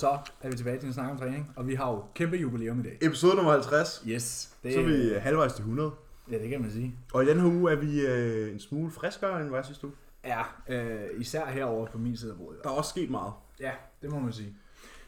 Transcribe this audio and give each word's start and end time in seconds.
Så 0.00 0.18
er 0.42 0.48
vi 0.50 0.56
tilbage 0.56 0.78
til 0.78 0.86
en 0.86 0.92
snak 0.92 1.10
om 1.10 1.18
træning, 1.18 1.52
og 1.56 1.66
vi 1.68 1.74
har 1.74 1.90
jo 1.90 2.04
kæmpe 2.14 2.36
jubilæum 2.36 2.80
i 2.80 2.82
dag. 2.82 2.98
Episode 3.02 3.36
nummer 3.36 3.52
50. 3.52 4.04
Yes. 4.08 4.56
Det, 4.62 4.74
Så 4.74 4.80
er 4.80 4.84
vi 4.84 5.12
halvvejs 5.20 5.52
til 5.52 5.62
100. 5.62 5.90
Ja, 6.30 6.38
det 6.38 6.48
kan 6.48 6.60
man 6.60 6.70
sige. 6.70 6.94
Og 7.12 7.24
i 7.24 7.26
den 7.26 7.40
her 7.40 7.46
uge 7.46 7.72
er 7.72 7.76
vi 7.76 8.06
øh, 8.06 8.52
en 8.52 8.60
smule 8.60 8.90
friskere 8.90 9.40
end 9.40 9.50
var 9.50 9.62
sidste 9.62 9.86
uge. 9.86 9.94
Ja, 10.24 10.42
øh, 10.68 11.20
især 11.20 11.46
herover 11.46 11.86
på 11.86 11.98
min 11.98 12.16
side 12.16 12.32
af 12.32 12.38
bordet. 12.38 12.60
Der 12.64 12.70
er 12.70 12.74
også 12.74 12.90
sket 12.90 13.10
meget. 13.10 13.32
Ja, 13.60 13.70
det 14.02 14.10
må 14.10 14.18
man 14.18 14.32
sige. 14.32 14.54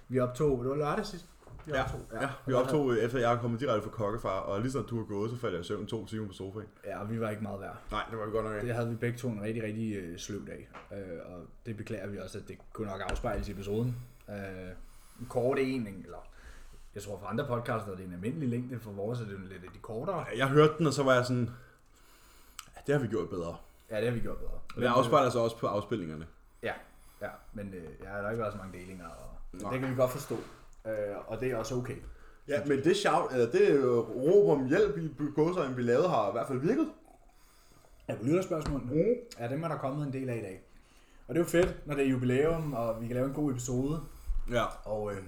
Vi 0.09 0.21
optog, 0.21 0.61
det 0.63 0.71
var 0.71 0.77
lørdag 0.77 1.07
sidst. 1.07 1.27
Vi 1.67 1.73
Ja, 1.75 1.83
optog, 1.83 2.01
ja. 2.21 2.29
Vi 2.47 2.53
optog 2.53 2.93
øh, 2.93 2.99
efter 2.99 3.19
jeg 3.19 3.33
er 3.33 3.39
kommet 3.39 3.61
direkte 3.61 3.83
fra 3.83 3.91
kokkefar, 3.91 4.29
og 4.39 4.61
lige 4.61 4.73
så 4.73 4.83
du 4.83 5.01
er 5.01 5.05
gået, 5.05 5.31
så 5.31 5.37
faldt 5.37 5.55
jeg 5.55 5.61
i 5.61 5.65
søvn 5.65 5.87
to 5.87 6.07
timer 6.07 6.27
på 6.27 6.33
sofaen. 6.33 6.67
Ja, 6.85 7.01
og 7.01 7.11
vi 7.11 7.21
var 7.21 7.31
ikke 7.31 7.43
meget 7.43 7.61
værd. 7.61 7.77
Nej, 7.91 8.03
det 8.11 8.19
var 8.19 8.25
vi 8.25 8.31
godt 8.31 8.45
nok 8.45 8.55
ikke. 8.55 8.67
Det 8.67 8.75
havde 8.75 8.89
vi 8.89 8.97
begge 8.97 9.19
to 9.19 9.29
en 9.29 9.43
rigtig, 9.43 9.63
rigtig 9.63 9.97
øh, 9.97 10.19
sløv 10.19 10.47
dag. 10.47 10.69
Øh, 10.93 10.99
og 11.33 11.41
det 11.67 11.77
beklager 11.77 12.07
vi 12.07 12.19
også, 12.19 12.39
at 12.39 12.49
det 12.49 12.57
kunne 12.73 12.89
nok 12.89 13.01
afspejles 13.11 13.49
i 13.49 13.53
episoden. 13.53 13.97
Øh, 14.33 14.71
en 15.21 15.27
kort 15.29 15.59
en, 15.59 15.87
eller 15.87 16.29
jeg 16.95 17.03
tror 17.03 17.19
for 17.19 17.27
andre 17.27 17.47
podcasts 17.47 17.89
er 17.89 17.95
det 17.97 18.05
en 18.05 18.13
almindelig 18.13 18.49
længde, 18.49 18.81
for 18.81 18.91
vores 18.91 19.21
er 19.21 19.25
det 19.25 19.41
lidt 19.41 19.65
af 19.65 19.71
de 19.75 19.79
kortere. 19.79 20.27
Jeg 20.37 20.49
hørte 20.49 20.75
den, 20.79 20.87
og 20.87 20.93
så 20.93 21.03
var 21.03 21.15
jeg 21.15 21.25
sådan, 21.25 21.51
ja, 22.77 22.81
det 22.87 22.95
har 22.95 23.03
vi 23.03 23.09
gjort 23.09 23.29
bedre. 23.29 23.57
Ja, 23.91 23.97
det 23.97 24.05
har 24.05 24.15
vi 24.15 24.21
gjort 24.21 24.37
bedre. 24.39 24.53
Og 24.77 24.83
det 24.83 24.87
afspejler 24.87 25.31
sig 25.31 25.41
også 25.41 25.59
på 25.59 25.67
afspilningerne. 25.67 26.27
Ja, 26.63 26.73
ja, 27.23 27.29
men 27.53 27.75
øh, 27.75 27.83
ja, 28.05 28.09
der 28.09 28.23
har 28.23 28.31
ikke 28.31 28.43
været 28.43 28.53
så 28.53 28.59
mange 28.59 28.79
delinger, 28.79 29.07
og 29.07 29.29
Nej. 29.53 29.73
det 29.73 29.81
kan 29.81 29.91
vi 29.91 29.95
godt 29.95 30.11
forstå. 30.11 30.37
Øh, 30.87 30.93
og 31.27 31.41
det 31.41 31.51
er 31.51 31.57
også 31.57 31.75
okay. 31.75 31.97
Ja, 32.49 32.65
men 32.65 32.85
det 32.85 32.97
shout, 32.97 33.33
eller 33.33 33.51
det 33.51 33.69
øh, 33.71 33.99
råb 33.99 34.59
om 34.59 34.69
hjælp 34.69 34.99
i 34.99 35.11
gåsøjne, 35.35 35.77
vi 35.77 35.83
lavede, 35.83 36.09
har 36.09 36.29
i 36.29 36.33
hvert 36.33 36.47
fald 36.47 36.59
virket. 36.59 36.89
Ja, 38.09 38.15
på 38.15 38.25
lytterspørgsmålene. 38.25 38.93
Mm. 38.93 39.15
Ja, 39.39 39.49
dem 39.49 39.63
er 39.63 39.69
der 39.69 39.77
kommet 39.79 40.07
en 40.07 40.13
del 40.13 40.29
af 40.29 40.37
i 40.37 40.41
dag. 40.41 40.63
Og 41.29 41.35
det 41.35 41.41
er 41.41 41.45
jo 41.45 41.51
fedt, 41.51 41.87
når 41.87 41.95
det 41.95 42.05
er 42.05 42.09
jubilæum, 42.11 42.73
og 42.73 43.01
vi 43.01 43.07
kan 43.07 43.17
lave 43.17 43.29
en 43.29 43.35
god 43.35 43.51
episode. 43.51 44.01
Ja. 44.51 44.65
Og, 44.85 45.13
øh, 45.13 45.19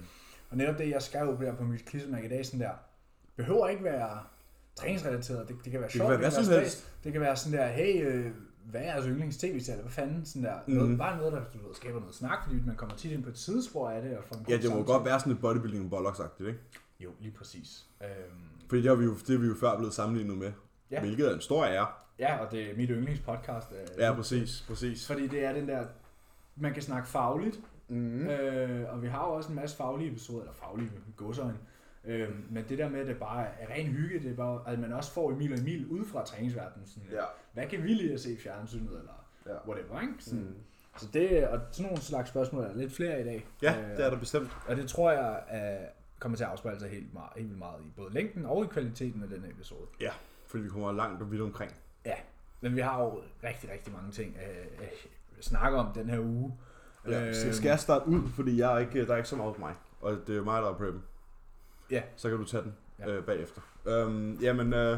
og 0.49 0.57
netop 0.57 0.77
det, 0.77 0.89
jeg 0.89 1.01
skrev 1.01 1.37
der 1.41 1.55
på 1.55 1.63
mit 1.63 1.85
klistermærke 1.85 2.25
i 2.25 2.29
dag, 2.29 2.45
sådan 2.45 2.59
der, 2.59 2.71
behøver 3.35 3.67
ikke 3.67 3.83
være 3.83 4.19
træningsrelateret. 4.75 5.47
Det, 5.47 5.55
det 5.63 5.71
kan 5.71 5.81
være 5.81 5.89
sjovt, 5.89 6.09
være 6.09 6.17
hvad 6.17 6.31
som 6.31 6.43
spas. 6.43 6.57
helst. 6.57 6.93
Det 7.03 7.11
kan 7.11 7.21
være 7.21 7.35
sådan 7.35 7.59
der, 7.59 7.67
hey, 7.67 8.07
øh, 8.07 8.31
hvad 8.65 8.81
er 8.81 8.85
jeres 8.85 9.05
yndlings 9.05 9.37
tv 9.37 9.45
eller 9.69 9.81
hvad 9.81 9.91
fanden, 9.91 10.25
sådan 10.25 10.43
der. 10.43 10.53
Noget, 10.67 10.89
Mhm. 10.89 10.97
Bare 10.97 11.17
noget, 11.17 11.33
der 11.33 11.39
du 11.53 11.67
ved, 11.67 11.75
skaber 11.75 11.99
noget 11.99 12.15
snak, 12.15 12.37
fordi 12.43 12.59
man 12.65 12.75
kommer 12.75 12.95
tit 12.95 13.11
ind 13.11 13.23
på 13.23 13.29
et 13.29 13.37
sidespor 13.37 13.89
af 13.89 14.01
det. 14.01 14.17
Og 14.17 14.23
får 14.23 14.35
en 14.35 14.45
Ja, 14.49 14.53
det 14.53 14.63
må 14.63 14.69
samtale. 14.69 14.85
godt 14.85 15.05
være 15.05 15.19
sådan 15.19 15.33
et 15.33 15.39
bodybuilding 15.41 15.93
og 15.93 15.99
bollocks-agtigt, 15.99 16.47
ikke? 16.47 16.59
Jo, 16.99 17.09
lige 17.19 17.31
præcis. 17.37 17.85
Øhm, 18.01 18.09
Fordi 18.69 18.81
det 18.81 18.91
er 18.91 18.95
vi 18.95 19.05
jo, 19.05 19.15
det 19.27 19.35
er 19.35 19.39
vi 19.39 19.47
jo 19.47 19.55
før 19.59 19.77
blevet 19.77 19.93
sammenlignet 19.93 20.37
med. 20.37 20.51
Ja. 20.91 20.99
Hvilket 20.99 21.27
er 21.29 21.33
en 21.33 21.41
stor 21.41 21.65
ære. 21.65 21.87
ja, 22.19 22.37
og 22.37 22.51
det 22.51 22.71
er 22.71 22.77
mit 22.77 22.89
yndlingspodcast. 22.89 23.71
Øh, 23.71 23.99
Ja, 23.99 24.13
præcis, 24.13 24.65
præcis. 24.67 25.07
Fordi 25.07 25.27
det 25.27 25.45
er 25.45 25.53
den 25.53 25.67
der, 25.67 25.85
man 26.55 26.73
kan 26.73 26.81
snakke 26.83 27.07
fagligt, 27.07 27.59
Mm. 27.87 28.27
Øh, 28.27 28.93
og 28.93 29.01
vi 29.01 29.07
har 29.07 29.27
jo 29.27 29.33
også 29.33 29.49
en 29.49 29.55
masse 29.55 29.77
faglige 29.77 30.09
episoder, 30.11 30.39
eller 30.41 30.53
faglige 30.53 30.91
godsøjne. 31.15 31.57
Øh, 32.05 32.29
men 32.51 32.65
det 32.69 32.77
der 32.77 32.89
med, 32.89 32.99
at 32.99 33.07
det 33.07 33.17
bare 33.17 33.45
er 33.59 33.73
ren 33.73 33.85
hygge, 33.87 34.19
det 34.19 34.31
er 34.31 34.35
bare, 34.35 34.61
at 34.67 34.79
man 34.79 34.93
også 34.93 35.11
får 35.11 35.31
Emil 35.31 35.53
og 35.53 35.59
Emil 35.59 35.87
ud 35.87 36.05
fra 36.05 36.25
træningsverdenen. 36.25 36.87
Sådan, 36.87 37.09
Ja. 37.11 37.23
Hvad 37.53 37.67
kan 37.67 37.83
vi 37.83 37.87
lide 37.87 38.13
at 38.13 38.19
se 38.19 38.31
i 38.33 38.37
fjernsynet, 38.37 38.89
eller 38.99 39.25
Ja. 39.47 39.69
whatever, 39.69 40.01
ikke? 40.01 40.13
Sådan, 40.19 40.39
Mm. 40.39 40.55
Så 40.97 41.07
det, 41.13 41.47
og 41.47 41.59
sådan 41.71 41.85
nogle 41.91 42.01
slags 42.03 42.29
spørgsmål 42.29 42.63
er 42.63 42.67
der 42.67 42.75
lidt 42.75 42.93
flere 42.93 43.21
i 43.21 43.23
dag. 43.23 43.45
Ja, 43.61 43.77
Øh, 43.81 43.97
det 43.97 44.05
er 44.05 44.09
der 44.09 44.19
bestemt. 44.19 44.49
Og 44.67 44.75
det 44.75 44.87
tror 44.89 45.11
jeg 45.11 45.43
er, 45.47 45.85
kommer 46.19 46.37
til 46.37 46.43
at 46.43 46.49
afspejle 46.49 46.79
sig 46.79 46.89
helt, 46.89 47.13
meget, 47.13 47.29
helt 47.35 47.57
meget 47.57 47.81
i 47.81 47.91
både 47.95 48.13
længden 48.13 48.45
og 48.45 48.63
i 48.63 48.67
kvaliteten 48.67 49.23
af 49.23 49.29
den 49.29 49.45
episode. 49.51 49.87
Ja, 50.01 50.11
fordi 50.47 50.63
vi 50.63 50.69
kommer 50.69 50.91
langt 50.91 51.21
og 51.21 51.31
vidt 51.31 51.41
omkring. 51.41 51.71
Ja, 52.05 52.15
men 52.61 52.75
vi 52.75 52.81
har 52.81 53.01
jo 53.03 53.21
rigtig, 53.43 53.69
rigtig 53.71 53.93
mange 53.93 54.11
ting 54.11 54.37
at, 54.37 54.81
at 54.81 55.43
snakke 55.45 55.77
om 55.77 55.93
den 55.93 56.09
her 56.09 56.19
uge. 56.19 56.57
Ja, 57.07 57.27
Øh, 57.27 57.35
så 57.35 57.53
skal 57.53 57.69
jeg 57.69 57.79
starte 57.79 58.07
ud, 58.07 58.21
fordi 58.35 58.57
jeg 58.59 58.73
er 58.75 58.79
ikke, 58.79 59.05
der 59.05 59.13
er 59.13 59.17
ikke 59.17 59.29
så 59.29 59.35
meget 59.35 59.55
på 59.55 59.59
mig. 59.61 59.73
Og 60.01 60.17
det 60.27 60.37
er 60.37 60.43
mig, 60.43 60.61
der 60.61 60.69
er 60.69 60.73
preppen. 60.73 61.03
Ja. 61.91 62.01
Så 62.15 62.29
kan 62.29 62.37
du 62.37 62.43
tage 62.45 62.63
den 62.63 62.73
Ja. 62.99 63.11
øh, 63.11 63.23
bagefter. 63.23 63.61
Øhm, 63.85 64.33
jamen, 64.41 64.73
øh, 64.73 64.97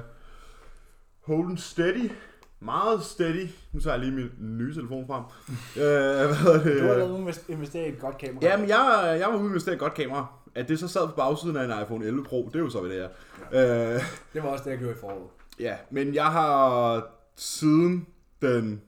Holden 1.25 1.57
Steady. 1.57 2.12
Meget 2.59 3.03
steady. 3.03 3.47
Nu 3.73 3.79
tager 3.79 3.95
jeg 3.97 4.06
lige 4.06 4.16
min 4.38 4.57
nye 4.57 4.73
telefon 4.75 5.07
frem. 5.07 5.23
øh, 5.84 6.25
hvad 6.28 6.35
hedder 6.35 6.63
det? 6.63 6.81
Du 6.81 6.88
har 6.88 6.94
lavet 6.97 7.18
invest- 7.19 7.50
investeret 7.51 7.85
i 7.85 7.90
et 7.90 8.00
godt 8.00 8.18
kamera. 8.18 8.45
Jamen, 8.45 8.68
jeg, 8.69 9.18
jeg 9.19 9.28
var 9.29 9.38
ude 9.38 9.50
med 9.50 9.68
et 9.68 9.79
godt 9.79 9.94
kamera. 9.94 10.28
At 10.56 10.68
det 10.69 10.79
så 10.79 10.88
sad 10.88 11.07
på 11.07 11.16
bagsiden 11.16 11.57
af 11.57 11.63
en 11.78 11.84
iPhone 11.84 12.06
11 12.06 12.24
Pro, 12.24 12.45
det 12.47 12.56
er 12.56 12.59
jo 12.59 12.69
så, 12.69 12.79
hvad 12.81 12.89
det 12.91 13.03
er. 13.03 13.09
Ja. 13.51 13.94
Øh, 13.95 14.01
Det 14.34 14.44
var 14.44 14.50
også 14.50 14.63
det, 14.63 14.69
jeg 14.69 14.79
gjorde 14.79 14.94
i 14.94 14.97
foråret. 15.00 15.28
ja, 15.59 15.78
men 15.89 16.13
jeg 16.13 16.25
har 16.31 17.03
siden 17.35 18.07
den... 18.41 18.81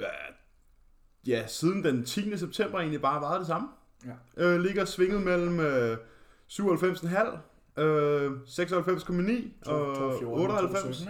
Ja, 0.00 0.04
Ja, 1.28 1.46
siden 1.46 1.84
den 1.84 2.04
10. 2.04 2.36
september 2.36 2.78
egentlig 2.78 3.00
bare 3.00 3.20
været 3.20 3.38
det 3.38 3.46
samme. 3.46 3.68
Ja. 4.06 4.44
Øh, 4.44 4.60
ligger 4.60 4.84
svinget 4.84 5.22
mellem 5.22 5.60
øh, 5.60 5.96
97,5, 6.48 7.82
øh, 7.82 8.32
96,9 8.46 9.70
og 9.70 10.22
98. 10.22 11.08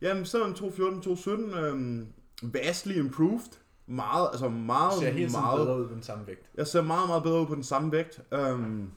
Jamen, 0.00 0.24
så 0.24 0.44
den 0.44 0.54
214, 0.54 1.02
217. 1.02 1.54
Øh, 1.54 2.54
vastly 2.54 2.92
improved. 2.92 3.58
Meget, 3.86 4.28
altså 4.32 4.48
meget, 4.48 4.92
ser 4.92 5.10
helt 5.10 5.32
meget. 5.32 5.58
bedre 5.58 5.78
ud 5.78 5.88
på 5.88 5.94
den 5.94 6.02
samme 6.02 6.26
vægt. 6.26 6.50
Jeg 6.54 6.66
ser 6.66 6.82
meget, 6.82 7.08
meget 7.08 7.22
bedre 7.22 7.40
ud 7.40 7.46
på 7.46 7.54
den 7.54 7.64
samme 7.64 7.92
vægt. 7.92 8.20
Um, 8.32 8.90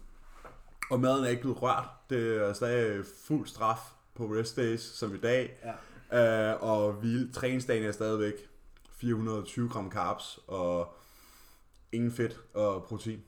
og 0.92 1.00
maden 1.00 1.26
er 1.26 1.30
ikke 1.30 1.42
blevet 1.42 1.62
rørt. 1.62 1.90
Det 2.10 2.38
er 2.38 2.54
stadig 2.54 3.06
fuld 3.28 3.48
straf 3.48 3.80
på 4.16 4.26
rest 4.26 4.56
days, 4.56 4.82
som 4.82 5.16
i 5.16 5.18
dag. 5.18 5.60
Ja. 6.12 6.54
Uh, 6.54 6.64
og 6.64 6.94
hvile, 6.94 7.32
træningsdagen 7.32 7.84
er 7.84 7.92
stadigvæk 7.92 8.34
420 8.98 9.70
gram 9.70 9.92
carbs 9.92 10.40
og 10.48 10.96
ingen 11.92 12.12
fedt 12.12 12.40
og 12.54 12.84
protein. 12.84 13.20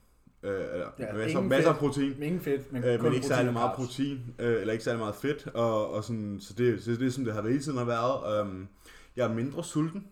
Uh, 0.43 0.49
eller, 0.49 0.87
Ja, 0.99 1.13
masser, 1.13 1.41
masser 1.41 1.71
af 1.71 1.77
protein. 1.77 2.23
Ingen 2.23 2.41
fedt, 2.41 2.73
men, 2.73 2.81
kun 2.81 3.03
men 3.03 3.13
ikke 3.13 3.27
særlig 3.27 3.53
meget 3.53 3.71
carbs. 3.75 3.77
protein, 3.87 4.17
uh, 4.39 4.45
eller 4.45 4.71
ikke 4.73 4.83
særlig 4.83 4.99
meget 4.99 5.15
fedt, 5.15 5.47
og, 5.47 5.91
og 5.93 6.03
sådan, 6.03 6.37
så, 6.41 6.53
det, 6.53 6.83
så 6.83 6.91
det 6.91 7.07
er 7.07 7.11
som 7.11 7.25
det 7.25 7.33
har 7.33 7.41
hele 7.41 7.61
tiden 7.61 7.77
har 7.77 7.85
været. 7.85 8.41
Um, 8.41 8.67
jeg 9.15 9.29
er 9.29 9.33
mindre 9.33 9.63
sulten, 9.63 10.07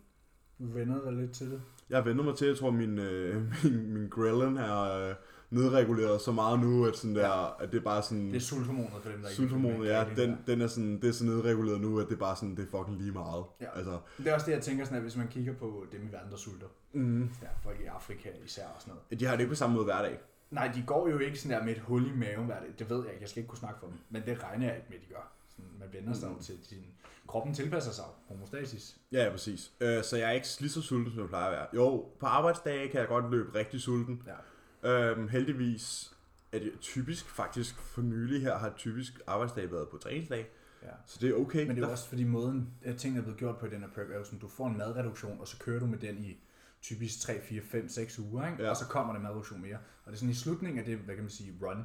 Du 0.59 0.65
vender 0.73 1.03
dig 1.03 1.13
lidt 1.13 1.31
til 1.31 1.51
det. 1.51 1.61
jeg 1.89 2.05
vendt 2.05 2.25
mig 2.25 2.35
til, 2.37 2.47
jeg 2.47 2.57
tror, 2.57 2.71
min, 2.71 2.99
øh, 2.99 3.41
min, 3.63 3.93
min 3.93 4.09
ghrelin 4.09 4.57
er 4.57 5.09
øh, 5.09 5.15
nedreguleret 5.49 6.21
så 6.21 6.31
meget 6.31 6.59
nu, 6.59 6.85
at, 6.85 6.95
sådan 6.97 7.15
der, 7.15 7.61
at 7.61 7.71
det 7.71 7.77
er 7.77 7.83
bare 7.83 8.03
sådan... 8.03 8.27
Det 8.27 8.35
er 8.35 8.39
sulthormonet 8.39 8.91
for 8.91 9.09
dem, 9.09 9.21
der 9.21 9.29
ikke 9.29 9.35
Sulthormonet, 9.35 9.87
ja, 9.87 10.05
den, 10.15 10.37
den 10.47 10.61
er 10.61 10.67
sådan, 10.67 11.01
det 11.01 11.07
er 11.09 11.11
så 11.13 11.25
nedreguleret 11.25 11.81
nu, 11.81 11.99
at 11.99 12.07
det 12.07 12.13
er 12.13 12.19
bare 12.19 12.35
sådan, 12.35 12.55
det 12.55 12.67
er 12.67 12.77
fucking 12.77 12.97
lige 13.01 13.11
meget. 13.11 13.43
Ja. 13.61 13.65
Altså, 13.77 13.99
Det 14.17 14.27
er 14.27 14.33
også 14.33 14.45
det, 14.45 14.51
jeg 14.51 14.61
tænker 14.61 14.83
sådan, 14.85 14.97
at 14.97 15.01
hvis 15.03 15.15
man 15.17 15.27
kigger 15.27 15.53
på 15.53 15.85
dem 15.91 16.07
i 16.09 16.11
verden, 16.11 16.31
der 16.31 16.37
sulter. 16.37 16.67
mm, 16.93 17.21
Ja, 17.41 17.47
folk 17.63 17.79
i 17.81 17.85
Afrika 17.85 18.29
især 18.45 18.65
og 18.75 18.81
sådan 18.81 18.93
noget. 19.09 19.19
de 19.19 19.25
har 19.25 19.33
det 19.35 19.39
ikke 19.39 19.51
på 19.51 19.55
samme 19.55 19.73
måde 19.75 19.85
hver 19.85 20.01
dag. 20.01 20.19
Nej, 20.51 20.71
de 20.75 20.83
går 20.87 21.09
jo 21.09 21.17
ikke 21.19 21.39
sådan 21.39 21.57
der 21.57 21.65
med 21.65 21.75
et 21.75 21.79
hul 21.81 22.07
i 22.07 22.11
maven 22.15 22.45
hver 22.45 22.59
dag. 22.59 22.69
Det 22.79 22.89
ved 22.89 22.97
jeg 23.03 23.07
ikke, 23.13 23.21
jeg 23.21 23.29
skal 23.29 23.39
ikke 23.39 23.49
kunne 23.49 23.57
snakke 23.57 23.79
for 23.79 23.87
dem. 23.87 23.97
Men 24.09 24.21
det 24.25 24.43
regner 24.43 24.65
jeg 24.67 24.75
ikke 24.75 24.87
med, 24.89 24.97
de 24.99 25.05
gør. 25.13 25.31
Sådan, 25.49 25.71
man 25.79 25.87
vender 25.93 26.13
sig 26.13 26.29
mm. 26.29 26.39
til 26.39 26.55
sin... 26.63 26.77
Kroppen 27.27 27.53
tilpasser 27.53 27.91
sig 27.91 28.03
homostasis. 28.27 28.97
Ja, 29.11 29.23
ja, 29.23 29.29
præcis. 29.31 29.71
Øh, 29.81 30.03
så 30.03 30.17
jeg 30.17 30.27
er 30.27 30.31
ikke 30.31 30.47
lige 30.59 30.69
så 30.71 30.81
sulten, 30.81 31.11
som 31.11 31.19
jeg 31.21 31.29
plejer 31.29 31.45
at 31.45 31.51
være. 31.51 31.67
Jo, 31.75 32.05
på 32.19 32.25
arbejdsdage 32.25 32.89
kan 32.89 32.99
jeg 32.99 33.07
godt 33.07 33.31
løbe 33.31 33.55
rigtig 33.59 33.81
sulten. 33.81 34.21
Ja. 34.27 34.31
Øhm, 34.85 35.27
heldigvis 35.27 36.13
er 36.51 36.59
det 36.59 36.71
typisk, 36.81 37.29
faktisk 37.29 37.75
for 37.81 38.01
nylig 38.01 38.41
her, 38.41 38.57
har 38.57 38.73
typisk 38.77 39.19
arbejdsdag 39.27 39.71
været 39.71 39.89
på 39.89 39.97
træningsdag. 39.97 40.47
ja. 40.83 40.87
Så 41.05 41.17
det 41.21 41.29
er 41.29 41.33
okay. 41.33 41.59
Men 41.59 41.69
det 41.69 41.75
er 41.77 41.79
Der- 41.81 41.87
jo 41.87 41.91
også 41.91 42.09
fordi 42.09 42.23
måden, 42.23 42.69
at 42.83 42.97
tingene 42.97 43.19
er 43.19 43.23
blevet 43.23 43.39
gjort 43.39 43.57
på 43.57 43.65
i 43.65 43.69
den 43.69 43.79
her 43.81 43.87
prep, 43.95 44.09
er 44.11 44.17
jo 44.17 44.23
sådan, 44.23 44.39
du 44.39 44.47
får 44.47 44.67
en 44.67 44.77
madreduktion, 44.77 45.37
og 45.39 45.47
så 45.47 45.57
kører 45.59 45.79
du 45.79 45.85
med 45.85 45.97
den 45.97 46.17
i 46.17 46.37
typisk 46.81 47.19
3, 47.21 47.41
4, 47.49 47.61
5, 47.71 47.89
6 47.89 48.19
uger, 48.19 48.47
ikke? 48.51 48.63
Ja. 48.63 48.69
og 48.69 48.77
så 48.77 48.85
kommer 48.85 49.13
der 49.13 49.19
madreduktion 49.21 49.61
mere. 49.61 49.75
Og 49.75 50.11
det 50.11 50.13
er 50.13 50.17
sådan 50.17 50.29
i 50.31 50.33
slutningen 50.35 50.79
af 50.79 50.85
det, 50.85 50.97
hvad 50.97 51.15
kan 51.15 51.23
man 51.23 51.31
sige, 51.31 51.53
run, 51.61 51.77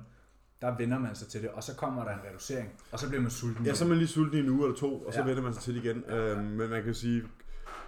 der 0.63 0.77
vender 0.77 0.99
man 0.99 1.15
sig 1.15 1.29
til 1.29 1.43
det, 1.43 1.51
og 1.51 1.63
så 1.65 1.75
kommer 1.77 2.05
der 2.05 2.11
en 2.13 2.21
reducering, 2.31 2.69
og 2.93 2.99
så 2.99 3.09
bliver 3.09 3.23
man 3.23 3.31
sulten. 3.31 3.67
Ja, 3.67 3.75
så 3.75 3.85
er 3.85 3.89
man 3.89 3.99
lige 3.99 4.09
sulten 4.09 4.37
i 4.39 4.41
en 4.41 4.49
uge 4.49 4.65
eller 4.65 4.77
to, 4.79 5.01
og 5.03 5.13
så 5.13 5.21
Ja. 5.21 5.27
vender 5.27 5.43
man 5.43 5.55
sig 5.55 5.63
til 5.63 5.75
det 5.75 5.85
igen. 5.85 6.05
Ja, 6.09 6.17
ja. 6.17 6.31
Øhm, 6.35 6.45
men 6.45 6.71
man 6.71 6.83
kan 6.85 6.95
sige, 6.95 7.23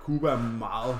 Cuba 0.05 0.29
er 0.29 0.43
meget... 0.59 0.97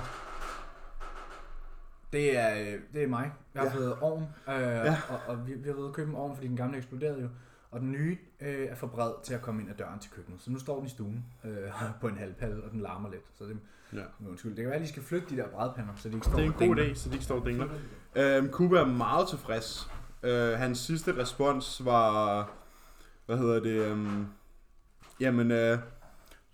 Det 2.13 2.37
er, 2.37 2.59
øh, 2.59 2.79
det 2.93 3.03
er 3.03 3.07
mig. 3.07 3.31
Jeg 3.53 3.61
har 3.61 3.69
Ja. 3.69 3.75
fået 3.75 3.95
ovn, 4.01 4.23
øh, 4.47 4.53
Ja. 4.61 4.97
og, 5.09 5.19
og 5.27 5.47
vi, 5.47 5.53
vi 5.53 5.67
har 5.69 5.75
været 5.75 5.87
at 5.87 5.93
købe 5.93 6.09
en 6.09 6.15
ovn, 6.15 6.35
fordi 6.35 6.47
den 6.47 6.57
gamle 6.57 6.77
eksploderede 6.77 7.21
jo. 7.21 7.27
Og 7.71 7.79
den 7.79 7.91
nye 7.91 8.17
øh, 8.41 8.67
er 8.69 8.75
for 8.75 8.87
bred 8.87 9.11
til 9.23 9.33
at 9.33 9.41
komme 9.41 9.61
ind 9.61 9.69
ad 9.69 9.75
døren 9.75 9.99
til 9.99 10.11
køkkenet. 10.11 10.41
Så 10.41 10.51
nu 10.51 10.59
står 10.59 10.77
den 10.77 10.85
i 10.85 10.89
stuen 10.89 11.25
øh, 11.43 11.69
på 12.01 12.07
en 12.07 12.17
halvpalle, 12.17 12.63
og 12.63 12.71
den 12.71 12.79
larmer 12.81 13.09
lidt. 13.09 13.23
Så 13.37 13.43
det, 13.43 13.57
Ja. 13.93 14.27
undskyld. 14.29 14.51
Det 14.51 14.57
kan 14.61 14.65
være, 14.69 14.75
at 14.75 14.81
de 14.81 14.87
skal 14.87 15.03
flytte 15.03 15.27
de 15.29 15.37
der 15.37 15.47
brædpander, 15.47 15.93
så 15.95 16.09
de 16.09 16.13
ikke 16.13 16.25
står 16.25 16.35
Det 16.35 16.45
er 16.45 16.61
en 16.61 16.67
god 16.69 16.77
idé, 16.77 16.93
så 16.95 17.09
de 17.09 17.13
ikke 17.13 17.25
står 17.25 17.39
og 17.39 17.45
dingler. 17.45 17.67
Øhm, 18.15 18.51
Cuba 18.51 18.77
er 18.79 18.85
meget 18.85 19.27
tilfreds. 19.29 19.89
Øh, 20.23 20.53
hans 20.53 20.79
sidste 20.79 21.17
respons 21.17 21.85
var... 21.85 22.51
Hvad 23.25 23.37
hedder 23.37 23.59
det? 23.59 23.91
Um, 23.91 24.27
jamen, 25.19 25.51
uh, 25.51 25.79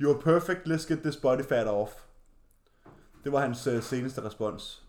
you're 0.03 0.21
perfect, 0.21 0.59
let's 0.67 0.87
get 0.93 0.99
this 1.03 1.17
body 1.17 1.41
fat 1.49 1.67
off. 1.67 1.91
Det 3.23 3.31
var 3.31 3.39
hans 3.39 3.67
uh, 3.67 3.81
seneste 3.81 4.25
respons. 4.25 4.85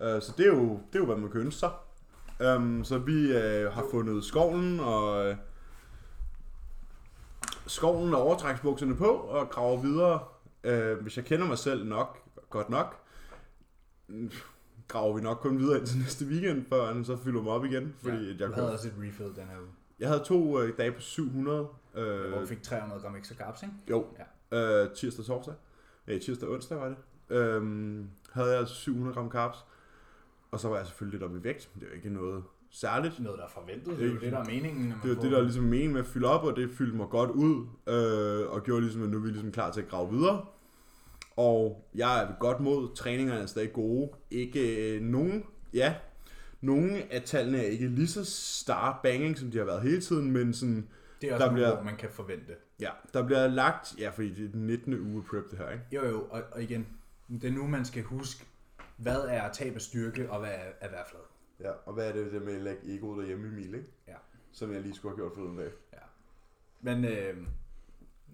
Uh, 0.00 0.22
så 0.22 0.32
det 0.36 0.46
er, 0.46 0.50
jo, 0.50 0.62
det 0.62 0.94
er 0.94 0.98
jo, 0.98 1.06
hvad 1.06 1.16
man 1.16 1.30
kan 1.30 1.40
ønske 1.40 1.58
sig. 1.60 1.70
Um, 2.56 2.84
så 2.84 2.98
vi 2.98 3.30
uh, 3.30 3.72
har 3.72 3.84
fundet 3.90 4.24
skovlen 4.24 4.80
og... 4.80 5.30
Uh, 5.30 5.36
skovlen 7.66 8.14
og 8.14 8.22
overtræksbukserne 8.22 8.96
på 8.96 9.06
og 9.06 9.50
graver 9.50 9.80
videre. 9.82 10.20
Uh, 10.64 11.02
hvis 11.02 11.16
jeg 11.16 11.24
kender 11.24 11.46
mig 11.46 11.58
selv 11.58 11.86
nok, 11.86 12.18
godt 12.50 12.70
nok, 12.70 12.96
graver 14.88 15.14
vi 15.16 15.20
nok 15.22 15.38
kun 15.38 15.58
videre 15.58 15.78
ind 15.78 15.86
til 15.86 15.98
næste 15.98 16.24
weekend, 16.24 16.64
før 16.68 16.86
han 16.92 17.04
så 17.04 17.16
fylder 17.16 17.42
mig 17.42 17.52
op 17.52 17.64
igen. 17.64 17.94
Fordi 18.02 18.16
ja, 18.24 18.36
jeg, 18.38 18.48
du 18.48 18.54
havde 18.54 18.72
også 18.72 18.88
et 18.88 18.94
refill 18.98 19.28
den 19.36 19.48
her 19.48 19.58
uge. 19.58 19.68
jeg 19.98 20.08
havde 20.08 20.24
to 20.24 20.60
øh, 20.60 20.78
dage 20.78 20.92
på 20.92 21.00
700. 21.00 21.68
Øh, 21.94 22.28
Hvor 22.28 22.40
du 22.40 22.46
fik 22.46 22.62
300 22.62 23.00
gram 23.02 23.16
ekstra 23.16 23.34
carbs, 23.34 23.62
ikke? 23.62 23.74
Jo, 23.90 24.06
ja. 24.52 24.84
øh, 24.84 24.94
tirsdag 24.94 25.22
og 25.22 25.26
torsdag. 25.26 25.54
Nej, 26.06 26.18
tirsdag 26.18 26.48
og 26.48 26.54
onsdag 26.54 26.78
var 26.78 26.88
det. 26.88 26.96
Øhm, 27.28 28.10
havde 28.32 28.58
jeg 28.58 28.68
700 28.68 29.14
gram 29.14 29.30
carbs. 29.30 29.64
Og 30.56 30.60
så 30.60 30.68
var 30.68 30.76
jeg 30.76 30.86
selvfølgelig 30.86 31.20
lidt 31.20 31.30
op 31.30 31.36
i 31.36 31.44
vægt. 31.44 31.70
Det 31.74 31.82
er 31.82 31.86
jo 31.86 31.94
ikke 31.94 32.10
noget 32.10 32.44
særligt. 32.70 33.20
Noget, 33.20 33.38
der 33.38 33.44
er 33.44 33.48
forventet. 33.48 33.98
Det 33.98 34.06
er 34.06 34.12
jo 34.12 34.18
det, 34.20 34.32
der 34.32 34.38
er 34.38 34.44
meningen. 34.44 34.88
Når 34.88 34.96
man 34.96 35.06
Det 35.08 35.14
får- 35.16 35.22
det, 35.22 35.30
der 35.32 35.38
er 35.38 35.42
ligesom 35.42 35.64
meningen 35.64 35.92
med 35.92 36.00
at 36.00 36.06
fylde 36.06 36.26
op, 36.28 36.44
og 36.44 36.56
det 36.56 36.70
fyldte 36.70 36.96
mig 36.96 37.08
godt 37.08 37.30
ud, 37.30 37.66
øh, 37.88 38.50
og 38.52 38.62
gjorde 38.62 38.82
ligesom, 38.82 39.02
at 39.02 39.08
nu 39.08 39.16
er 39.16 39.20
vi 39.22 39.28
ligesom 39.28 39.52
klar 39.52 39.72
til 39.72 39.80
at 39.80 39.88
grave 39.88 40.10
videre. 40.12 40.44
Og 41.36 41.86
jeg 41.94 42.22
er 42.22 42.28
godt 42.40 42.60
mod, 42.60 42.94
træningerne 42.94 43.40
er 43.40 43.46
stadig 43.46 43.72
gode. 43.72 44.10
Ikke 44.30 44.94
øh, 44.96 45.02
nogen, 45.02 45.44
ja, 45.74 45.94
nogle 46.60 47.12
af 47.12 47.22
tallene 47.22 47.58
er 47.58 47.62
ikke 47.66 47.88
lige 47.88 48.08
så 48.08 48.24
star 48.24 49.00
banging, 49.02 49.38
som 49.38 49.50
de 49.50 49.58
har 49.58 49.64
været 49.64 49.82
hele 49.82 50.00
tiden, 50.00 50.30
men 50.32 50.54
sådan, 50.54 50.88
Det 51.20 51.28
er 51.30 51.34
også 51.34 51.42
der 51.44 51.48
der 51.48 51.54
bliver- 51.54 51.82
man 51.82 51.96
kan 51.96 52.08
forvente. 52.10 52.52
ja, 52.80 52.90
der 53.14 53.26
bliver 53.26 53.46
lagt, 53.48 53.94
ja, 53.98 54.08
fordi 54.08 54.34
det 54.34 54.44
er 54.44 54.48
den 54.52 54.66
19. 54.66 54.94
uge 55.14 55.22
prep 55.30 55.50
det 55.50 55.58
her, 55.58 55.70
ikke? 55.70 55.84
Jo, 55.92 56.06
jo, 56.08 56.22
og, 56.30 56.42
og 56.52 56.62
igen, 56.62 56.86
det 57.28 57.44
er 57.44 57.52
nu, 57.52 57.66
man 57.66 57.84
skal 57.84 58.02
huske, 58.02 58.44
hvad 58.96 59.20
er 59.28 59.52
tab 59.52 59.74
af 59.74 59.80
styrke, 59.80 60.30
og 60.30 60.40
hvad 60.40 60.50
er, 60.50 60.70
er 60.80 60.90
værflad. 60.90 61.20
Ja, 61.60 61.70
og 61.86 61.94
hvad 61.94 62.08
er 62.08 62.12
det 62.12 62.32
det 62.32 62.42
med 62.42 62.54
at 62.54 62.62
lægge 62.62 62.96
egoet 62.96 63.18
derhjemme 63.18 63.46
i 63.46 63.50
mil, 63.50 63.74
ikke? 63.74 63.86
Ja. 64.08 64.14
Som 64.52 64.72
jeg 64.72 64.80
lige 64.80 64.94
skulle 64.94 65.12
have 65.16 65.16
gjort 65.16 65.32
for 65.36 65.42
den 65.42 65.56
dag. 65.56 65.70
Men 66.80 67.04
øh, 67.04 67.36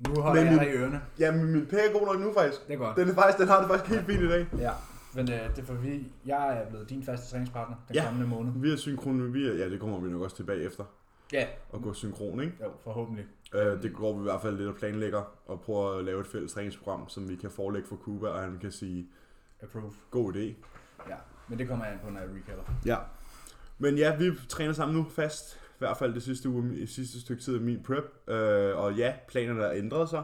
nu 0.08 0.20
holder 0.22 0.44
Men 0.44 0.52
jeg 0.52 0.60
dig 0.60 0.74
i 0.74 0.76
ørerne. 0.76 1.02
Jamen, 1.18 1.52
min 1.52 1.66
pæk 1.66 1.78
er 1.78 1.92
god 1.98 2.06
nok 2.06 2.20
nu 2.20 2.32
faktisk. 2.32 2.66
Det 2.66 2.74
er 2.74 2.78
godt. 2.78 2.96
Den, 2.96 3.08
er 3.08 3.14
faktisk, 3.14 3.38
den 3.38 3.48
har 3.48 3.60
det 3.60 3.68
faktisk 3.70 3.90
helt 3.94 4.06
fint 4.06 4.22
i 4.22 4.28
dag. 4.28 4.46
Ja. 4.58 4.70
Men 5.14 5.32
øh, 5.32 5.50
det 5.50 5.58
er 5.58 5.62
for 5.64 5.74
vi, 5.74 6.12
jeg 6.26 6.58
er 6.58 6.68
blevet 6.68 6.90
din 6.90 7.02
faste 7.04 7.30
træningspartner 7.30 7.76
den 7.88 7.96
Ja. 7.96 8.04
kommende 8.04 8.28
måned. 8.28 8.52
Vi 8.56 8.72
er 8.72 8.76
synkron, 8.76 9.34
vi 9.34 9.48
er, 9.48 9.54
ja, 9.54 9.68
det 9.70 9.80
kommer 9.80 10.00
vi 10.00 10.10
nok 10.10 10.22
også 10.22 10.36
tilbage 10.36 10.62
efter. 10.62 10.84
Ja. 11.32 11.46
At 11.74 11.82
gå 11.82 11.92
synkron, 11.92 12.40
ikke? 12.40 12.54
Jo, 12.60 12.70
forhåbentlig. 12.80 13.26
Øh, 13.54 13.82
det 13.82 13.94
går 13.94 14.12
vi 14.12 14.18
i 14.18 14.22
hvert 14.22 14.42
fald 14.42 14.56
lidt 14.56 14.68
og 14.68 14.74
planlægger, 14.74 15.22
og 15.46 15.60
prøver 15.60 15.98
at 15.98 16.04
lave 16.04 16.20
et 16.20 16.26
fælles 16.26 16.52
træningsprogram, 16.52 17.08
som 17.08 17.28
vi 17.28 17.36
kan 17.36 17.50
forelægge 17.50 17.88
for 17.88 17.96
Cuba, 17.96 18.28
og 18.28 18.40
han 18.40 18.58
kan 18.58 18.72
sige, 18.72 19.08
Approve. 19.62 19.92
god 20.10 20.34
idé. 20.34 20.54
Ja, 21.08 21.16
men 21.48 21.58
det 21.58 21.68
kommer 21.68 21.84
jeg 21.84 21.94
an 21.94 22.00
på, 22.04 22.10
når 22.10 22.20
jeg 22.20 22.28
recapper. 22.28 22.72
Ja. 22.86 22.96
Men 23.78 23.98
ja, 23.98 24.16
vi 24.16 24.30
træner 24.48 24.72
sammen 24.72 24.96
nu 24.96 25.06
fast, 25.10 25.54
i 25.54 25.58
hvert 25.78 25.96
fald 25.96 26.14
det 26.14 26.22
sidste, 26.22 26.48
uge, 26.48 26.70
det 26.80 26.88
sidste 26.88 27.20
stykke 27.20 27.42
tid 27.42 27.54
af 27.54 27.60
min 27.60 27.82
prep. 27.82 28.04
Øh, 28.28 28.76
og 28.78 28.94
ja, 28.94 29.14
planerne 29.28 29.62
har 29.62 29.70
ændret 29.70 30.08
sig, 30.08 30.22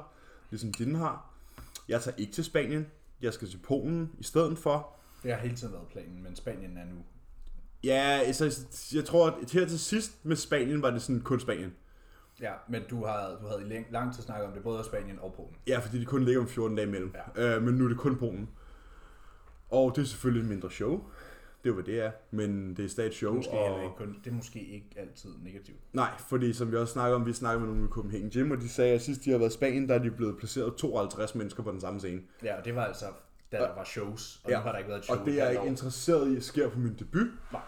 ligesom 0.50 0.72
dine 0.72 0.98
har. 0.98 1.30
Jeg 1.88 2.00
tager 2.02 2.14
ikke 2.16 2.32
til 2.32 2.44
Spanien, 2.44 2.86
jeg 3.22 3.32
skal 3.32 3.48
til 3.48 3.58
Polen 3.58 4.10
i 4.18 4.22
stedet 4.22 4.58
for. 4.58 4.96
Det 5.22 5.32
har 5.32 5.38
hele 5.40 5.56
tiden 5.56 5.72
været 5.72 5.86
planen, 5.88 6.22
men 6.22 6.36
Spanien 6.36 6.76
er 6.76 6.84
nu. 6.84 6.96
Ja, 7.84 8.20
altså, 8.24 8.66
jeg 8.94 9.04
tror, 9.04 9.26
at 9.26 9.50
her 9.52 9.66
til 9.66 9.78
sidst 9.78 10.24
med 10.24 10.36
Spanien 10.36 10.82
var 10.82 10.90
det 10.90 11.02
sådan 11.02 11.20
kun 11.20 11.40
Spanien. 11.40 11.74
Ja, 12.40 12.52
men 12.68 12.82
du, 12.90 13.04
har, 13.04 13.36
du 13.42 13.46
havde 13.48 13.62
i 13.62 13.64
læng- 13.64 13.92
lang 13.92 14.14
tid 14.14 14.22
snakket 14.22 14.46
om 14.46 14.52
det, 14.52 14.62
både 14.62 14.84
Spanien 14.84 15.18
og 15.18 15.34
Polen. 15.36 15.54
Ja, 15.66 15.78
fordi 15.78 16.00
de 16.00 16.04
kun 16.04 16.24
ligger 16.24 16.40
om 16.40 16.48
14 16.48 16.76
dage 16.76 16.88
imellem. 16.88 17.14
Ja. 17.36 17.56
Øh, 17.56 17.62
men 17.62 17.74
nu 17.74 17.84
er 17.84 17.88
det 17.88 17.98
kun 17.98 18.16
Polen. 18.16 18.48
Og 19.70 19.92
det 19.96 20.02
er 20.02 20.06
selvfølgelig 20.06 20.42
et 20.42 20.48
mindre 20.48 20.70
show. 20.70 21.00
Det 21.64 21.70
er 21.70 21.74
hvad 21.74 21.84
det 21.84 22.00
er. 22.00 22.10
Men 22.30 22.76
det 22.76 22.84
er 22.84 22.88
stadig 22.88 23.08
et 23.08 23.14
show. 23.14 23.34
Måske 23.34 23.50
og... 23.52 23.78
det, 23.78 23.84
ikke 23.84 23.96
kun, 23.96 24.20
det 24.24 24.30
er 24.30 24.34
måske 24.34 24.58
ikke 24.58 24.86
altid 24.96 25.30
negativt. 25.44 25.78
Nej, 25.92 26.10
fordi 26.28 26.52
som 26.52 26.70
vi 26.72 26.76
også 26.76 26.92
snakker 26.92 27.16
om, 27.16 27.26
vi 27.26 27.32
snakker 27.32 27.60
med 27.60 27.68
nogle 27.68 27.84
i 27.84 27.88
Copenhagen 27.88 28.30
Gym, 28.30 28.50
og 28.50 28.56
de 28.58 28.68
sagde, 28.68 28.94
at 28.94 29.02
sidst 29.02 29.24
de 29.24 29.30
har 29.30 29.38
været 29.38 29.50
i 29.50 29.54
Spanien, 29.54 29.88
der 29.88 29.94
er 29.94 29.98
de 29.98 30.10
blevet 30.10 30.38
placeret 30.38 30.74
52 30.74 31.34
mennesker 31.34 31.62
på 31.62 31.70
den 31.70 31.80
samme 31.80 31.98
scene. 32.00 32.20
Ja, 32.42 32.58
og 32.58 32.64
det 32.64 32.74
var 32.74 32.84
altså, 32.84 33.04
da 33.52 33.56
der 33.56 33.74
var 33.74 33.84
shows, 33.84 34.40
og 34.44 34.50
Ja, 34.50 34.56
nu 34.56 34.62
har 34.62 34.70
der 34.72 34.78
ikke 34.78 34.88
været 34.88 34.98
et 34.98 35.04
show. 35.04 35.18
Og 35.18 35.26
det 35.26 35.34
er 35.34 35.42
jeg 35.42 35.50
ikke 35.50 35.62
år. 35.62 35.66
interesseret 35.66 36.28
i, 36.36 36.40
sker 36.40 36.68
på 36.70 36.78
min 36.78 36.94
debut. 36.98 37.26
Nej. 37.52 37.60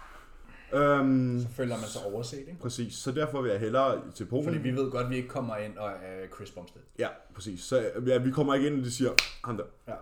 Øhm, 0.82 1.40
Så 1.40 1.48
føler 1.48 1.76
man 1.76 1.86
sig 1.86 2.02
overset, 2.04 2.38
ikke? 2.38 2.56
præcis, 2.60 2.94
så 2.94 3.12
derfor 3.12 3.42
vil 3.42 3.50
jeg 3.50 3.60
hellere 3.60 4.02
til 4.14 4.24
Polen. 4.26 4.44
Fordi 4.44 4.58
vi 4.58 4.70
ved 4.70 4.90
godt, 4.90 5.04
at 5.04 5.10
vi 5.10 5.16
ikke 5.16 5.28
kommer 5.28 5.56
ind 5.56 5.78
og 5.78 5.90
er 5.90 6.26
Chris 6.34 6.50
Bumstead. 6.50 6.82
Ja, 6.98 7.08
præcis. 7.34 7.60
Så 7.60 7.90
ja, 8.06 8.18
vi 8.18 8.30
kommer 8.30 8.54
ikke 8.54 8.66
ind, 8.66 8.78
og 8.78 8.84
de 8.84 8.90
siger, 8.90 9.10
ham 9.44 9.56
der. 9.56 9.64
Ja. 9.88 9.94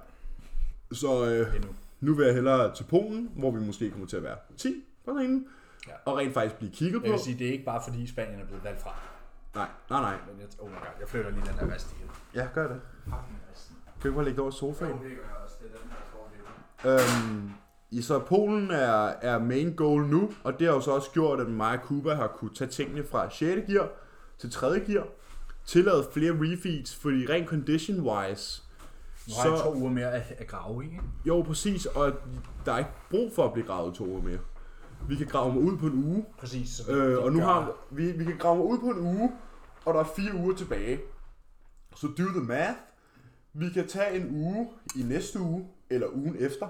Så 0.93 1.25
øh, 1.31 1.55
Endnu. 1.57 1.71
Nu 2.01 2.15
vil 2.15 2.25
jeg 2.27 2.35
hellere 2.35 2.75
til 2.75 2.85
Polen, 2.85 3.31
hvor 3.37 3.51
vi 3.51 3.61
måske 3.61 3.91
kommer 3.91 4.07
til 4.07 4.17
at 4.17 4.23
være 4.23 4.37
10 4.57 4.85
på 5.05 5.11
scenen, 5.19 5.47
Ja. 5.89 5.93
og 6.05 6.17
rent 6.19 6.35
faktisk 6.35 6.55
blive 6.59 6.73
kigget 6.73 7.03
Jeg 7.03 7.09
på. 7.11 7.13
vil 7.13 7.21
sige, 7.21 7.39
det 7.39 7.49
er 7.49 7.53
ikke 7.53 7.65
bare 7.65 7.83
fordi 7.89 8.07
Spanien 8.07 8.41
er 8.41 8.45
blevet 8.47 8.65
valgt 8.65 8.81
fra. 8.81 8.95
Nej, 9.55 9.69
nej, 9.91 10.01
nej. 10.01 10.15
Men 10.33 10.41
jeg, 10.41 10.49
oh 10.59 10.71
my 10.71 10.75
god, 10.75 10.87
jeg 11.01 11.09
flytter 11.09 11.31
lige 11.31 11.43
den 11.47 11.69
der 11.69 11.75
rest 11.75 11.93
igen. 11.99 12.11
Ja, 12.35 12.49
gør 12.55 12.69
det. 12.69 12.81
Kan 13.05 13.13
du 14.03 14.09
ikke 14.09 14.15
bare 14.17 14.25
lægge 14.25 14.37
det 14.37 14.43
over 14.43 14.51
sofaen? 14.51 14.93
det 14.93 15.01
gør 15.01 15.09
jeg 15.09 15.37
også. 15.45 15.55
Det 15.61 15.71
er 15.75 15.79
den, 15.79 15.91
der 15.91 15.97
får 16.13 16.31
det. 16.99 17.29
Øhm, 17.35 17.51
i 17.91 18.03
så 18.03 18.19
Polen 18.19 18.71
er, 18.71 19.13
er 19.23 19.39
main 19.39 19.75
goal 19.75 20.03
nu, 20.03 20.31
og 20.45 20.59
det 20.59 20.67
har 20.67 20.75
jo 20.75 20.81
så 20.81 20.91
også 20.91 21.11
gjort, 21.11 21.41
at 21.41 21.47
mig 21.49 21.73
og 21.79 21.83
Kuba 21.83 22.15
har 22.15 22.27
kunne 22.27 22.55
tage 22.55 22.71
tingene 22.71 23.05
fra 23.05 23.31
6. 23.31 23.67
gear 23.73 23.89
til 24.39 24.51
3. 24.51 24.81
gear, 24.81 25.07
tillade 25.67 26.05
flere 26.13 26.33
refeeds, 26.33 26.97
fordi 26.97 27.27
rent 27.29 27.49
condition-wise, 27.49 28.63
Nu 29.29 29.35
har 29.43 29.49
jeg 29.51 29.59
så, 29.59 29.65
to 29.65 29.75
uger 29.75 29.91
mere 29.91 30.13
at, 30.13 30.33
at 30.39 30.47
grave 30.47 30.85
i, 30.85 30.87
ikke? 30.87 31.01
jo 31.27 31.43
præcis, 31.43 31.87
og 31.87 32.13
der 32.67 32.73
er 32.73 32.79
ikke 32.79 32.91
brug 33.11 33.33
for 33.35 33.45
at 33.47 33.53
blive 33.53 33.67
gravet 33.67 33.95
to 33.95 34.07
uger 34.07 34.23
mere. 34.23 34.39
Vi 35.09 35.17
kan 35.17 35.27
grave 35.27 35.53
mig 35.55 35.63
ud 35.63 35.77
på 35.79 35.87
en 35.87 36.05
uge, 36.05 36.25
Præcis. 36.39 36.69
Så 36.71 36.93
det, 36.93 36.97
øh, 36.99 37.25
og 37.25 37.33
nu 37.33 37.39
gør- 37.39 37.45
har 37.47 37.73
vi, 37.91 38.13
vi 38.13 38.25
kan 38.25 38.39
grave 38.39 38.57
mig 38.57 38.65
ud 38.67 38.79
på 38.79 38.87
en 38.87 38.99
uge, 38.99 39.33
og 39.85 39.95
der 39.95 40.01
er 40.01 40.05
fire 40.05 40.35
uger 40.35 40.55
tilbage. 40.57 41.01
Så 41.97 42.07
do 42.07 42.23
the 42.25 42.41
math. 42.41 42.79
Vi 43.53 43.69
kan 43.71 43.89
tage 43.89 44.21
en 44.21 44.45
uge 44.45 44.69
i 44.97 45.03
næste 45.03 45.41
uge, 45.41 45.67
eller 45.91 46.07
ugen 46.13 46.37
efter, 46.39 46.67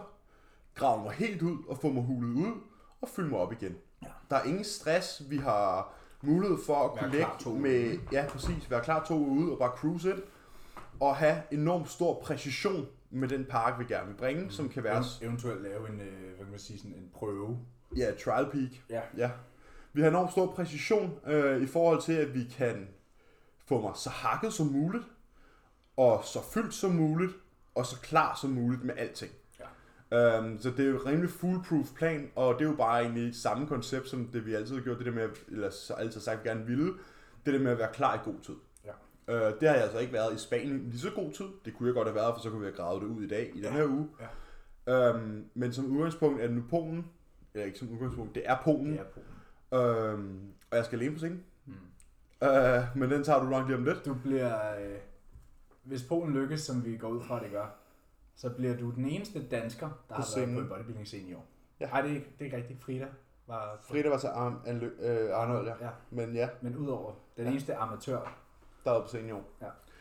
grave 0.75 1.03
mig 1.03 1.13
helt 1.13 1.43
ud 1.43 1.57
og 1.69 1.79
få 1.79 1.89
mig 1.89 2.03
hulet 2.05 2.35
ud, 2.35 2.53
og 3.01 3.09
fylde 3.09 3.29
mig 3.29 3.39
op 3.39 3.53
igen. 3.53 3.75
Ja. 4.03 4.09
Der 4.31 4.37
er 4.37 4.43
ingen 4.43 4.65
stress. 4.65 5.23
Vi 5.31 5.37
har 5.37 5.93
mulighed 6.23 6.59
for 6.67 6.75
at 6.85 6.99
kunne 6.99 7.13
lægge 7.13 7.61
med, 7.61 7.99
ja 8.13 8.27
præcis, 8.29 8.71
være 8.71 8.81
klar 8.85 9.05
to 9.05 9.19
uger 9.19 9.43
ude 9.45 9.53
og 9.53 9.59
bare 9.59 9.71
cruise 9.77 10.11
ind, 10.11 10.19
og 11.01 11.17
have 11.17 11.43
enormt 11.51 11.91
stor 11.91 12.21
præcision 12.21 12.87
med 13.11 13.29
den 13.29 13.45
park, 13.45 13.79
vi 13.79 13.85
gerne 13.85 14.07
vil 14.09 14.15
bringe, 14.17 14.43
mm. 14.43 14.51
som 14.51 14.69
kan 14.69 14.85
være, 14.85 14.99
Ev- 15.01 15.25
Eventuelt 15.25 15.63
lave 15.63 15.89
en, 15.89 16.01
øh, 16.01 16.27
hvad 16.37 16.37
kan 16.45 16.51
man 16.51 16.59
sige, 16.59 16.79
sådan 16.79 16.93
en 16.95 17.11
prøve. 17.15 17.59
ja, 17.97 18.11
trial 18.25 18.51
peak. 18.53 18.71
Ja. 18.91 19.01
Ja. 19.17 19.31
Vi 19.93 20.01
har 20.03 20.09
enormt 20.09 20.31
stor 20.33 20.47
præcision 20.53 21.19
øh, 21.27 21.63
i 21.63 21.67
forhold 21.67 22.03
til, 22.03 22.13
at 22.13 22.35
vi 22.35 22.45
kan 22.57 22.89
få 23.67 23.81
mig 23.81 23.93
så 23.97 24.11
hakket 24.11 24.53
som 24.53 24.67
muligt, 24.67 25.05
og 25.97 26.25
så 26.25 26.39
fyldt 26.55 26.75
som 26.75 26.91
muligt, 26.91 27.33
og 27.75 27.87
så 27.87 28.01
klar 28.01 28.39
som 28.41 28.51
muligt 28.51 28.85
med 28.85 28.95
alting. 28.97 29.33
Ja. 30.11 30.39
Øhm, 30.39 30.59
så 30.61 30.71
det 30.71 30.81
er 30.81 30.89
jo 30.89 31.01
en 31.01 31.07
rimelig 31.07 31.31
foolproof 31.31 31.87
plan, 31.97 32.31
og 32.37 32.55
det 32.55 32.65
er 32.65 32.71
jo 32.71 32.77
bare 32.77 33.03
egentlig 33.03 33.35
samme 33.35 33.67
koncept, 33.67 34.09
som 34.09 34.27
det 34.27 34.47
vi 34.47 34.55
altid 34.55 34.75
har 34.75 34.83
gjort, 34.83 34.99
det 34.99 35.07
der 35.07 35.13
med, 35.13 35.29
eller 35.49 35.71
så 35.71 35.95
altid 35.95 36.21
sagt, 36.21 36.45
vi 36.45 36.49
gerne 36.49 36.67
ville, 36.67 36.93
det 37.47 37.55
der 37.55 37.61
med 37.61 37.71
at 37.73 37.79
være 37.79 37.93
klar 37.93 38.15
i 38.15 38.19
god 38.25 38.41
tid. 38.43 38.55
Øh, 39.29 39.35
det 39.61 39.69
har 39.69 39.75
jeg 39.75 39.83
altså 39.85 39.99
ikke 39.99 40.13
været 40.13 40.35
i 40.35 40.39
Spanien 40.39 40.81
i 40.81 40.85
lige 40.91 40.99
så 40.99 41.11
god 41.11 41.33
tid. 41.33 41.47
Det 41.65 41.75
kunne 41.75 41.87
jeg 41.87 41.95
godt 41.95 42.09
have 42.09 42.15
været, 42.15 42.35
for 42.35 42.41
så 42.43 42.51
kunne 42.51 42.61
vi 42.61 42.67
have 42.67 42.77
gravet 42.77 43.03
det 43.03 43.09
ud 43.09 43.23
i 43.23 43.29
dag, 43.29 43.53
i 43.55 43.61
den 43.63 43.73
her 43.73 43.85
uge. 43.85 44.09
Ja. 44.87 45.09
Øhm, 45.09 45.45
men 45.55 45.73
som 45.73 45.87
udgangspunkt 45.87 46.41
er 46.43 46.47
det 46.47 46.57
nu 46.57 46.63
Polen, 46.71 47.07
eller 47.55 47.67
ikke 47.67 47.79
som 47.79 47.91
udgangspunkt, 47.91 48.35
det 48.35 48.43
er 48.47 48.57
Polen, 48.65 48.93
Det 48.93 49.01
er 49.01 49.05
Polen. 49.05 50.09
Øhm, 50.13 50.53
og 50.71 50.77
jeg 50.77 50.85
skal 50.85 50.99
alene 50.99 51.13
på 51.15 51.19
scenen. 51.19 51.45
Mm. 51.67 51.73
Øh, 52.49 52.83
men 52.97 53.11
den 53.11 53.25
tager 53.25 53.41
du 53.43 53.49
nok 53.49 53.67
lige 53.67 53.77
om 53.77 53.85
lidt. 53.85 54.05
Du 54.05 54.15
bliver... 54.15 54.75
Øh, 54.81 54.97
hvis 55.83 56.03
Polen 56.03 56.35
lykkes, 56.35 56.61
som 56.61 56.85
vi 56.85 56.97
går 56.97 57.09
ud 57.09 57.23
fra, 57.23 57.43
det 57.43 57.51
gør, 57.51 57.67
så 58.37 58.51
bliver 58.51 58.77
du 58.77 58.91
den 58.91 59.05
eneste 59.09 59.49
dansker, 59.49 59.87
der 59.87 60.15
På 60.15 60.23
har 60.23 60.29
været 60.37 60.55
på 60.55 60.61
en 60.61 60.69
bodybuilding-scene 60.69 61.29
i 61.31 61.35
år. 61.35 61.47
Ja. 61.81 61.87
Ej, 61.87 62.01
det 62.03 62.11
er, 62.11 62.15
ikke, 62.15 62.27
det 62.33 62.41
er 62.41 62.45
ikke 62.45 62.57
rigtigt. 62.57 62.83
Frida 62.83 63.07
var... 63.47 63.79
Frida 63.83 64.09
var 64.09 64.19
til 64.19 64.27
Arn, 64.27 64.57
Arn, 64.67 64.83
øh, 64.83 65.31
Arnold, 65.39 65.67
ja. 65.69 65.75
Ja, 65.81 65.91
Men 66.11 66.35
ja, 66.35 66.49
men 66.61 66.77
udover 66.77 67.13
den 67.37 67.45
Ja. 67.45 67.51
eneste 67.51 67.75
amatør, 67.77 68.39
der 68.89 68.95
var 68.95 69.03
på 69.03 69.09
scenen 69.09 69.29
i 69.29 69.33
år. 69.33 69.45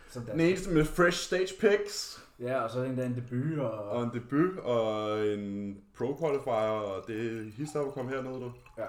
som 0.10 0.24
Den 0.24 0.40
eneste 0.40 0.70
med 0.72 0.86
fresh 0.86 1.18
stage 1.20 1.48
picks, 1.60 2.24
Ja, 2.40 2.60
og 2.62 2.70
så 2.70 2.84
endda 2.84 3.06
en 3.06 3.16
debut, 3.16 3.60
og... 3.60 3.72
og 3.90 4.04
en 4.04 4.10
debut, 4.14 4.58
og 4.60 5.20
en 5.28 5.78
pro 5.98 6.18
qualifier, 6.20 6.54
og 6.72 7.04
det 7.08 7.16
er 7.38 7.52
hist 7.52 7.76
op 7.76 7.88
at 7.88 7.94
komme 7.94 8.12
hernede 8.12 8.40
nu. 8.40 8.52
Ja. 8.78 8.86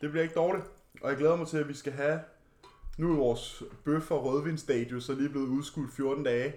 Det 0.00 0.10
bliver 0.10 0.22
ikke 0.22 0.34
dårligt. 0.34 0.64
Og 1.02 1.08
jeg 1.10 1.18
glæder 1.18 1.36
mig 1.36 1.46
til, 1.46 1.58
at 1.58 1.68
vi 1.68 1.74
skal 1.74 1.92
have... 1.92 2.20
Nu 2.98 3.12
er 3.12 3.16
vores 3.16 3.62
bøf 3.84 4.10
og 4.10 4.24
rødvinstadius 4.24 5.04
så 5.04 5.14
lige 5.14 5.28
blevet 5.28 5.46
udskudt 5.48 5.92
14 5.92 6.24
dage. 6.24 6.54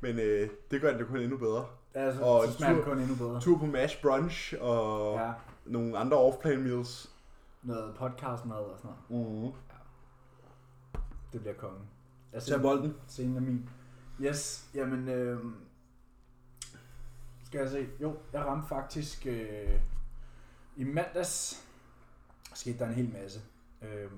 Men 0.00 0.18
øh, 0.18 0.48
det 0.70 0.80
gør 0.80 0.96
det 0.96 1.06
kun 1.06 1.16
endnu 1.20 1.36
bedre. 1.36 1.66
Ja, 1.94 2.14
så, 2.16 2.20
Og 2.22 2.42
så 2.44 2.48
en 2.48 2.54
smager 2.56 2.74
tur- 2.74 2.84
kun 2.84 2.98
endnu 2.98 3.14
bedre. 3.16 3.40
Tur 3.40 3.58
på 3.58 3.66
mash 3.66 4.02
brunch 4.02 4.54
og 4.60 5.14
ja. 5.18 5.26
Ja, 5.26 5.32
nogle 5.64 5.98
andre 5.98 6.16
off-plan 6.16 6.58
meals. 6.62 7.10
noget 7.62 7.94
podcastmad 7.94 8.56
og 8.56 8.78
sådan 8.78 8.90
noget. 9.10 9.44
Mm. 9.44 9.52
Det 11.32 11.40
bliver 11.40 11.54
kongen. 11.54 11.82
Jeg 12.34 12.42
Tag 12.42 12.60
bolden. 12.62 12.94
Scenen 13.06 13.36
er 13.36 13.40
min. 13.40 13.68
Yes, 14.20 14.70
jamen... 14.74 15.08
Øh, 15.08 15.38
skal 17.44 17.60
jeg 17.60 17.70
se? 17.70 17.88
Jo, 18.00 18.16
jeg 18.32 18.44
ramte 18.44 18.68
faktisk... 18.68 19.26
Øh, 19.26 19.80
I 20.76 20.84
mandags 20.84 21.66
skete 22.54 22.78
der 22.78 22.86
en 22.88 22.94
hel 22.94 23.12
masse. 23.12 23.40
Øh, 23.82 24.10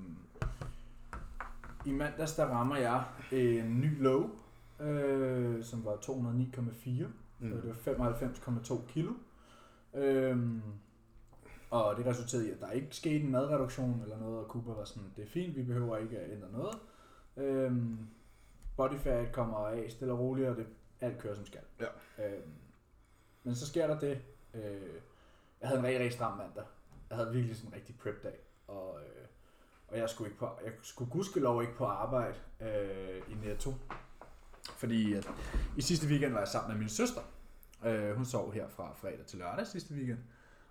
I 1.86 1.92
mandags 1.92 2.34
der 2.34 2.46
rammer 2.46 2.76
jeg 2.76 3.04
en 3.32 3.80
ny 3.80 4.02
low, 4.02 4.30
øh, 4.80 5.64
som 5.64 5.84
var 5.84 5.94
209,4. 5.96 7.06
Mm. 7.38 7.50
Det 7.50 7.76
var 7.86 8.06
95,2 8.78 8.86
kilo. 8.88 9.12
Øhm, 9.94 10.62
Og 11.70 11.96
det 11.96 12.06
resulterede 12.06 12.48
i, 12.48 12.50
at 12.50 12.60
der 12.60 12.70
ikke 12.70 12.96
skete 12.96 13.20
en 13.20 13.30
madreduktion 13.30 14.00
eller 14.02 14.18
noget, 14.18 14.38
og 14.38 14.44
Cooper 14.48 14.74
var 14.74 14.84
sådan, 14.84 15.12
det 15.16 15.24
er 15.24 15.28
fint, 15.28 15.56
vi 15.56 15.62
behøver 15.62 15.96
ikke 15.96 16.18
at 16.18 16.32
ændre 16.32 16.52
noget. 16.52 16.78
Øhm, 17.36 17.98
body 18.76 18.98
fat 18.98 19.32
kommer 19.32 19.58
af 19.58 19.90
stille 19.90 20.12
og 20.12 20.18
roligt, 20.18 20.48
og 20.48 20.56
det, 20.56 20.66
alt 21.00 21.18
kører 21.18 21.34
som 21.34 21.46
skal. 21.46 21.60
Ja. 21.80 21.86
Øhm, 22.26 22.52
men 23.42 23.54
så 23.54 23.66
sker 23.66 23.86
der 23.86 23.98
det. 23.98 24.22
Øh, 24.54 25.00
jeg 25.60 25.68
havde 25.68 25.78
en 25.78 25.86
rigtig, 25.86 26.00
rigtig 26.00 26.16
stram 26.18 26.38
mandag. 26.38 26.64
Jeg 27.10 27.18
havde 27.18 27.32
virkelig 27.32 27.56
sådan 27.56 27.70
en 27.70 27.74
rigtig 27.74 27.98
prep 27.98 28.22
dag. 28.22 28.38
Og, 28.66 29.00
øh, 29.00 29.26
og 29.88 29.98
jeg 29.98 30.10
skulle, 30.10 30.28
ikke 30.28 30.38
på, 30.38 30.50
jeg 30.64 30.72
skulle 30.82 31.10
gudskelov 31.10 31.62
ikke 31.62 31.74
på 31.74 31.84
arbejde 31.84 32.34
øh, 32.60 33.22
i 33.28 33.34
Netto. 33.34 33.74
Fordi 34.76 35.14
at, 35.14 35.28
i 35.76 35.82
sidste 35.82 36.06
weekend 36.06 36.32
var 36.32 36.38
jeg 36.38 36.48
sammen 36.48 36.72
med 36.72 36.78
min 36.78 36.88
søster. 36.88 37.20
Øh, 37.84 38.16
hun 38.16 38.24
sov 38.24 38.52
her 38.52 38.68
fra 38.68 38.92
fredag 38.94 39.26
til 39.26 39.38
lørdag 39.38 39.66
sidste 39.66 39.94
weekend. 39.94 40.18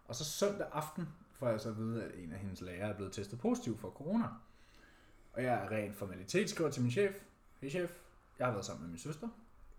Og 0.07 0.15
så 0.15 0.23
søndag 0.23 0.67
aften 0.71 1.09
får 1.31 1.49
jeg 1.49 1.61
så 1.61 1.69
at 1.69 1.77
vide, 1.77 2.03
at 2.03 2.11
en 2.15 2.33
af 2.33 2.39
hendes 2.39 2.61
lærere 2.61 2.89
er 2.89 2.95
blevet 2.95 3.13
testet 3.13 3.39
positiv 3.39 3.77
for 3.77 3.89
corona. 3.89 4.25
Og 5.35 5.43
jeg 5.43 5.53
er 5.53 5.71
rent 5.71 5.95
formalitet 5.95 6.49
skriver 6.49 6.69
til 6.69 6.81
min 6.81 6.91
chef. 6.91 7.15
Hey 7.61 7.69
chef, 7.69 7.97
jeg 8.39 8.47
har 8.47 8.51
været 8.53 8.65
sammen 8.65 8.81
med 8.83 8.89
min 8.89 8.99
søster. 8.99 9.27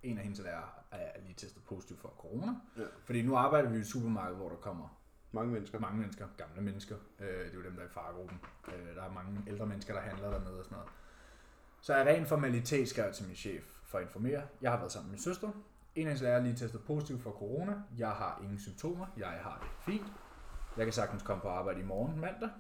En 0.03 0.19
af 0.19 0.25
hendes 0.25 0.41
lærere 0.41 0.69
er 0.91 1.21
lige 1.21 1.35
testet 1.35 1.65
positiv 1.65 1.97
for 1.99 2.09
corona. 2.19 2.53
Ja. 2.77 2.83
Fordi 3.05 3.23
nu 3.23 3.37
arbejder 3.37 3.69
vi 3.71 3.77
i 3.77 3.81
et 3.81 3.87
supermarked, 3.87 4.37
hvor 4.37 4.49
der 4.49 4.57
kommer 4.57 5.01
Mange 5.33 5.53
mennesker. 5.53 5.79
mange 5.79 5.99
mennesker, 6.01 6.27
gamle 6.37 6.63
mennesker. 6.63 6.97
Øh, 7.21 7.29
det 7.29 7.51
er 7.51 7.55
jo 7.55 7.63
dem, 7.63 7.75
der 7.75 7.83
er 7.83 7.87
i 7.87 7.91
faregruppen. 7.91 8.41
Øh, 8.69 8.97
der 8.97 9.03
er 9.03 9.13
mange 9.13 9.43
ældre 9.49 9.67
mennesker, 9.67 9.95
der 9.95 10.01
handler 10.01 10.31
dernede 10.31 10.59
og 10.59 10.65
sådan 10.65 10.77
noget. 10.77 10.93
Så 11.81 11.95
jeg 11.97 12.07
ren 12.07 12.27
formalitet 12.27 12.89
skrev 12.89 13.13
til 13.13 13.27
min 13.27 13.37
chef 13.37 13.65
for 13.85 13.99
at 13.99 14.05
informere. 14.05 14.43
Jeg 14.63 14.71
har 14.71 14.79
været 14.79 14.93
sammen 14.93 15.09
med 15.11 15.13
min 15.13 15.23
søster. 15.23 15.49
En 15.95 16.03
af 16.03 16.05
hendes 16.05 16.23
lærere 16.23 16.39
er 16.39 16.43
lige 16.43 16.57
testet 16.57 16.85
positiv 16.85 17.19
for 17.21 17.31
corona. 17.31 17.83
Jeg 17.99 18.11
har 18.11 18.41
ingen 18.43 18.59
symptomer. 18.59 19.07
Jeg 19.17 19.29
har 19.29 19.59
det 19.59 19.93
fint. 19.93 20.07
Jeg 20.77 20.87
kan 20.87 20.93
sagtens 20.93 21.23
komme 21.23 21.41
på 21.41 21.49
arbejde 21.49 21.81
i 21.81 21.85
morgen 21.85 22.21
mandag. 22.21 22.51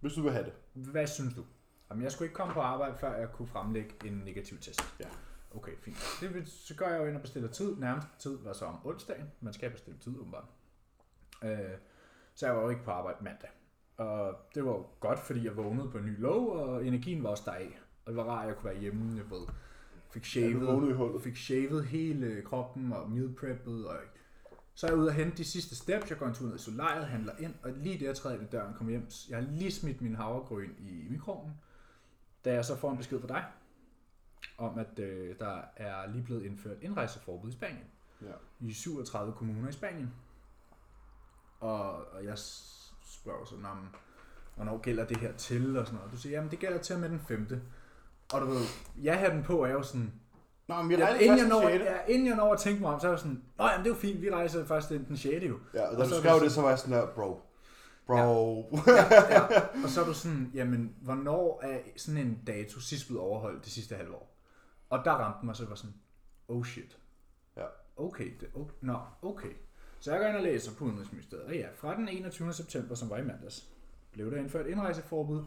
Hvis 0.00 0.12
du 0.12 0.22
vil 0.22 0.32
have 0.32 0.44
det. 0.44 0.52
Hvad 0.72 1.06
synes 1.06 1.34
du? 1.34 1.44
Jamen, 1.90 2.04
jeg 2.04 2.12
skulle 2.12 2.26
ikke 2.26 2.34
komme 2.36 2.54
på 2.54 2.60
arbejde, 2.60 2.96
før 2.98 3.14
jeg 3.16 3.32
kunne 3.32 3.48
fremlægge 3.48 3.94
en 4.04 4.12
negativ 4.12 4.58
test. 4.58 4.94
Ja. 5.00 5.04
Okay, 5.54 5.72
fint. 5.82 5.96
Det 6.20 6.34
vil, 6.34 6.46
så 6.46 6.74
går 6.76 6.86
jeg 6.88 7.00
jo 7.00 7.06
ind 7.06 7.16
og 7.16 7.22
bestiller 7.22 7.48
tid. 7.48 7.76
Nærmeste 7.76 8.10
tid 8.18 8.38
var 8.38 8.52
så 8.52 8.64
om 8.64 8.86
onsdagen. 8.86 9.26
Man 9.40 9.52
skal 9.52 9.70
bestille 9.70 9.98
tid, 9.98 10.18
åbenbart. 10.18 10.44
Øh, 11.44 11.58
så 12.34 12.46
jeg 12.46 12.56
var 12.56 12.62
jo 12.62 12.68
ikke 12.68 12.84
på 12.84 12.90
arbejde 12.90 13.24
mandag. 13.24 13.50
Og 13.96 14.36
det 14.54 14.64
var 14.64 14.70
jo 14.70 14.86
godt, 15.00 15.18
fordi 15.18 15.44
jeg 15.44 15.56
vågnede 15.56 15.90
på 15.90 15.98
en 15.98 16.04
ny 16.06 16.20
lov, 16.20 16.48
og 16.50 16.86
energien 16.86 17.22
var 17.22 17.30
også 17.30 17.42
deraf. 17.46 17.80
Og 18.04 18.10
det 18.12 18.16
var 18.16 18.24
rart, 18.24 18.42
at 18.42 18.48
jeg 18.48 18.56
kunne 18.56 18.70
være 18.70 18.80
hjemme, 18.80 19.16
jeg 19.16 19.30
ved. 19.30 19.46
Fik 20.10 20.36
Ja, 20.36 20.52
du 20.52 20.58
vågnede 20.66 20.92
i 20.92 20.94
shavet, 20.94 20.96
hullet. 20.96 21.22
fik 21.22 21.36
shavet 21.36 21.84
hele 21.84 22.42
kroppen 22.42 22.92
og 22.92 23.10
meal 23.10 23.34
preppet. 23.40 23.88
Og 23.88 23.96
så 24.74 24.86
er 24.86 24.90
jeg 24.90 24.98
ude 24.98 25.08
og 25.08 25.14
hente 25.14 25.36
de 25.36 25.44
sidste 25.44 25.76
steps. 25.76 26.10
Jeg 26.10 26.18
går 26.18 26.26
en 26.26 26.34
tur 26.34 26.46
ned 26.46 26.54
i 26.54 26.58
solariet, 26.58 27.06
handler 27.06 27.32
ind, 27.38 27.54
og 27.62 27.70
lige 27.72 27.98
der 28.00 28.06
jeg 28.06 28.16
træder 28.16 28.36
ind 28.36 28.44
i 28.44 28.50
døren, 28.50 28.74
kommer 28.74 28.90
hjem. 28.90 29.06
Jeg 29.28 29.38
har 29.38 29.44
lige 29.50 29.70
smidt 29.72 30.00
min 30.00 30.14
havregryn 30.14 30.70
i 30.78 31.06
mikroovnen. 31.10 31.54
Da 32.44 32.52
jeg 32.52 32.64
så 32.64 32.76
får 32.76 32.90
en 32.90 32.96
besked 32.96 33.20
fra 33.20 33.28
dig, 33.28 33.44
om 34.58 34.78
at 34.78 34.98
øh, 34.98 35.38
der 35.38 35.60
er 35.76 36.06
lige 36.06 36.24
blevet 36.24 36.42
indført 36.44 36.76
indrejseforbud 36.80 37.48
i 37.48 37.52
Spanien 37.52 37.84
Ja. 38.22 38.66
i 38.66 38.72
37 38.72 39.32
kommuner 39.32 39.68
i 39.68 39.72
Spanien. 39.72 40.14
Og, 41.60 42.12
og 42.12 42.24
jeg 42.24 42.38
spørger 42.38 43.44
så, 43.44 43.54
om, 43.54 43.88
hvornår 44.56 44.78
gælder 44.78 45.04
det 45.06 45.16
her 45.16 45.32
til, 45.32 45.76
og 45.78 45.86
sådan 45.86 45.96
noget. 45.96 46.12
Du 46.12 46.16
siger, 46.16 46.32
jamen 46.36 46.50
det 46.50 46.58
gælder 46.58 46.78
til 46.78 46.94
og 46.94 47.00
med 47.00 47.08
den 47.08 47.20
5. 47.28 47.62
Og 48.32 48.40
du 48.40 48.46
ved, 48.46 48.62
ja 49.02 49.30
den 49.32 49.42
på 49.42 49.64
er 49.64 49.70
jo 49.72 49.82
sådan, 49.82 50.12
Nå, 50.68 50.76
men 50.76 50.88
vi 50.88 50.94
ja, 50.94 51.14
inden, 51.14 51.38
jeg 51.38 51.48
når, 51.48 51.68
6. 51.70 51.84
ja, 51.84 52.04
inden 52.08 52.28
jeg 52.28 52.36
når 52.36 52.52
at 52.52 52.60
tænke 52.60 52.80
mig 52.80 52.94
om, 52.94 53.00
så 53.00 53.06
er 53.06 53.10
jeg 53.10 53.18
sådan, 53.18 53.42
nå 53.58 53.64
jamen 53.64 53.84
det 53.84 53.90
er 53.90 53.94
jo 53.94 54.00
fint, 54.00 54.22
vi 54.22 54.30
rejser 54.30 54.66
først 54.66 54.88
den, 54.88 55.04
den 55.08 55.16
6. 55.16 55.44
jo. 55.44 55.58
Ja, 55.74 55.86
og 55.86 55.96
da 55.96 56.02
Og 56.02 56.04
du 56.04 56.08
så 56.08 56.20
skrev 56.20 56.40
det, 56.40 56.52
så 56.52 56.60
var 56.60 56.68
jeg 56.68 56.78
sådan 56.78 56.92
der, 56.92 57.06
bro. 57.14 57.40
Bro. 58.06 58.78
Ja, 59.30 59.60
og 59.84 59.88
så 59.88 60.00
er 60.00 60.04
du 60.04 60.14
sådan, 60.14 60.50
jamen 60.54 60.96
hvornår 61.00 61.60
er 61.62 61.78
sådan 61.96 62.20
en 62.20 62.42
dato 62.46 62.80
sidst 62.80 63.06
blevet 63.06 63.22
overholdt 63.22 63.64
det 63.64 63.72
sidste 63.72 63.96
halve 63.96 64.14
år? 64.14 64.36
Og 64.90 65.04
der 65.04 65.10
ramte 65.10 65.46
mig, 65.46 65.56
så 65.56 65.66
var 65.66 65.74
sådan, 65.74 65.94
oh 66.48 66.64
shit. 66.64 66.98
Ja. 67.56 67.66
Okay, 67.96 68.30
det, 68.40 68.48
oh, 68.54 68.68
nå, 68.80 68.98
okay. 69.22 69.52
Så 70.00 70.10
jeg 70.12 70.20
går 70.20 70.26
ind 70.28 70.36
og 70.36 70.42
læser 70.42 70.74
på 70.74 70.84
Udenrigsministeriet, 70.84 71.46
og 71.46 71.54
ja, 71.54 71.68
fra 71.74 71.96
den 71.96 72.08
21. 72.08 72.52
september, 72.52 72.94
som 72.94 73.10
var 73.10 73.16
i 73.16 73.24
mandags, 73.24 73.68
blev 74.12 74.30
der 74.30 74.36
indført 74.36 74.66
indrejseforbud, 74.66 75.44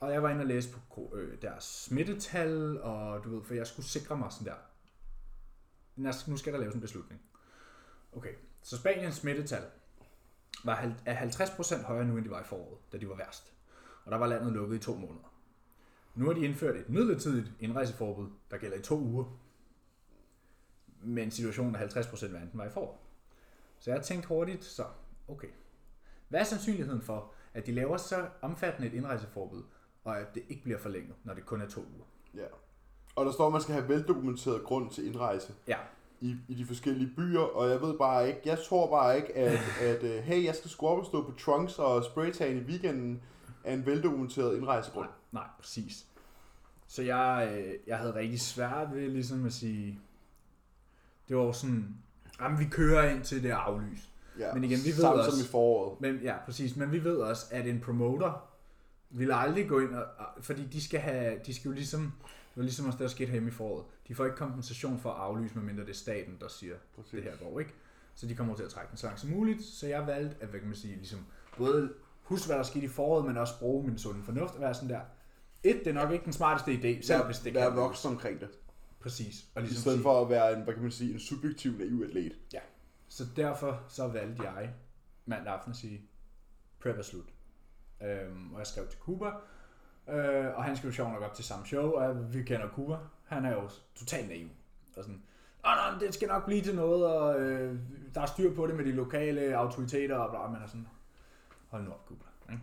og 0.00 0.12
jeg 0.12 0.22
var 0.22 0.30
inde 0.30 0.40
og 0.40 0.46
læse 0.46 0.70
på 0.94 1.12
øh, 1.16 1.42
deres 1.42 1.64
smittetal, 1.64 2.82
og 2.82 3.24
du 3.24 3.34
ved, 3.34 3.44
for 3.44 3.54
jeg 3.54 3.66
skulle 3.66 3.86
sikre 3.86 4.16
mig 4.16 4.32
sådan 4.32 4.46
der, 4.46 6.30
nu 6.30 6.36
skal 6.36 6.52
der 6.52 6.58
laves 6.58 6.74
en 6.74 6.80
beslutning. 6.80 7.22
Okay, 8.12 8.34
så 8.62 8.76
Spaniens 8.76 9.14
smittetal 9.14 9.62
var 10.64 10.92
er 11.06 11.16
50% 11.16 11.82
højere 11.82 12.04
nu, 12.04 12.16
end 12.16 12.24
de 12.24 12.30
var 12.30 12.40
i 12.40 12.44
foråret, 12.44 12.78
da 12.92 12.98
de 12.98 13.08
var 13.08 13.14
værst. 13.14 13.52
Og 14.04 14.12
der 14.12 14.18
var 14.18 14.26
landet 14.26 14.52
lukket 14.52 14.76
i 14.76 14.78
to 14.78 14.94
måneder. 14.94 15.34
Nu 16.14 16.26
har 16.26 16.32
de 16.32 16.44
indført 16.44 16.76
et 16.76 16.88
midlertidigt 16.88 17.52
indrejseforbud, 17.60 18.28
der 18.50 18.56
gælder 18.56 18.76
i 18.76 18.82
to 18.82 18.98
uger. 18.98 19.24
Men 21.02 21.30
situationen 21.30 21.74
er 21.74 21.78
50% 21.78 22.32
værre, 22.32 22.42
end 22.42 22.50
den 22.50 22.58
var 22.58 22.66
i 22.66 22.70
foråret. 22.70 22.98
Så 23.78 23.90
jeg 23.90 23.98
har 23.98 24.02
tænkt 24.02 24.26
hurtigt, 24.26 24.64
så 24.64 24.84
okay. 25.28 25.48
Hvad 26.28 26.40
er 26.40 26.44
sandsynligheden 26.44 27.02
for, 27.02 27.32
at 27.54 27.66
de 27.66 27.72
laver 27.72 27.96
så 27.96 28.28
omfattende 28.42 28.88
et 28.88 28.94
indrejseforbud, 28.94 29.62
og 30.04 30.18
at 30.18 30.34
det 30.34 30.42
ikke 30.48 30.62
bliver 30.62 30.78
forlænget, 30.78 31.14
når 31.24 31.34
det 31.34 31.46
kun 31.46 31.60
er 31.60 31.68
to 31.68 31.80
uger? 31.80 32.04
Ja. 32.34 32.46
Og 33.16 33.26
der 33.26 33.32
står, 33.32 33.46
at 33.46 33.52
man 33.52 33.62
skal 33.62 33.74
have 33.74 33.88
veldokumenteret 33.88 34.62
grund 34.62 34.90
til 34.90 35.06
indrejse 35.06 35.54
Ja, 35.68 35.78
i, 36.24 36.36
i 36.48 36.54
de 36.54 36.66
forskellige 36.66 37.10
byer, 37.16 37.40
og 37.40 37.70
jeg 37.70 37.80
ved 37.80 37.98
bare 37.98 38.28
ikke, 38.28 38.40
jeg 38.44 38.58
tror 38.68 38.90
bare 38.90 39.16
ikke, 39.16 39.36
at, 39.36 39.58
at 39.90 40.02
uh, 40.02 40.08
hey, 40.24 40.44
jeg 40.44 40.54
skal 40.54 40.70
sgu 40.70 40.86
op 40.86 40.98
og 40.98 41.06
stå 41.06 41.22
på 41.30 41.32
trunks 41.38 41.78
og 41.78 42.04
spraytan 42.04 42.56
i 42.56 42.60
weekenden 42.60 43.20
af 43.64 43.72
en 43.74 43.86
veldokumenteret 43.86 44.56
indrejsegrund. 44.56 45.08
Nej, 45.32 45.42
nej, 45.42 45.50
præcis. 45.60 46.06
Så 46.86 47.02
jeg, 47.02 47.52
øh, 47.56 47.74
jeg 47.86 47.98
havde 47.98 48.14
rigtig 48.14 48.40
svært 48.40 48.88
ved 48.94 49.08
ligesom 49.08 49.46
at 49.46 49.52
sige, 49.52 49.98
det 51.28 51.36
var 51.36 51.52
sådan, 51.52 51.96
jamen 52.40 52.58
vi 52.58 52.64
kører 52.64 53.10
ind 53.10 53.22
til 53.24 53.42
det 53.42 53.50
aflyst. 53.50 54.08
Ja. 54.38 54.54
Men 54.54 54.64
igen, 54.64 54.78
vi 54.84 54.88
ved 54.88 54.92
Samt 54.94 55.18
også- 55.18 55.30
som 55.30 55.40
i 55.40 55.48
foråret. 55.50 56.00
Men 56.00 56.16
ja, 56.22 56.34
præcis. 56.44 56.76
Men 56.76 56.92
vi 56.92 57.04
ved 57.04 57.16
også, 57.16 57.46
at 57.50 57.66
en 57.66 57.80
promoter 57.80 58.48
vil 59.10 59.32
aldrig 59.32 59.68
gå 59.68 59.78
ind, 59.80 59.94
og- 59.94 60.04
fordi 60.40 60.64
de 60.66 60.84
skal 60.84 61.00
have, 61.00 61.38
de 61.46 61.54
skal 61.54 61.68
jo 61.68 61.74
ligesom, 61.74 62.12
det 62.54 62.60
var 62.60 62.62
ligesom 62.62 62.86
også 62.86 62.96
det, 62.96 63.02
der 63.02 63.08
skete 63.08 63.32
hjemme 63.32 63.48
i 63.48 63.52
foråret. 63.52 63.84
De 64.08 64.14
får 64.14 64.24
ikke 64.24 64.36
kompensation 64.36 64.98
for 64.98 65.10
at 65.10 65.20
aflyse, 65.20 65.54
medmindre 65.54 65.82
det 65.82 65.90
er 65.90 65.94
staten, 65.94 66.36
der 66.40 66.48
siger, 66.48 66.74
Præcis. 66.96 67.10
det 67.10 67.22
her 67.22 67.36
går 67.36 67.60
ikke. 67.60 67.74
Så 68.14 68.26
de 68.26 68.34
kommer 68.34 68.56
til 68.56 68.62
at 68.62 68.70
trække 68.70 68.90
den 68.90 68.96
så 68.98 69.06
langt 69.06 69.20
som 69.20 69.30
muligt. 69.30 69.62
Så 69.64 69.86
jeg 69.86 70.06
valgte 70.06 70.36
at, 70.40 70.48
hvad 70.48 70.60
kan 70.60 70.68
man 70.68 70.76
sige, 70.76 70.96
ligesom, 70.96 71.26
både 71.58 71.92
huske, 72.22 72.46
hvad 72.46 72.56
der 72.56 72.62
skete 72.62 72.84
i 72.84 72.88
foråret, 72.88 73.24
men 73.26 73.36
også 73.36 73.58
bruge 73.58 73.86
min 73.86 73.98
sunde 73.98 74.24
fornuft 74.24 74.54
og 74.54 74.60
være 74.60 74.74
sådan 74.74 74.88
der. 74.88 75.00
Et, 75.62 75.76
det 75.76 75.86
er 75.86 75.92
nok 75.92 76.10
ikke 76.12 76.24
den 76.24 76.32
smarteste 76.32 76.72
idé, 76.72 77.06
selv 77.06 77.18
Vær, 77.20 77.26
hvis 77.26 77.38
det 77.38 77.54
vær 77.54 77.68
kan. 77.68 77.76
voksen 77.78 78.10
omkring 78.10 78.40
det. 78.40 78.48
Præcis. 79.00 79.44
Og 79.54 79.62
I 79.62 79.64
ligesom 79.64 79.80
stedet 79.80 79.96
sige, 79.96 80.02
for 80.02 80.22
at 80.24 80.30
være 80.30 80.52
en, 80.56 80.62
hvad 80.62 80.74
kan 80.74 80.82
man 80.82 80.92
sige, 80.92 81.12
en 81.12 81.20
subjektiv 81.20 81.72
naiv 81.78 82.02
atlet. 82.08 82.32
Så 83.08 83.24
derfor 83.36 83.82
så 83.88 84.08
valgte 84.08 84.42
jeg 84.42 84.70
mandag 85.26 85.52
aften 85.52 85.70
at 85.70 85.76
sige, 85.76 86.00
prep 86.80 86.98
er 86.98 87.02
slut. 87.02 87.24
Øhm, 88.02 88.52
og 88.52 88.58
jeg 88.58 88.66
skrev 88.66 88.88
til 88.88 88.98
Cooper, 88.98 89.30
øh, 90.08 90.46
og 90.56 90.64
han 90.64 90.76
skal 90.76 90.86
jo 90.88 90.92
sjovt 90.92 91.12
nok 91.12 91.22
op 91.22 91.34
til 91.34 91.44
samme 91.44 91.66
show, 91.66 91.90
og 91.90 92.34
vi 92.34 92.42
kender 92.42 92.68
Cooper. 92.68 92.98
Han 93.24 93.44
er 93.44 93.52
jo 93.52 93.68
totalt 93.94 94.28
naiv. 94.28 94.48
Og 94.96 95.04
sådan, 95.04 95.22
Åh, 95.66 95.70
nej, 95.70 95.98
det 96.00 96.14
skal 96.14 96.28
nok 96.28 96.44
blive 96.44 96.62
til 96.62 96.74
noget, 96.74 97.06
og 97.06 97.40
øh, 97.40 97.78
der 98.14 98.20
er 98.20 98.26
styr 98.26 98.54
på 98.54 98.66
det 98.66 98.74
med 98.74 98.84
de 98.84 98.92
lokale 98.92 99.56
autoriteter, 99.56 100.16
og 100.16 100.30
bla, 100.30 100.46
men 100.46 100.62
er 100.62 100.66
sådan, 100.66 100.88
hold 101.68 101.84
nu 101.84 101.90
op, 101.90 102.06
Cooper. 102.06 102.26
Ikke? 102.50 102.62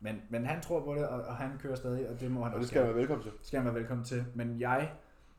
Men, 0.00 0.22
men 0.28 0.46
han 0.46 0.62
tror 0.62 0.84
på 0.84 0.94
det, 0.94 1.08
og, 1.08 1.22
og 1.22 1.36
han 1.36 1.58
kører 1.58 1.74
stadig, 1.74 2.08
og 2.08 2.20
det 2.20 2.30
må 2.30 2.44
han 2.44 2.54
Og 2.54 2.60
det 2.60 2.68
skal 2.68 2.80
man 2.80 2.88
være 2.88 2.96
velkommen 2.96 3.22
til. 3.22 3.32
skal 3.42 3.58
han 3.58 3.66
være 3.66 3.74
velkommen 3.74 4.04
til. 4.04 4.24
Men 4.34 4.60
jeg, 4.60 4.92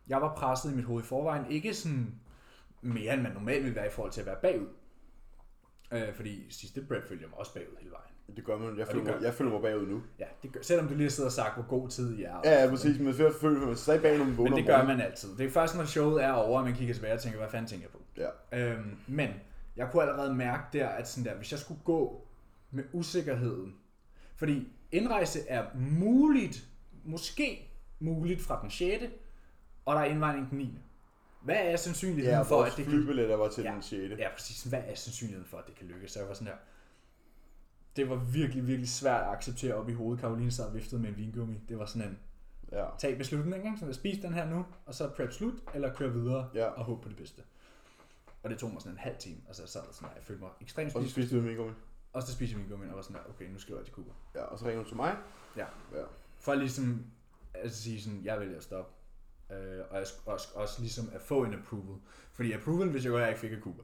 jeg 0.07 0.21
var 0.21 0.35
presset 0.35 0.71
i 0.71 0.75
mit 0.75 0.85
hoved 0.85 1.03
i 1.03 1.05
forvejen. 1.05 1.51
Ikke 1.51 1.73
sådan 1.73 2.19
mere, 2.81 3.13
end 3.13 3.21
man 3.21 3.31
normalt 3.31 3.63
ville 3.63 3.75
være 3.75 3.87
i 3.87 3.91
forhold 3.91 4.11
til 4.11 4.21
at 4.21 4.27
være 4.27 4.37
bagud. 4.41 4.67
Øh, 5.91 6.13
fordi 6.13 6.51
sidste 6.51 6.85
prep 6.87 7.07
følger 7.07 7.27
mig 7.27 7.37
også 7.37 7.53
bagud 7.53 7.75
hele 7.79 7.91
vejen. 7.91 8.12
Det 8.35 8.45
gør 8.45 8.57
man. 8.57 8.77
Jeg 8.79 8.87
føler, 8.87 9.05
gør 9.05 9.13
mig, 9.13 9.23
jeg 9.23 9.33
føler 9.33 9.51
mig 9.51 9.61
bagud 9.61 9.87
nu. 9.87 10.01
Ja, 10.19 10.25
det 10.43 10.51
gør, 10.51 10.61
selvom 10.61 10.87
du 10.87 10.93
lige 10.93 11.03
har 11.03 11.09
siddet 11.09 11.25
og 11.29 11.31
sagt, 11.33 11.53
hvor 11.55 11.63
god 11.67 11.89
tid 11.89 12.19
jeg 12.19 12.25
er. 12.43 12.51
Ja, 12.51 12.63
ja, 12.63 12.69
præcis. 12.69 12.99
Men 12.99 13.07
jeg 13.07 13.31
føler 13.41 13.65
mig 13.67 13.77
stadig 13.77 14.01
bag, 14.01 14.17
når 14.17 14.25
man 14.25 14.37
vågner 14.37 14.49
Men 14.51 14.57
det 14.59 14.67
gør 14.67 14.83
man 14.83 15.01
altid. 15.01 15.37
Det 15.37 15.45
er 15.45 15.49
først, 15.51 15.75
når 15.77 15.85
showet 15.85 16.23
er 16.23 16.31
over, 16.31 16.59
at 16.59 16.65
man 16.65 16.75
kigger 16.75 16.93
tilbage 16.93 17.13
og 17.13 17.21
tænker, 17.21 17.39
hvad 17.39 17.49
fanden 17.49 17.67
tænker 17.69 17.87
jeg 17.87 17.91
på? 17.91 18.31
Ja. 18.51 18.71
Øhm, 18.71 18.97
men 19.07 19.29
jeg 19.75 19.89
kunne 19.91 20.03
allerede 20.03 20.33
mærke 20.35 20.63
der, 20.73 20.87
at 20.87 21.07
sådan 21.09 21.31
der, 21.31 21.37
hvis 21.37 21.51
jeg 21.51 21.59
skulle 21.59 21.79
gå 21.83 22.27
med 22.71 22.83
usikkerheden, 22.93 23.75
fordi 24.35 24.67
indrejse 24.91 25.39
er 25.47 25.65
muligt, 25.75 26.67
måske 27.03 27.71
muligt 27.99 28.41
fra 28.41 28.59
den 28.61 28.69
6. 28.71 29.03
og 29.85 29.95
der 29.95 30.01
er 30.01 30.05
indvejning 30.05 30.49
den 30.49 30.57
9. 30.57 30.79
Hvad 31.41 31.55
er 31.59 31.75
sandsynligheden 31.75 32.37
Ja, 32.37 32.41
for, 32.41 32.63
at 32.63 32.73
det 32.77 32.85
kan... 32.85 32.93
flybilletter 32.93 33.35
var 33.35 33.49
til 33.49 33.63
Ja. 33.63 33.71
den 33.71 33.81
6. 33.81 34.19
Ja, 34.19 34.27
præcis. 34.35 34.63
Hvad 34.63 34.79
er 34.87 34.95
sandsynligheden 34.95 35.47
for, 35.49 35.57
at 35.57 35.63
det 35.67 35.75
kan 35.75 35.87
lykkes? 35.87 36.11
Så 36.11 36.19
jeg 36.19 36.27
var 36.27 36.33
sådan 36.33 36.47
her. 36.47 36.55
Det 37.95 38.09
var 38.09 38.15
virkelig, 38.15 38.67
virkelig 38.67 38.89
svært 38.89 39.21
at 39.23 39.29
acceptere 39.33 39.73
op 39.73 39.89
i 39.89 39.93
hovedet. 39.93 40.21
Karoline 40.21 40.51
sad 40.51 40.65
og 40.65 40.73
viftede 40.73 41.01
med 41.01 41.09
en 41.09 41.17
vingummi. 41.17 41.59
Det 41.69 41.79
var 41.79 41.85
sådan 41.85 42.07
en, 42.09 42.19
Ja. 42.71 42.85
tag 42.99 43.17
beslutningen, 43.17 43.77
så 43.79 43.85
jeg 43.85 43.95
spis 43.95 44.19
den 44.21 44.33
her 44.33 44.49
nu, 44.49 44.65
og 44.85 44.93
så 44.95 45.09
prep 45.09 45.31
slut, 45.31 45.53
eller 45.73 45.93
køre 45.95 46.13
videre 46.13 46.49
Ja. 46.53 46.65
og 46.65 46.85
håbe 46.85 47.01
på 47.01 47.09
det 47.09 47.17
bedste. 47.17 47.41
Og 48.43 48.49
det 48.49 48.57
tog 48.59 48.71
mig 48.71 48.81
sådan 48.81 48.91
en 48.93 48.97
halv 48.99 49.15
time, 49.19 49.37
og 49.49 49.55
så 49.55 49.67
sad 49.67 49.81
jeg 49.81 49.93
sådan, 49.93 50.09
jeg 50.15 50.23
følte 50.23 50.41
mig 50.43 50.51
ekstremt 50.61 50.85
Og 50.87 50.91
så 50.91 50.99
spist. 50.99 51.11
spiste 51.13 51.37
du 51.37 51.41
min 51.41 51.55
gummi. 51.55 51.73
Og 52.13 52.23
så 52.23 52.33
spiser 52.33 52.57
vi 52.57 52.63
gummi, 52.69 52.85
og 52.89 52.95
var 52.95 53.01
sådan 53.01 53.15
der, 53.15 53.29
okay, 53.29 53.49
nu 53.51 53.59
skriver 53.59 53.79
jeg 53.79 53.85
til 53.85 53.93
Cooper. 53.95 54.13
Ja, 54.35 54.41
og 54.43 54.59
så 54.59 54.65
ringer 54.65 54.83
du 54.83 54.87
til 54.89 54.97
mig. 54.97 55.17
Ja. 55.57 55.65
Ja. 55.93 56.03
For 56.37 56.53
ligesom 56.53 57.05
at 57.53 57.71
sige 57.75 58.01
sådan, 58.01 58.21
jeg 58.23 58.39
vælger 58.39 58.57
at 58.57 58.63
stoppe. 58.63 58.91
Øh, 59.51 59.79
og 59.89 59.97
jeg 59.97 60.05
også, 60.25 60.47
også 60.55 60.81
ligesom 60.81 61.09
at 61.13 61.21
få 61.21 61.43
en 61.43 61.53
approval. 61.53 61.99
Fordi 62.33 62.51
approval, 62.51 62.89
hvis 62.89 63.03
jeg 63.03 63.11
godt, 63.11 63.21
jeg 63.21 63.29
ikke 63.29 63.41
fik 63.41 63.51
af 63.51 63.57
Cooper. 63.61 63.83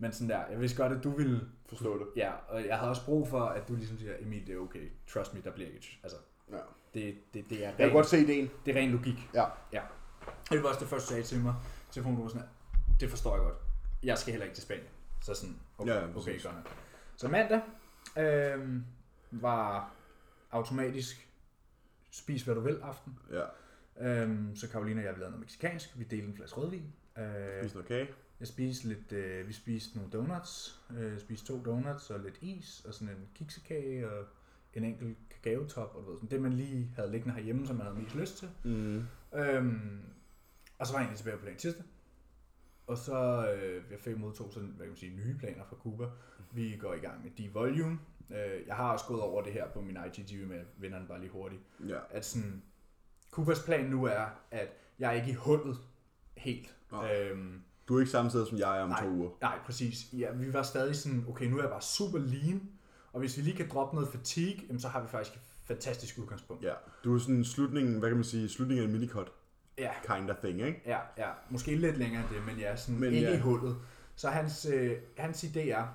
Men 0.00 0.12
sådan 0.12 0.28
der, 0.28 0.46
jeg 0.50 0.60
vidste 0.60 0.82
godt, 0.82 0.92
at 0.92 1.04
du 1.04 1.10
ville 1.10 1.40
Forstå 1.68 1.98
det. 1.98 2.06
Ja, 2.16 2.32
og 2.48 2.66
jeg 2.66 2.76
havde 2.78 2.90
også 2.90 3.04
brug 3.04 3.28
for, 3.28 3.40
at 3.40 3.68
du 3.68 3.74
ligesom 3.74 3.98
siger, 3.98 4.14
Emil, 4.20 4.46
det 4.46 4.54
er 4.54 4.58
okay. 4.58 4.88
Trust 5.08 5.34
me, 5.34 5.40
der 5.44 5.50
bliver 5.52 5.68
ikke... 5.70 6.00
Altså, 6.02 6.18
Ja. 6.52 6.56
det, 6.94 7.18
det, 7.34 7.50
det 7.50 7.58
er 7.64 7.68
Jeg 7.68 7.76
kan 7.76 7.86
ren, 7.86 7.92
godt 7.92 8.06
se 8.06 8.18
ideen. 8.20 8.50
det 8.66 8.76
er 8.76 8.80
ren 8.80 8.90
logik. 8.90 9.28
Ja. 9.34 9.44
ja. 9.72 9.82
Det 10.50 10.62
var 10.62 10.68
også 10.68 10.80
det 10.80 10.88
første, 10.88 11.06
du 11.06 11.10
sagde 11.10 11.22
til 11.22 11.40
mig. 11.40 11.54
Telefonen 11.90 12.22
var 12.22 12.28
sådan, 12.28 12.46
det 13.00 13.10
forstår 13.10 13.34
jeg 13.36 13.42
godt. 13.44 13.54
Jeg 14.02 14.18
skal 14.18 14.30
heller 14.32 14.44
ikke 14.44 14.54
til 14.56 14.62
Spanien. 14.62 14.86
Så 15.22 15.34
sådan, 15.34 15.56
okay, 15.78 15.90
Ja, 15.90 15.96
ja, 15.98 16.04
okay 16.04 16.14
præcis. 16.14 16.42
godt 16.44 16.54
nok. 16.54 16.68
Så 17.16 17.28
mandag 17.28 17.60
øh, 18.18 18.76
var 19.30 19.92
automatisk 20.50 21.28
spis 22.10 22.42
hvad 22.42 22.54
du 22.54 22.60
vil 22.60 22.78
aften. 22.82 23.18
Ja. 23.32 23.44
Øhm, 24.00 24.56
så 24.56 24.68
Karoline 24.70 25.00
og 25.00 25.04
jeg 25.04 25.12
lavede 25.12 25.30
noget 25.30 25.40
meksikansk. 25.40 25.98
Vi 25.98 26.04
delte 26.04 26.26
en 26.26 26.36
flaske 26.36 26.56
rødvin. 26.60 26.92
Øh, 27.18 27.60
Spis 27.62 27.74
noget 27.74 27.88
kage. 27.88 28.08
Jeg 28.40 28.48
spiste 28.48 28.88
lidt, 28.88 29.12
øh, 29.12 29.48
vi 29.48 29.52
spiste 29.52 29.96
nogle 29.96 30.12
donuts, 30.12 30.80
øh, 30.98 31.20
spiste 31.20 31.46
to 31.46 31.62
donuts 31.64 32.10
og 32.10 32.20
lidt 32.20 32.38
is, 32.42 32.84
og 32.84 32.94
sådan 32.94 33.14
en 33.14 33.28
kiksekage 33.34 34.10
og 34.10 34.26
en 34.74 34.84
enkelt 34.84 35.18
kakaotop, 35.30 35.94
og 35.94 36.02
du 36.04 36.10
ved, 36.10 36.18
sådan 36.18 36.30
det 36.30 36.42
man 36.42 36.52
lige 36.52 36.92
havde 36.96 37.10
liggende 37.10 37.34
herhjemme, 37.34 37.66
som 37.66 37.76
man 37.76 37.86
havde 37.86 37.98
mest 37.98 38.14
lyst 38.14 38.38
til. 38.38 38.48
Mm. 38.64 39.04
Øhm, 39.38 40.00
og 40.78 40.86
så 40.86 40.92
var 40.92 40.98
jeg 41.00 41.04
egentlig 41.04 41.18
tilbage 41.18 41.36
på 41.36 41.42
plan 41.42 41.56
tirsdag. 41.56 41.84
Og 42.86 42.98
så 42.98 43.48
øh, 43.52 43.82
jeg 43.90 44.00
fik 44.00 44.18
modtog 44.18 44.52
sådan, 44.52 44.68
hvad 44.68 44.86
kan 44.86 44.90
man 44.90 44.96
sige, 44.96 45.16
nye 45.16 45.38
planer 45.38 45.64
fra 45.64 45.76
Cuba. 45.76 46.06
Vi 46.52 46.76
går 46.80 46.94
i 46.94 46.98
gang 46.98 47.22
med 47.24 47.30
de-volume. 47.30 47.98
Øh, 48.30 48.66
jeg 48.66 48.76
har 48.76 48.92
også 48.92 49.04
gået 49.08 49.20
over 49.20 49.42
det 49.42 49.52
her 49.52 49.68
på 49.68 49.80
min 49.80 49.98
IGTV 50.06 50.46
med 50.46 50.64
vennerne 50.76 51.06
bare 51.06 51.20
lige 51.20 51.30
hurtigt. 51.30 51.62
Ja. 51.88 51.98
At 52.10 52.24
sådan, 52.24 52.62
Cubas 53.30 53.62
plan 53.64 53.84
nu 53.84 54.04
er, 54.04 54.26
at 54.50 54.68
jeg 54.98 55.08
er 55.10 55.12
ikke 55.12 55.30
i 55.30 55.34
hullet 55.34 55.78
helt. 56.36 56.76
Nej. 56.92 57.16
Øhm, 57.16 57.62
Du 57.90 57.96
er 57.96 58.00
ikke 58.00 58.10
samme 58.10 58.30
sted 58.30 58.46
som 58.46 58.58
jeg 58.58 58.78
er 58.78 58.82
om 58.82 58.88
Nej. 58.88 59.04
to 59.04 59.10
uger. 59.10 59.30
Nej, 59.40 59.58
præcis. 59.66 60.06
Ja, 60.12 60.32
vi 60.32 60.52
var 60.52 60.62
stadig 60.62 60.96
sådan, 60.96 61.24
okay, 61.28 61.46
nu 61.46 61.56
er 61.58 61.62
jeg 61.62 61.70
bare 61.70 61.82
super 61.82 62.18
lean, 62.18 62.62
og 63.12 63.20
hvis 63.20 63.36
vi 63.36 63.42
lige 63.42 63.56
kan 63.56 63.68
droppe 63.68 63.94
noget 63.94 64.10
fatigue, 64.12 64.62
jamen, 64.68 64.80
så 64.80 64.88
har 64.88 65.00
vi 65.02 65.08
faktisk 65.08 65.36
et 65.36 65.42
fantastisk 65.64 66.18
udgangspunkt. 66.18 66.64
Ja. 66.64 66.72
Du 67.04 67.14
er 67.14 67.18
sådan 67.18 67.44
slutningen, 67.44 67.98
hvad 67.98 68.08
kan 68.10 68.16
man 68.16 68.24
sige, 68.24 68.48
slutningen 68.48 68.84
af 68.84 68.86
en 68.88 68.92
minicut 68.92 69.32
Ja, 69.78 69.90
kind 70.16 70.30
of 70.30 70.36
thing, 70.36 70.60
ikke? 70.60 70.82
ja, 70.86 70.98
ja. 71.18 71.28
Måske 71.50 71.76
lidt 71.76 71.96
længere 71.96 72.22
end 72.22 72.30
det, 72.34 72.46
men 72.46 72.56
ja, 72.56 72.76
sådan 72.76 73.00
Men 73.00 73.12
ikke 73.12 73.28
ja. 73.28 73.36
i 73.36 73.40
hullet. 73.40 73.76
Så 74.16 74.28
hans, 74.28 74.66
øh, 74.66 74.96
hans 75.16 75.44
idé 75.44 75.60
er, 75.60 75.86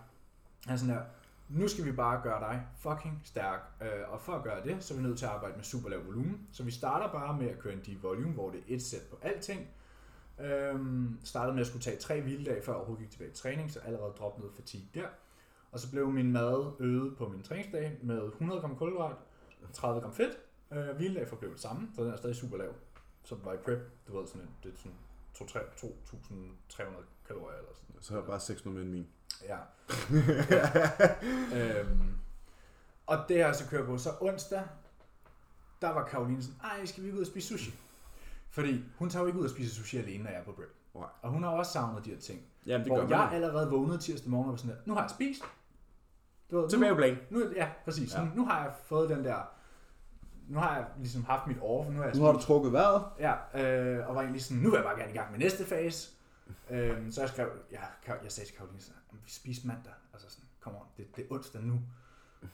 han 0.65 0.79
sådan 0.79 0.93
her, 0.95 1.01
nu 1.49 1.67
skal 1.67 1.85
vi 1.85 1.91
bare 1.91 2.21
gøre 2.23 2.39
dig 2.39 2.61
fucking 2.79 3.21
stærk, 3.23 3.59
øh, 3.81 3.87
og 4.13 4.21
for 4.21 4.33
at 4.33 4.43
gøre 4.43 4.63
det, 4.63 4.83
så 4.83 4.93
er 4.93 4.97
vi 4.97 5.03
nødt 5.03 5.17
til 5.17 5.25
at 5.25 5.31
arbejde 5.31 5.55
med 5.55 5.63
super 5.63 5.89
lav 5.89 6.05
volumen. 6.05 6.47
Så 6.51 6.63
vi 6.63 6.71
starter 6.71 7.11
bare 7.11 7.37
med 7.37 7.49
at 7.49 7.59
køre 7.59 7.73
en 7.73 7.81
deep 7.85 8.03
volume, 8.03 8.33
hvor 8.33 8.49
det 8.49 8.59
er 8.59 8.75
et 8.75 8.83
sæt 8.83 9.01
på 9.09 9.17
alting. 9.21 9.67
Øhm, 10.39 11.19
startede 11.23 11.53
med 11.53 11.61
at 11.61 11.67
skulle 11.67 11.83
tage 11.83 11.97
tre 11.97 12.21
hviledage, 12.21 12.61
før 12.61 12.71
jeg 12.71 12.77
overhovedet 12.77 13.03
gik 13.03 13.11
tilbage 13.11 13.31
i 13.31 13.33
træning, 13.33 13.71
så 13.71 13.79
allerede 13.79 14.13
droppede 14.17 14.41
noget 14.41 14.55
fatigue 14.55 14.87
der. 14.93 15.07
Og 15.71 15.79
så 15.79 15.91
blev 15.91 16.11
min 16.11 16.31
mad 16.31 16.71
øget 16.79 17.17
på 17.17 17.27
min 17.29 17.43
træningsdag 17.43 17.97
med 18.03 18.23
100 18.27 18.61
gram 18.61 18.75
kulhydrat, 18.75 19.15
30 19.73 20.01
gram 20.01 20.13
fedt. 20.13 20.37
Øh, 20.71 20.95
hviledag 20.95 21.27
forblev 21.27 21.51
det 21.51 21.59
samme, 21.59 21.89
så 21.95 22.03
den 22.03 22.11
er 22.11 22.17
stadig 22.17 22.35
super 22.35 22.57
lav. 22.57 22.73
Så 23.23 23.35
var 23.43 23.53
i 23.53 23.57
prep, 23.57 23.91
du 24.07 24.17
ved 24.17 24.27
sådan 24.27 24.41
en, 24.41 24.49
det 24.63 24.73
er 24.73 24.77
sådan 24.77 24.97
2.300 25.35 26.81
kalorier 27.27 27.57
eller 27.57 27.71
sådan 27.73 27.95
Så 28.01 28.13
er 28.13 28.17
jeg 28.17 28.27
bare 28.27 28.39
600 28.39 28.85
mere 28.85 28.85
end 28.85 28.91
min. 28.91 29.07
Ja. 29.43 29.57
øhm, 31.81 32.13
og 33.05 33.17
det 33.27 33.37
har 33.37 33.45
jeg 33.45 33.55
så 33.55 33.67
kørt 33.69 33.85
på. 33.85 33.97
Så 33.97 34.09
onsdag, 34.21 34.63
der 35.81 35.89
var 35.89 36.07
Karoline 36.07 36.43
sådan, 36.43 36.59
ej, 36.63 36.85
skal 36.85 37.03
vi 37.03 37.11
ud 37.11 37.19
og 37.19 37.27
spise 37.27 37.47
sushi? 37.47 37.71
Fordi 38.55 38.83
hun 38.97 39.09
tager 39.09 39.23
jo 39.23 39.27
ikke 39.27 39.39
ud 39.39 39.43
og 39.43 39.49
spise 39.49 39.75
sushi 39.75 39.97
alene, 39.97 40.23
når 40.23 40.31
jeg 40.31 40.39
er 40.39 40.43
på 40.43 40.51
break. 40.51 40.69
Nej. 40.95 41.03
Og 41.21 41.31
hun 41.31 41.43
har 41.43 41.49
også 41.49 41.71
savnet 41.71 42.05
de 42.05 42.09
her 42.09 42.19
ting. 42.19 42.41
Jamen, 42.65 42.85
det 42.85 42.93
hvor 42.93 43.01
gør 43.01 43.07
man. 43.07 43.19
jeg 43.19 43.31
allerede 43.31 43.69
vågnede 43.71 43.97
tirsdag 43.97 44.29
morgen 44.31 44.45
og 44.47 44.51
var 44.51 44.57
sådan 44.57 44.75
der, 44.75 44.81
nu 44.85 44.93
har 44.93 45.01
jeg 45.01 45.09
spist. 45.09 45.41
Du 46.51 46.59
ved, 46.61 46.69
Tilbage 46.69 47.17
nu, 47.29 47.39
nu, 47.39 47.45
ja, 47.55 47.69
præcis. 47.85 48.13
Ja. 48.13 48.23
Nu, 48.23 48.29
nu 48.35 48.45
har 48.45 48.63
jeg 48.63 48.73
fået 48.85 49.09
den 49.09 49.23
der, 49.25 49.37
nu 50.47 50.59
har 50.59 50.75
jeg 50.75 50.85
ligesom 50.97 51.23
haft 51.25 51.47
mit 51.47 51.57
off, 51.61 51.89
nu 51.89 51.97
har 51.97 52.03
jeg 52.05 52.15
Nu 52.15 52.23
har 52.23 52.31
du 52.31 52.39
trukket 52.39 52.71
vejret. 52.73 53.03
Ja, 53.19 53.33
øh, 53.99 54.09
og 54.09 54.15
var 54.15 54.21
egentlig 54.21 54.43
sådan, 54.43 54.57
nu 54.63 54.69
vil 54.69 54.77
jeg 54.77 54.83
bare 54.85 54.97
gerne 54.99 55.11
i 55.11 55.15
gang 55.17 55.31
med 55.31 55.39
næste 55.39 55.65
fase. 55.65 56.09
øhm, 56.69 57.11
så 57.11 57.21
jeg 57.21 57.29
skrev, 57.29 57.47
Ka- 58.07 58.23
jeg 58.23 58.31
sagde 58.31 58.49
til 58.49 58.57
Karoline, 58.57 58.81
sådan, 58.81 59.01
"Jamen, 59.11 59.21
vi 59.25 59.31
spiser 59.31 59.67
mandag. 59.67 59.93
Altså 60.13 60.29
sådan, 60.29 60.45
kom 60.59 60.75
on, 60.75 60.81
det, 60.97 61.15
det 61.15 61.23
er 61.25 61.33
onsdag 61.35 61.61
nu. 61.61 61.79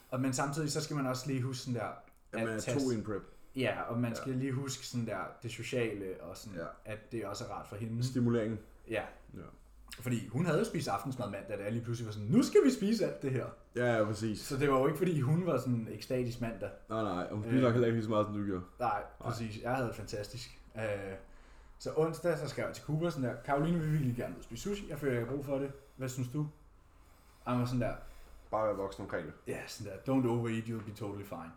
Og, 0.09 0.21
men 0.21 0.33
samtidig, 0.33 0.71
så 0.71 0.81
skal 0.83 0.95
man 0.95 1.07
også 1.07 1.27
lige 1.27 1.41
huske 1.41 1.59
sådan 1.63 1.79
der, 1.81 1.87
Jamen, 2.33 2.47
at 2.47 2.67
er 2.67 2.73
to 2.79 2.91
i 2.91 2.95
en 2.95 3.03
prep. 3.03 3.21
Ja, 3.55 3.81
og 3.81 3.99
man 3.99 4.11
Ja. 4.11 4.15
skal 4.15 4.33
lige 4.33 4.51
huske 4.51 4.87
sådan 4.87 5.07
der, 5.07 5.19
det 5.43 5.51
sociale, 5.51 6.05
og 6.21 6.37
sådan, 6.37 6.57
Ja. 6.59 6.63
ja. 6.63 6.67
at 6.85 7.11
det 7.11 7.25
også 7.25 7.45
er 7.45 7.49
rart 7.49 7.67
for 7.67 7.75
hende. 7.75 8.03
Stimuleringen. 8.03 8.59
Ja, 8.89 9.03
Ja. 9.33 9.39
fordi 9.99 10.27
hun 10.27 10.45
havde 10.45 10.59
jo 10.59 10.65
spist 10.65 10.87
aftensmad 10.87 11.29
mandag, 11.29 11.57
da 11.57 11.63
jeg 11.63 11.71
lige 11.71 11.83
pludselig 11.83 12.05
var 12.07 12.13
sådan, 12.13 12.27
nu 12.27 12.43
skal 12.43 12.61
vi 12.65 12.71
spise 12.71 13.05
alt 13.05 13.21
det 13.21 13.31
her. 13.31 13.45
Ja, 13.75 13.97
ja, 13.97 14.03
præcis. 14.05 14.39
Så 14.39 14.57
det 14.57 14.71
var 14.71 14.79
jo 14.79 14.85
ikke, 14.87 14.97
fordi 14.97 15.19
hun 15.21 15.45
var 15.45 15.57
sådan 15.57 15.87
ekstatisk 15.91 16.41
mandag. 16.41 16.69
Nej, 16.89 17.03
nej. 17.03 17.29
Hun 17.29 17.39
Øh. 17.43 17.45
spiser 17.49 17.61
nok 17.61 17.71
heller 17.71 17.87
ikke 17.87 17.95
lige 17.97 18.03
så 18.05 18.09
meget, 18.09 18.25
som 18.25 18.35
du 18.35 18.45
gjorde. 18.45 18.63
Nej, 18.79 19.03
præcis. 19.19 19.61
Jeg 19.63 19.75
havde 19.75 19.87
det 19.87 19.95
fantastisk. 19.95 20.59
Øh, 20.75 20.81
så 21.79 21.93
onsdag, 21.95 22.37
så 22.37 22.47
skrev 22.47 22.65
jeg 22.65 22.75
til 22.75 22.83
Cooper 22.83 23.09
sådan 23.09 23.29
der, 23.29 23.35
Karoline 23.45 23.79
vil 23.79 23.91
virkelig 23.91 24.15
gerne 24.15 24.35
ud 24.37 24.43
spise 24.43 24.61
sushi. 24.63 24.89
Jeg 24.89 24.99
føler, 24.99 25.13
jeg 25.13 25.25
har 25.25 25.31
brug 25.35 25.45
for 25.45 25.57
det. 25.57 25.71
Hvad 25.95 26.09
synes 26.09 26.27
du? 26.29 26.47
Og 27.45 27.51
han 27.51 27.59
var 27.59 27.65
sådan 27.65 27.81
der, 27.81 27.93
Bare 28.51 28.67
være 28.67 28.75
voksen 28.75 29.03
omkring 29.03 29.25
det. 29.25 29.33
ja, 29.47 29.57
sådan 29.67 29.91
der, 29.93 29.97
don't 30.13 30.27
overeat, 30.27 30.63
you'll 30.63 30.85
be 30.85 30.91
totally 30.91 31.23
fine. 31.25 31.51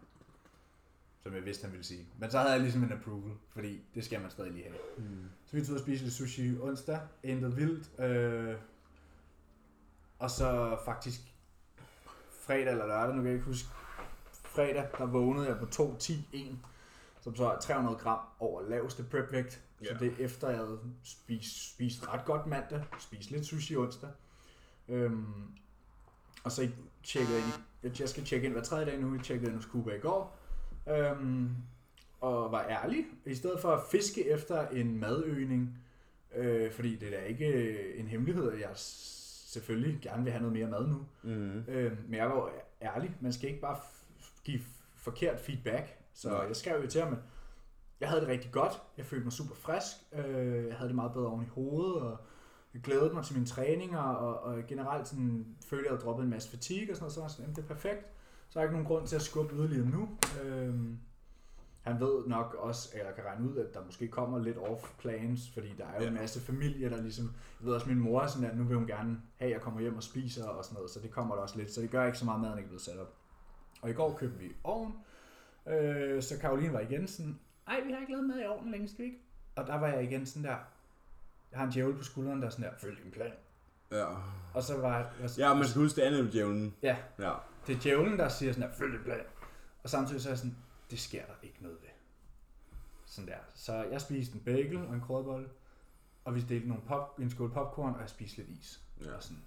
Som 1.25 1.35
jeg 1.35 1.45
vidste, 1.45 1.65
han 1.65 1.73
ville 1.73 1.85
sige. 1.85 2.09
Men 2.19 2.31
så 2.31 2.39
havde 2.39 2.53
jeg 2.53 2.61
ligesom 2.61 2.85
en 2.85 2.93
approval, 2.93 3.33
fordi 3.53 3.83
det 3.95 4.05
skal 4.05 4.21
man 4.21 4.31
stadig 4.31 4.53
lige 4.53 4.65
have. 4.65 4.77
Mm. 4.99 5.25
Så 5.47 5.57
vi 5.57 5.65
tog 5.67 5.75
og 5.75 5.81
spise 5.81 6.03
lidt 6.05 6.15
sushi 6.15 6.59
onsdag, 6.61 7.01
endte 7.23 7.55
vildt. 7.55 8.01
Øh, 8.01 8.57
og 10.19 10.31
så 10.31 10.79
faktisk 10.85 11.21
fredag 12.47 12.73
eller 12.73 12.87
lørdag, 12.87 13.09
nu 13.15 13.23
kan 13.23 13.27
jeg 13.27 13.35
ikke 13.35 13.47
huske. 13.47 13.69
Fredag, 14.33 14.89
der 14.99 15.07
vågnede 15.07 15.49
jeg 15.49 15.59
på 15.59 15.65
2.10.1, 15.65 16.39
som 17.21 17.37
så 17.37 17.51
er 17.53 17.61
300 17.61 17.97
gram 17.97 18.19
over 18.39 18.63
laveste 18.69 19.05
prepvægt. 19.11 19.53
Så 19.53 19.89
Ja. 19.93 19.99
det 19.99 20.13
er 20.13 20.25
efter, 20.25 20.49
jeg 20.49 20.59
havde 20.59 20.81
spist, 21.05 21.75
spist 21.75 22.09
ret 22.09 22.25
godt 22.25 22.47
mandag, 22.47 22.85
spist 22.99 23.31
lidt 23.31 23.47
sushi 23.47 23.77
onsdag. 23.77 24.11
Øhm, 24.89 25.25
og 26.45 26.53
så 26.53 26.69
tjekkede 27.05 27.37
jeg 27.37 27.45
ind, 27.83 28.01
jeg 28.01 28.09
skal 28.09 28.25
tjekke 28.25 28.45
ind 28.47 28.53
hver 28.55 28.63
tredje 28.63 28.87
dag 28.87 29.01
nu, 29.01 29.15
jeg 29.15 29.25
tjekkede 29.25 29.51
ind 29.51 29.57
hos 29.59 29.65
Cuba 29.65 29.95
i 29.95 29.99
går. 29.99 30.39
Øhm, 30.89 31.51
og 32.21 32.53
var 32.53 32.67
ærlig, 32.69 33.05
i 33.27 33.35
stedet 33.35 33.61
for 33.61 33.69
at 33.71 33.83
fiske 33.91 34.29
efter 34.29 34.69
en 34.69 34.99
madøgning, 35.01 35.79
øh, 36.35 36.73
fordi 36.73 36.97
det 36.97 37.15
er 37.15 37.21
da 37.21 37.25
ikke 37.25 37.47
øh, 37.53 38.01
en 38.01 38.07
hemmelighed, 38.09 38.53
at 38.53 38.61
jeg 38.61 38.71
selvfølgelig 38.75 39.99
gerne 40.03 40.23
vil 40.23 40.33
have 40.33 40.43
noget 40.43 40.53
mere 40.57 40.67
mad 40.67 40.87
nu. 40.89 41.07
Mm. 41.23 41.59
Øh, 41.69 41.93
men 42.09 42.15
jeg 42.15 42.27
var 42.29 42.35
jo 42.35 42.49
ærlig, 42.83 43.17
man 43.21 43.33
skal 43.33 43.49
ikke 43.49 43.61
bare 43.61 43.77
give 44.45 44.61
forkert 44.97 45.41
feedback. 45.41 45.99
Så 46.15 46.29
Nej. 46.31 46.39
jeg 46.47 46.57
skrev 46.57 46.83
jo 46.83 46.87
til 46.89 47.01
ham, 47.03 47.13
at 47.13 47.19
jeg 48.01 48.09
havde 48.09 48.21
det 48.21 48.29
rigtig 48.29 48.53
godt, 48.53 48.73
jeg 48.97 49.07
følte 49.07 49.25
mig 49.25 49.33
super 49.33 49.55
frisk, 49.55 49.97
øh, 50.13 50.67
jeg 50.67 50.75
havde 50.77 50.89
det 50.89 50.95
meget 50.95 51.13
bedre 51.13 51.27
oven 51.27 51.45
i 51.45 51.49
hovedet, 51.49 52.03
og 52.03 52.17
jeg 52.75 52.83
glædede 52.83 53.15
mig 53.15 53.25
til 53.25 53.35
mine 53.35 53.47
træninger, 53.47 53.99
og, 53.99 54.41
og 54.41 54.67
generelt 54.69 55.09
sådan, 55.09 55.47
følte 55.67 55.71
jeg, 55.71 55.81
at 55.81 55.85
jeg 55.85 55.91
havde 55.93 56.05
droppet 56.07 56.25
en 56.25 56.31
masse 56.31 56.51
fatigue 56.51 56.93
og 56.93 56.97
sådan 56.97 57.03
noget, 57.03 57.13
så 57.13 57.21
var 57.21 57.25
jeg 57.27 57.31
sådan, 57.31 57.43
"Jamen, 57.45 57.57
det 57.57 57.63
er 57.63 57.67
perfekt. 57.69 58.07
Så 58.55 58.61
er 58.61 58.63
der 58.63 58.69
ikke 58.69 58.73
nogen 58.73 58.87
grund 58.87 59.07
til 59.07 59.17
at 59.17 59.23
skubbe 59.23 59.55
yderligere 59.57 59.87
nu. 59.87 60.09
Øhm, 60.45 60.99
han 61.83 62.01
ved 62.01 62.27
nok 62.27 62.55
også, 62.59 62.89
eller 62.99 63.13
kan 63.13 63.25
regne 63.25 63.51
ud, 63.51 63.57
at 63.57 63.75
der 63.75 63.85
måske 63.85 64.09
kommer 64.09 64.39
lidt 64.39 64.57
off-plans, 64.57 65.55
fordi 65.55 65.75
der 65.79 65.85
er 65.87 65.95
jo 65.97 66.03
Ja. 66.03 66.09
en 66.09 66.15
masse 66.15 66.41
familie, 66.41 66.91
der 66.91 67.03
ligesom, 67.03 67.25
jeg 67.61 67.67
ved 67.67 67.75
også, 67.75 67.89
min 67.89 67.99
mor 67.99 68.21
er 68.23 68.27
sådan, 68.27 68.51
at 68.51 68.57
nu 68.57 68.65
vil 68.65 68.77
hun 68.77 68.87
gerne 68.87 69.21
have, 69.37 69.49
at 69.49 69.53
jeg 69.55 69.61
kommer 69.61 69.81
hjem 69.81 69.97
og 69.97 70.03
spiser 70.03 70.49
og 70.49 70.65
sådan 70.65 70.75
noget, 70.75 70.91
så 70.91 71.01
det 71.01 71.11
kommer 71.11 71.35
der 71.35 71.43
også 71.43 71.59
lidt, 71.59 71.71
så 71.73 71.81
det 71.81 71.91
gør 71.91 72.07
ikke 72.07 72.19
så 72.19 72.25
meget, 72.25 72.41
maden 72.41 72.59
ikke 72.59 72.67
er 72.67 72.69
blevet 72.69 72.83
sat 72.83 72.99
op. 72.99 73.15
Og 73.83 73.91
i 73.91 73.93
går 73.93 74.17
købte 74.17 74.39
vi 74.39 74.53
ovn, 74.65 74.93
øh, 75.69 76.23
så 76.23 76.39
Karoline 76.41 76.73
var 76.73 76.81
igen 76.81 77.09
sådan, 77.09 77.39
ej, 77.69 77.81
vi 77.87 77.93
har 77.93 78.01
ikke 78.01 78.13
lavet 78.13 78.27
mad 78.27 78.41
i 78.41 78.47
ovnen 78.47 78.71
længe, 78.73 78.89
skal 78.89 78.99
vi 79.05 79.11
ikke? 79.11 79.21
Og 79.57 79.67
der 79.67 79.79
var 79.79 79.87
jeg 79.89 80.03
igen 80.05 80.27
sådan 80.27 80.45
der, 80.45 80.57
jeg 81.53 81.59
har 81.59 81.65
en 81.67 81.73
djævel 81.73 81.97
på 81.97 82.05
skulderen, 82.05 82.41
der 82.41 82.47
er 82.47 82.51
sådan 82.51 82.65
der, 82.65 82.71
følg 82.79 83.03
din 83.03 83.11
plan. 83.11 83.33
Ja. 83.93 84.07
Og 84.55 84.63
så 84.63 84.81
var 84.81 84.97
jeg, 84.97 85.07
jeg 85.21 85.31
Ja, 85.39 85.55
man 85.55 85.65
skal 85.65 85.83
huske 85.83 85.97
det 86.01 86.03
andet 86.07 86.25
med 86.25 86.33
djævlen. 86.33 86.75
Ja. 86.83 86.97
Ja. 87.19 87.33
Det 87.67 87.77
er 87.77 87.81
djævlen, 87.81 88.19
der 88.19 88.29
siger 88.29 88.53
sådan 88.53 88.69
der, 88.71 88.75
følg 88.77 89.05
plan. 89.05 89.21
Og 89.83 89.91
samtidig 89.91 90.23
så 90.23 90.29
er 90.29 90.31
jeg 90.33 90.39
sådan, 90.39 90.57
det 90.91 90.99
sker 91.01 91.27
der 91.27 91.33
ikke 91.43 91.57
noget 91.61 91.77
ved. 91.83 91.89
Sådan 93.07 93.29
der. 93.29 93.37
Så 93.55 93.73
jeg 93.75 94.01
spiste 94.01 94.35
en 94.35 94.41
bagel 94.41 94.77
og 94.87 94.95
en 94.95 95.01
krødebolle, 95.01 95.49
og 96.25 96.35
vi 96.35 96.41
delte 96.41 96.69
nogle 96.69 96.83
pop, 96.87 97.19
en 97.21 97.31
skål 97.31 97.51
popcorn, 97.53 97.95
og 97.95 98.01
jeg 98.01 98.09
spiste 98.11 98.37
lidt 98.37 98.49
is. 98.61 98.81
Ja. 99.05 99.15
Og, 99.17 99.23
sådan. 99.23 99.43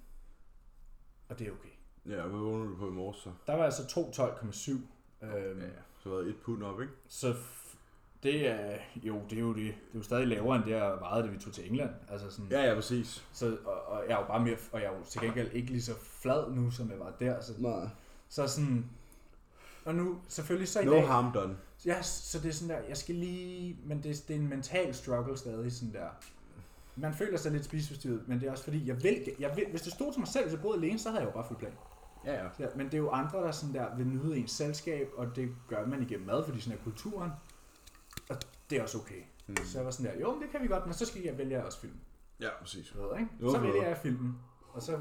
og 1.29 1.39
det 1.39 1.47
er 1.47 1.51
okay. 1.51 1.69
Ja, 2.15 2.21
hvad 2.27 2.39
vågner 2.39 2.65
du 2.65 2.75
på 2.75 2.87
i 2.87 2.91
morges 2.91 3.17
så? 3.17 3.31
Der 3.47 3.55
var 3.55 3.63
altså 3.65 3.81
212,7. 3.83 4.71
Øhm, 5.25 5.59
Ja, 5.61 5.67
så 5.99 6.09
har 6.09 6.15
været 6.15 6.27
et 6.29 6.35
pund 6.45 6.63
op, 6.63 6.81
ikke? 6.81 6.93
Så 7.07 7.35
Det 8.23 8.47
er, 8.47 8.77
jo, 9.03 9.21
det 9.29 9.37
er 9.37 9.41
jo 9.41 9.49
det. 9.53 9.57
Det 9.65 9.69
er 9.69 9.73
jo 9.95 10.01
stadig 10.01 10.27
lavere 10.27 10.55
end 10.55 10.65
det, 10.65 10.71
jeg 10.71 10.97
vejede, 10.99 11.23
da 11.27 11.31
vi 11.31 11.37
tog 11.39 11.53
til 11.53 11.67
England. 11.69 11.89
Altså 12.09 12.31
sådan, 12.31 12.51
Ja, 12.51 12.61
ja, 12.69 12.75
præcis. 12.75 13.27
så, 13.33 13.57
og, 13.65 13.81
og, 13.87 14.03
jeg 14.07 14.13
er 14.15 14.19
jo 14.21 14.27
bare 14.27 14.39
mere, 14.43 14.57
og 14.71 14.81
jeg 14.81 14.93
er 14.93 14.97
jo 14.97 15.03
til 15.05 15.21
gengæld 15.21 15.51
ikke 15.53 15.71
lige 15.71 15.81
så 15.81 15.93
flad 16.01 16.51
nu, 16.51 16.71
som 16.71 16.91
jeg 16.91 16.99
var 16.99 17.11
der. 17.19 17.41
Så, 17.41 17.53
Nej. 17.57 17.87
Så 18.29 18.47
sådan, 18.47 18.85
og 19.85 19.95
nu, 19.95 20.17
selvfølgelig 20.27 20.67
så 20.67 20.79
i 20.79 20.85
No 20.85 20.91
dag, 20.91 21.07
harm 21.07 21.31
done. 21.33 21.57
ja, 21.85 22.01
så 22.01 22.39
det 22.39 22.49
er 22.49 22.53
sådan 22.53 22.75
der, 22.75 22.87
jeg 22.87 22.97
skal 22.97 23.15
lige, 23.15 23.79
men 23.85 24.03
det, 24.03 24.23
det 24.27 24.35
er 24.35 24.39
en 24.39 24.47
mental 24.49 24.93
struggle 24.95 25.37
stadig, 25.37 25.71
sådan 25.71 25.93
der. 25.93 26.07
Man 26.95 27.13
føler 27.13 27.37
sig 27.37 27.51
lidt 27.51 27.65
spiseforstyrret, 27.65 28.27
men 28.27 28.39
det 28.39 28.47
er 28.47 28.51
også 28.51 28.63
fordi, 28.63 28.87
jeg 28.87 29.03
vil, 29.03 29.35
jeg 29.39 29.55
vil, 29.55 29.65
hvis 29.69 29.81
det 29.81 29.93
stod 29.93 30.13
til 30.13 30.19
mig 30.19 30.27
selv, 30.27 30.49
jeg 30.51 30.61
boede 30.61 30.77
alene, 30.77 30.99
så 30.99 31.09
havde 31.09 31.21
jeg 31.21 31.27
jo 31.27 31.33
bare 31.33 31.47
fuld 31.47 31.59
plan. 31.59 31.73
Ja, 32.25 32.43
ja. 32.43 32.49
Ja, 32.59 32.65
men 32.75 32.85
det 32.85 32.93
er 32.93 32.97
jo 32.97 33.09
andre, 33.09 33.39
der 33.39 33.51
sådan 33.51 33.75
der 33.75 33.95
vil 33.95 34.07
nyde 34.07 34.37
ens 34.37 34.51
selskab, 34.51 35.09
og 35.17 35.35
det 35.35 35.49
gør 35.67 35.85
man 35.85 36.01
igennem 36.01 36.25
mad, 36.27 36.45
fordi 36.45 36.59
sådan 36.59 36.79
er 36.79 36.83
kulturen. 36.83 37.31
Og 38.29 38.37
det 38.69 38.77
er 38.77 38.83
også 38.83 38.97
okay. 38.97 39.21
Mm. 39.47 39.55
Så 39.65 39.77
jeg 39.77 39.85
var 39.85 39.91
sådan 39.91 40.11
der, 40.11 40.19
jo, 40.21 40.33
men 40.33 40.41
det 40.41 40.49
kan 40.51 40.61
vi 40.61 40.67
godt, 40.67 40.85
men 40.85 40.93
så 40.93 41.05
skal 41.05 41.21
jeg 41.21 41.37
vælge 41.37 41.65
også 41.65 41.79
film. 41.79 41.93
Ja, 42.39 42.49
præcis. 42.59 42.95
Ved, 42.95 43.19
ikke? 43.19 43.31
Jo, 43.41 43.51
så 43.51 43.59
vælger 43.59 43.87
jeg 43.87 43.97
filmen. 43.97 44.37
Og 44.73 44.81
så, 44.81 44.99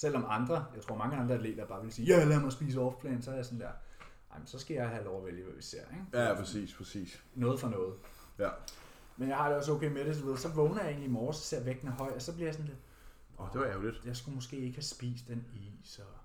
selvom 0.00 0.24
andre, 0.28 0.66
jeg 0.74 0.82
tror 0.82 0.96
mange 0.96 1.16
andre 1.16 1.34
atleter 1.34 1.66
bare 1.66 1.82
vil 1.82 1.92
sige, 1.92 2.06
ja, 2.06 2.24
lad 2.24 2.40
mig 2.40 2.52
spise 2.52 2.80
off-plan, 2.80 3.22
så 3.22 3.30
er 3.30 3.34
jeg 3.34 3.44
sådan 3.44 3.60
der, 3.60 3.70
ej, 4.30 4.38
men 4.38 4.46
så 4.46 4.58
skal 4.58 4.74
jeg 4.74 4.88
have 4.88 5.04
lov 5.04 5.20
at 5.20 5.26
vælge, 5.26 5.44
hvad 5.44 5.54
vi 5.54 5.62
ser. 5.62 5.78
Ikke? 5.78 6.22
Ja, 6.24 6.34
præcis, 6.34 6.74
præcis. 6.74 7.22
Noget 7.34 7.60
for 7.60 7.68
noget. 7.68 7.94
Ja. 8.38 8.48
Men 9.16 9.28
jeg 9.28 9.36
har 9.36 9.48
det 9.48 9.58
også 9.58 9.72
okay 9.72 9.92
med 9.92 10.04
det, 10.04 10.16
så, 10.16 10.24
ved, 10.24 10.36
så 10.36 10.48
vågner 10.48 10.80
jeg 10.80 10.88
egentlig 10.88 11.08
i 11.08 11.12
morges, 11.12 11.36
ser 11.36 11.64
vægten 11.64 11.88
er 11.88 11.92
høj, 11.92 12.12
og 12.14 12.22
så 12.22 12.34
bliver 12.34 12.46
jeg 12.46 12.54
sådan 12.54 12.66
lidt, 12.66 12.78
Åh, 13.38 13.44
oh, 13.44 13.52
det 13.52 13.60
var 13.60 13.66
ærgerligt. 13.66 14.02
jeg 14.04 14.16
skulle 14.16 14.34
måske 14.34 14.56
ikke 14.56 14.76
have 14.76 14.82
spist 14.82 15.28
den 15.28 15.46
is, 15.54 15.98
og... 15.98 16.18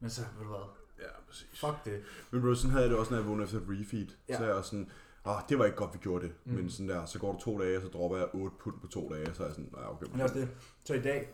Men 0.00 0.10
så, 0.10 0.20
ved 0.38 0.44
du 0.46 0.50
hvad, 0.50 0.66
Ja, 0.98 1.08
præcis. 1.28 1.60
fuck 1.60 1.84
det. 1.84 2.02
Men 2.30 2.42
bro, 2.42 2.54
sådan 2.54 2.70
havde 2.70 2.82
jeg 2.82 2.90
det 2.90 2.98
også, 2.98 3.10
når 3.10 3.18
jeg 3.18 3.28
vågnede 3.28 3.44
efter 3.44 3.60
refeed. 3.68 4.06
Ja. 4.28 4.36
Så 4.36 4.44
jeg 4.44 4.54
også 4.54 4.70
sådan, 4.70 4.90
åh, 5.26 5.40
det 5.48 5.58
var 5.58 5.64
ikke 5.64 5.76
godt, 5.76 5.94
vi 5.94 5.98
gjorde 5.98 6.24
det. 6.26 6.34
Mm. 6.44 6.52
Men 6.52 6.70
sådan 6.70 6.88
der, 6.88 7.04
så 7.04 7.18
går 7.18 7.32
der 7.32 7.38
to 7.38 7.60
dage, 7.62 7.76
og 7.76 7.82
så 7.82 7.88
dropper 7.88 8.16
jeg 8.16 8.28
8 8.34 8.56
pund 8.60 8.80
på 8.80 8.86
to 8.86 9.14
dage, 9.14 9.34
så 9.34 9.42
er 9.42 9.46
jeg 9.46 9.54
sådan, 9.54 9.70
nej, 9.72 9.84
okay. 9.86 10.06
Men 10.06 10.14
det 10.14 10.22
også 10.22 10.34
det. 10.38 10.48
Så 10.84 10.94
i 10.94 11.00
dag 11.02 11.30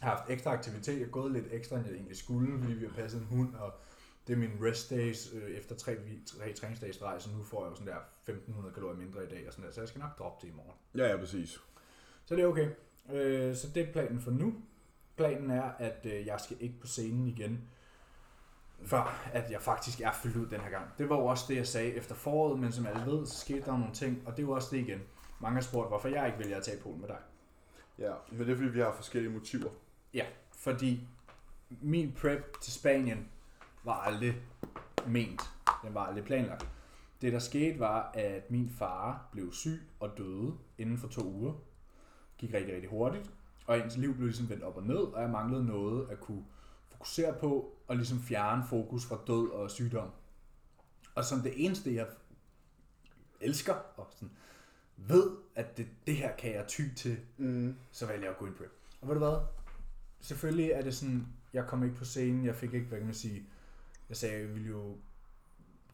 har 0.00 0.10
haft 0.10 0.30
ekstra 0.30 0.50
aktivitet. 0.50 0.98
Jeg 0.98 1.06
er 1.06 1.10
gået 1.10 1.32
lidt 1.32 1.46
ekstra, 1.50 1.76
end 1.76 1.86
jeg 1.86 1.94
egentlig 1.94 2.16
skulle, 2.16 2.58
fordi 2.58 2.72
vi 2.72 2.84
har 2.84 2.92
passet 2.92 3.20
en 3.20 3.26
hund, 3.26 3.54
og 3.54 3.72
det 4.26 4.32
er 4.32 4.38
min 4.38 4.52
rest 4.62 4.90
days 4.90 5.32
øh, 5.34 5.50
efter 5.50 5.74
tre, 5.74 5.96
tre 6.26 6.52
træningsdages 6.52 6.96
så 6.96 7.28
nu 7.36 7.42
får 7.44 7.64
jeg 7.64 7.70
jo 7.70 7.74
sådan 7.74 7.92
der 7.92 7.98
1500 8.28 8.74
kalorier 8.74 8.96
mindre 8.96 9.24
i 9.24 9.28
dag, 9.28 9.46
og 9.46 9.52
sådan 9.52 9.66
der, 9.66 9.72
så 9.72 9.80
jeg 9.80 9.88
skal 9.88 10.00
nok 10.00 10.18
droppe 10.18 10.46
det 10.46 10.52
i 10.52 10.56
morgen. 10.56 10.72
Ja, 10.94 11.10
ja, 11.10 11.16
præcis. 11.16 11.60
Så 12.24 12.36
det 12.36 12.42
er 12.42 12.46
okay. 12.46 12.70
Øh, 13.12 13.56
så 13.56 13.68
det 13.74 13.88
er 13.88 13.92
planen 13.92 14.20
for 14.20 14.30
nu. 14.30 14.54
Planen 15.16 15.50
er, 15.50 15.62
at 15.78 16.00
øh, 16.04 16.26
jeg 16.26 16.40
skal 16.40 16.56
ikke 16.60 16.80
på 16.80 16.86
scenen 16.86 17.28
igen, 17.28 17.68
før 18.84 19.30
at 19.32 19.50
jeg 19.50 19.62
faktisk 19.62 20.00
er 20.00 20.12
fyldt 20.12 20.36
ud 20.36 20.46
den 20.46 20.60
her 20.60 20.70
gang. 20.70 20.84
Det 20.98 21.08
var 21.08 21.16
jo 21.16 21.26
også 21.26 21.44
det, 21.48 21.56
jeg 21.56 21.66
sagde 21.66 21.92
efter 21.92 22.14
foråret, 22.14 22.58
men 22.58 22.72
som 22.72 22.86
alle 22.86 23.06
ved, 23.06 23.26
så 23.26 23.38
skete 23.38 23.60
der 23.60 23.78
nogle 23.78 23.94
ting, 23.94 24.22
og 24.26 24.36
det 24.36 24.42
er 24.42 24.46
jo 24.46 24.52
også 24.52 24.68
det 24.76 24.82
igen. 24.82 25.00
Mange 25.40 25.54
har 25.54 25.62
spurgt, 25.62 25.88
hvorfor 25.88 26.08
jeg 26.08 26.26
ikke 26.26 26.38
vælger 26.38 26.56
at 26.56 26.62
tage 26.62 26.82
Polen 26.82 27.00
med 27.00 27.08
dig. 27.08 27.18
Ja, 27.98 28.12
men 28.32 28.40
det 28.40 28.52
er 28.52 28.56
fordi, 28.56 28.68
vi 28.68 28.80
har 28.80 28.92
forskellige 28.92 29.32
motiver. 29.32 29.70
Ja, 30.14 30.26
fordi 30.52 31.08
min 31.70 32.12
prep 32.12 32.60
til 32.62 32.72
Spanien 32.72 33.28
var 33.84 33.92
aldrig 33.94 34.34
ment. 35.06 35.42
Den 35.84 35.94
var 35.94 36.06
aldrig 36.06 36.24
planlagt. 36.24 36.68
Det 37.20 37.32
der 37.32 37.38
skete 37.38 37.78
var, 37.78 38.10
at 38.14 38.50
min 38.50 38.70
far 38.70 39.28
blev 39.32 39.52
syg 39.52 39.80
og 40.00 40.18
døde 40.18 40.54
inden 40.78 40.98
for 40.98 41.08
to 41.08 41.22
uger. 41.32 41.52
Gik 42.38 42.54
rigtig, 42.54 42.74
rigtig 42.74 42.90
hurtigt. 42.90 43.30
Og 43.66 43.78
ens 43.78 43.96
liv 43.96 44.14
blev 44.14 44.26
ligesom 44.26 44.48
vendt 44.50 44.62
op 44.62 44.76
og 44.76 44.82
ned, 44.82 44.96
og 44.96 45.22
jeg 45.22 45.30
manglede 45.30 45.64
noget 45.66 46.10
at 46.10 46.20
kunne 46.20 46.44
fokusere 46.88 47.34
på, 47.40 47.76
og 47.88 47.96
ligesom 47.96 48.20
fjerne 48.20 48.64
fokus 48.68 49.06
fra 49.06 49.18
død 49.26 49.48
og 49.50 49.70
sygdom. 49.70 50.10
Og 51.14 51.24
som 51.24 51.40
det 51.40 51.64
eneste, 51.64 51.94
jeg 51.94 52.06
elsker, 53.40 53.74
og 53.74 54.06
sådan 54.10 54.30
ved, 54.96 55.30
at 55.54 55.76
det, 55.76 55.88
det 56.06 56.16
her 56.16 56.36
kan 56.36 56.54
jeg 56.54 56.66
ty 56.66 56.82
til, 56.96 57.18
Mm. 57.36 57.76
så 57.92 58.06
vælger 58.06 58.22
jeg 58.22 58.30
at 58.30 58.38
gå 58.38 58.46
ind 58.46 58.54
prep. 58.54 58.72
Og 59.00 59.08
ved 59.08 59.14
du 59.14 59.18
hvad? 59.20 59.36
Selvfølgelig 60.20 60.70
er 60.70 60.82
det 60.82 60.94
sådan, 60.94 61.26
jeg 61.52 61.66
kom 61.66 61.84
ikke 61.84 61.96
på 61.96 62.04
scenen, 62.04 62.44
jeg 62.44 62.54
fik 62.54 62.74
ikke, 62.74 62.86
hvad 62.86 62.98
kan 62.98 63.06
man 63.06 63.14
sige, 63.14 63.42
jeg 64.08 64.16
sagde, 64.16 64.38
jeg 64.40 64.54
ville 64.54 64.68
jo, 64.68 64.96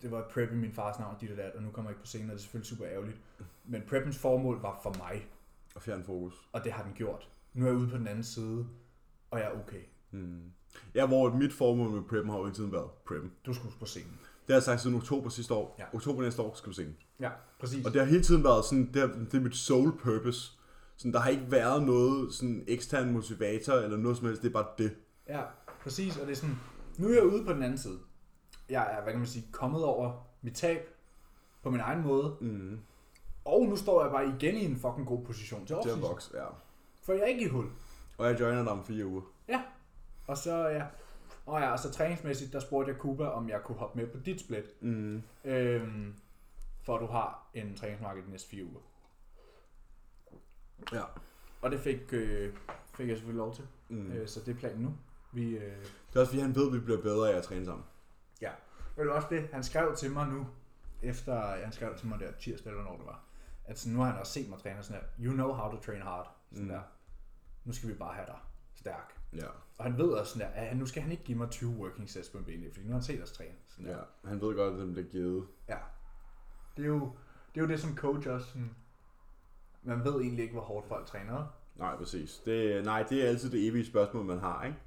det 0.02 0.10
var 0.10 0.28
prep 0.32 0.52
i 0.52 0.54
min 0.54 0.72
fars 0.72 0.98
navn, 0.98 1.16
dit 1.20 1.30
og 1.30 1.36
dat, 1.36 1.52
og 1.54 1.62
nu 1.62 1.70
kommer 1.70 1.90
jeg 1.90 1.94
ikke 1.94 2.00
på 2.02 2.06
scenen, 2.06 2.30
og 2.30 2.32
det 2.34 2.38
er 2.38 2.42
selvfølgelig 2.42 2.68
super 2.68 2.86
ærgerligt. 2.86 3.16
Men 3.64 3.82
preppens 3.88 4.18
formål 4.18 4.60
var 4.60 4.80
for 4.82 4.94
mig, 4.98 5.26
Og 5.74 5.82
fjerne 5.82 6.04
fokus. 6.04 6.34
og 6.52 6.64
det 6.64 6.72
har 6.72 6.82
den 6.82 6.92
gjort. 6.94 7.28
Nu 7.54 7.64
er 7.64 7.68
jeg 7.70 7.78
ude 7.78 7.88
på 7.88 7.96
den 7.96 8.06
anden 8.06 8.24
side, 8.24 8.66
og 9.30 9.38
jeg 9.38 9.46
er 9.46 9.60
okay. 9.60 9.82
Mm. 10.10 10.40
Ja, 10.94 11.06
hvor 11.06 11.34
mit 11.34 11.52
formål 11.52 11.90
med 11.90 12.02
preppen 12.02 12.30
har 12.30 12.38
jo 12.38 12.44
hele 12.44 12.54
tiden 12.56 12.72
været 12.72 12.90
preppen. 13.06 13.32
Du 13.46 13.54
skulle 13.54 13.74
på 13.80 13.86
scenen. 13.86 14.18
Det 14.46 14.52
har 14.52 14.54
jeg 14.54 14.62
sagt 14.62 14.80
siden 14.80 14.96
oktober 14.96 15.28
sidste 15.28 15.54
år. 15.54 15.76
Ja. 15.78 15.84
Oktober 15.96 16.22
næste 16.22 16.42
år 16.42 16.54
skal 16.54 16.70
vi 16.70 16.74
se. 16.74 16.94
Ja, 17.20 17.30
præcis. 17.60 17.86
Og 17.86 17.92
det 17.92 18.00
har 18.00 18.06
hele 18.08 18.22
tiden 18.22 18.44
været 18.44 18.64
sådan, 18.64 18.90
det 18.94 19.02
er, 19.02 19.06
det 19.06 19.34
er 19.34 19.40
mit 19.40 19.56
sole 19.56 19.92
purpose. 19.92 20.52
Sådan, 20.96 21.12
der 21.12 21.18
har 21.20 21.30
ikke 21.30 21.50
været 21.50 21.82
noget 21.82 22.32
sådan 22.34 22.64
ekstern 22.68 23.12
motivator 23.12 23.72
eller 23.74 23.96
noget 23.96 24.16
som 24.16 24.26
helst, 24.26 24.42
det 24.42 24.48
er 24.48 24.52
bare 24.52 24.66
det. 24.78 24.96
Ja, 25.28 25.42
præcis, 25.82 26.16
og 26.16 26.26
det 26.26 26.32
er 26.32 26.36
sådan, 26.36 26.56
nu 26.98 27.08
er 27.08 27.14
jeg 27.14 27.26
ude 27.26 27.44
på 27.44 27.52
den 27.52 27.62
anden 27.62 27.78
side. 27.78 27.98
Jeg 28.68 28.94
er, 28.98 29.02
hvad 29.02 29.12
kan 29.12 29.18
man 29.20 29.28
sige, 29.28 29.46
kommet 29.52 29.84
over 29.84 30.26
mit 30.42 30.54
tab 30.54 30.88
på 31.62 31.70
min 31.70 31.80
egen 31.80 32.02
måde, 32.02 32.36
Mm. 32.40 32.78
og 33.44 33.66
nu 33.68 33.76
står 33.76 34.02
jeg 34.02 34.10
bare 34.12 34.28
igen 34.28 34.54
i 34.56 34.64
en 34.64 34.76
fucking 34.76 35.06
god 35.06 35.24
position 35.24 35.60
til 35.60 35.66
Til 35.66 35.74
at 35.74 35.78
offseason. 35.80 36.02
vokse, 36.02 36.30
ja. 36.34 36.44
For 37.02 37.12
jeg 37.12 37.22
er 37.22 37.26
ikke 37.26 37.44
i 37.44 37.48
hul. 37.48 37.66
Og 38.18 38.26
jeg 38.26 38.40
joiner 38.40 38.62
dig 38.62 38.72
om 38.72 38.84
fire 38.84 39.06
uger. 39.06 39.22
Og 40.26 40.36
så, 40.36 40.68
ja, 40.68 40.82
og 41.46 41.60
ja, 41.60 41.76
så 41.76 41.90
træningsmæssigt, 41.92 42.52
der 42.52 42.60
spurgte 42.60 42.92
jeg 42.92 43.00
Kuba, 43.00 43.24
om 43.26 43.48
jeg 43.48 43.60
kunne 43.64 43.78
hoppe 43.78 43.98
med 43.98 44.06
på 44.06 44.18
dit 44.18 44.40
split, 44.40 44.82
Mm. 44.82 45.22
øhm, 45.44 46.14
for 46.82 46.98
du 46.98 47.06
har 47.06 47.48
en 47.54 47.74
træningsmarked 47.76 48.22
de 48.22 48.30
næste 48.30 48.48
fire 48.48 48.64
uger. 48.64 48.80
Ja. 50.92 51.02
Og 51.62 51.70
det 51.70 51.80
fik, 51.80 52.00
øh, 52.12 52.54
fik 52.94 53.08
jeg 53.08 53.16
selvfølgelig 53.16 53.38
lov 53.38 53.54
til, 53.54 53.64
Mm. 53.88 54.12
øh, 54.12 54.28
så 54.28 54.40
det 54.40 54.54
er 54.54 54.58
planen 54.58 54.82
nu. 54.82 54.94
Vi, 55.32 55.56
øh, 55.56 55.62
Det 56.10 56.16
er 56.16 56.20
også 56.20 56.30
fordi, 56.30 56.42
han 56.42 56.54
ved, 56.54 56.66
at 56.66 56.72
vi 56.72 56.80
bliver 56.80 57.02
bedre 57.02 57.32
af 57.32 57.36
at 57.36 57.42
træne 57.42 57.64
sammen. 57.64 57.84
Ved 58.96 59.04
du 59.04 59.10
også 59.10 59.28
det, 59.30 59.48
han 59.52 59.64
skrev 59.64 59.96
til 59.96 60.10
mig 60.10 60.28
nu, 60.28 60.46
efter 61.02 61.40
han 61.40 61.72
skrev 61.72 61.96
til 61.98 62.06
mig 62.08 62.20
der 62.20 62.32
tirsdag 62.32 62.70
eller 62.70 62.82
hvornår 62.82 62.96
det 62.98 63.06
var, 63.06 63.24
at 63.64 63.78
sådan, 63.78 63.92
nu 63.96 64.02
har 64.02 64.10
han 64.10 64.20
også 64.20 64.32
set 64.32 64.48
mig 64.48 64.58
træne 64.58 64.82
sådan 64.82 65.02
her, 65.02 65.26
you 65.26 65.32
know 65.32 65.52
how 65.52 65.70
to 65.70 65.80
train 65.80 66.02
hard, 66.02 66.36
sådan 66.52 66.64
Mm. 66.64 66.68
der. 66.70 66.80
Nu 67.64 67.72
skal 67.72 67.88
vi 67.88 67.94
bare 67.94 68.14
have 68.14 68.26
dig 68.26 68.38
stærk. 68.74 69.14
Ja. 69.36 69.46
Og 69.78 69.84
han 69.84 69.98
ved 69.98 70.08
også 70.08 70.32
sådan 70.32 70.48
der, 70.54 70.60
at 70.60 70.76
nu 70.76 70.86
skal 70.86 71.02
han 71.02 71.12
ikke 71.12 71.24
give 71.24 71.38
mig 71.38 71.50
20 71.50 71.70
working 71.70 72.10
sets 72.10 72.28
på 72.28 72.38
en 72.38 72.44
benlig, 72.44 72.72
fordi 72.72 72.86
nu 72.86 72.92
har 72.92 72.98
han 72.98 73.02
set 73.02 73.22
os 73.22 73.32
træne. 73.32 73.54
Sådan 73.66 73.84
der. 73.86 73.96
ja. 74.24 74.28
Han 74.28 74.40
ved 74.40 74.56
godt, 74.56 74.74
at 74.74 74.80
den 74.80 74.92
bliver 74.92 75.08
givet. 75.08 75.46
ja. 75.68 75.78
Det 76.76 76.82
er, 76.84 76.88
jo, 76.88 77.00
det 77.54 77.60
er 77.60 77.64
jo 77.64 77.68
det 77.68 77.80
som 77.80 77.96
coach 77.96 78.28
også, 78.28 78.46
sådan, 78.46 78.74
man 79.86 80.04
ved 80.04 80.20
egentlig 80.20 80.42
ikke, 80.42 80.52
hvor 80.52 80.62
hårdt 80.62 80.88
folk 80.88 81.06
træner. 81.06 81.46
Nej, 81.76 81.96
præcis. 81.96 82.42
Det, 82.44 82.84
nej, 82.84 83.02
det 83.02 83.24
er 83.24 83.28
altid 83.28 83.50
det 83.50 83.66
evige 83.66 83.86
spørgsmål, 83.86 84.24
man 84.24 84.38
har, 84.38 84.64
ikke? 84.64 84.78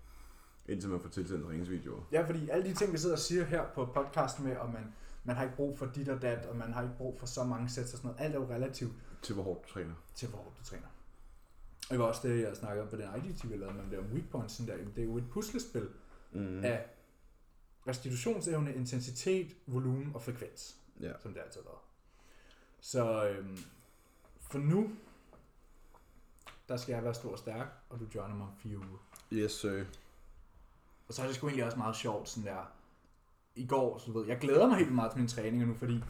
Indtil 0.67 0.89
man 0.89 0.99
får 1.01 1.09
tilsendt 1.09 1.45
træningsvideoer. 1.45 2.01
Ja, 2.11 2.27
fordi 2.27 2.49
alle 2.49 2.69
de 2.69 2.73
ting, 2.73 2.93
vi 2.93 2.97
sidder 2.97 3.15
og 3.15 3.19
siger 3.19 3.43
her 3.45 3.65
på 3.75 3.85
podcasten 3.85 4.45
med, 4.45 4.57
og 4.57 4.69
man, 4.73 4.93
man 5.23 5.35
har 5.35 5.43
ikke 5.43 5.55
brug 5.55 5.77
for 5.77 5.85
dit 5.85 6.09
og 6.09 6.21
dat, 6.21 6.45
og 6.45 6.55
man 6.55 6.73
har 6.73 6.81
ikke 6.83 6.95
brug 6.97 7.19
for 7.19 7.25
så 7.25 7.43
mange 7.43 7.69
sets 7.69 7.93
og 7.93 7.97
sådan 7.97 8.07
noget, 8.11 8.25
alt 8.25 8.35
er 8.35 8.39
jo 8.39 8.47
relativt. 8.49 8.91
Til 9.21 9.35
hvor 9.35 9.43
hårdt 9.43 9.67
du 9.67 9.73
træner. 9.73 9.93
til 10.15 10.27
hvor 10.29 10.37
hårdt 10.37 10.59
du 10.59 10.63
træner. 10.63 10.87
Og 11.89 11.89
det 11.89 11.99
var 11.99 12.05
også 12.05 12.27
det, 12.27 12.41
jeg 12.41 12.55
snakkede 12.55 12.83
om 12.83 12.89
på 12.89 12.95
den 12.95 13.05
IGTV, 13.25 13.49
jeg 13.51 13.59
lavede 13.59 13.75
med 13.75 13.83
det 13.91 13.99
om 13.99 14.05
weak 14.05 14.29
points. 14.31 14.57
Der. 14.57 14.77
Det 14.95 15.01
er 15.01 15.03
jo 15.03 15.17
et 15.17 15.29
puslespil 15.29 15.87
mm. 16.31 16.63
af 16.63 16.85
restitutionsevne, 17.87 18.73
intensitet, 18.73 19.55
volumen 19.67 20.11
og 20.15 20.21
frekvens, 20.21 20.75
Ja. 21.01 21.11
som 21.19 21.33
det 21.33 21.41
altid 21.45 21.61
har 21.61 21.69
været. 21.69 21.79
Så 22.81 23.29
øhm, 23.29 23.57
for 24.49 24.59
nu, 24.59 24.89
der 26.69 26.77
skal 26.77 26.93
jeg 26.93 27.03
være 27.03 27.13
stor 27.13 27.31
og 27.31 27.37
stærk, 27.37 27.67
og 27.89 27.99
du 27.99 28.05
joiner 28.15 28.35
mig 28.35 28.47
om 28.47 28.53
fire 28.57 28.77
uger. 28.77 28.97
Yes, 29.33 29.51
sir. 29.51 29.83
Og 31.07 31.13
så 31.13 31.21
er 31.21 31.27
det 31.27 31.35
sgu 31.35 31.47
egentlig 31.47 31.65
også 31.65 31.77
meget 31.77 31.95
sjovt, 31.95 32.29
sådan 32.29 32.49
der, 32.53 32.71
i 33.55 33.67
går, 33.67 33.97
så 33.97 34.11
du 34.11 34.19
ved, 34.19 34.27
jeg 34.27 34.37
glæder 34.37 34.67
mig 34.67 34.77
helt 34.77 34.93
meget 34.93 35.11
til 35.11 35.17
mine 35.19 35.29
træninger 35.29 35.67
nu, 35.67 35.73
fordi 35.73 36.03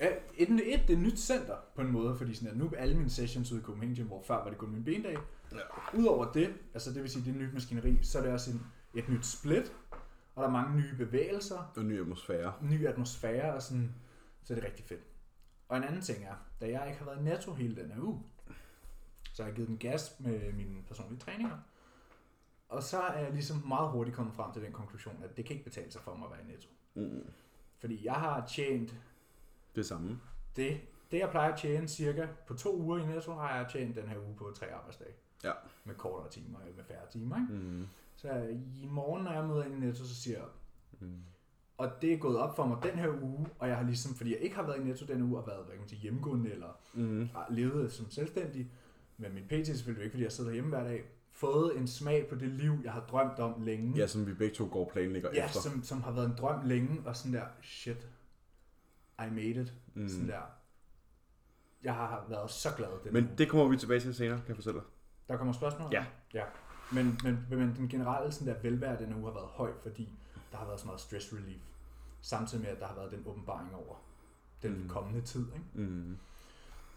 et, 0.00 0.18
et, 0.36 0.48
det 0.48 0.74
er 0.74 0.96
et 0.96 0.98
nyt 0.98 1.18
center 1.18 1.56
på 1.74 1.80
en 1.80 1.92
måde, 1.92 2.16
fordi 2.16 2.34
sådan, 2.34 2.48
at 2.50 2.56
nu 2.56 2.66
er 2.66 2.76
alle 2.76 2.96
mine 2.96 3.10
sessions 3.10 3.52
ude 3.52 3.60
i 3.60 3.64
Copenhagen 3.64 3.96
Gym, 3.96 4.06
hvor 4.06 4.22
før 4.26 4.34
var 4.34 4.48
det 4.48 4.58
kun 4.58 4.70
min 4.70 4.84
bendag. 4.84 5.16
Ja. 5.52 5.58
Udover 5.98 6.32
det, 6.32 6.54
altså 6.74 6.92
det 6.92 7.02
vil 7.02 7.10
sige, 7.10 7.24
det 7.24 7.34
er 7.36 7.46
nyt 7.46 7.52
maskineri, 7.54 7.98
så 8.02 8.18
er 8.18 8.22
det 8.22 8.32
også 8.32 8.50
en, 8.50 8.66
et 8.94 9.08
nyt 9.08 9.26
split, 9.26 9.72
og 10.34 10.42
der 10.42 10.48
er 10.48 10.52
mange 10.52 10.76
nye 10.76 10.94
bevægelser, 10.96 11.72
Og 11.76 11.84
ny 11.84 12.00
atmosfære. 12.00 12.52
ny 12.62 12.86
atmosfære, 12.86 13.54
og 13.54 13.62
sådan, 13.62 13.94
så 14.44 14.52
er 14.52 14.54
det 14.54 14.64
rigtig 14.64 14.84
fedt. 14.84 15.00
Og 15.68 15.76
en 15.76 15.84
anden 15.84 16.02
ting 16.02 16.24
er, 16.24 16.34
da 16.60 16.68
jeg 16.70 16.86
ikke 16.86 16.98
har 16.98 17.06
været 17.06 17.20
i 17.20 17.22
netto 17.22 17.52
hele 17.54 17.76
den 17.82 17.90
her 17.90 18.00
uge, 18.02 18.22
så 19.32 19.42
har 19.42 19.48
jeg 19.48 19.56
givet 19.56 19.68
den 19.68 19.78
gas 19.78 20.20
med 20.20 20.52
mine 20.52 20.82
personlige 20.82 21.20
træninger. 21.20 21.58
Og 22.68 22.82
så 22.82 23.00
er 23.00 23.18
jeg 23.22 23.32
ligesom 23.32 23.62
meget 23.68 23.90
hurtigt 23.90 24.16
kommet 24.16 24.34
frem 24.34 24.52
til 24.52 24.62
den 24.62 24.72
konklusion, 24.72 25.22
at 25.24 25.36
det 25.36 25.44
kan 25.44 25.56
ikke 25.56 25.64
betale 25.64 25.92
sig 25.92 26.00
for 26.02 26.14
mig 26.14 26.24
at 26.26 26.30
være 26.32 26.42
i 26.42 26.46
netto. 26.46 26.68
Mm. 26.94 27.30
Fordi 27.78 28.04
jeg 28.04 28.14
har 28.14 28.46
tjent 28.46 28.94
Det 29.74 29.86
samme. 29.86 30.20
det, 30.56 30.80
det 31.10 31.18
jeg 31.18 31.30
plejer 31.30 31.52
at 31.52 31.58
tjene 31.58 31.88
cirka 31.88 32.28
på 32.46 32.54
to 32.54 32.76
uger 32.76 32.98
i 32.98 33.06
netto, 33.06 33.32
har 33.32 33.56
jeg 33.56 33.66
tjent 33.70 33.96
den 33.96 34.08
her 34.08 34.18
uge 34.18 34.36
på 34.36 34.52
tre 34.56 34.66
arbejdsdage. 34.74 35.14
Ja. 35.44 35.52
Med 35.84 35.94
kortere 35.94 36.30
timer, 36.30 36.58
med 36.76 36.84
færre 36.84 37.06
timer. 37.10 37.36
Ikke? 37.36 37.52
Mm. 37.52 37.86
Så 38.16 38.56
i 38.82 38.86
morgen, 38.86 39.24
når 39.24 39.32
jeg 39.32 39.44
møder 39.44 39.64
ind 39.64 39.74
i 39.74 39.78
netto, 39.86 40.04
så 40.04 40.14
siger 40.14 40.38
jeg, 40.38 40.46
Mm. 41.00 41.22
Og 41.78 41.90
det 42.02 42.12
er 42.12 42.16
gået 42.18 42.38
op 42.38 42.56
for 42.56 42.66
mig 42.66 42.78
den 42.82 42.98
her 42.98 43.08
uge, 43.22 43.46
og 43.58 43.68
jeg 43.68 43.76
har 43.76 43.84
ligesom, 43.84 44.14
fordi 44.14 44.30
jeg 44.32 44.38
ikke 44.40 44.56
har 44.56 44.62
været 44.62 44.80
i 44.80 44.84
Netto 44.84 45.06
den 45.06 45.22
uge, 45.22 45.38
og 45.38 45.46
været 45.46 45.58
hvad 45.64 45.72
kan 45.72 45.80
man 45.80 45.88
sige, 45.88 46.00
hjemmegående, 46.00 46.52
eller 46.52 46.68
Mm. 46.94 47.28
levet 47.50 47.92
som 47.92 48.10
selvstændig, 48.10 48.70
men 49.18 49.34
min 49.34 49.44
PT 49.44 49.66
selvfølgelig 49.66 50.04
ikke, 50.04 50.12
fordi 50.14 50.22
jeg 50.24 50.32
sidder 50.32 50.52
hjemme 50.52 50.70
hver 50.70 50.84
dag, 50.84 51.04
fået 51.32 51.76
en 51.78 51.86
smag 51.86 52.26
på 52.28 52.34
det 52.34 52.48
liv, 52.48 52.72
jeg 52.84 52.92
har 52.92 53.00
drømt 53.00 53.38
om 53.38 53.62
længe. 53.62 53.96
Ja, 53.98 54.06
som 54.06 54.26
vi 54.26 54.34
begge 54.34 54.54
to 54.54 54.68
går 54.72 54.84
og 54.84 54.90
planlægger 54.92 55.30
ja 55.34 55.44
efter. 55.46 55.60
som, 55.60 55.82
som 55.82 56.02
har 56.02 56.10
været 56.12 56.26
en 56.26 56.34
drøm 56.38 56.64
længe, 56.66 57.02
og 57.04 57.16
sådan 57.16 57.32
der, 57.32 57.44
shit, 57.62 58.08
I 59.18 59.30
made 59.30 59.50
it. 59.62 59.74
Mm. 59.94 60.08
Sådan 60.08 60.28
der, 60.28 60.40
jeg 61.82 61.94
har 61.94 62.26
været 62.28 62.50
så 62.50 62.68
glad 62.76 62.88
den 63.04 63.12
Men 63.12 63.24
uge. 63.24 63.34
det 63.38 63.48
kommer 63.48 63.68
vi 63.68 63.76
tilbage 63.76 64.00
til 64.00 64.14
senere, 64.14 64.36
kan 64.38 64.48
jeg 64.48 64.56
fortælle 64.56 64.78
dig. 64.78 64.86
Der 65.28 65.36
kommer 65.36 65.52
spørgsmål? 65.52 65.88
Ja. 65.92 66.04
ja. 66.34 66.42
Men, 66.92 67.18
men, 67.24 67.46
men 67.50 67.74
den 67.76 67.88
generelle 67.88 68.32
sådan 68.32 68.54
der 68.54 68.60
velvære 68.62 68.98
den 68.98 69.14
uge 69.14 69.24
har 69.24 69.32
været 69.32 69.48
høj, 69.48 69.70
fordi 69.82 70.08
der 70.56 70.60
har 70.60 70.66
været 70.66 70.80
så 70.80 70.86
meget 70.86 71.00
stress 71.00 71.32
relief. 71.32 71.60
Samtidig 72.20 72.64
med, 72.64 72.70
at 72.72 72.80
der 72.80 72.86
har 72.86 72.94
været 72.94 73.10
den 73.10 73.22
åbenbaring 73.26 73.74
over 73.74 73.94
den 74.62 74.72
Mm. 74.72 74.78
mm. 74.82 74.88
kommende 74.88 75.20
tid. 75.20 75.40
Ikke? 75.54 75.88
Mm. 75.90 76.16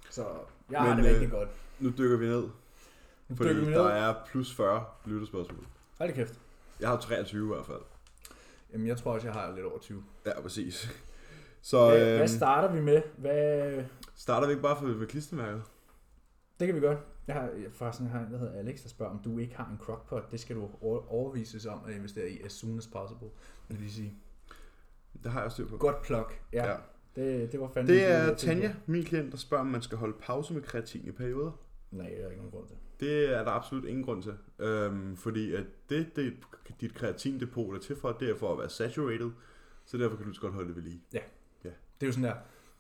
Så 0.10 0.26
jeg 0.72 0.82
har 0.82 0.96
det 0.96 1.06
rigtig 1.06 1.26
øh, 1.26 1.32
godt. 1.32 1.50
Nu 1.80 1.90
dykker 1.98 2.18
vi 2.18 2.26
ned, 2.26 2.44
Nu 3.28 3.36
fordi 3.36 3.50
dykker 3.50 3.66
vi 3.66 3.72
der 3.74 3.84
ned. 3.84 3.92
er 3.92 4.16
plus 4.26 4.54
40 4.56 4.86
lyttespørgsmål. 5.06 5.66
Hold 5.98 6.14
kæft. 6.14 6.40
Jeg 6.80 6.90
har 6.90 6.98
23 7.00 7.46
i 7.46 7.48
hvert 7.56 7.66
fald. 7.66 7.82
Jamen, 8.74 8.88
jeg 8.88 8.98
tror 8.98 9.14
også, 9.14 9.28
jeg 9.28 9.34
har 9.34 9.52
lidt 9.56 9.66
over 9.66 9.80
20. 9.80 10.04
Ja, 10.26 10.42
præcis. 10.42 10.90
Så 11.62 11.88
Hvad, 11.90 12.08
øhm, 12.08 12.18
hvad 12.18 12.28
starter 12.28 12.72
vi 12.74 12.82
med? 12.82 13.02
Hvad... 13.18 13.84
starter 14.16 14.48
vi 14.48 14.52
ikke 14.52 14.64
bare 14.64 14.78
for, 14.80 14.86
med 14.86 15.08
klistermærket? 15.08 15.64
Det 16.60 16.68
kan 16.68 16.76
vi 16.76 16.80
godt. 16.82 16.98
Jeg 17.30 17.38
har 17.42 17.52
forresten 17.72 18.06
en, 18.08 18.12
der 18.32 18.38
hedder 18.38 18.54
Alex, 18.60 18.82
der 18.84 18.90
spørger, 18.90 19.12
om 19.12 19.20
du 19.24 19.38
ikke 19.38 19.56
har 19.56 19.70
en 19.72 19.78
crockpot. 19.78 20.32
Det 20.32 20.40
skal 20.40 20.56
du 20.56 20.70
over- 20.82 21.12
overvises 21.12 21.66
om 21.66 21.80
at 21.88 21.96
investere 21.96 22.30
i 22.30 22.42
as 22.44 22.52
soon 22.52 22.78
as 22.78 22.88
possible. 22.88 23.28
Det 23.72 23.82
vil 23.82 23.92
sige. 23.94 24.14
Det 25.24 25.32
har 25.32 25.42
jeg 25.42 25.52
styr 25.52 25.68
på. 25.68 25.78
Godt 25.78 26.02
plug. 26.02 26.26
Ja, 26.54 26.66
Ja. 26.66 26.72
ja. 26.72 26.78
Det, 27.16 27.52
det 27.52 27.60
var 27.60 27.70
fandme... 27.74 27.94
Det 27.94 28.06
er 28.12 28.36
Tanja, 28.36 28.74
min 28.86 29.04
klient, 29.04 29.32
der 29.32 29.38
spørger, 29.38 29.62
om 29.62 29.68
man 29.70 29.82
skal 29.82 29.98
holde 29.98 30.18
pause 30.22 30.54
med 30.54 30.62
kreatin 30.62 31.08
i 31.08 31.12
perioder. 31.12 31.52
Nej, 31.92 32.06
det 32.10 32.18
er 32.18 32.22
der 32.22 32.30
ikke 32.30 32.38
nogen 32.42 32.52
grund 32.52 32.68
til. 32.68 32.76
Det 33.00 33.36
er 33.38 33.44
der 33.44 33.52
absolut 33.52 33.86
ingen 33.86 34.04
grund 34.04 34.24
til. 34.24 34.34
Øhm, 34.60 35.16
fordi 35.18 35.54
at 35.54 35.64
det, 35.90 36.16
det, 36.16 36.34
dit 36.82 36.94
kreatindepot 36.94 37.76
er 37.76 37.80
til 37.80 37.96
for, 37.96 38.12
det 38.12 38.30
er 38.30 38.36
for 38.36 38.52
at 38.52 38.58
være 38.60 38.70
saturated. 38.70 39.32
Så 39.86 39.98
derfor 39.98 40.18
kan 40.18 40.26
du 40.26 40.34
så 40.34 40.42
godt 40.42 40.54
holde 40.54 40.68
det 40.68 40.76
ved 40.76 40.84
lige. 40.84 41.02
Det 41.62 41.72
er 42.02 42.06
jo 42.06 42.12
sådan 42.12 42.24
der, 42.24 42.36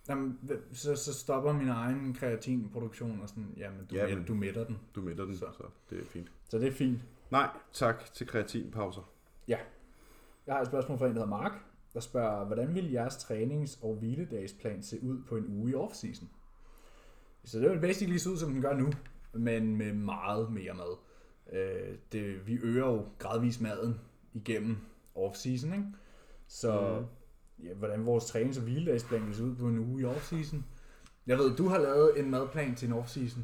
jamen, 0.09 0.39
så, 0.73 0.95
så 0.95 1.13
stopper 1.13 1.53
min 1.53 1.69
egen 1.69 2.13
kreatinproduktion, 2.13 3.19
og 3.21 3.29
sådan, 3.29 3.53
jamen, 3.57 3.85
du, 3.85 3.95
Jamen. 3.95 4.23
du 4.25 4.33
mætter 4.33 4.63
den. 4.63 4.77
Du 4.95 5.01
mætter 5.01 5.25
den, 5.25 5.35
så, 5.37 5.45
Så. 5.57 5.63
det 5.89 5.99
er 6.01 6.05
fint. 6.05 6.31
Så 6.49 6.57
det 6.59 6.67
er 6.67 6.71
fint. 6.71 6.99
Nej, 7.31 7.49
tak 7.73 8.13
til 8.13 8.27
kreatinpauser. 8.27 9.01
Jeg 9.47 10.55
har 10.55 10.61
et 10.61 10.67
spørgsmål 10.67 10.97
fra 10.97 11.05
en, 11.05 11.11
der 11.15 11.19
hedder 11.21 11.37
Mark, 11.37 11.51
der 11.93 11.99
spørger, 11.99 12.45
hvordan 12.45 12.75
vil 12.75 12.91
jeres 12.91 13.15
trænings- 13.17 13.79
og 13.85 13.95
hviledagsplan 13.95 14.83
se 14.83 15.03
ud 15.03 15.21
på 15.27 15.35
en 15.37 15.45
uge 15.47 15.71
i 15.71 15.73
off-season? 15.73 16.25
Så 17.43 17.59
det 17.59 17.71
vil 17.71 17.79
basically 17.79 18.17
se 18.17 18.29
ud, 18.31 18.37
som 18.37 18.51
den 18.53 18.61
gør 18.61 18.73
nu, 18.77 18.89
men 19.33 19.75
med 19.75 19.93
meget 19.93 20.51
mere 20.51 20.73
mad. 20.73 20.97
Øh, 21.53 21.95
det, 22.11 22.47
vi 22.47 22.59
øger 22.63 22.85
jo 22.87 23.05
gradvist 23.19 23.61
maden 23.61 23.99
igennem 24.33 24.77
off-season, 25.15 25.73
ikke? 25.73 25.85
Så 26.47 26.99
Mm. 26.99 27.05
Ja, 27.63 27.73
hvordan 27.73 28.05
vores 28.05 28.23
trænings- 28.25 28.57
og 28.57 28.63
hviledagsplan 28.63 29.27
vil 29.27 29.35
se 29.35 29.43
ud 29.43 29.55
på 29.55 29.67
en 29.67 29.79
uge 29.79 30.01
i 30.01 30.05
off-season? 30.05 30.57
Jeg 31.27 31.37
ved, 31.37 31.55
du 31.55 31.67
har 31.67 31.77
lavet 31.77 32.19
en 32.19 32.31
madplan 32.31 32.75
til 32.75 32.87
en 32.87 32.93
off-season. 32.93 33.39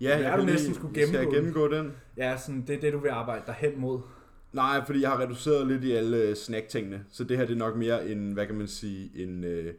Ja, 0.00 0.10
er 0.10 0.18
jeg 0.28 0.38
du 0.38 0.44
næsten 0.44 0.74
skulle 0.74 0.94
Skal 0.94 1.14
jeg 1.18 1.26
gennemgå 1.26 1.64
den? 1.68 1.74
gennemgå? 1.74 1.96
Ja, 2.16 2.36
sådan, 2.36 2.64
det 2.66 2.76
er 2.76 2.80
det, 2.80 2.92
du 2.92 2.98
vil 2.98 3.08
arbejde 3.08 3.42
dig 3.46 3.54
hen 3.58 3.80
mod. 3.80 4.00
Nej, 4.52 4.84
fordi 4.86 5.00
jeg 5.00 5.10
har 5.10 5.20
reduceret 5.20 5.66
lidt 5.66 5.84
i 5.84 5.92
alle 5.92 6.16
øh, 6.16 6.34
snacktingene. 6.36 7.04
Så 7.12 7.24
det 7.24 7.36
her 7.36 7.46
det 7.46 7.54
er 7.54 7.58
nok 7.58 7.76
mere 7.76 8.08
en, 8.08 8.32
hvad 8.32 8.46
kan 8.46 8.54
man 8.54 8.68
sige, 8.68 9.10
en, 9.22 9.44
øh, 9.44 9.74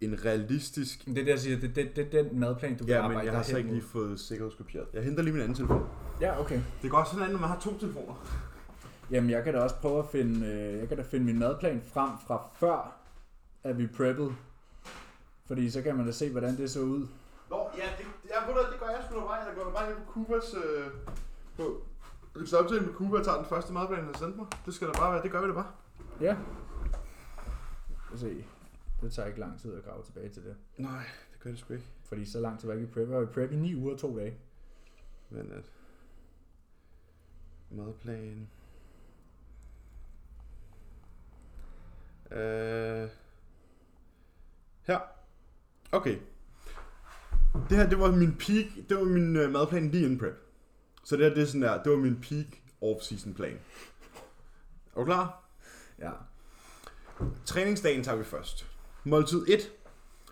en 0.00 0.24
realistisk... 0.24 1.04
Det 1.04 1.10
er 1.10 1.14
det, 1.24 1.26
jeg 1.30 1.38
siger, 1.38 1.58
det, 1.60 1.76
det, 1.76 1.96
det 1.96 2.14
er 2.14 2.22
den 2.22 2.40
madplan, 2.40 2.76
du 2.76 2.84
vil 2.84 2.92
Ja, 2.92 2.98
arbejde 2.98 3.16
men 3.18 3.26
jeg 3.26 3.34
har 3.34 3.42
så 3.42 3.56
ikke 3.56 3.70
lige 3.70 3.82
fået 3.82 4.20
sikkerhedskopieret. 4.20 4.86
Jeg 4.94 5.02
henter 5.02 5.22
lige 5.22 5.32
min 5.32 5.42
anden 5.42 5.54
telefon. 5.56 5.82
Ja, 6.20 6.40
okay. 6.40 6.60
Det 6.82 6.90
går 6.90 7.08
sådan, 7.12 7.30
når 7.30 7.38
man 7.38 7.48
har 7.48 7.60
to 7.60 7.78
telefoner. 7.78 8.14
Jamen, 9.10 9.30
jeg 9.30 9.44
kan 9.44 9.54
da 9.54 9.60
også 9.60 9.76
prøve 9.76 9.98
at 9.98 10.08
finde, 10.08 10.46
øh, 10.46 10.78
jeg 10.78 10.88
kan 10.88 10.96
da 10.96 11.02
finde 11.02 11.26
min 11.26 11.38
madplan 11.38 11.82
frem 11.86 12.10
fra 12.26 12.48
før, 12.52 12.96
at 13.64 13.78
vi 13.78 13.86
preppede. 13.86 14.34
Fordi 15.46 15.70
så 15.70 15.82
kan 15.82 15.96
man 15.96 16.06
da 16.06 16.12
se, 16.12 16.30
hvordan 16.30 16.56
det 16.56 16.70
så 16.70 16.80
ud. 16.80 17.06
Nå, 17.50 17.70
ja, 17.76 17.84
det, 17.98 18.06
ja, 18.30 18.46
ved 18.46 18.54
du, 18.54 18.72
det 18.72 18.80
gør 18.80 18.86
jeg 18.86 19.04
sgu 19.04 19.20
da 19.20 19.20
bare. 19.20 19.34
Jeg 19.34 19.54
går 19.56 19.64
da 19.64 19.70
bare 19.70 19.90
ind 19.90 19.96
på 20.06 20.12
Coopers... 20.12 20.54
Øh, 20.54 20.86
på, 21.56 21.82
samtidig 22.46 22.82
med 22.82 22.94
Cooper 22.94 23.22
tager 23.22 23.36
den 23.36 23.46
første 23.46 23.72
madplan, 23.72 23.98
han 23.98 24.06
har 24.14 24.18
sendt 24.18 24.36
mig. 24.36 24.46
Det 24.66 24.74
skal 24.74 24.88
da 24.88 24.92
bare 24.92 25.12
være, 25.12 25.22
det 25.22 25.30
gør 25.30 25.40
vi 25.40 25.48
da 25.48 25.52
bare. 25.52 25.72
Ja. 26.20 26.36
Lad 28.10 28.18
se. 28.18 28.44
Det 29.00 29.12
tager 29.12 29.26
ikke 29.26 29.40
lang 29.40 29.60
tid 29.60 29.74
at 29.74 29.84
grave 29.84 30.02
tilbage 30.02 30.28
til 30.28 30.44
det. 30.44 30.56
Nej, 30.76 31.04
det 31.32 31.40
gør 31.40 31.50
det 31.50 31.58
sgu 31.58 31.72
ikke. 31.74 31.86
Fordi 32.04 32.24
så 32.24 32.40
lang 32.40 32.60
tid 32.60 32.68
var 32.68 32.74
vi 32.74 32.86
prep. 32.86 33.08
Vi 33.08 33.26
prep 33.26 33.52
i 33.52 33.56
9 33.56 33.74
uger 33.74 33.92
og 33.92 33.98
2 33.98 34.18
dage. 34.18 34.36
Men 35.30 35.52
at... 35.52 35.72
Madplan... 37.70 38.48
Øh... 42.30 43.08
Her. 44.86 44.98
Okay. 45.92 46.18
Det 47.68 47.76
her, 47.76 47.88
det 47.88 47.98
var 47.98 48.10
min 48.10 48.34
peak, 48.34 48.88
det 48.88 48.96
var 48.96 49.04
min 49.04 49.36
øh, 49.36 49.50
madplan 49.50 49.90
lige 49.90 50.04
inden 50.04 50.18
prep. 50.18 50.34
Så 51.04 51.16
det 51.16 51.24
her, 51.24 51.34
det 51.34 51.42
er 51.42 51.46
sådan 51.46 51.62
der, 51.62 51.82
det 51.82 51.92
var 51.92 51.98
min 51.98 52.20
peak 52.20 52.46
off-season 52.82 53.34
plan. 53.34 53.60
Er 54.94 55.00
du 55.00 55.04
klar? 55.04 55.44
Ja. 55.98 56.10
Træningsdagen 57.44 58.04
tager 58.04 58.16
vi 58.16 58.24
først. 58.24 58.66
Måltid 59.04 59.44
1. 59.48 59.72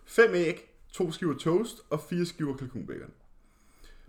5 0.04 0.34
æg, 0.34 0.70
2 0.92 1.12
skiver 1.12 1.38
toast 1.38 1.76
og 1.90 2.00
4 2.00 2.24
skiver 2.24 2.56
kalkunbacon. 2.56 3.12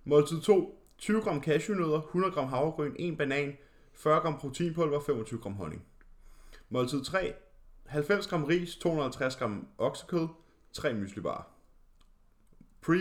Måltid 0.03 0.41
2. 0.41 0.73
20 0.97 1.21
gram 1.21 1.43
cashewnødder, 1.43 2.01
100 2.01 2.33
gram 2.33 2.47
havregryn, 2.47 2.95
1 2.99 3.17
banan, 3.17 3.57
40 3.93 4.19
gram 4.21 4.37
proteinpulver, 4.37 4.99
25 4.99 5.39
gram 5.39 5.53
honning. 5.53 5.85
Måltid 6.69 7.03
3. 7.03 7.33
90 7.91 8.27
gram 8.27 8.43
ris, 8.43 8.75
250 8.75 9.35
gram 9.35 9.67
oksekød, 9.77 10.27
3 10.73 10.93
myslibar. 10.93 11.47
Pre. 12.81 12.97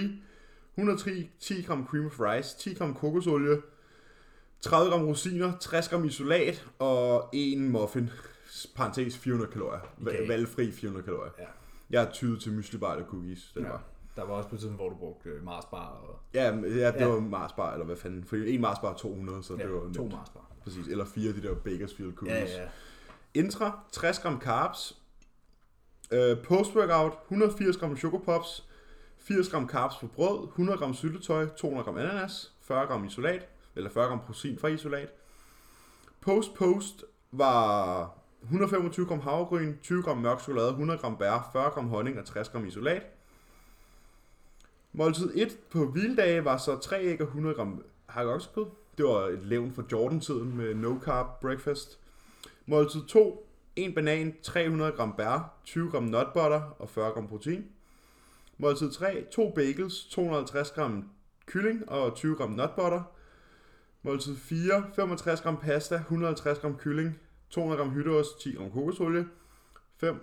110 0.75 1.31
10 1.41 1.63
gram 1.63 1.87
cream 1.91 2.07
of 2.07 2.21
rice, 2.21 2.59
10 2.59 2.75
gram 2.75 2.95
kokosolie, 2.95 3.63
30 4.61 4.91
gram 4.91 5.07
rosiner, 5.07 5.53
60 5.61 5.89
gram 5.89 6.05
isolat 6.05 6.67
og 6.79 7.29
en 7.33 7.69
muffin. 7.71 8.11
Parentes 8.77 9.19
400 9.19 9.53
kalorier. 9.53 9.81
Okay. 10.03 10.29
Valgfri 10.29 10.73
400 10.73 11.05
kalorier. 11.05 11.33
Ja. 11.39 11.45
Jeg 11.91 12.01
har 12.01 12.11
tydet 12.13 12.41
til 12.43 12.53
myslibar 12.53 12.93
eller 12.93 13.07
cookies. 13.09 13.53
Det 13.55 13.63
ja. 13.63 13.69
var. 13.69 13.83
Der 14.17 14.23
var 14.25 14.35
også 14.35 14.49
på 14.49 14.57
tiden, 14.57 14.75
hvor 14.75 14.89
du 14.89 14.95
brugte 14.97 15.29
øh, 15.29 15.45
Mars 15.45 15.65
bar 15.65 15.87
og 15.87 16.19
Ja, 16.35 16.45
ja, 16.45 16.61
det 16.93 17.01
Ja. 17.01 17.07
var 17.07 17.21
Mars 17.21 17.53
bar, 17.53 17.73
eller 17.73 17.87
hvad 17.87 17.97
fanden. 17.97 18.25
For 18.25 18.37
en 18.37 18.61
Mars 18.61 18.79
bar 18.79 18.93
er 18.93 18.97
200, 18.97 19.43
så 19.43 19.55
ja, 19.57 19.63
det 19.63 19.73
var 19.73 19.81
to 19.81 20.03
nemt. 20.03 20.13
Mars 20.13 20.29
bar. 20.31 20.51
Præcis. 20.65 20.89
Eller 20.89 21.05
fire 21.05 21.29
af 21.29 21.35
de 21.35 21.43
der 21.49 21.55
Bakersfield 21.55 22.15
cookies. 22.15 22.51
Ja, 22.51 22.63
ja. 22.63 22.69
Intra, 23.37 23.81
60 23.93 24.19
gram 24.19 24.41
carbs. 24.41 24.97
Øh, 26.13 26.43
post-workout, 26.43 27.13
180 27.29 27.77
gram 27.77 27.97
chokopops. 27.97 28.65
80 29.19 29.49
gram 29.49 29.69
carbs 29.69 29.97
på 30.01 30.07
brød, 30.07 30.49
100 30.49 30.79
gram 30.79 30.95
syltetøj, 30.95 31.49
200 31.57 31.85
gram 31.85 31.97
ananas, 31.97 32.53
40 32.63 32.87
gram 32.87 33.05
isolat, 33.05 33.49
eller 33.77 33.91
40 33.91 34.09
gram 34.09 34.21
protein 34.27 34.59
fra 34.59 34.69
isolat. 34.69 35.09
Post-post 36.21 37.05
var 37.33 38.11
125 38.43 39.07
gram 39.07 39.21
havregryn, 39.21 39.79
20 39.83 40.03
gram 40.03 40.19
mørk 40.19 40.41
chokolade, 40.41 40.69
100 40.69 41.01
gram 41.01 41.17
bær, 41.17 41.51
40 41.53 41.71
gram 41.71 41.89
honning 41.89 42.19
og 42.19 42.25
60 42.25 42.49
gram 42.49 42.67
isolat. 42.67 43.03
Måltid 44.93 45.33
1 45.35 45.59
på 45.71 45.87
hviledage 45.87 46.45
var 46.45 46.57
så 46.57 46.79
3 46.79 47.03
æg 47.03 47.21
og 47.21 47.27
100 47.27 47.55
gram 47.55 47.85
hakket 48.07 48.35
oksekød. 48.35 48.67
Det 48.99 49.05
var 49.05 49.27
et 49.27 49.43
levn 49.43 49.73
fra 49.73 49.83
Jordan-tiden 49.93 50.57
med 50.57 50.75
no 50.75 50.99
carb 51.01 51.27
breakfast. 51.41 51.99
Måltid 52.69 53.07
2, 53.09 53.49
1 53.77 53.95
banan, 53.95 54.35
300 54.43 54.93
gram 54.93 55.13
bær, 55.17 55.59
20 55.65 55.91
gram 55.91 56.03
nut 56.03 56.27
butter 56.35 56.61
og 56.79 56.91
40 56.91 57.13
gram 57.13 57.29
protein. 57.29 57.67
Måltid 58.59 58.93
3, 58.93 59.25
2 59.31 59.53
bagels, 59.55 60.05
250 60.05 60.71
gram 60.71 61.11
kylling 61.47 61.89
og 61.89 62.15
20 62.15 62.37
gram 62.37 62.51
nut 62.51 62.71
butter. 62.77 63.03
Måltid 64.03 64.37
4, 64.37 64.91
65 64.95 65.41
gram 65.41 65.57
pasta, 65.57 65.95
150 65.95 66.59
gram 66.59 66.79
kylling, 66.79 67.21
200 67.51 67.79
gram 67.79 67.91
hytteost, 67.91 68.41
10 68.41 68.53
gram 68.53 68.71
kokosolie. 68.71 69.27
5, 69.97 70.21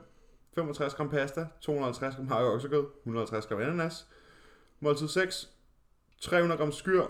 65 0.56 0.96
gram 0.96 1.10
pasta, 1.10 1.48
250 1.62 2.16
gram 2.16 2.28
hakket 2.28 2.48
oksekød, 2.48 2.86
150 3.04 3.48
gram 3.48 3.60
ananas. 3.60 4.08
Måltid 4.80 5.08
6, 5.08 5.50
300 6.22 6.58
gram 6.58 6.72
skyr, 6.72 7.04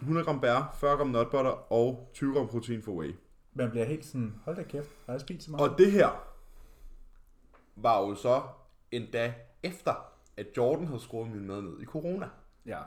100 0.00 0.24
gram 0.24 0.40
bær, 0.40 0.76
40 0.80 0.96
gram 0.96 1.08
nut 1.08 1.30
butter 1.30 1.72
og 1.72 2.10
20 2.14 2.34
gram 2.34 2.48
protein 2.48 2.82
for 2.82 2.92
whey. 2.92 3.25
Man 3.56 3.70
bliver 3.70 3.84
helt 3.86 4.04
sådan, 4.04 4.34
hold 4.44 4.56
da 4.56 4.62
kæft, 4.62 4.90
har 5.06 5.12
jeg 5.12 5.20
spist 5.20 5.44
så 5.44 5.50
meget? 5.50 5.70
Og 5.70 5.78
det 5.78 5.92
her 5.92 6.26
var 7.76 8.00
jo 8.00 8.14
så 8.14 8.42
endda 8.90 9.34
efter, 9.62 10.12
at 10.36 10.46
Jordan 10.56 10.86
havde 10.86 11.00
skruet 11.00 11.30
min 11.30 11.46
mad 11.46 11.62
ned 11.62 11.80
i 11.80 11.84
corona. 11.84 12.28
Ja. 12.66 12.80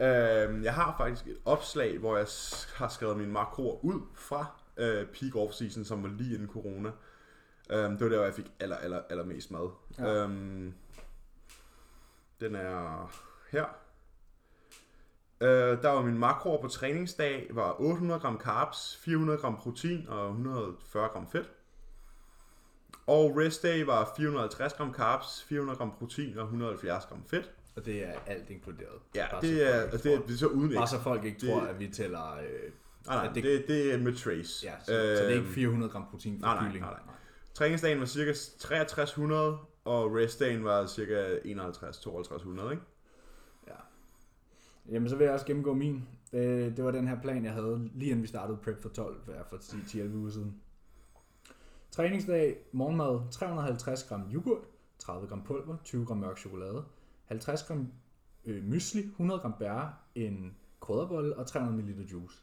Øhm, 0.00 0.62
jeg 0.64 0.74
har 0.74 0.94
faktisk 0.96 1.26
et 1.26 1.38
opslag, 1.44 1.98
hvor 1.98 2.16
jeg 2.16 2.26
har 2.74 2.88
skrevet 2.88 3.16
mine 3.16 3.32
makroer 3.32 3.84
ud 3.84 4.00
fra 4.14 4.46
øh, 4.76 5.06
peak 5.06 5.36
off 5.36 5.52
season, 5.52 5.84
som 5.84 6.02
var 6.02 6.08
lige 6.08 6.34
inden 6.34 6.48
corona. 6.48 6.88
Um, 7.74 7.90
det 7.90 8.00
var 8.00 8.08
der, 8.08 8.16
hvor 8.16 8.24
jeg 8.24 8.34
fik 8.34 8.52
aller, 8.60 8.76
aller, 8.76 9.02
aller 9.10 9.24
mest 9.24 9.50
mad. 9.50 9.70
Ja. 9.98 10.24
Um, 10.24 10.74
den 12.40 12.54
er 12.54 13.12
her. 13.52 13.64
Uh, 15.40 15.46
der 15.48 15.88
var 15.88 16.02
min 16.02 16.18
makroer 16.18 16.60
på 16.62 16.68
træningsdag 16.68 17.46
var 17.50 17.80
800 17.80 18.20
gram 18.20 18.40
carbs, 18.40 18.98
400 19.04 19.38
gram 19.40 19.56
protein 19.56 20.08
og 20.08 20.26
140 20.28 21.08
gram 21.08 21.26
fedt. 21.32 21.50
Og 23.06 23.36
rest 23.36 23.62
day 23.62 23.84
var 23.84 24.12
450 24.16 24.72
gram 24.72 24.94
carbs, 24.94 25.44
400 25.48 25.76
gram 25.78 25.92
protein 25.98 26.38
og 26.38 26.44
170 26.44 27.04
gram 27.06 27.24
fedt. 27.26 27.50
Og 27.76 27.84
det 27.84 28.08
er 28.08 28.12
alt 28.26 28.50
inkluderet. 28.50 28.98
Ja, 29.14 29.26
Bare 29.30 29.40
det 29.40 29.68
er, 29.74 29.80
altså, 29.80 30.08
det, 30.08 30.14
er, 30.14 30.20
det 30.20 30.34
er 30.34 30.38
så 30.38 30.46
uden 30.46 30.74
Bare 30.74 30.86
så 30.88 31.00
folk 31.00 31.24
ikke 31.24 31.40
Det- 31.40 31.50
tror, 31.50 31.60
at 31.60 31.80
vi 31.80 31.88
tæller... 31.88 32.32
Øh, 32.36 32.72
Nej, 33.06 33.24
nej, 33.24 33.32
det- 33.34 33.44
det, 33.44 33.64
det 33.68 33.94
er 33.94 33.98
med 33.98 34.14
trace. 34.16 34.66
ja, 34.66 34.72
så, 34.80 34.84
så 34.86 34.92
det 34.94 35.24
er 35.24 35.28
ikke 35.28 35.40
Øhm, 35.44 35.52
400 35.54 35.92
gram 35.92 36.04
protein 36.10 36.40
for 36.40 36.46
nej, 36.46 36.54
nej, 36.54 36.64
kylling. 36.68 36.84
nej, 36.84 36.94
nej. 37.06 37.14
Træningsdagen 37.54 38.00
var 38.00 38.06
cirka 38.06 38.32
6300, 38.32 39.58
og 39.84 40.14
restdagen 40.16 40.64
var 40.64 40.86
cirka 40.86 41.36
51-5200, 41.44 42.70
ikke? 42.70 42.82
Ja. 44.90 44.94
Jamen, 44.94 45.08
så 45.08 45.16
vil 45.16 45.24
jeg 45.24 45.34
også 45.34 45.46
gennemgå 45.46 45.74
min. 45.74 46.08
Det, 46.32 46.76
det 46.76 46.84
var 46.84 46.90
den 46.90 47.08
her 47.08 47.20
plan, 47.20 47.44
jeg 47.44 47.52
havde 47.52 47.90
lige 47.94 48.10
inden 48.10 48.22
vi 48.22 48.28
startede 48.28 48.58
prep 48.64 48.82
for 48.82 48.88
12, 48.88 49.24
hver 49.24 49.42
for 49.50 49.56
10-11 49.56 50.16
uger 50.16 50.30
siden. 50.30 50.60
Træningsdag, 51.90 52.56
morgenmad, 52.72 53.20
350 53.30 54.04
gram 54.04 54.22
yoghurt, 54.34 54.62
30 54.98 55.28
gram 55.28 55.42
pulver, 55.42 55.76
20 55.84 56.06
gram 56.06 56.16
mørk 56.16 56.38
chokolade, 56.38 56.84
50 57.24 57.62
gram 57.62 57.92
øh, 58.44 58.64
mysli, 58.64 59.00
100 59.00 59.40
gram 59.40 59.54
bær, 59.58 60.00
en 60.14 60.56
krydderbolle 60.80 61.36
og 61.36 61.46
300 61.46 61.82
ml 61.82 62.02
juice. 62.02 62.42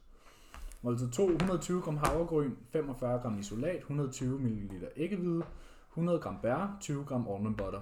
Måltid 0.81 1.10
2, 1.12 1.29
120 1.29 1.81
gram 1.81 1.97
havregryn, 1.97 2.51
45 2.69 3.19
gram 3.19 3.39
isolat, 3.39 3.77
120 3.77 4.39
ml 4.39 4.86
æggehvide, 4.95 5.43
100 5.89 6.19
gram 6.19 6.38
bær, 6.41 6.77
20 6.81 7.05
gram 7.05 7.27
almond 7.27 7.55
butter. 7.55 7.81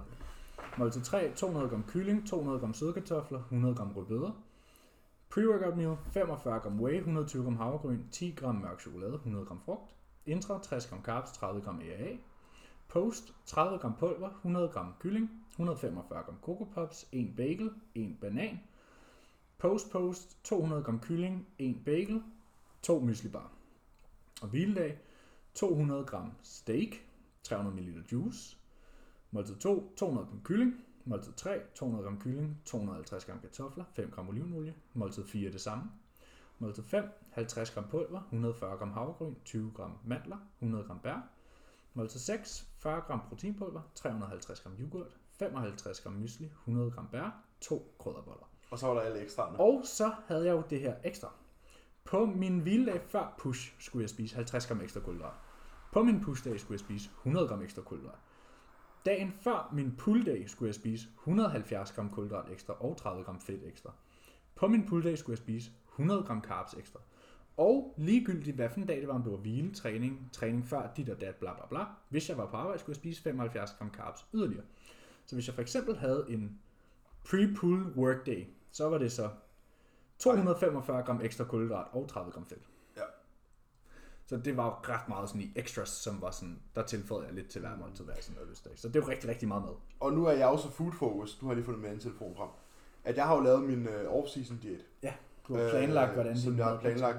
Måltid 0.78 1.02
3, 1.02 1.32
200 1.36 1.68
gram 1.68 1.84
kylling, 1.88 2.28
200 2.28 2.58
gram 2.58 2.74
sødkartofler, 2.74 3.38
100 3.38 3.74
gram 3.74 3.92
rødbeder. 3.96 4.45
Pre-workout 5.28 5.76
meal, 5.76 5.98
45 6.12 6.62
gram 6.62 6.80
whey, 6.80 6.96
120 7.00 7.42
gram 7.42 7.56
havregryn, 7.56 8.08
10 8.10 8.34
gram 8.36 8.54
mørk 8.54 8.80
chokolade, 8.80 9.18
100 9.18 9.44
gram 9.46 9.60
frugt. 9.60 9.94
Intra, 10.26 10.62
60 10.62 10.90
gram 10.90 11.02
carbs, 11.02 11.32
30 11.32 11.60
gram 11.60 11.80
EAA. 11.80 12.16
Post, 12.88 13.32
30 13.46 13.78
gram 13.78 13.94
pulver, 13.98 14.30
100 14.42 14.68
gram 14.72 14.94
kylling, 15.00 15.30
145 15.56 16.24
gram 16.24 16.38
Coco 16.42 16.64
Pops, 16.64 17.08
1 17.12 17.34
bagel, 17.36 17.70
1 17.94 18.18
banan. 18.20 18.60
Post 19.58 19.90
post, 19.90 20.44
200 20.44 20.84
gram 20.84 21.00
kylling, 21.00 21.46
1 21.58 21.82
bagel, 21.84 22.22
2 22.82 23.00
myslibar. 23.00 23.52
Og 24.42 24.48
hviledag, 24.48 24.98
200 25.54 26.04
gram 26.06 26.32
steak, 26.42 27.06
300 27.42 27.74
ml 27.74 28.10
juice. 28.10 28.56
Måltid 29.30 29.56
2, 29.56 29.92
200 29.96 30.26
gram 30.26 30.40
kylling. 30.44 30.85
Måltid 31.08 31.32
3, 31.32 31.60
200 31.74 32.04
gram 32.04 32.20
kylling, 32.20 32.62
250 32.64 33.24
gram 33.24 33.40
kartofler, 33.40 33.84
5 33.92 34.10
gram 34.10 34.28
olivenolie. 34.28 34.74
Måltid 34.94 35.24
4 35.24 35.52
det 35.52 35.60
samme. 35.60 35.84
Måltid 36.58 36.84
5, 36.84 37.04
50 37.30 37.70
gram 37.70 37.84
pulver, 37.90 38.20
140 38.20 38.78
gram 38.78 38.92
havregryn, 38.92 39.36
20 39.44 39.72
gram 39.74 39.92
mandler, 40.04 40.36
100 40.58 40.84
gram 40.84 40.98
bær. 40.98 41.28
Måltid 41.94 42.20
6, 42.20 42.66
40 42.78 43.00
gram 43.00 43.20
proteinpulver, 43.28 43.80
350 43.94 44.60
gram 44.60 44.72
yoghurt, 44.80 45.16
55 45.38 46.00
gram 46.00 46.12
mysli, 46.12 46.50
100 46.66 46.90
gram 46.90 47.08
bær, 47.12 47.42
2 47.60 47.94
krydderboller. 47.98 48.50
Og 48.70 48.78
så 48.78 48.86
var 48.86 48.94
der 48.94 49.00
alle 49.00 49.20
ekstraerne. 49.20 49.60
Og 49.60 49.80
så 49.84 50.14
havde 50.26 50.46
jeg 50.46 50.52
jo 50.52 50.62
det 50.70 50.80
her 50.80 50.94
ekstra. 51.04 51.32
På 52.04 52.26
min 52.26 52.58
hviledag 52.58 53.00
før 53.02 53.34
push 53.38 53.74
skulle 53.78 54.02
jeg 54.02 54.10
spise 54.10 54.36
50 54.36 54.66
gram 54.66 54.80
ekstra 54.80 55.00
kulhydrat. 55.00 55.34
På 55.92 56.02
min 56.02 56.20
pushdag 56.20 56.60
skulle 56.60 56.74
jeg 56.74 56.80
spise 56.80 57.10
100 57.22 57.48
gram 57.48 57.62
ekstra 57.62 57.82
kulhydrat. 57.82 58.18
Dagen 59.06 59.32
før 59.32 59.70
min 59.72 59.96
pulldag 59.98 60.50
skulle 60.50 60.66
jeg 60.66 60.74
spise 60.74 61.08
170 61.18 61.92
gram 61.92 62.10
kulhydrat 62.10 62.52
ekstra 62.52 62.74
og 62.80 62.96
30 62.96 63.24
gram 63.24 63.40
fedt 63.40 63.64
ekstra. 63.64 63.92
På 64.54 64.68
min 64.68 64.86
pulldag 64.86 65.18
skulle 65.18 65.34
jeg 65.34 65.38
spise 65.38 65.70
100 65.88 66.22
gram 66.22 66.42
carbs 66.42 66.74
ekstra. 66.74 67.00
Og 67.56 67.94
ligegyldigt 67.98 68.56
hvad 68.56 68.68
for 68.70 68.80
en 68.80 68.86
dag 68.86 69.00
det 69.00 69.08
var, 69.08 69.14
om 69.14 69.22
det 69.22 69.32
var 69.32 69.38
hvile, 69.38 69.74
træning, 69.74 70.30
træning 70.32 70.66
før 70.66 70.92
dit 70.96 71.08
og 71.08 71.20
dat, 71.20 71.34
bla 71.34 71.54
bla 71.54 71.66
bla. 71.66 71.84
Hvis 72.08 72.28
jeg 72.28 72.38
var 72.38 72.50
på 72.50 72.56
arbejde, 72.56 72.78
skulle 72.78 72.94
jeg 72.94 73.00
spise 73.00 73.22
75 73.22 73.70
gram 73.78 73.90
carbs 73.90 74.26
yderligere. 74.34 74.64
Så 75.26 75.36
hvis 75.36 75.46
jeg 75.46 75.54
for 75.54 75.62
eksempel 75.62 75.96
havde 75.96 76.26
en 76.28 76.60
pre-pull 77.24 77.96
workday, 77.96 78.46
så 78.70 78.88
var 78.88 78.98
det 78.98 79.12
så 79.12 79.30
245 80.18 81.02
gram 81.02 81.20
ekstra 81.22 81.44
kulhydrat 81.44 81.86
og 81.92 82.08
30 82.08 82.32
gram 82.32 82.46
fedt. 82.46 82.62
Ja. 84.30 84.36
Så 84.36 84.36
det 84.36 84.56
var 84.56 84.64
jo 84.64 84.92
ret 84.92 85.08
meget 85.08 85.28
sådan 85.28 85.40
i 85.40 85.52
extras, 85.56 85.88
som 85.88 86.22
var 86.22 86.30
sådan, 86.30 86.58
der 86.74 86.82
tilføjede 86.82 87.26
jeg 87.26 87.34
lidt 87.34 87.48
til 87.48 87.60
hver 87.60 87.76
måltid 87.76 88.04
hver 88.04 88.14
sådan 88.20 88.34
noget 88.34 88.60
dag. 88.64 88.72
Så 88.76 88.88
det 88.88 88.96
er 88.96 89.00
jo 89.00 89.08
rigtig, 89.08 89.30
rigtig 89.30 89.48
meget 89.48 89.62
mad. 89.62 89.72
Og 90.00 90.12
nu 90.12 90.26
er 90.26 90.32
jeg 90.32 90.46
også 90.46 90.70
food 90.70 90.92
focus. 90.92 91.34
Du 91.34 91.46
har 91.46 91.54
lige 91.54 91.64
fundet 91.64 91.82
med 91.82 91.90
en 91.90 91.98
telefon 91.98 92.36
frem. 92.36 92.48
At 93.04 93.16
jeg 93.16 93.26
har 93.26 93.36
jo 93.36 93.40
lavet 93.40 93.62
min 93.62 93.88
øh, 93.88 94.10
off-season 94.10 94.62
diæt. 94.62 94.84
Du 95.48 95.56
har 95.56 95.70
planlagt, 95.70 96.08
Øh, 96.08 96.14
hvordan 96.14 96.38
som 96.38 96.58
jeg 96.58 96.64
har 96.66 96.78
planlagt. 96.80 97.18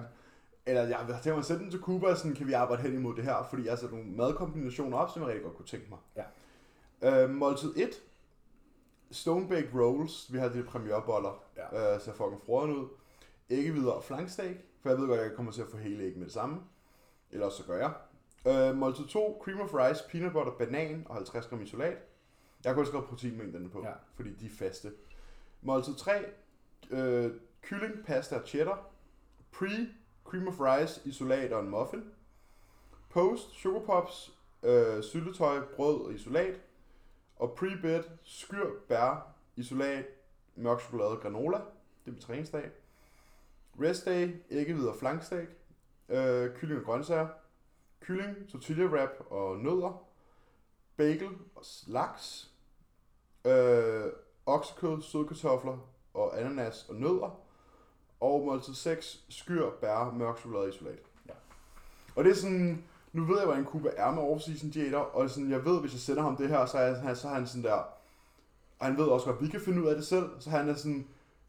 Eller 0.65 0.81
jeg 0.81 0.97
har 0.97 1.07
tænkt 1.07 1.27
mig 1.27 1.37
at 1.37 1.45
sætte 1.45 1.63
den 1.63 1.71
til 1.71 1.79
Cuba, 1.79 2.15
sådan 2.15 2.35
kan 2.35 2.47
vi 2.47 2.53
arbejde 2.53 2.81
hen 2.81 2.93
imod 2.93 3.15
det 3.15 3.23
her, 3.23 3.47
fordi 3.49 3.63
jeg 3.63 3.71
har 3.71 3.77
sat 3.77 3.91
nogle 3.91 4.05
madkombinationer 4.05 4.97
op, 4.97 5.09
som 5.09 5.21
jeg 5.21 5.29
rigtig 5.29 5.43
godt 5.43 5.55
kunne 5.55 5.65
tænke 5.65 5.87
mig. 5.89 5.99
Ja. 7.01 7.23
Øh, 7.23 7.29
måltid 7.29 7.73
1. 7.77 7.89
Stone 9.11 9.47
baked 9.47 9.73
rolls. 9.73 10.33
Vi 10.33 10.37
har 10.37 10.49
de 10.49 10.63
premierboller. 10.63 11.43
Ja. 11.57 11.95
Øh, 11.95 12.01
ser 12.01 12.13
fucking 12.13 12.41
froden 12.45 12.75
ud. 12.75 12.87
Æggehvider 13.49 13.91
og 13.91 14.03
flanksteak. 14.03 14.55
For 14.81 14.89
jeg 14.89 14.97
ved 14.99 15.07
godt, 15.07 15.19
at 15.19 15.25
jeg 15.25 15.35
kommer 15.35 15.51
til 15.51 15.61
at 15.61 15.67
få 15.67 15.77
hele 15.77 16.03
æg 16.03 16.17
med 16.17 16.25
det 16.25 16.33
samme. 16.33 16.59
Ellers 17.31 17.53
så 17.53 17.63
gør 17.65 17.77
jeg. 17.77 17.93
Øh, 18.69 18.75
måltid 18.77 19.07
2. 19.07 19.41
Cream 19.43 19.59
of 19.61 19.73
rice, 19.73 20.03
peanut 20.11 20.31
butter, 20.33 20.51
banan 20.51 21.05
og 21.09 21.15
50 21.15 21.47
gram 21.47 21.61
isolat. 21.61 21.97
Jeg 22.63 22.69
har 22.69 22.75
kun 22.75 22.85
skrevet 22.85 23.05
proteinmængderne 23.07 23.69
på, 23.69 23.81
Ja. 23.83 23.91
fordi 24.15 24.33
de 24.33 24.45
er 24.45 24.49
faste. 24.59 24.91
Måltid 25.61 25.95
3. 25.95 26.25
Øh, 26.89 27.31
kylling, 27.61 28.05
pasta 28.05 28.35
og 28.35 28.47
cheddar. 28.47 28.85
Pre, 29.51 29.67
cream 30.25 30.47
of 30.47 30.59
rice, 30.59 31.01
isolat 31.05 31.53
og 31.53 31.59
en 31.63 31.69
muffin. 31.69 32.03
Post, 33.09 33.51
sugar 33.51 33.79
pops, 33.79 34.33
øh, 34.63 35.03
syltetøj, 35.03 35.59
brød 35.75 36.01
og 36.01 36.13
isolat. 36.13 36.61
Og 37.35 37.57
pre-bed, 37.61 38.03
skyr, 38.23 38.69
bær, 38.87 39.33
isolat, 39.55 40.05
mørk 40.55 40.81
chokolade 40.81 41.09
og 41.09 41.19
granola. 41.21 41.57
Det 41.57 42.07
er 42.07 42.11
min 42.11 42.21
træningsdag. 42.21 42.71
Rest 43.81 44.05
day, 44.05 44.35
æggehvide 44.49 44.89
og 44.89 44.95
flanksteak. 44.95 45.47
Øh, 46.09 46.55
kylling 46.55 46.79
og 46.79 46.85
grøntsager. 46.85 47.27
Kylling, 48.01 48.49
tortilla 48.51 48.85
wrap 48.85 49.09
og 49.29 49.57
nødder. 49.57 50.03
Bagel 50.97 51.29
og 51.55 51.63
laks. 51.87 52.51
Øh, 53.45 54.05
oksekød, 54.45 55.01
sødkartofler 55.01 55.77
og 56.13 56.39
ananas 56.39 56.85
og 56.89 56.95
nødder. 56.95 57.39
Og 58.19 58.45
måltid 58.45 58.73
6, 58.73 59.25
skyr, 59.29 59.69
bær, 59.81 60.11
mørk 60.11 60.39
chokolade 60.39 60.69
isolat. 60.69 60.99
Ja. 61.27 61.33
Og 62.15 62.23
det 62.23 62.31
er 62.31 62.35
sådan, 62.35 62.83
nu 63.13 63.25
ved 63.25 63.37
jeg, 63.37 63.45
hvordan 63.45 63.65
Kuba 63.65 63.89
er 63.97 64.11
med 64.11 64.23
off-season 64.23 64.71
diæter, 64.73 64.97
og 64.97 65.29
sådan, 65.29 65.51
jeg 65.51 65.65
ved, 65.65 65.79
hvis 65.79 65.93
jeg 65.93 65.99
sender 65.99 66.23
ham 66.23 66.37
det 66.37 66.49
her, 66.49 66.65
så 66.65 66.77
er 66.77 66.95
han, 66.95 67.15
så 67.15 67.27
er 67.27 67.33
han 67.33 67.47
sådan 67.47 67.63
der, 67.63 67.83
og 68.79 68.85
han 68.85 68.97
ved 68.97 69.05
også 69.05 69.25
godt, 69.25 69.37
at 69.37 69.43
vi 69.43 69.47
kan 69.47 69.61
finde 69.61 69.81
ud 69.81 69.87
af 69.87 69.95
det 69.95 70.07
selv, 70.07 70.29
så 70.39 70.49
han 70.49 70.69
er 70.69 70.73
sådan, 70.73 71.07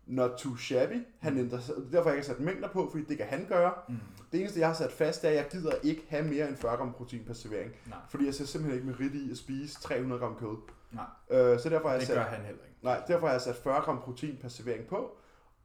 not 0.09 0.31
too 0.39 0.57
shabby. 0.57 1.07
Han 1.19 1.39
ændrer, 1.39 1.61
sig- 1.61 1.75
derfor 1.93 2.09
jeg 2.11 2.17
ikke 2.19 2.29
har 2.29 2.35
sat 2.35 2.45
mængder 2.45 2.69
på, 2.69 2.89
fordi 2.91 3.05
det 3.05 3.17
kan 3.19 3.27
han 3.27 3.47
gøre. 3.49 3.73
Mm. 3.89 3.97
Det 4.33 4.41
eneste, 4.41 4.61
jeg 4.61 4.69
har 4.69 4.75
sat 4.75 4.93
fast, 4.93 5.25
er, 5.25 5.29
at 5.29 5.35
jeg 5.37 5.47
gider 5.51 5.73
ikke 5.83 6.05
have 6.09 6.25
mere 6.25 6.49
end 6.49 6.57
40 6.57 6.77
gram 6.77 6.93
protein 6.93 7.25
per 7.25 7.33
servering. 7.35 7.73
Nej, 7.87 7.99
Fordi 8.09 8.27
jeg 8.27 8.35
ser 8.35 8.45
simpelthen 8.45 8.83
ikke 8.89 9.03
merit 9.03 9.15
i 9.15 9.31
at 9.31 9.37
spise 9.37 9.81
300 9.81 10.21
gram 10.21 10.37
kød. 10.37 10.57
nej, 10.93 11.05
Øh, 11.31 11.61
så 11.61 11.69
derfor 11.69 11.89
har 11.89 11.95
jeg 11.95 12.01
det 12.01 12.07
sat, 12.09 12.17
gør 12.17 12.23
han 12.23 12.41
heller 12.45 12.63
ikke. 12.65 12.77
nej, 12.83 13.03
derfor 13.09 13.27
har 13.27 13.33
jeg 13.35 13.41
sat 13.43 13.57
40 13.57 13.81
gram 13.81 14.01
protein 14.01 14.37
per 14.43 14.49
servering 14.49 14.87
på, 14.87 15.17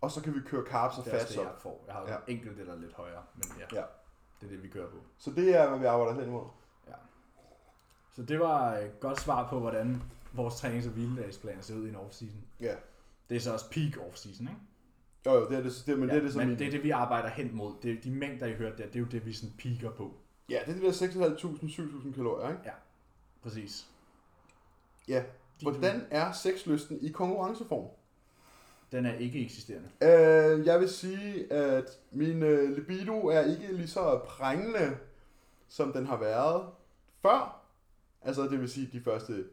og 0.02 0.12
så 0.12 0.22
kan 0.22 0.34
vi 0.36 0.40
køre 0.46 0.64
carbs 0.66 0.98
og 0.98 1.06
Det 1.06 1.12
er 1.14 1.16
også 1.16 1.26
fats 1.26 1.36
det, 1.38 1.46
op. 1.46 1.46
jeg 1.54 1.62
får. 1.62 1.84
Jeg 1.88 1.96
har 1.96 2.04
Ja. 2.08 2.12
ja. 2.14 2.18
enkelt 2.28 2.60
eller 2.60 2.76
lidt 2.76 2.94
højere, 2.94 3.22
men 3.36 3.44
ja, 3.60 3.78
Ja. 3.80 3.84
det 4.42 4.46
er 4.48 4.52
det, 4.52 4.64
vi 4.64 4.68
kører 4.68 4.90
på. 4.90 4.98
Så 5.18 5.32
det 5.32 5.56
er, 5.56 5.70
hvad 5.70 5.80
vi 5.80 5.86
arbejder 5.86 6.14
hen 6.14 6.24
imod. 6.30 6.44
Så 8.16 8.22
det 8.24 8.40
var 8.40 8.74
et 8.78 9.00
godt 9.00 9.20
svar 9.22 9.48
på, 9.50 9.60
hvordan 9.60 10.02
vores 10.34 10.56
trænings- 10.56 10.88
og 10.88 10.94
hviledagsplaner 10.94 11.62
ser 11.62 11.76
ud 11.76 11.86
i 11.86 11.90
en 11.90 11.96
off-season. 11.96 12.38
Ja. 12.60 12.76
Det 13.34 13.40
er 13.40 13.44
så 13.44 13.54
også 13.54 13.70
peak 13.70 13.98
off-season, 13.98 14.42
ikke? 14.42 14.62
Jo, 15.26 15.34
jo, 15.34 15.50
det 15.50 15.58
er 15.58 15.62
det, 15.64 15.84
det 15.86 16.00
men 16.00 16.10
ja, 16.10 16.16
det 16.16 16.20
er 16.20 16.24
det, 16.24 16.34
som 16.34 16.40
men 16.40 16.48
min- 16.50 16.60
det 16.60 16.68
er 16.68 16.72
det, 16.72 16.84
vi 16.84 16.90
arbejder 16.90 17.30
hen 17.30 17.56
mod. 17.56 17.74
Det 17.84 17.92
er, 17.92 18.02
de 18.02 18.12
mængder, 18.12 18.46
I 18.48 18.54
hørte 18.54 18.78
der, 18.78 18.86
det 18.88 18.96
er 18.96 19.00
jo 19.00 19.06
det, 19.06 19.26
vi 19.26 19.34
sådan 19.34 19.54
peaker 19.60 19.92
på. 19.92 20.14
Ja, 20.50 20.60
det 20.66 20.76
er 20.76 20.80
de 20.80 20.86
der 20.86 20.92
6.500-7.000 22.08 22.14
kalorier, 22.16 22.50
ikke? 22.50 22.72
Præcis. 23.44 23.88
Ja. 25.08 25.24
Hvordan 25.62 26.02
er 26.12 26.32
sexlysten 26.32 26.98
i 27.02 27.10
konkurrenceform? 27.10 27.88
Den 28.92 29.06
er 29.06 29.14
ikke 29.14 29.46
eksisterende. 29.46 29.90
Øh, 30.02 30.66
jeg 30.66 30.80
vil 30.80 30.90
sige, 30.90 31.54
at 31.54 31.86
min 32.12 32.44
øh, 32.44 32.70
libido 32.78 33.28
er 33.28 33.42
ikke 33.42 33.74
lige 33.74 33.88
så 33.88 34.20
prængende, 34.28 34.98
som 35.70 35.94
den 35.94 36.06
har 36.08 36.18
været 36.18 36.66
før. 37.22 37.62
Altså, 38.22 38.44
det 38.44 38.60
vil 38.60 38.70
sige 38.70 38.90
de 38.92 39.02
første 39.02 39.46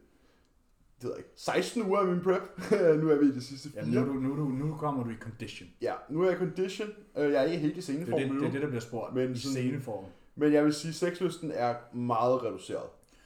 det 1.01 1.07
ved 1.09 1.11
jeg 1.11 1.17
ikke, 1.17 1.29
16 1.35 1.83
uger 1.83 1.99
af 1.99 2.07
min 2.07 2.21
prep. 2.23 2.41
nu 3.01 3.09
er 3.09 3.15
vi 3.19 3.25
i 3.25 3.31
de 3.31 3.41
sidste 3.41 3.69
Ja, 3.75 3.83
fire. 3.83 3.91
nu, 3.93 4.01
er 4.01 4.05
du, 4.05 4.13
nu, 4.13 4.35
du, 4.37 4.43
nu 4.49 4.75
kommer 4.79 5.03
du 5.03 5.09
i 5.09 5.15
condition. 5.19 5.69
Ja, 5.81 5.93
nu 6.09 6.21
er 6.21 6.25
jeg 6.25 6.35
i 6.35 6.37
condition. 6.39 6.89
Øh, 7.17 7.31
Jeg 7.31 7.39
er 7.41 7.45
ikke 7.45 7.57
helt 7.57 7.73
i 7.73 7.75
Det 7.75 7.83
sceneform 7.83 8.19
det, 8.19 8.31
nu. 8.31 8.39
det, 8.39 8.47
er 8.47 8.51
det 8.51 8.61
der 8.61 8.67
bliver 8.67 8.81
spurgt. 8.81 9.15
Men 9.15 9.31
I 9.31 9.35
sceneform. 9.37 10.05
Men 10.35 10.53
jeg 10.53 10.65
vil 10.65 10.73
sige, 10.73 10.89
at 10.89 10.95
sexlysten 10.95 11.51
er 11.53 11.75
meget 11.93 12.43
reduceret. 12.43 12.83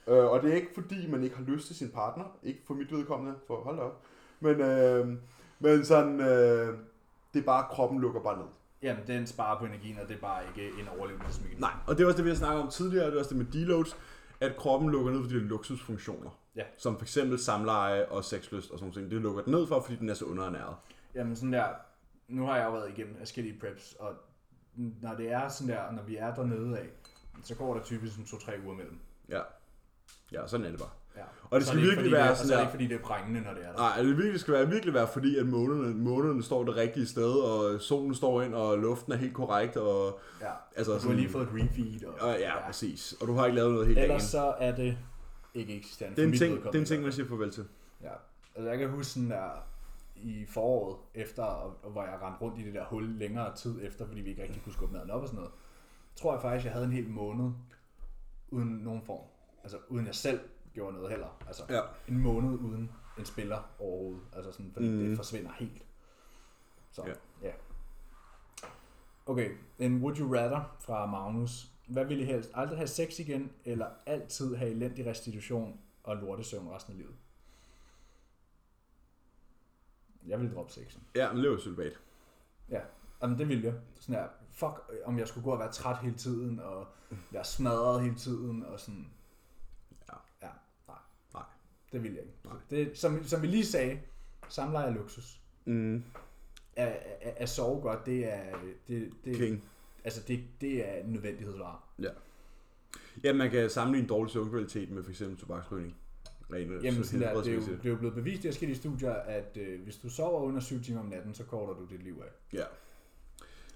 Øh, 0.08 0.24
og 0.24 0.42
det 0.42 0.50
er 0.50 0.54
ikke 0.54 0.70
fordi, 0.74 1.10
man 1.10 1.24
ikke 1.24 1.36
har 1.36 1.44
lyst 1.44 1.66
til 1.66 1.76
sin 1.76 1.88
partner. 1.88 2.24
Ikke 2.42 2.60
for 2.66 2.74
mit 2.74 2.92
vedkommende, 2.92 3.34
for 3.46 3.56
hold 3.56 3.78
op. 3.78 4.02
Men, 4.40 4.60
øh, 4.60 5.08
men 5.60 5.84
sådan, 5.84 6.20
øh, 6.20 6.74
det 7.34 7.40
er 7.40 7.44
bare, 7.46 7.64
kroppen 7.70 8.00
lukker 8.00 8.20
bare 8.22 8.36
ned. 8.38 8.46
Jamen, 8.82 9.02
den 9.06 9.26
sparer 9.26 9.58
på 9.58 9.64
energien, 9.66 9.98
og 10.02 10.08
det 10.08 10.16
er 10.16 10.20
bare 10.20 10.42
ikke 10.56 10.70
en 10.80 10.88
overlevelsesmekanisme. 10.98 11.60
Nej, 11.60 11.70
og 11.86 11.96
det 11.98 12.02
er 12.02 12.06
også 12.06 12.16
det, 12.16 12.24
vi 12.24 12.30
har 12.30 12.36
snakket 12.36 12.62
om 12.62 12.68
tidligere, 12.70 13.06
det 13.06 13.14
er 13.14 13.18
også 13.18 13.28
det 13.28 13.36
med 13.38 13.46
deloads, 13.52 13.96
at 14.40 14.56
kroppen 14.56 14.90
lukker 14.90 15.12
ned 15.12 15.20
for 15.22 15.28
de 15.28 15.34
luksusfunktioner. 15.38 16.30
Ja. 16.56 16.62
Som 16.78 16.96
for 16.98 17.02
eksempel 17.04 17.38
samleje 17.38 18.06
og 18.06 18.24
sexlyst 18.24 18.70
og 18.70 18.78
sådan 18.78 18.92
noget. 18.96 19.10
Det 19.10 19.20
lukker 19.20 19.42
den 19.42 19.52
ned 19.52 19.66
for, 19.66 19.80
fordi 19.80 19.96
den 19.96 20.08
er 20.08 20.14
så 20.14 20.24
underernæret. 20.24 20.74
Jamen 21.14 21.36
sådan 21.36 21.52
der, 21.52 21.64
nu 22.28 22.46
har 22.46 22.56
jeg 22.56 22.64
jo 22.66 22.72
været 22.72 22.90
igennem 22.96 23.16
forskellige 23.18 23.58
preps, 23.60 23.96
og 23.98 24.12
når 25.02 25.14
det 25.14 25.32
er 25.32 25.48
sådan 25.48 25.72
der, 25.74 25.92
når 25.92 26.02
vi 26.02 26.16
er 26.16 26.34
dernede 26.34 26.78
af, 26.78 26.86
så 27.42 27.54
går 27.54 27.74
der 27.74 27.82
typisk 27.82 28.12
sådan 28.12 28.26
to-tre 28.26 28.52
uger 28.64 28.74
mellem. 28.76 28.98
Ja. 29.28 29.40
Ja, 30.32 30.46
sådan 30.46 30.66
er 30.66 30.70
det 30.70 30.78
bare. 30.78 30.88
Ja. 31.16 31.22
Og 31.50 31.60
det 31.60 31.66
skal 31.68 31.78
ikke, 31.78 31.88
virkelig 31.90 32.12
være 32.12 32.28
det, 32.28 32.36
sådan 32.36 32.48
så 32.48 32.54
er 32.54 32.58
det 32.58 32.64
der- 32.64 32.68
ikke 32.70 32.70
fordi, 32.70 32.86
det 32.86 32.94
er 32.94 33.04
prængende, 33.14 33.40
når 33.40 33.54
det 33.54 33.64
er 33.64 33.70
der. 33.72 33.78
Nej, 33.78 34.02
det 34.02 34.16
virkelig 34.16 34.40
skal 34.40 34.54
være, 34.54 34.68
virkelig 34.68 34.94
være 34.94 35.08
fordi, 35.08 35.38
at 35.38 35.46
månederne, 35.46 35.94
månederne 35.94 36.42
står 36.42 36.64
det 36.64 36.76
rigtige 36.76 37.06
sted, 37.06 37.32
og 37.32 37.80
solen 37.80 38.14
står 38.14 38.42
ind, 38.42 38.54
og 38.54 38.78
luften 38.78 39.12
er 39.12 39.16
helt 39.16 39.34
korrekt, 39.34 39.76
og, 39.76 40.20
Ja. 40.40 40.46
altså, 40.76 40.92
Og 40.94 41.02
du 41.02 41.08
har 41.08 41.14
lige 41.14 41.28
fået 41.28 41.42
et 41.42 41.48
refeed. 41.54 42.04
Og, 42.04 42.14
og 42.20 42.28
ja, 42.38 42.38
ja, 42.40 42.66
præcis. 42.66 43.14
Og 43.20 43.26
du 43.26 43.34
har 43.34 43.46
ikke 43.46 43.56
lavet 43.56 43.72
noget 43.72 43.86
helt 43.86 43.98
Ellers 43.98 44.30
dagen. 44.32 44.44
så 44.46 44.54
er 44.58 44.76
det 44.76 44.98
ikke 45.56 45.76
eksisterende. 45.76 46.16
Det 46.16 46.22
er 46.22 46.28
en 46.28 46.38
ting, 46.38 46.64
det 46.64 46.74
er 46.74 46.78
en 46.78 46.84
ting 46.84 47.02
man 47.02 47.12
siger 47.12 47.28
farvel 47.28 47.50
til. 47.50 47.68
Ja, 48.02 48.12
altså 48.54 48.70
jeg 48.70 48.78
kan 48.78 48.90
huske 48.90 49.12
sådan 49.12 49.30
der 49.30 49.50
i 50.16 50.46
foråret 50.48 50.96
efter, 51.14 51.42
og- 51.42 51.90
hvor 51.90 52.02
jeg 52.02 52.18
rendte 52.22 52.40
rundt 52.40 52.58
i 52.58 52.64
det 52.64 52.74
der 52.74 52.84
hul 52.84 53.04
længere 53.04 53.56
tid 53.56 53.78
efter, 53.82 54.06
fordi 54.06 54.20
vi 54.20 54.30
ikke 54.30 54.42
rigtig 54.42 54.62
kunne 54.62 54.72
skubbe 54.72 54.94
maden 54.94 55.10
op 55.10 55.20
og 55.22 55.28
sådan 55.28 55.36
noget, 55.38 55.52
tror 56.16 56.32
jeg 56.32 56.42
faktisk, 56.42 56.64
jeg 56.64 56.72
havde 56.72 56.86
en 56.86 56.92
hel 56.92 57.08
måned 57.08 57.50
uden 58.50 58.68
nogen 58.68 59.02
form. 59.02 59.24
Altså 59.62 59.78
uden 59.88 60.06
jeg 60.06 60.14
selv 60.14 60.40
gjorde 60.74 60.94
noget 60.94 61.10
heller. 61.10 61.42
Altså 61.46 61.62
Ja. 61.70 61.80
en 62.08 62.18
måned 62.18 62.58
uden 62.58 62.90
en 63.18 63.24
spiller 63.24 63.70
overhovedet. 63.78 64.22
Altså 64.32 64.52
sådan, 64.52 64.70
fordi 64.72 64.88
mm. 64.88 64.98
det 64.98 65.16
forsvinder 65.16 65.50
helt. 65.58 65.82
Så, 66.92 67.02
Ja. 67.06 67.12
ja. 67.42 67.48
ja. 67.48 67.52
Okay, 69.26 69.50
en 69.78 70.02
would 70.02 70.18
you 70.18 70.34
rather 70.34 70.76
fra 70.80 71.06
Magnus. 71.06 71.72
Hvad 71.86 72.04
vil 72.04 72.20
I 72.20 72.24
helst? 72.24 72.50
Aldrig 72.54 72.78
have 72.78 72.88
sex 72.88 73.18
igen, 73.18 73.52
eller 73.64 73.86
altid 74.06 74.54
have 74.56 74.70
elendig 74.70 75.06
restitution 75.06 75.80
og 76.02 76.16
lortesøvn 76.16 76.68
resten 76.68 76.92
af 76.92 76.98
livet? 76.98 77.14
Jeg 80.26 80.40
vil 80.40 80.54
droppe 80.54 80.72
sexen. 80.72 81.02
Ja, 81.14 81.32
men 81.32 81.50
var 81.50 81.58
celibat. 81.58 82.00
Ja, 82.70 82.80
Jamen, 83.22 83.38
det 83.38 83.48
vil 83.48 83.62
jeg. 83.62 83.74
Sådan 84.00 84.14
her, 84.14 84.28
fuck, 84.52 85.02
om 85.04 85.18
jeg 85.18 85.28
skulle 85.28 85.44
gå 85.44 85.50
og 85.50 85.58
være 85.58 85.72
træt 85.72 85.98
hele 85.98 86.16
tiden, 86.16 86.60
og 86.60 86.86
være 87.30 87.44
smadret 87.44 88.02
hele 88.02 88.14
tiden, 88.16 88.64
og 88.64 88.80
sådan... 88.80 89.10
Ja. 90.08 90.46
Ja, 90.46 90.52
nej. 90.88 90.96
Nej. 91.34 91.42
Det 91.92 92.02
vil 92.02 92.12
jeg 92.12 92.22
ikke. 92.22 92.34
Nej. 92.44 92.56
Det, 92.70 92.98
som, 92.98 93.24
som 93.24 93.42
vi 93.42 93.46
lige 93.46 93.66
sagde, 93.66 94.00
samleje 94.48 94.86
er 94.86 94.90
luksus. 94.90 95.40
Mm, 95.64 96.04
At, 96.76 96.88
at, 97.20 97.34
at 97.36 97.48
sove 97.48 97.80
godt, 97.80 98.06
det 98.06 98.32
er... 98.32 98.58
Det, 98.88 99.12
det, 99.24 99.36
king. 99.36 99.64
Altså, 100.06 100.20
det, 100.28 100.44
det 100.60 100.88
er 100.88 100.94
en 100.94 101.12
nødvendighedsvare. 101.12 101.78
Ja. 101.98 102.10
Ja, 103.24 103.32
man 103.32 103.50
kan 103.50 103.70
sammenligne 103.70 104.08
dårlig 104.08 104.32
søvnkvalitet 104.32 104.90
med 104.90 105.02
for 105.02 105.10
eksempel 105.10 105.38
tobaksrygning. 105.38 105.96
Rent, 106.52 106.84
Jamen, 106.84 107.04
sådan 107.04 107.20
der, 107.20 107.42
det, 107.42 107.52
er 107.52 107.54
jo, 107.54 107.60
det 107.60 107.86
er 107.86 107.90
jo 107.90 107.96
blevet 107.96 108.14
bevist 108.14 108.44
i 108.44 108.48
forskellige 108.48 108.78
studier, 108.78 109.12
at 109.12 109.56
øh, 109.56 109.82
hvis 109.82 109.96
du 109.96 110.08
sover 110.08 110.40
under 110.40 110.60
7 110.60 110.82
timer 110.82 111.00
om 111.00 111.06
natten, 111.06 111.34
så 111.34 111.44
korter 111.44 111.74
du 111.74 111.86
dit 111.90 112.02
liv 112.02 112.22
af. 112.24 112.58
Ja. 112.58 112.64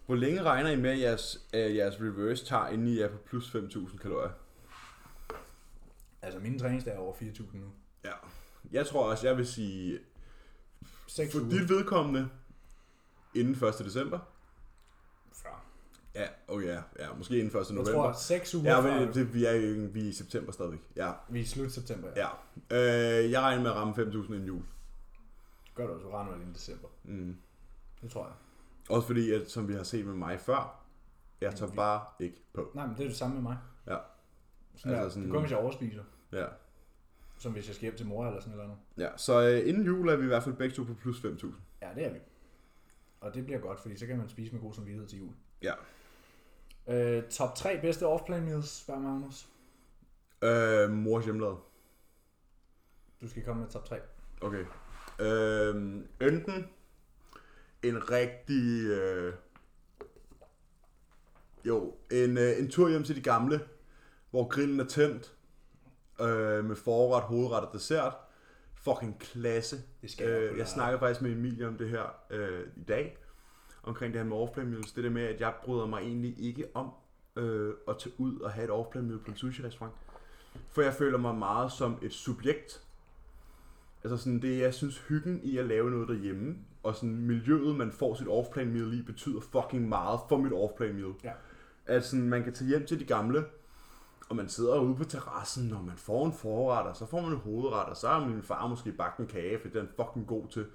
Hvor 0.07 0.15
længe 0.15 0.43
regner 0.43 0.71
I 0.71 0.77
med, 0.77 0.91
at 0.91 1.01
jeres, 1.01 1.47
at 1.53 1.75
jeres 1.75 2.01
reverse 2.01 2.47
tager, 2.47 2.69
inden 2.69 2.87
I 2.87 2.99
er 2.99 3.09
på 3.09 3.17
plus 3.27 3.55
5.000 3.55 3.99
kalorier? 3.99 4.31
Altså, 6.23 6.41
mine 6.41 6.59
træningsdage 6.59 6.97
er 6.97 7.01
over 7.01 7.15
4.000 7.15 7.57
nu. 7.57 7.67
Ja. 8.05 8.13
Jeg 8.73 8.87
tror 8.87 9.11
også, 9.11 9.29
jeg 9.29 9.37
vil 9.37 9.47
sige, 9.47 9.99
6 11.07 11.33
for 11.33 11.41
uger. 11.41 11.51
dit 11.51 11.69
vedkommende, 11.69 12.29
inden 13.35 13.65
1. 13.69 13.75
december. 13.79 14.19
Ja, 16.15 16.27
oh 16.49 16.65
ja, 16.65 16.83
ja, 16.99 17.13
måske 17.19 17.39
inden 17.39 17.61
1. 17.61 17.67
Jeg 17.69 17.75
november. 17.75 17.93
tror, 17.93 18.13
6 18.13 18.55
uger 18.55 18.71
Ja, 18.77 18.81
men 19.01 19.15
det, 19.15 19.35
vi 19.35 19.45
er 19.45 19.53
jo 19.53 19.89
vi 19.93 20.01
er 20.05 20.09
i 20.09 20.13
september 20.13 20.53
stadigvæk. 20.53 20.81
Ja, 20.97 21.13
vi 21.29 21.39
er 21.39 21.43
i 21.43 21.47
slut 21.47 21.73
september. 21.73 22.09
Ja. 22.17 22.29
ja. 22.71 23.21
Øh, 23.25 23.31
jeg 23.31 23.41
regner 23.41 23.63
med 23.63 23.71
at 23.71 23.77
ramme 23.77 23.95
5.000 23.95 24.07
inden 24.33 24.45
jul. 24.47 24.63
Gør 25.75 25.87
du 25.87 25.93
også, 25.93 26.05
du 26.07 26.11
regner 26.11 26.31
vel 26.33 26.41
inden 26.41 26.55
december. 26.55 26.89
Mm. 27.05 27.37
Det 28.03 28.11
tror 28.11 28.25
jeg. 28.27 28.35
Også 28.91 29.07
fordi, 29.07 29.33
at, 29.33 29.51
som 29.51 29.69
vi 29.69 29.75
har 29.75 29.83
set 29.83 30.07
med 30.07 30.15
mig 30.15 30.41
før, 30.41 30.85
jeg 31.41 31.55
tager 31.55 31.71
Vi- 31.71 31.77
bare 31.77 32.05
ikke 32.21 32.43
på. 32.53 32.71
Nej, 32.75 32.87
men 32.87 32.97
det 32.97 33.03
er 33.05 33.09
det 33.09 33.17
samme 33.17 33.35
med 33.35 33.43
mig. 33.43 33.57
Ja. 33.87 33.97
Sådan 34.77 34.93
Altså 34.93 35.05
altså, 35.05 35.11
sådan- 35.15 35.23
Det 35.25 35.33
går, 35.33 35.41
hvis 35.41 35.51
jeg 35.51 35.59
overspiser. 35.59 36.03
Ja. 36.33 36.47
Som 37.39 37.53
hvis 37.53 37.67
jeg 37.67 37.75
skal 37.75 37.83
hjem 37.87 37.97
til 37.97 38.07
mor 38.07 38.27
eller 38.27 38.41
sådan 38.41 38.57
noget. 38.59 38.73
ja. 38.99 39.09
Så 39.17 39.49
øh, 39.49 39.69
inden 39.69 39.85
jul 39.87 40.09
er 40.09 40.17
vi 40.17 40.25
i 40.25 40.27
hvert 40.27 40.43
fald 40.43 40.55
begge 40.55 40.75
to 40.77 40.85
på 40.85 40.95
plus 40.95 41.21
5.000. 41.25 41.47
Ja, 41.83 41.89
det 41.95 42.07
er 42.07 42.13
vi. 42.13 42.19
Og 43.21 43.35
det 43.35 43.45
bliver 43.45 43.61
godt, 43.61 43.81
fordi 43.81 43.97
så 43.97 44.07
kan 44.07 44.19
man 44.19 44.29
spise 44.29 44.53
med 44.53 44.61
god 44.63 44.73
samvittighed 44.75 45.09
til 45.09 45.19
jul. 45.19 45.33
Ja. 45.63 45.73
Øh, 46.91 47.23
top 47.31 47.55
3 47.55 47.81
bedste 47.81 48.07
off-plan 48.07 48.45
meals, 48.45 48.69
spørger 48.69 49.01
Magnus. 49.01 49.49
Øh, 50.43 50.91
mors 50.91 51.25
hjemmelavet. 51.25 51.59
Du 53.21 53.29
skal 53.29 53.45
komme 53.45 53.63
med 53.63 53.71
top 53.71 53.85
3. 53.85 53.97
Okay. 54.41 54.65
Øh, 55.21 55.75
enten 56.21 56.67
en 57.83 58.11
rigtig... 58.11 58.87
Øh, 58.87 59.35
jo, 61.65 61.95
en, 62.11 62.39
øh, 62.39 62.59
en 62.59 62.71
tur 62.71 62.89
hjem 62.89 63.05
til 63.05 63.17
de 63.17 63.23
gamle, 63.23 63.61
hvor 64.31 64.49
grillen 64.49 64.81
er 64.81 64.87
tændt, 64.87 65.35
øh, 66.21 66.65
med 66.65 66.77
forret, 66.77 67.23
hovedret 67.23 67.67
og 67.67 67.73
dessert. 67.73 68.13
Fucking 68.75 69.19
klasse. 69.19 69.77
Det 70.03 70.11
skal 70.11 70.29
Øh, 70.29 70.59
jeg 70.59 70.69
snakker 70.69 70.99
faktisk 70.99 71.23
med 71.23 71.33
Emilie 71.33 71.69
om 71.69 71.79
det 71.79 71.89
her 71.89 72.15
øh, 72.31 72.67
i 72.77 72.85
dag, 72.85 73.19
omkring 73.83 74.13
det 74.13 74.21
her 74.23 74.29
med 74.29 74.37
off-plan 74.37 74.67
meals. 74.67 74.93
Det 74.93 75.05
der 75.05 75.11
med, 75.11 75.23
at 75.23 75.41
jeg 75.41 75.55
bryder 75.65 75.87
mig 75.87 76.01
egentlig 76.01 76.35
ikke 76.39 76.67
om 76.75 76.91
øh, 77.37 77.75
at 77.89 77.99
tage 77.99 78.15
ud 78.19 78.41
og 78.41 78.51
have 78.51 78.65
et 78.65 78.71
off-plan 78.71 79.05
meal 79.05 79.19
på 79.19 79.31
en 79.31 79.37
sushi-restaurant. 79.37 79.95
For 80.69 80.83
jeg 80.83 80.95
føler 80.95 81.19
mig 81.19 81.35
meget 81.35 81.73
som 81.73 81.99
et 82.03 82.13
subjekt. 82.13 82.85
Altså 84.05 84.17
sådan 84.17 84.43
det, 84.43 84.59
jeg 84.59 84.75
synes 84.75 84.99
hyggen 84.99 85.41
i 85.43 85.59
at 85.59 85.67
lave 85.67 85.91
noget 85.91 86.09
derhjemme, 86.09 86.57
og 86.83 86.95
sådan 86.95 87.17
miljøet, 87.17 87.77
man 87.77 87.93
får 87.93 88.15
sit 88.15 88.29
off-plan 88.29 88.73
meal 88.73 88.99
i, 88.99 89.03
betyder 89.03 89.41
fucking 89.41 89.89
meget 89.89 90.21
for 90.29 90.37
mit 90.37 90.53
off-plan 90.53 90.95
meal. 90.95 91.15
Ja. 91.25 91.33
At 91.87 92.05
sådan, 92.05 92.29
man 92.29 92.45
kan 92.45 92.53
tage 92.53 92.69
hjem 92.69 92.87
til 92.87 93.01
de 93.01 93.05
gamle, 93.05 93.45
og 94.29 94.37
man 94.37 94.49
sidder 94.49 94.81
ude 94.81 94.97
på 94.97 95.05
terrassen, 95.05 95.73
og 95.73 95.85
man 95.85 95.97
får 95.97 96.27
en 96.27 96.33
forret, 96.33 96.87
og 96.87 96.97
så 96.97 97.07
får 97.07 97.21
man 97.21 97.33
en 97.33 97.39
hovedret, 97.39 97.87
og 97.87 97.97
så 97.97 98.09
har 98.09 98.27
min 98.27 98.43
far 98.43 98.67
måske 98.67 98.93
bagt 98.93 99.19
en 99.19 99.27
kage, 99.27 99.59
for 99.61 99.69
det 99.69 99.77
er 99.77 99.81
han 99.81 99.89
fucking 99.97 100.27
god 100.27 100.47
til. 100.49 100.67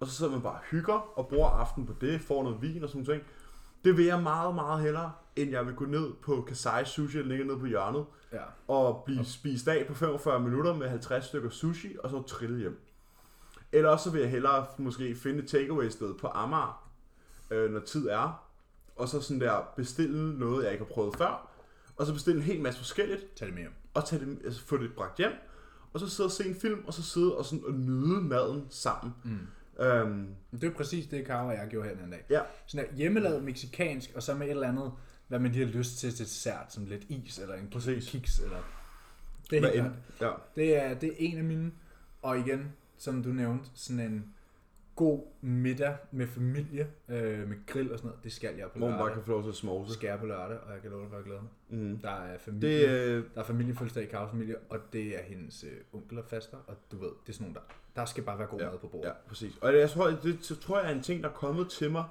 Og 0.00 0.06
så 0.06 0.12
sidder 0.14 0.32
man 0.32 0.40
bare 0.42 0.52
og 0.52 0.60
hygger 0.70 1.18
og 1.18 1.28
bruger 1.28 1.48
aften 1.48 1.86
på 1.86 1.92
det, 2.00 2.20
får 2.20 2.42
noget 2.42 2.62
vin 2.62 2.82
og 2.82 2.88
sådan 2.88 3.04
noget. 3.06 3.22
Det 3.84 3.96
vil 3.96 4.04
jeg 4.04 4.22
meget, 4.22 4.54
meget 4.54 4.82
hellere, 4.82 5.12
end 5.36 5.50
jeg 5.50 5.66
vil 5.66 5.74
gå 5.74 5.84
ned 5.84 6.12
på 6.22 6.44
Kasai 6.48 6.84
Sushi, 6.84 7.18
der 7.18 7.24
ligger 7.24 7.44
nede 7.44 7.58
på 7.58 7.66
hjørnet, 7.66 8.04
Ja. 8.32 8.42
og 8.68 9.02
blive 9.06 9.24
spist 9.24 9.68
af 9.68 9.86
på 9.86 9.94
45 9.94 10.40
minutter 10.40 10.74
med 10.74 10.88
50 10.88 11.24
stykker 11.24 11.50
sushi, 11.50 11.96
og 12.04 12.10
så 12.10 12.22
trille 12.22 12.58
hjem. 12.58 12.80
Eller 13.72 13.90
også 13.90 14.04
så 14.04 14.10
vil 14.10 14.20
jeg 14.20 14.30
hellere 14.30 14.66
måske 14.78 15.14
finde 15.14 15.38
et 15.42 15.48
takeaway 15.48 15.88
sted 15.88 16.14
på 16.14 16.26
Amager, 16.34 16.90
øh, 17.50 17.70
når 17.72 17.80
tid 17.80 18.08
er, 18.08 18.44
og 18.96 19.08
så 19.08 19.20
sådan 19.20 19.40
der 19.40 19.60
bestille 19.76 20.38
noget, 20.38 20.64
jeg 20.64 20.72
ikke 20.72 20.84
har 20.84 20.92
prøvet 20.94 21.16
før, 21.16 21.50
og 21.96 22.06
så 22.06 22.12
bestille 22.12 22.36
en 22.40 22.46
hel 22.46 22.60
masse 22.60 22.80
forskelligt, 22.80 23.34
Tag 23.36 23.46
det 23.46 23.54
med 23.54 23.62
hjem. 23.62 23.72
og 23.94 24.04
tage 24.04 24.24
det, 24.26 24.38
altså 24.44 24.66
få 24.66 24.76
det 24.76 24.94
bragt 24.96 25.18
hjem, 25.18 25.32
og 25.92 26.00
så 26.00 26.08
sidde 26.10 26.26
og 26.26 26.30
se 26.30 26.48
en 26.48 26.54
film, 26.54 26.84
og 26.86 26.94
så 26.94 27.02
sidde 27.02 27.36
og, 27.36 27.44
sådan, 27.44 27.64
og 27.66 27.72
nyde 27.74 28.20
maden 28.20 28.66
sammen. 28.70 29.14
Mm. 29.24 29.38
Øhm, 29.80 30.26
Det 30.52 30.64
er 30.64 30.70
præcis 30.70 31.06
det, 31.06 31.24
Karo 31.26 31.46
og 31.48 31.54
jeg 31.54 31.66
gjorde 31.70 31.88
her 31.88 31.96
den 31.96 32.10
dag. 32.10 32.24
ja, 32.30 32.40
Sådan 32.66 32.86
der 32.90 32.96
hjemmelavet 32.96 33.44
meksikansk, 33.44 34.10
og 34.14 34.22
så 34.22 34.34
med 34.34 34.46
et 34.46 34.50
eller 34.50 34.68
andet, 34.68 34.92
hvad 35.28 35.38
man 35.38 35.52
lige 35.52 35.66
har 35.66 35.72
lyst 35.72 35.98
til 35.98 36.10
til 36.14 36.24
dessert, 36.24 36.72
som 36.72 36.84
lidt 36.86 37.04
is, 37.08 37.38
eller 37.38 37.54
en 37.54 37.68
Præcis. 37.72 38.10
kiks, 38.10 38.38
eller... 38.38 38.58
Det 39.50 39.58
er, 39.64 39.70
helt 39.82 39.92
klart. 40.18 40.38
ja. 40.56 40.62
det 40.62 40.76
er, 40.82 40.94
det 40.94 41.08
er 41.08 41.14
en 41.18 41.38
af 41.38 41.44
mine, 41.44 41.72
og 42.22 42.38
igen, 42.38 42.72
som 42.96 43.22
du 43.22 43.28
nævnte, 43.28 43.70
sådan 43.74 44.00
en 44.00 44.34
god 44.96 45.22
middag 45.40 45.96
med 46.12 46.26
familie, 46.26 46.88
øh, 47.08 47.48
med 47.48 47.66
grill 47.66 47.92
og 47.92 47.98
sådan 47.98 48.08
noget, 48.08 48.24
det 48.24 48.32
skal 48.32 48.56
jeg 48.56 48.70
på 48.72 48.78
hvor 48.78 48.88
man 48.88 48.98
bare 48.98 49.00
lørdag. 49.08 49.14
kan 49.14 49.24
få 49.24 49.30
lov 49.30 49.42
til 49.42 49.48
at 49.48 49.52
Det 49.52 49.58
smovse. 49.58 49.94
skal 49.94 50.06
jeg 50.06 50.18
på 50.18 50.26
lørdag, 50.26 50.58
og 50.58 50.72
jeg 50.72 50.82
kan 50.82 50.90
love 50.90 51.02
dig 51.02 51.10
for, 51.10 51.16
at 51.16 51.20
jeg 51.20 51.24
glæder 51.26 51.42
mig. 51.42 51.80
Mm. 51.90 51.98
Der 51.98 52.10
er 52.10 52.38
familie, 52.38 52.78
det, 52.82 52.88
øh, 53.08 53.24
der 53.34 53.40
er 53.40 53.44
familiefødselsdag 53.44 54.02
i 54.02 54.06
Karos 54.06 54.30
familie, 54.30 54.56
og 54.68 54.78
det 54.92 55.18
er 55.18 55.22
hendes 55.22 55.64
øh, 55.64 55.70
onkel 55.92 56.18
og 56.18 56.24
faster, 56.24 56.56
og 56.66 56.76
du 56.92 56.96
ved, 56.98 57.08
det 57.26 57.28
er 57.28 57.32
sådan 57.32 57.44
nogle, 57.44 57.54
der, 57.54 57.74
der 57.96 58.04
skal 58.04 58.22
bare 58.24 58.38
være 58.38 58.46
god 58.46 58.58
Ja, 58.60 58.70
mad 58.70 58.78
på 58.78 58.86
bordet. 58.86 59.06
Ja, 59.08 59.12
præcis. 59.28 59.52
Og 59.60 59.76
jeg 59.78 59.90
tror, 59.90 60.06
det 60.10 60.38
så 60.40 60.56
tror 60.56 60.80
jeg 60.80 60.90
er 60.90 60.94
en 60.94 61.02
ting, 61.02 61.22
der 61.22 61.28
er 61.28 61.32
kommet 61.32 61.68
til 61.70 61.90
mig, 61.90 62.04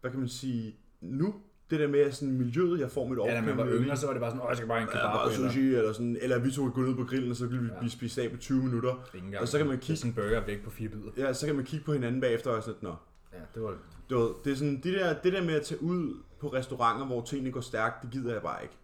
hvad 0.00 0.10
kan 0.10 0.20
man 0.20 0.28
sige, 0.28 0.76
nu, 1.00 1.34
det 1.70 1.80
der 1.80 1.88
med 1.88 2.12
sådan 2.12 2.38
miljøet, 2.38 2.80
jeg 2.80 2.90
får 2.90 3.06
mit 3.08 3.18
Ja, 3.26 3.34
da 3.34 3.40
man 3.40 3.56
var 3.56 3.66
yngre, 3.66 3.96
så 3.96 4.06
var 4.06 4.12
det 4.12 4.20
bare 4.20 4.30
sådan, 4.30 4.42
åh, 4.42 4.46
jeg 4.48 4.56
skal 4.56 4.68
bare 4.68 4.78
en 4.82 4.84
Ja, 4.88 4.90
kebab. 4.92 5.02
bare 5.02 5.32
eller, 5.34 5.48
sushi, 5.48 5.74
eller 5.74 5.92
sådan, 5.92 6.18
eller 6.22 6.38
vi 6.38 6.50
to 6.50 6.70
gå 6.74 6.80
ned 6.80 6.94
på 6.96 7.04
grillen, 7.04 7.30
og 7.30 7.36
så 7.36 7.48
kan 7.48 7.62
vi 7.64 7.68
Ja. 7.82 7.88
spist 7.88 8.18
af 8.18 8.30
på 8.30 8.36
20 8.36 8.62
minutter. 8.62 9.08
Engang. 9.14 9.38
Og 9.42 9.48
så 9.48 9.58
kan 9.58 9.66
man 9.66 9.76
Det 9.76 9.84
kigge, 9.84 9.98
sådan 9.98 10.10
en 10.10 10.14
burger 10.14 10.46
væk 10.46 10.64
på 10.64 10.70
fire 10.70 10.88
bidder. 10.88 11.10
ja, 11.16 11.32
så 11.32 11.46
kan 11.46 11.54
man 11.56 11.64
kigge 11.64 11.84
på 11.84 11.92
hinanden 11.92 12.20
bagefter 12.20 12.50
og 12.50 12.62
sådan 12.62 12.78
nå. 12.82 12.94
Ja, 13.32 13.38
det 13.54 13.62
var 13.62 13.74
Du 14.10 14.18
ved, 14.18 14.28
det 14.44 14.52
er 14.52 14.56
sådan, 14.56 14.80
det 14.82 14.94
der, 14.94 15.14
det 15.20 15.32
der 15.32 15.42
med 15.44 15.54
at 15.54 15.62
tage 15.62 15.82
ud 15.82 16.14
på 16.40 16.48
restauranter, 16.48 17.06
hvor 17.06 17.22
tingene 17.24 17.50
går 17.52 17.60
stærkt, 17.60 18.02
det 18.02 18.10
gider 18.10 18.32
jeg 18.32 18.42
bare 18.42 18.62
ikke. 18.62 18.74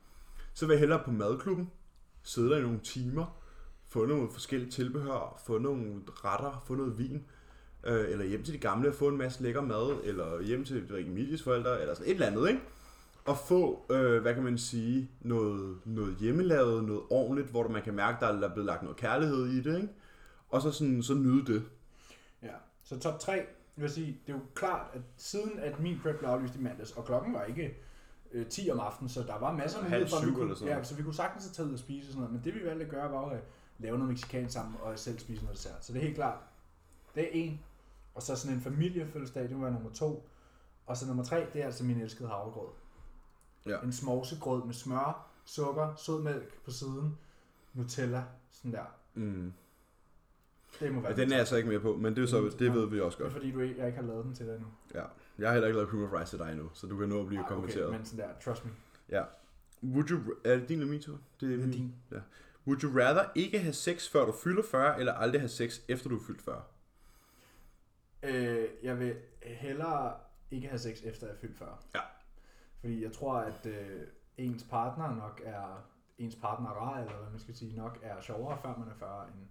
Så 0.55 0.67
vil 0.67 0.73
jeg 0.73 0.81
hellere 0.81 1.03
på 1.05 1.11
madklubben, 1.11 1.71
sidde 2.23 2.51
der 2.51 2.57
i 2.59 2.63
nogle 2.63 2.81
timer, 2.85 3.42
få 3.93 4.07
nogle 4.07 4.31
forskellige 4.31 4.71
tilbehør, 4.71 5.43
få 5.47 5.59
nogle 5.59 6.03
retter, 6.09 6.63
få 6.67 6.75
noget 6.75 6.99
vin, 6.99 7.25
øh, 7.85 8.11
eller 8.11 8.25
hjem 8.25 8.43
til 8.43 8.55
de 8.55 8.59
gamle 8.59 8.89
og 8.89 8.95
få 8.95 9.09
en 9.09 9.17
masse 9.17 9.43
lækker 9.43 9.61
mad, 9.61 10.01
eller 10.05 10.43
hjem 10.43 10.65
til 10.65 11.07
Emilies 11.07 11.43
forældre, 11.43 11.81
eller 11.81 11.95
sådan 11.95 12.11
et 12.11 12.15
eller 12.15 12.27
andet, 12.27 12.49
ikke? 12.49 12.61
Og 13.25 13.39
få, 13.39 13.87
øh, 13.91 14.23
hvad 14.23 14.35
kan 14.35 14.43
man 14.43 14.59
sige, 14.59 15.11
noget, 15.21 15.79
noget 15.85 16.17
hjemmelavet, 16.21 16.85
noget 16.85 17.03
ordentligt, 17.11 17.49
hvor 17.49 17.69
man 17.69 17.83
kan 17.83 17.95
mærke, 17.95 18.17
der 18.21 18.27
er 18.27 18.53
blevet 18.53 18.67
lagt 18.67 18.83
noget 18.83 18.97
kærlighed 18.97 19.47
i 19.47 19.63
det, 19.63 19.77
ikke? 19.77 19.89
Og 20.49 20.63
så, 20.63 20.71
sådan, 20.71 21.03
så 21.03 21.15
nyde 21.15 21.53
det. 21.53 21.65
Ja, 22.43 22.55
så 22.85 22.99
top 22.99 23.19
3, 23.21 23.33
vil 23.77 23.83
jeg 23.83 23.91
sige, 23.91 24.19
det 24.27 24.33
er 24.33 24.37
jo 24.37 24.43
klart, 24.55 24.87
at 24.95 25.01
siden 25.17 25.59
at 25.59 25.81
min 25.81 25.99
prep 26.03 26.19
blev 26.19 26.29
aflyst 26.29 26.57
i 26.57 26.61
mandags, 26.61 26.93
og 26.93 27.05
klokken 27.05 27.35
var 27.35 27.45
ikke 27.45 27.79
øh, 28.33 28.47
10 28.47 28.71
om 28.71 28.81
aftenen, 28.81 29.09
så 29.09 29.23
der 29.23 29.39
var 29.39 29.53
masser 29.53 29.79
af 29.79 29.85
mulighed 29.85 30.09
for, 30.09 30.17
at 30.17 30.27
vi 30.27 30.33
kunne, 30.33 30.57
ja, 30.67 30.85
så 30.85 30.95
vi 30.95 31.03
kunne 31.03 31.15
sagtens 31.15 31.45
have 31.45 31.53
taget 31.53 31.69
ud 31.69 31.73
og 31.73 31.79
spise 31.79 32.09
og 32.09 32.13
sådan 32.13 32.21
noget, 32.21 32.33
men 32.33 32.45
det 32.45 32.55
vi 32.55 32.67
valgte 32.67 32.85
at 32.85 32.91
gøre 32.91 33.13
var 33.13 33.29
at 33.29 33.41
lave 33.83 33.99
noget 33.99 34.09
mexicansk 34.11 34.53
sammen 34.55 34.77
og 34.83 34.99
selv 34.99 35.19
spise 35.19 35.43
noget 35.43 35.57
dessert. 35.57 35.85
Så 35.85 35.93
det 35.93 35.99
er 35.99 36.03
helt 36.03 36.17
klart, 36.17 36.39
det 37.15 37.23
er 37.23 37.29
en, 37.33 37.61
og 38.15 38.23
så 38.23 38.37
sådan 38.37 38.57
en 38.57 38.63
familiefødselsdag, 38.63 39.43
det 39.43 39.53
må 39.57 39.63
være 39.63 39.73
nummer 39.73 39.91
to, 39.91 40.29
og 40.87 40.97
så 40.97 41.07
nummer 41.07 41.25
tre, 41.25 41.47
det 41.53 41.63
er 41.63 41.67
altså 41.67 41.85
min 41.85 42.01
elskede 42.01 42.29
havregrød. 42.29 42.69
Ja. 43.67 43.81
En 43.81 43.93
smovsegrød 43.93 44.65
med 44.65 44.75
smør, 44.75 45.27
sukker, 45.45 45.95
sødmælk 45.95 46.59
på 46.65 46.71
siden, 46.71 47.19
Nutella, 47.75 48.25
sådan 48.51 48.73
der. 48.73 48.85
Mm. 49.15 49.53
Det 50.81 50.93
må 50.95 51.01
være 51.01 51.11
Ja, 51.13 51.17
den 51.17 51.33
er 51.33 51.37
jeg 51.37 51.47
så 51.47 51.57
ikke 51.57 51.69
med 51.69 51.81
på, 51.81 51.97
men 51.97 52.17
det, 52.17 52.23
er 52.23 52.27
så, 52.27 52.51
det 52.59 52.73
ved 52.75 52.87
vi 52.89 53.01
også 53.01 53.17
Det 53.19 53.25
er 53.25 53.29
godt. 53.29 53.33
fordi, 53.33 53.51
du 53.51 53.61
ikke, 53.61 53.79
jeg 53.79 53.87
ikke 53.87 53.99
har 54.01 54.07
lavet 54.07 54.25
den 54.25 54.35
til 54.35 54.47
dig 54.47 54.55
endnu. 54.55 54.69
Ja. 54.95 55.03
Jeg 55.39 55.49
har 55.49 55.53
heller 55.53 55.69
ikke 55.69 55.77
lavet 55.77 55.91
cream 55.91 56.05
of 56.05 56.21
rice 56.21 56.31
til 56.31 56.39
dig 56.39 56.53
endnu, 56.53 56.71
så 56.73 56.87
du 56.87 56.97
kan 56.99 57.09
nå 57.09 57.21
at 57.21 57.27
blive 57.27 57.41
Ah, 57.43 57.49
konverteret. 57.49 57.87
Okay, 57.89 57.97
men 57.97 58.07
sådan 58.07 58.29
der, 58.29 58.35
trust 58.45 58.65
me. 58.65 58.71
Ja. 59.09 59.25
Would 59.83 60.11
you, 60.11 60.21
er 60.45 60.57
det 60.57 60.69
din 60.69 60.79
eller 60.79 60.91
min 60.93 61.01
tur? 61.03 61.13
Det 61.41 61.49
Det 61.49 61.53
er 61.55 61.59
min. 61.59 61.71
din. 61.71 61.95
Would 62.67 62.83
you 62.83 63.01
rather 63.01 63.25
ikke 63.35 63.59
have 63.59 63.73
sex, 63.73 64.09
før 64.09 64.27
du 64.27 64.33
fylder 64.33 64.63
40, 64.71 64.99
eller 64.99 65.13
aldrig 65.13 65.41
have 65.41 65.49
sex, 65.49 65.81
efter 65.89 66.09
du 66.09 66.17
er 66.17 66.25
fyldt 66.27 66.43
40? 66.43 66.63
Øh, 68.23 68.69
jeg 68.83 68.99
vil 68.99 69.17
hellere 69.43 70.15
ikke 70.51 70.69
have 70.69 70.79
sex 70.79 71.03
efter 71.05 71.27
jeg 71.27 71.35
er 71.35 71.41
fyldt 71.41 71.59
40. 71.59 71.79
Ja. 71.95 72.01
Fordi 72.81 73.03
jeg 73.03 73.13
tror, 73.13 73.35
at 73.35 73.67
øh, 73.67 74.01
ens 74.37 74.65
partner 74.71 75.17
nok 75.17 75.43
er, 75.45 75.89
ens 76.19 76.37
partner 76.37 76.99
eller 76.99 77.17
hvad 77.17 77.31
man 77.31 77.41
skal 77.41 77.57
sige, 77.57 77.77
nok 77.77 77.99
er 78.03 78.21
sjovere, 78.21 78.59
før 78.63 78.77
man 78.79 78.89
er 78.89 78.95
40, 78.99 79.27
end 79.27 79.49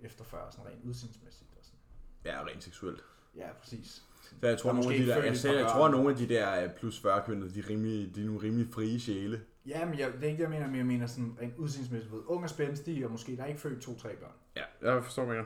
efter 0.00 0.24
40, 0.24 0.52
sådan 0.52 0.66
rent 0.66 0.84
udsindsmæssigt. 0.84 1.50
Og 1.58 1.64
sådan. 1.64 1.80
Ja, 2.24 2.44
rent 2.44 2.62
seksuelt. 2.62 3.04
Ja, 3.36 3.48
præcis. 3.60 4.02
Så 4.22 4.46
jeg 4.46 4.58
tror, 4.58 4.72
nogle 4.72 4.94
af 4.94 5.00
de 5.00 5.06
der, 5.06 5.16
jeg, 5.16 5.36
par 5.44 5.52
jeg 5.52 5.66
tror, 5.66 5.84
at 5.84 5.90
nogle 5.90 6.10
af 6.10 6.16
de 6.16 6.28
der 6.28 6.72
plus 6.74 7.00
40 7.00 7.22
kvinder, 7.24 7.48
de 7.48 7.58
er, 7.58 7.70
rimelig, 7.70 8.14
de 8.14 8.20
er 8.20 8.26
nogle 8.26 8.42
rimelig 8.42 8.74
frie 8.74 9.00
sjæle. 9.00 9.40
Ja, 9.68 9.84
men 9.84 9.98
jeg, 9.98 10.12
det 10.12 10.24
er 10.24 10.28
ikke 10.28 10.36
det, 10.36 10.42
jeg 10.42 10.50
mener, 10.50 10.66
men 10.66 10.76
jeg 10.76 10.86
mener 10.86 11.06
sådan 11.06 11.36
rent 11.42 11.56
udsindsmæssigt 11.56 12.12
ved. 12.12 12.20
Ung 12.26 12.44
og 12.44 12.50
spændstig, 12.50 13.04
og 13.04 13.10
måske 13.10 13.36
der 13.36 13.42
er 13.42 13.46
ikke 13.46 13.60
født 13.60 13.82
to-tre 13.82 14.16
børn. 14.16 14.30
Ja, 14.56 14.92
jeg 14.94 15.04
forstår 15.04 15.26
mig. 15.26 15.44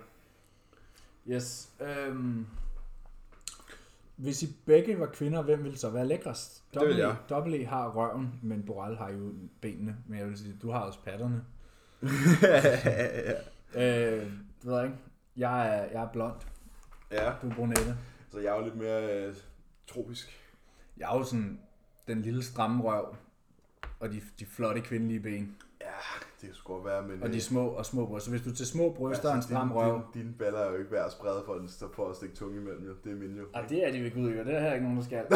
Yes. 1.28 1.70
Øhm, 1.80 2.46
hvis 4.16 4.42
I 4.42 4.56
begge 4.66 4.98
var 5.00 5.06
kvinder, 5.06 5.42
hvem 5.42 5.64
ville 5.64 5.78
så 5.78 5.90
være 5.90 6.06
lækrest? 6.06 6.62
Det 6.74 6.88
vil 6.88 6.96
jeg. 6.96 7.16
Dobbelt 7.28 7.54
E 7.62 7.66
har 7.66 7.90
røven, 7.90 8.34
men 8.42 8.62
Boral 8.62 8.96
har 8.96 9.10
jo 9.10 9.32
benene. 9.60 9.96
Men 10.06 10.18
jeg 10.18 10.28
vil 10.28 10.38
sige, 10.38 10.56
du 10.62 10.70
har 10.70 10.80
også 10.80 10.98
patterne. 11.04 11.44
Øh, 13.74 13.82
det 13.82 14.64
ved 14.70 14.74
jeg 14.76 14.84
ikke. 14.84 14.98
Jeg 15.36 15.68
er, 15.68 15.82
jeg 15.82 16.02
er 16.02 16.08
blond. 16.12 16.34
ja, 17.10 17.32
Du 17.42 17.48
er 17.48 17.54
brunette. 17.54 17.96
så 18.30 18.38
jeg 18.38 18.52
er 18.54 18.58
jo 18.58 18.64
lidt 18.64 18.76
mere 18.76 19.26
øh, 19.26 19.34
tropisk. 19.86 20.40
Jeg 20.96 21.12
er 21.14 21.18
jo 21.18 21.24
sådan 21.24 21.60
den 22.06 22.22
lille 22.22 22.42
stramme 22.44 22.82
røv. 22.84 23.14
Og 24.02 24.12
de, 24.12 24.22
de 24.38 24.46
flotte 24.46 24.80
kvindelige 24.80 25.20
ben. 25.20 25.56
Ja, 25.80 25.86
det 26.40 26.56
sgu 26.56 26.72
godt 26.72 26.84
være, 26.84 27.02
men... 27.02 27.22
Og 27.22 27.28
de 27.28 27.34
øh, 27.34 27.40
små 27.40 27.68
og 27.68 27.86
små 27.86 28.06
bryster. 28.06 28.24
Så 28.24 28.30
hvis 28.30 28.42
du 28.42 28.54
til 28.54 28.66
små 28.66 28.92
bryster 28.92 29.28
og 29.30 29.36
en 29.36 29.42
stram 29.42 29.68
dine, 29.68 29.80
røv. 29.80 30.02
Dine, 30.14 30.24
dine 30.24 30.34
baller 30.38 30.58
er 30.58 30.70
jo 30.70 30.76
ikke 30.76 30.90
værd 30.92 31.06
at 31.06 31.12
sprede 31.12 31.42
for, 31.46 31.54
en, 31.54 31.68
for 31.94 32.10
at 32.10 32.16
stikke 32.16 32.34
tunge 32.34 32.60
imellem, 32.60 32.86
jo. 32.86 32.94
Det 33.04 33.12
er 33.12 33.16
mine 33.16 33.38
jo. 33.38 33.46
Og 33.54 33.62
det 33.68 33.86
er 33.86 33.92
de 33.92 34.02
ved 34.02 34.10
Gud 34.10 34.38
og 34.38 34.44
det 34.46 34.54
er 34.54 34.60
her 34.60 34.72
ikke 34.72 34.84
nogen, 34.84 34.98
der 34.98 35.04
skal. 35.04 35.18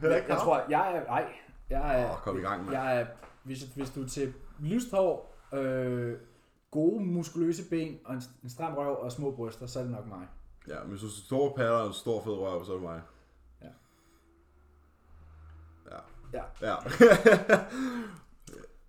Heller 0.00 0.16
jeg, 0.16 0.16
ikke 0.16 0.32
jeg 0.32 0.38
tror, 0.38 0.64
jeg 0.68 0.96
er... 0.96 1.04
Nej, 1.04 1.32
jeg 1.70 2.02
er... 2.02 2.10
Åh, 2.10 2.16
kom 2.16 2.38
i 2.38 2.40
gang, 2.40 2.64
mand. 2.64 2.76
Jeg 2.76 3.00
er, 3.00 3.06
hvis, 3.42 3.62
hvis 3.62 3.90
du 3.90 4.02
er 4.02 4.08
til 4.08 4.34
lyst 4.60 4.90
hår, 4.90 5.34
øh, 5.54 6.16
gode 6.70 7.04
muskuløse 7.04 7.68
ben 7.70 7.98
og 8.04 8.14
en, 8.14 8.22
en 8.42 8.50
stram 8.50 8.74
røv 8.74 8.96
og 8.96 9.12
små 9.12 9.30
bryster, 9.30 9.66
så 9.66 9.78
er 9.78 9.82
det 9.82 9.92
nok 9.92 10.06
mig. 10.06 10.26
Ja, 10.68 10.80
men 10.82 10.90
hvis 10.90 11.00
du 11.00 11.08
store 11.08 11.52
patter 11.56 11.72
og 11.72 11.86
en 11.86 11.92
stor 11.92 12.22
fed 12.22 12.32
røv, 12.32 12.64
så 12.64 12.72
er 12.72 12.76
det 12.76 12.82
mig. 12.82 13.00
Ja. 13.62 13.68
Ja. 16.32 16.42
Ja. 16.62 16.74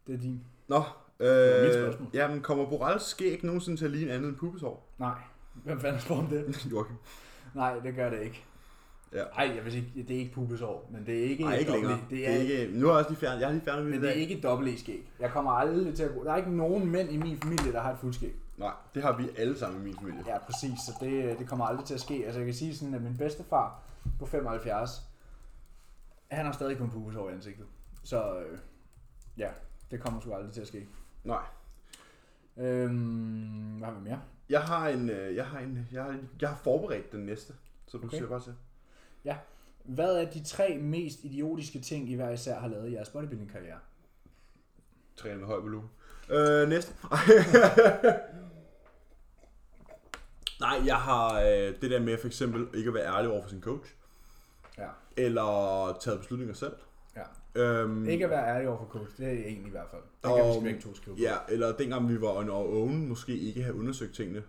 Det 0.08 0.16
er 0.16 0.20
din. 0.20 0.42
Nå, 0.68 0.84
øh, 1.20 1.94
jamen 2.14 2.42
kommer 2.42 2.66
Borals 2.66 3.04
skæg 3.04 3.44
nogensinde 3.44 3.78
til 3.78 3.86
at 3.86 3.92
ligne 3.92 4.12
andet 4.12 4.30
end 4.30 4.38
pubesår? 4.38 4.90
Nej. 5.00 5.16
Hvem 5.54 5.80
fanden 5.80 6.02
spurgte 6.02 6.20
om 6.22 6.28
det? 6.28 6.66
Joachim. 6.72 6.96
Nej, 7.54 7.80
det 7.80 7.96
gør 7.96 8.10
det 8.10 8.22
ikke. 8.22 8.44
Ja. 9.14 9.24
Ej, 9.24 9.52
jeg 9.56 9.64
vil 9.64 9.72
sige, 9.72 9.94
det 10.08 10.16
er 10.16 10.20
ikke 10.20 10.34
pubesår, 10.34 10.90
men 10.94 11.06
det 11.06 11.20
er 11.20 11.24
ikke 11.24 11.44
Nej, 11.44 11.56
ikke 11.58 11.72
dobbelt- 11.72 11.88
længere. 11.90 12.06
Det 12.10 12.28
er, 12.30 12.34
ikke, 12.62 12.80
nu 12.80 12.86
har 12.88 12.94
jeg 12.94 13.00
også 13.00 13.10
lige 13.10 13.20
fjernet, 13.20 13.40
jeg 13.40 13.48
har 13.48 13.54
lige 13.54 13.64
fjernet 13.64 13.86
mit 13.86 13.94
men 13.94 14.02
det 14.02 14.10
er 14.10 14.14
ikke 14.14 14.40
dobbelt 14.44 14.80
skæg. 14.80 15.12
Jeg 15.20 15.30
kommer 15.32 15.52
aldrig 15.52 15.96
til 15.96 16.04
at 16.04 16.12
gå. 16.16 16.24
Der 16.24 16.32
er 16.32 16.38
ikke 16.38 16.56
nogen 16.56 16.90
mænd 16.92 17.10
i 17.12 17.18
min 17.18 17.38
familie, 17.38 17.72
der 17.72 17.82
har 17.82 17.92
et 17.92 17.98
fuldskæg. 18.00 18.36
Nej, 18.58 18.72
det 18.96 19.04
har 19.04 19.18
vi 19.18 19.30
alle 19.38 19.58
sammen 19.60 19.82
i 19.82 19.84
min 19.84 19.96
familie. 20.02 20.24
Ja, 20.28 20.38
præcis. 20.38 20.80
Så 20.86 20.92
det, 21.02 21.40
det 21.40 21.48
kommer 21.48 21.66
aldrig 21.66 21.86
til 21.86 21.94
at 21.94 22.02
ske. 22.02 22.22
Altså, 22.26 22.40
jeg 22.40 22.46
kan 22.46 22.56
sige 22.56 22.76
sådan, 22.76 22.94
at 22.94 23.02
min 23.02 23.18
bedstefar 23.18 23.80
på 24.20 24.26
75, 24.26 25.02
han 26.36 26.46
har 26.46 26.54
stadig 26.54 26.78
kun 26.78 26.90
pubeshår 26.90 27.30
i 27.30 27.34
ansigtet. 27.34 27.66
Så 28.04 28.40
øh, 28.40 28.60
ja, 29.38 29.50
det 29.92 30.00
kommer 30.00 30.22
sgu 30.22 30.34
aldrig 30.34 30.54
til 30.54 30.62
at 30.62 30.68
ske. 30.68 30.88
Nej. 31.24 31.44
Øhm, 32.58 33.78
hvad 33.78 33.88
har 33.88 33.96
vi 33.96 34.04
mere? 34.04 34.22
Jeg 34.50 34.62
har 34.62 34.90
en, 34.90 35.10
øh, 35.10 35.36
jeg 35.36 35.46
har 35.46 35.60
en, 35.60 35.88
jeg 35.92 36.04
har, 36.04 36.20
jeg 36.42 36.50
har 36.50 36.56
forberedt 36.56 37.12
den 37.12 37.26
næste, 37.26 37.54
så 37.88 37.98
du 37.98 37.98
Okay. 37.98 38.08
okay. 38.08 38.18
siger 38.18 38.30
bare 38.30 38.44
til. 38.44 38.56
Hvad 39.84 40.16
er 40.16 40.32
de 40.32 40.44
tre 40.44 40.78
mest 40.78 41.24
idiotiske 41.24 41.80
ting, 41.80 42.10
I 42.10 42.16
hver 42.16 42.30
især 42.30 42.60
har 42.60 42.68
lavet 42.68 42.90
i 42.90 42.94
jeres 42.94 43.10
bodybuilding-karriere? 43.10 43.80
Træne 45.16 45.38
med 45.38 45.48
høj 45.48 45.60
volumen. 45.60 45.90
Øh, 46.30 46.70
næste. 46.70 46.94
Nej, 50.60 50.82
jeg 50.86 50.98
har 50.98 51.42
øh, 51.42 51.82
det 51.82 51.92
der 51.92 52.00
med 52.00 52.18
for 52.18 52.28
eksempel 52.28 52.68
ikke 52.78 52.88
at 52.88 52.94
være 52.94 53.18
ærlig 53.18 53.32
over 53.32 53.42
for 53.42 53.50
sin 53.50 53.62
coach. 53.62 53.94
Ja. 54.78 54.88
Eller 55.18 55.98
taget 56.02 56.20
beslutninger 56.20 56.56
selv. 56.56 56.74
Ja. 57.16 57.62
Øhm, 57.62 58.08
Ikke 58.08 58.24
at 58.26 58.30
være 58.30 58.48
ærlig 58.56 58.68
over 58.68 58.78
for 58.78 58.86
coach, 58.86 59.18
det 59.18 59.28
er 59.28 59.46
en 59.46 59.68
i 59.68 59.70
hvert 59.70 59.88
fald. 59.92 60.02
Det 60.02 60.22
kan 60.24 60.36
vi 60.36 60.42
Og- 60.42 60.54
sgu 60.54 60.64
begge 60.64 60.82
to 60.82 60.96
skrive 60.96 61.16
på. 61.16 61.22
Ja, 61.22 61.36
eller 61.50 61.72
dengang 61.76 62.10
vi 62.10 62.22
var 62.22 62.38
on 62.38 62.50
our 62.50 62.82
own, 62.84 63.08
måske 63.08 63.38
ikke 63.38 63.64
have 63.64 63.76
undersøgt 63.76 64.16
tingene. 64.16 64.40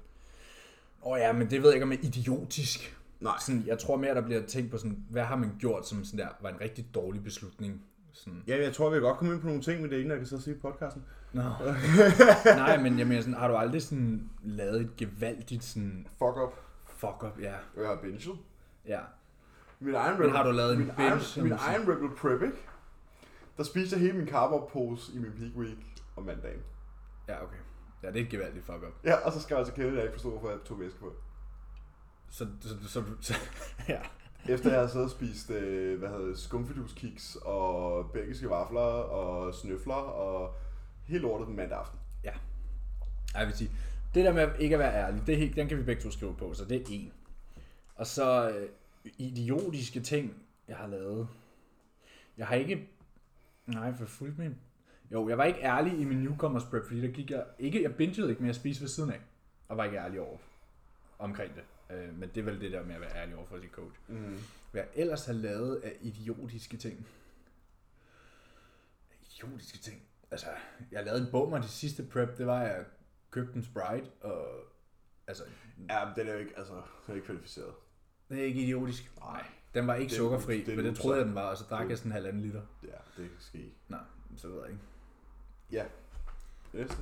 Åh 1.03 1.13
oh, 1.13 1.19
ja, 1.19 1.33
men 1.33 1.51
det 1.51 1.63
ved 1.63 1.69
jeg 1.69 1.75
ikke 1.75 1.85
om 1.85 1.93
er 1.93 1.97
idiotisk. 2.03 2.99
Nej. 3.21 3.33
Sådan, 3.41 3.63
jeg 3.67 3.79
tror 3.79 3.97
mere, 3.97 4.15
der 4.15 4.21
bliver 4.21 4.43
tænkt 4.47 4.71
på 4.71 4.79
sådan, 4.79 5.05
hvad 5.11 5.23
har 5.23 5.37
man 5.37 5.57
gjort, 5.59 5.89
som 5.89 6.05
sådan 6.05 6.19
der 6.27 6.29
var 6.41 6.49
en 6.49 6.61
rigtig 6.61 6.87
dårlig 6.95 7.25
beslutning. 7.25 7.83
Sådan, 8.13 8.43
Ja, 8.47 8.63
jeg 8.63 8.73
tror, 8.75 8.91
vi 8.91 8.95
kan 8.95 9.03
godt 9.03 9.19
komme 9.19 9.33
ind 9.35 9.41
på 9.41 9.47
nogle 9.47 9.63
ting, 9.63 9.81
men 9.81 9.91
det 9.91 9.97
er 9.97 9.99
ikke, 9.99 10.11
jeg 10.15 10.27
kan 10.27 10.37
og 10.37 10.43
sige 10.43 10.55
i 10.57 10.59
podcasten. 10.59 11.05
Nå. 11.33 11.43
Nej, 12.45 12.81
men 12.81 12.99
jeg 12.99 13.07
mener 13.07 13.21
sådan, 13.21 13.35
har 13.35 13.49
du 13.49 13.55
aldrig 13.57 13.83
sådan 13.83 14.31
lavet 14.43 14.81
et 14.81 14.97
gevaldigt 14.97 15.65
sådan 15.65 16.07
Fuck 16.19 16.37
up. 16.47 16.55
fuck 16.97 17.23
up, 17.25 17.41
ja. 17.41 17.55
Jeg 17.77 17.87
har 17.89 17.99
binget. 18.03 18.29
Ja. 18.87 19.01
Min 19.85 19.95
egen 19.95 20.21
Men 20.21 20.31
har 20.31 20.43
du 20.43 20.51
lavet 20.51 20.73
en 20.73 20.79
min 20.79 20.87
binge, 20.97 21.11
egen, 21.11 21.21
som 21.21 21.43
min 21.43 21.53
egen 21.53 21.83
Rebel 21.89 22.09
Prep, 22.17 22.43
ikke? 22.43 22.57
Der 23.57 23.63
spiste 23.63 23.97
jeg 23.97 24.01
hele 24.01 24.19
min 24.19 24.29
carb 24.29 24.71
pose 24.73 25.13
i 25.15 25.19
min 25.19 25.33
peak 25.39 25.57
week 25.57 25.79
om 26.17 26.23
mandagen. 26.23 26.63
Ja, 27.29 27.43
okay. 27.43 27.57
Ja, 28.03 28.09
det 28.09 28.21
er 28.21 28.25
et 28.25 28.31
gevaldigt 28.31 28.67
fuck 28.67 28.83
up. 28.83 28.95
Ja, 29.05 29.15
og 29.15 29.33
så 29.33 29.41
skrev 29.41 29.59
jeg 29.59 29.67
til 29.67 29.75
Kenneth, 29.75 29.93
at 29.93 29.97
jeg 29.97 30.05
ikke 30.05 30.15
forstod, 30.15 30.31
hvorfor 30.31 30.51
jeg 30.51 30.59
tog 30.65 30.81
væske 30.81 30.99
på. 30.99 31.13
Så, 32.31 32.47
så, 32.61 32.69
så, 32.89 33.03
så 33.21 33.35
ja. 33.89 34.01
Efter 34.49 34.71
jeg 34.71 34.79
havde 34.79 34.89
siddet 34.89 35.05
og 35.05 35.11
spist, 35.11 35.51
øh, 35.51 35.99
hvad 35.99 36.09
hedder 36.09 36.37
skumfiduskiks 36.37 37.37
og 37.43 38.11
belgiske 38.11 38.51
vafler 38.51 38.81
og 38.81 39.55
snøfler 39.55 39.95
og 39.95 40.55
helt 41.05 41.23
lortet 41.23 41.47
den 41.47 41.57
mandag 41.57 41.79
aften. 41.79 41.99
Ej, 42.25 42.35
Jeg 43.41 43.47
vil 43.47 43.57
sige, 43.57 43.71
det 44.15 44.25
der 44.25 44.33
med 44.33 44.49
ikke 44.59 44.75
at 44.75 44.79
være 44.79 44.95
ærlig, 44.95 45.27
det 45.27 45.35
er 45.35 45.39
helt, 45.39 45.57
den 45.57 45.69
kan 45.69 45.79
vi 45.79 45.83
begge 45.83 46.03
to 46.03 46.11
skrive 46.11 46.35
på, 46.35 46.55
så 46.55 46.65
det 46.65 46.81
er 46.81 46.85
en. 46.91 47.13
Og 47.97 48.07
så 48.07 48.51
øh, 48.51 48.69
idiotiske 49.05 50.01
ting, 50.01 50.43
jeg 50.69 50.77
har 50.77 50.87
lavet. 50.87 51.29
Jeg 52.37 52.47
har 52.47 52.55
ikke... 52.55 52.89
Nej, 53.67 53.95
for 53.95 54.07
fuldt 54.07 54.39
min... 54.39 54.57
Jo, 55.13 55.29
jeg 55.29 55.39
var 55.39 55.45
ikke 55.45 55.61
ærlig 55.61 56.01
i 56.01 56.05
min 56.05 56.19
newcomers 56.19 56.65
prep, 56.65 56.85
fordi 56.87 57.01
der 57.01 57.09
gik 57.09 57.31
jeg... 57.31 57.45
Ikke, 57.59 57.83
jeg 57.83 57.97
bingede 57.97 58.31
ikke, 58.31 58.43
men 58.43 58.47
jeg 58.47 58.55
spiste 58.55 58.81
ved 58.81 58.89
siden 58.89 59.11
af. 59.11 59.21
Og 59.69 59.77
var 59.77 59.85
ikke 59.85 59.99
ærlig 59.99 60.21
over 60.21 60.39
omkring 61.19 61.53
det. 61.55 61.65
Øh, 61.97 62.19
men 62.19 62.29
det 62.29 62.41
er 62.41 62.45
vel 62.45 62.61
det 62.61 62.73
der 62.73 62.85
med 62.85 62.95
at 62.95 63.01
være 63.01 63.17
ærlig 63.17 63.37
over 63.37 63.47
for 63.47 63.61
sin 63.61 63.69
coach. 63.69 64.01
Mm. 64.09 64.39
Hvad 64.71 64.83
jeg 64.83 64.89
ellers 64.95 65.27
har 65.27 65.33
lavet 65.33 65.77
af 65.77 65.97
idiotiske 66.01 66.77
ting. 66.77 67.07
Idiotiske 69.23 69.79
ting? 69.79 70.03
Altså, 70.31 70.47
jeg 70.91 71.05
lavede 71.05 71.23
en 71.23 71.31
bummer 71.31 71.59
de 71.59 71.69
sidste 71.69 72.03
prep, 72.03 72.39
det 72.39 72.47
var, 72.47 72.61
at 72.61 72.77
jeg 72.77 72.85
købte 73.31 73.57
en 73.57 73.63
Sprite, 73.65 74.11
og 74.21 74.47
altså, 75.27 75.45
Ja, 75.91 76.05
men 76.05 76.15
den 76.17 76.29
er 76.29 76.33
jo 76.33 76.39
ikke, 76.39 76.59
altså, 76.59 76.75
den 76.75 77.13
er 77.13 77.15
ikke 77.15 77.27
kvalificeret. 77.27 77.75
Det 78.29 78.39
er 78.41 78.45
ikke 78.45 78.61
idiotisk. 78.63 79.13
Nej. 79.21 79.45
Den 79.75 79.87
var 79.87 79.95
ikke 79.95 80.11
Det 80.11 80.15
er 80.17 80.19
sukkerfri, 80.21 80.59
det 80.65 80.77
men 80.77 80.85
det 80.85 80.91
usagt. 80.91 81.03
troede 81.03 81.19
jeg, 81.19 81.27
den 81.27 81.35
var, 81.35 81.43
og 81.51 81.57
så 81.57 81.65
drak 81.71 81.89
jeg 81.91 81.99
sådan 81.99 82.09
en 82.09 82.13
halvanden 82.13 82.43
liter. 82.43 82.63
Ja, 82.83 82.89
det 83.23 83.31
kan 83.31 83.41
ske. 83.41 83.73
Nej, 83.89 84.01
så 84.37 84.49
ved 84.49 84.61
jeg 84.63 84.71
ikke. 84.71 84.83
Ja. 85.73 85.85
Næste. 86.73 86.97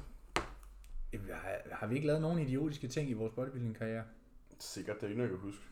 Har, 1.32 1.74
har 1.74 1.86
vi 1.86 1.94
ikke 1.94 2.06
lavet 2.06 2.22
nogen 2.22 2.38
idiotiske 2.38 2.88
ting 2.88 3.10
i 3.10 3.12
vores 3.12 3.32
bodybuilding-karriere? 3.32 4.04
Sikkert, 4.58 4.96
det 4.96 5.02
er 5.02 5.06
ikke 5.08 5.18
noget, 5.18 5.30
jeg 5.30 5.38
kan 5.38 5.46
huske. 5.48 5.62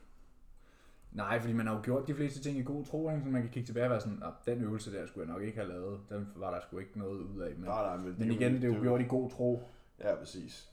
Nej, 1.12 1.40
fordi 1.40 1.52
man 1.52 1.66
har 1.66 1.74
jo 1.74 1.80
gjort 1.84 2.06
de 2.08 2.14
fleste 2.14 2.40
ting 2.42 2.58
i 2.58 2.62
god 2.62 2.84
tro, 2.84 3.10
ikke? 3.10 3.22
så 3.24 3.28
man 3.30 3.42
kan 3.42 3.50
kigge 3.50 3.66
tilbage 3.66 3.86
og 3.86 3.90
være 3.90 4.00
sådan, 4.00 4.22
"Ah, 4.22 4.32
den 4.46 4.62
øvelse 4.64 4.92
der 4.92 5.06
skulle 5.06 5.26
jeg 5.28 5.34
nok 5.34 5.42
ikke 5.42 5.58
have 5.58 5.68
lavet. 5.68 6.00
Den 6.08 6.28
var 6.36 6.50
der 6.54 6.60
sgu 6.60 6.78
ikke 6.78 6.98
noget 6.98 7.20
ud 7.20 7.40
af. 7.40 7.50
Men, 7.54 7.64
Nej, 7.64 7.82
nej, 7.82 7.96
men, 7.96 8.14
men 8.18 8.30
igen, 8.30 8.54
det 8.54 8.64
er 8.64 8.74
jo 8.76 8.80
gjort 8.82 9.00
i 9.00 9.04
god 9.04 9.30
tro. 9.30 9.68
Ja, 10.00 10.14
præcis. 10.14 10.70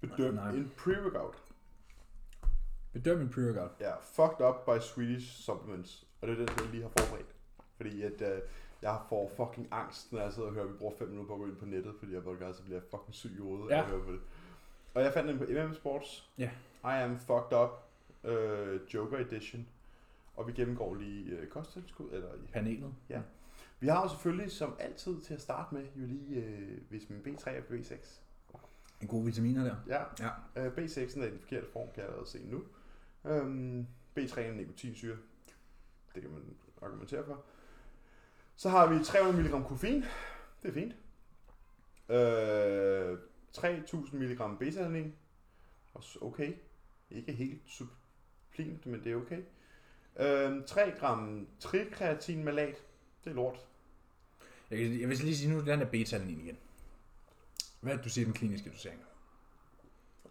Bedøm 0.00 0.38
en 0.38 0.72
pre-workout. 0.78 1.47
Bedøm 3.02 3.20
en 3.20 3.28
pre-workout. 3.28 3.70
Ja, 3.80 3.92
fucked 4.02 4.40
up 4.48 4.54
by 4.66 4.80
Swedish 4.80 5.42
supplements. 5.42 6.06
Og 6.20 6.28
det 6.28 6.40
er 6.40 6.46
det, 6.46 6.60
jeg 6.60 6.70
lige 6.70 6.82
har 6.82 6.90
forberedt. 6.98 7.34
Fordi 7.76 8.02
at 8.02 8.22
øh, 8.22 8.40
jeg 8.82 8.98
får 9.08 9.32
fucking 9.36 9.68
angst, 9.70 10.12
når 10.12 10.20
jeg 10.20 10.32
sidder 10.32 10.48
og 10.48 10.54
hører, 10.54 10.64
at 10.64 10.72
vi 10.72 10.76
bruger 10.76 10.94
5 10.98 11.08
minutter 11.08 11.28
på 11.28 11.34
at 11.34 11.40
gå 11.40 11.46
ind 11.46 11.56
på 11.56 11.66
nettet, 11.66 11.94
fordi 11.98 12.14
jeg 12.14 12.22
podcast, 12.22 12.58
så 12.58 12.62
bliver 12.64 12.76
jeg 12.76 12.82
fucking 12.90 13.14
syg 13.14 13.30
i 13.38 13.40
hovedet 13.40 13.70
Ja. 13.70 13.76
af 13.78 13.82
at 13.82 13.88
høre 13.90 14.04
på 14.04 14.12
det. 14.12 14.20
Og 14.94 15.02
jeg 15.02 15.12
fandt 15.12 15.28
den 15.28 15.38
på 15.38 15.44
MM 15.68 15.74
Sports. 15.74 16.30
Ja. 16.38 16.50
I 16.84 17.02
am 17.04 17.18
fucked 17.18 17.58
up. 17.62 17.70
Øh, 18.24 18.80
Joker 18.94 19.18
Edition. 19.18 19.66
Og 20.36 20.46
vi 20.46 20.52
gennemgår 20.52 20.94
lige 20.94 21.30
øh, 21.30 21.46
kosttilskud, 21.48 22.10
eller 22.12 22.28
Panelet. 22.52 22.94
Vi 23.80 23.86
har 23.88 24.02
jo 24.02 24.08
selvfølgelig 24.08 24.52
som 24.52 24.76
altid 24.78 25.20
til 25.20 25.34
at 25.34 25.40
starte 25.40 25.74
med 25.74 25.82
jo 25.96 26.06
lige 26.06 26.44
øh, 26.44 26.78
vitamin 26.90 27.22
B3 27.26 27.48
og 27.50 27.62
B6. 27.70 28.20
En 29.00 29.08
god 29.08 29.24
vitaminer 29.24 29.64
der. 29.64 29.76
Ja, 29.86 30.02
Ja. 30.56 30.66
øh, 30.66 30.72
B6'en 30.72 31.20
er 31.22 31.26
i 31.26 31.30
den 31.30 31.38
forkerte 31.40 31.66
form, 31.72 31.86
kan 31.94 31.96
jeg 31.96 32.04
allerede 32.04 32.28
se 32.30 32.38
nu. 32.50 32.62
Øhm, 33.24 33.86
B3 34.18 34.40
er 34.40 34.52
nikotinsyre. 34.52 35.16
Det 36.14 36.22
kan 36.22 36.30
man 36.30 36.56
argumentere 36.82 37.24
for. 37.24 37.44
Så 38.56 38.68
har 38.68 38.86
vi 38.98 39.04
300 39.04 39.48
mg 39.48 39.66
koffein. 39.68 40.04
Det 40.62 40.68
er 40.68 40.72
fint. 40.72 40.94
Øh, 42.08 43.18
3000 43.52 44.20
mg 44.20 44.58
beta-alanin. 44.58 45.14
Også 45.94 46.18
okay. 46.22 46.52
Ikke 47.10 47.32
helt 47.32 47.62
sublimt, 47.66 48.86
men 48.86 49.04
det 49.04 49.12
er 49.12 49.16
okay. 49.16 49.42
Øh, 50.16 50.64
3 50.66 50.90
gram 50.98 51.48
trikreatinmalat. 51.60 52.76
Det 53.24 53.30
er 53.30 53.34
lort. 53.34 53.66
Jeg, 54.70 54.78
kan- 54.78 55.00
jeg 55.00 55.08
vil 55.08 55.18
lige 55.18 55.36
sige 55.36 55.52
nu, 55.52 55.60
den 55.60 55.80
er 55.80 55.90
beta 55.90 56.16
igen. 56.16 56.58
Hvad 57.80 57.92
er 57.92 57.96
det, 57.96 58.04
du 58.04 58.10
siger, 58.10 58.24
den 58.24 58.34
kliniske 58.34 58.70
dosering? 58.70 59.02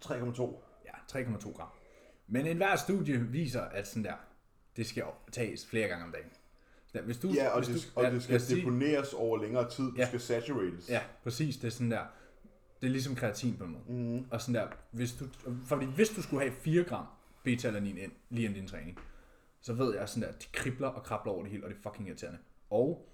3,2. 0.04 0.62
Ja, 0.84 1.18
3,2 1.18 1.52
gram. 1.52 1.68
Men 2.28 2.46
enhver 2.46 2.76
studie 2.76 3.20
viser, 3.20 3.62
at 3.62 3.88
sådan 3.88 4.04
der, 4.04 4.14
det 4.76 4.86
skal 4.86 5.04
tages 5.32 5.66
flere 5.66 5.88
gange 5.88 6.04
om 6.04 6.12
dagen. 6.12 6.30
Der, 6.92 7.02
hvis 7.02 7.18
du, 7.18 7.28
Ja, 7.28 7.48
og 7.48 7.64
hvis 7.66 7.82
det, 7.82 7.92
du, 7.94 8.00
og 8.00 8.04
ja, 8.04 8.10
det 8.14 8.22
skal 8.22 8.40
sige- 8.40 8.60
deponeres 8.60 9.12
over 9.12 9.42
længere 9.42 9.70
tid. 9.70 9.84
Du 9.84 9.94
Ja. 9.96 10.06
skal 10.06 10.20
saturates. 10.20 10.88
Ja, 10.90 11.00
præcis, 11.22 11.56
det 11.56 11.66
er 11.66 11.70
sådan 11.70 11.90
der. 11.90 12.02
Det 12.80 12.86
er 12.86 12.90
ligesom 12.90 13.14
kreatin 13.14 13.56
på 13.56 13.64
en 13.64 13.70
måde. 13.70 13.84
Mm. 14.18 14.26
Og 14.30 14.40
sådan 14.40 14.54
der, 14.54 14.68
hvis 14.90 15.12
du, 15.12 15.24
fordi 15.66 15.86
hvis 15.86 16.08
du 16.08 16.22
skulle 16.22 16.40
have 16.42 16.52
4 16.54 16.84
gram 16.84 17.06
beta-alanin 17.44 17.98
ind, 17.98 18.12
lige 18.30 18.44
inden 18.44 18.58
din 18.60 18.68
træning, 18.68 18.98
så 19.60 19.72
ved 19.72 19.94
jeg 19.96 20.08
sådan 20.08 20.28
der, 20.28 20.32
de 20.38 20.46
kribler 20.52 20.88
og 20.88 21.02
krabler 21.02 21.32
over 21.32 21.42
det 21.42 21.50
hele, 21.50 21.64
og 21.64 21.70
det 21.70 21.76
er 21.76 21.82
fucking 21.90 22.08
irriterende. 22.08 22.38
Og 22.70 23.08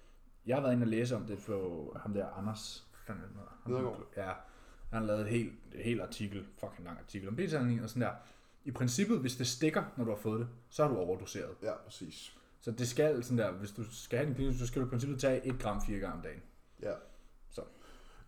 jeg 0.45 0.55
har 0.55 0.61
været 0.61 0.73
inde 0.73 0.83
og 0.83 0.87
læse 0.87 1.15
om 1.15 1.23
det 1.25 1.39
for 1.39 1.91
ham 2.01 2.13
der, 2.13 2.27
Anders, 2.29 2.87
fanden 3.07 3.23
er 3.23 3.27
det, 3.27 3.35
han 3.37 3.73
hedder? 3.73 3.81
Nedergaard. 3.81 4.07
Ja, 4.17 4.33
han 4.89 4.99
har 4.99 5.05
lavet 5.05 5.21
et 5.21 5.27
helt, 5.27 5.53
helt 5.75 6.01
artikel, 6.01 6.45
fucking 6.59 6.85
lang 6.87 6.99
artikel 6.99 7.29
om 7.29 7.35
beta-alanin 7.35 7.79
og 7.83 7.89
sådan 7.89 8.01
der. 8.01 8.13
I 8.65 8.71
princippet, 8.71 9.19
hvis 9.19 9.35
det 9.35 9.47
stikker, 9.47 9.83
når 9.97 10.03
du 10.03 10.11
har 10.11 10.17
fået 10.17 10.39
det, 10.39 10.47
så 10.69 10.83
har 10.83 10.93
du 10.93 10.97
overdoseret. 10.97 11.55
Ja, 11.61 11.73
præcis. 11.85 12.37
Så 12.61 12.71
det 12.71 12.87
skal 12.87 13.23
sådan 13.23 13.37
der, 13.37 13.51
hvis 13.51 13.71
du 13.71 13.83
skal 13.91 14.17
have 14.17 14.27
den 14.27 14.35
klinisk, 14.35 14.59
så 14.59 14.67
skal 14.67 14.81
du 14.81 14.87
i 14.87 14.89
princippet 14.89 15.19
tage 15.19 15.45
1 15.47 15.59
gram 15.59 15.81
4 15.87 15.99
gange 15.99 16.15
om 16.15 16.21
dagen. 16.21 16.41
Ja. 16.81 16.93
Så. 17.51 17.61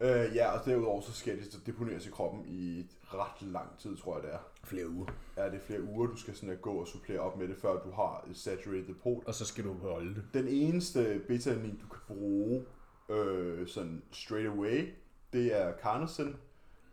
Øh, 0.02 0.36
ja, 0.36 0.52
og 0.60 0.66
derudover 0.66 1.02
så 1.02 1.14
skal 1.14 1.38
det 1.38 1.54
så 1.54 1.60
deponeres 1.66 2.06
i 2.06 2.10
kroppen 2.10 2.46
i 2.48 2.86
ret 3.04 3.42
lang 3.42 3.78
tid, 3.78 3.98
tror 3.98 4.16
jeg 4.16 4.24
det 4.24 4.34
er. 4.34 4.40
Flere 4.64 4.90
uger. 4.90 5.08
Ja, 5.38 5.46
det 5.46 5.56
er 5.56 5.60
flere 5.60 5.84
uger, 5.84 6.08
du 6.08 6.18
skal 6.18 6.36
sådan 6.36 6.50
at 6.50 6.62
gå 6.62 6.72
og 6.72 6.88
supplere 6.88 7.20
op 7.20 7.38
med 7.38 7.48
det, 7.48 7.58
før 7.58 7.84
du 7.84 7.92
har 7.92 8.28
et 8.30 8.38
saturated 8.38 8.88
depot. 8.88 9.24
Og 9.26 9.34
så 9.34 9.46
skal 9.46 9.64
du 9.64 9.74
holde 9.74 10.16
det. 10.16 10.24
Den 10.34 10.48
eneste 10.48 11.22
betanin, 11.28 11.78
du 11.78 11.88
kan 11.88 12.02
bruge 12.08 12.66
øh, 13.10 13.68
sådan 13.68 14.04
straight 14.12 14.48
away, 14.48 14.94
det 15.34 15.62
er 15.62 15.74
carnosin, 15.84 16.36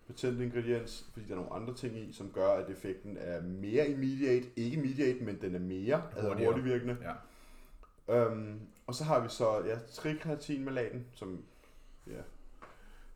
patent 0.07 0.41
ingrediens, 0.41 1.07
fordi 1.13 1.27
der 1.27 1.33
er 1.33 1.37
nogle 1.37 1.53
andre 1.53 1.75
ting 1.75 1.97
i, 1.97 2.13
som 2.13 2.31
gør, 2.33 2.49
at 2.49 2.71
effekten 2.71 3.17
er 3.21 3.43
mere 3.43 3.89
immediate. 3.89 4.47
Ikke 4.57 4.77
immediate, 4.77 5.25
men 5.25 5.41
den 5.41 5.55
er 5.55 5.59
mere 5.59 6.03
altså 6.17 6.35
hurtigvirkende. 6.35 6.97
Ja. 7.03 7.15
Øhm, 8.09 8.61
og 8.87 8.95
så 8.95 9.05
har 9.05 9.21
vi 9.21 9.29
så 9.29 9.65
ja, 9.65 9.79
trikreatinmalaten, 9.93 11.07
som 11.15 11.45
ja. 12.07 12.21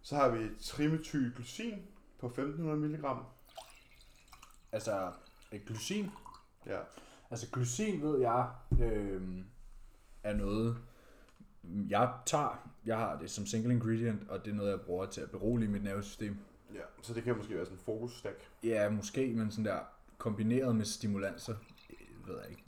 Så 0.03 0.17
har 0.17 0.29
vi 0.29 0.49
trimetylglycin 0.61 1.83
på 2.19 2.27
1500 2.27 2.79
mg. 2.79 3.05
Altså, 4.73 5.13
et 5.53 5.65
glycin. 5.67 6.11
Ja. 6.67 6.79
Altså, 7.31 7.47
glycin 7.53 8.03
ved 8.03 8.21
jeg 8.21 8.49
øh, 8.81 9.23
er 10.23 10.35
noget, 10.35 10.77
jeg 11.89 12.13
tager. 12.27 12.71
Jeg 12.87 12.97
har 12.97 13.19
det 13.19 13.31
som 13.31 13.47
single 13.47 13.73
ingredient, 13.73 14.29
og 14.29 14.45
det 14.45 14.51
er 14.51 14.55
noget, 14.55 14.71
jeg 14.71 14.81
bruger 14.81 15.07
til 15.07 15.21
at 15.21 15.31
berolige 15.31 15.69
mit 15.69 15.85
nervesystem. 15.85 16.37
Ja. 16.75 16.81
Så 17.03 17.15
det 17.15 17.23
kan 17.25 17.37
måske 17.37 17.55
være 17.55 17.65
sådan 17.65 17.79
en 17.79 17.85
fokus 17.85 18.19
stack. 18.19 18.49
Ja, 18.65 18.91
måske, 18.91 19.35
men 19.35 19.51
sådan 19.51 19.65
der 19.65 19.81
kombineret 20.19 20.77
med 20.77 20.85
stimulanser, 20.85 21.55
øh, 21.91 22.29
ved 22.29 22.41
jeg 22.41 22.51
ikke. 22.51 22.65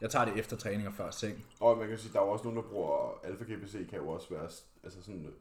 Jeg 0.00 0.10
tager 0.10 0.24
det 0.24 0.38
efter 0.38 0.56
træning 0.56 0.88
og 0.88 0.94
før 0.94 1.10
seng. 1.10 1.44
Og 1.60 1.78
man 1.78 1.88
kan 1.88 1.98
sige, 1.98 2.12
der 2.12 2.20
er 2.20 2.24
jo 2.24 2.30
også 2.30 2.44
nogen, 2.44 2.56
der 2.56 2.70
bruger 2.70 3.20
alfa 3.24 3.44
GPC, 3.44 3.88
kan 3.90 3.98
jo 3.98 4.08
også 4.08 4.30
være 4.30 4.48
altså 4.84 5.02
sådan 5.02 5.26
øh, 5.26 5.32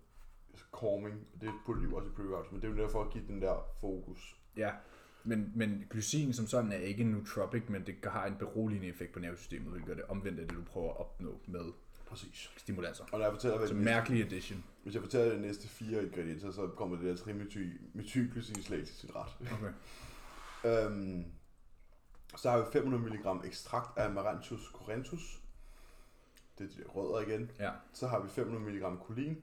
calming. 0.79 1.27
Det 1.41 1.49
putter 1.65 1.81
de 1.81 1.89
jo 1.89 1.95
også 1.95 2.09
i 2.09 2.11
pre-workouts, 2.11 2.51
men 2.51 2.61
det 2.61 2.67
er 2.67 2.71
jo 2.71 2.77
derfor 2.77 3.03
at 3.03 3.09
give 3.09 3.23
den 3.27 3.41
der 3.41 3.55
fokus. 3.79 4.35
Ja, 4.57 4.71
men, 5.23 5.51
men 5.55 5.85
glycin 5.89 6.33
som 6.33 6.47
sådan 6.47 6.71
er 6.71 6.77
ikke 6.77 7.03
nootropic, 7.03 7.63
men 7.67 7.85
det 7.85 7.95
har 8.03 8.25
en 8.25 8.35
beroligende 8.35 8.87
effekt 8.87 9.13
på 9.13 9.19
nervesystemet, 9.19 9.71
hvilket 9.71 9.91
er 9.91 9.95
det 9.95 10.03
omvendte 10.03 10.41
af 10.41 10.47
det, 10.47 10.57
du 10.57 10.63
prøver 10.63 10.89
at 10.89 10.99
opnå 10.99 11.39
med 11.47 11.65
Præcis. 12.09 12.51
stimulanser. 12.57 13.03
Og 13.11 13.19
når 13.19 13.25
jeg 13.25 13.33
fortæller, 13.33 13.57
hvad 13.57 13.67
Så 13.67 13.73
næste, 13.73 13.85
mærkelig 13.85 14.25
addition. 14.25 14.63
hvis 14.83 14.93
jeg 14.93 15.01
fortæller 15.03 15.33
de 15.35 15.41
næste 15.41 15.67
fire 15.67 16.03
ingredienser, 16.03 16.51
så 16.51 16.67
kommer 16.67 16.97
det 16.97 17.05
der 17.05 17.15
trimethylglycinslag 17.23 18.85
til 18.85 18.95
sin 18.95 19.09
ret. 19.15 19.27
Okay. 19.51 19.73
Øhm, 20.85 21.25
så 22.37 22.49
har 22.49 22.57
vi 22.59 22.65
500 22.73 23.03
mg 23.03 23.45
ekstrakt 23.45 23.97
af 23.97 24.05
Amaranthus 24.05 24.61
corentus. 24.73 25.41
Det 26.57 26.63
er 26.65 26.69
de 26.77 26.83
der 26.83 26.89
rødder 26.89 27.27
igen. 27.33 27.51
Ja. 27.59 27.71
Så 27.93 28.07
har 28.07 28.19
vi 28.19 28.29
500 28.29 28.65
mg 28.65 28.99
kolin. 29.07 29.41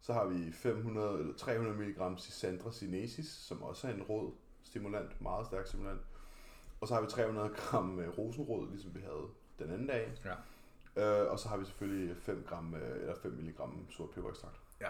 Så 0.00 0.12
har 0.12 0.26
vi 0.26 0.52
500 0.52 1.18
eller 1.20 1.34
300 1.34 1.76
mg 1.76 2.18
Cisandra 2.20 2.72
sinensis, 2.72 3.26
som 3.28 3.62
også 3.62 3.88
er 3.88 3.92
en 3.94 4.02
rød 4.02 4.32
stimulant, 4.62 5.20
meget 5.20 5.46
stærk 5.46 5.66
stimulant. 5.66 6.00
Og 6.80 6.88
så 6.88 6.94
har 6.94 7.00
vi 7.00 7.06
300 7.10 7.48
gram 7.56 8.00
øh, 8.00 8.18
rosenrød, 8.18 8.70
ligesom 8.70 8.94
vi 8.94 9.00
havde 9.00 9.26
den 9.58 9.70
anden 9.70 9.86
dag. 9.86 10.12
Ja. 10.24 10.34
Øh, 10.98 11.30
og 11.32 11.38
så 11.38 11.48
har 11.48 11.56
vi 11.56 11.64
selvfølgelig 11.64 12.16
5 12.16 12.44
gram 12.48 12.74
øh, 12.74 13.00
eller 13.00 13.14
5 13.22 13.32
mg 13.32 13.60
sort 13.90 14.10
peberekstrakt. 14.10 14.56
Ja. 14.80 14.88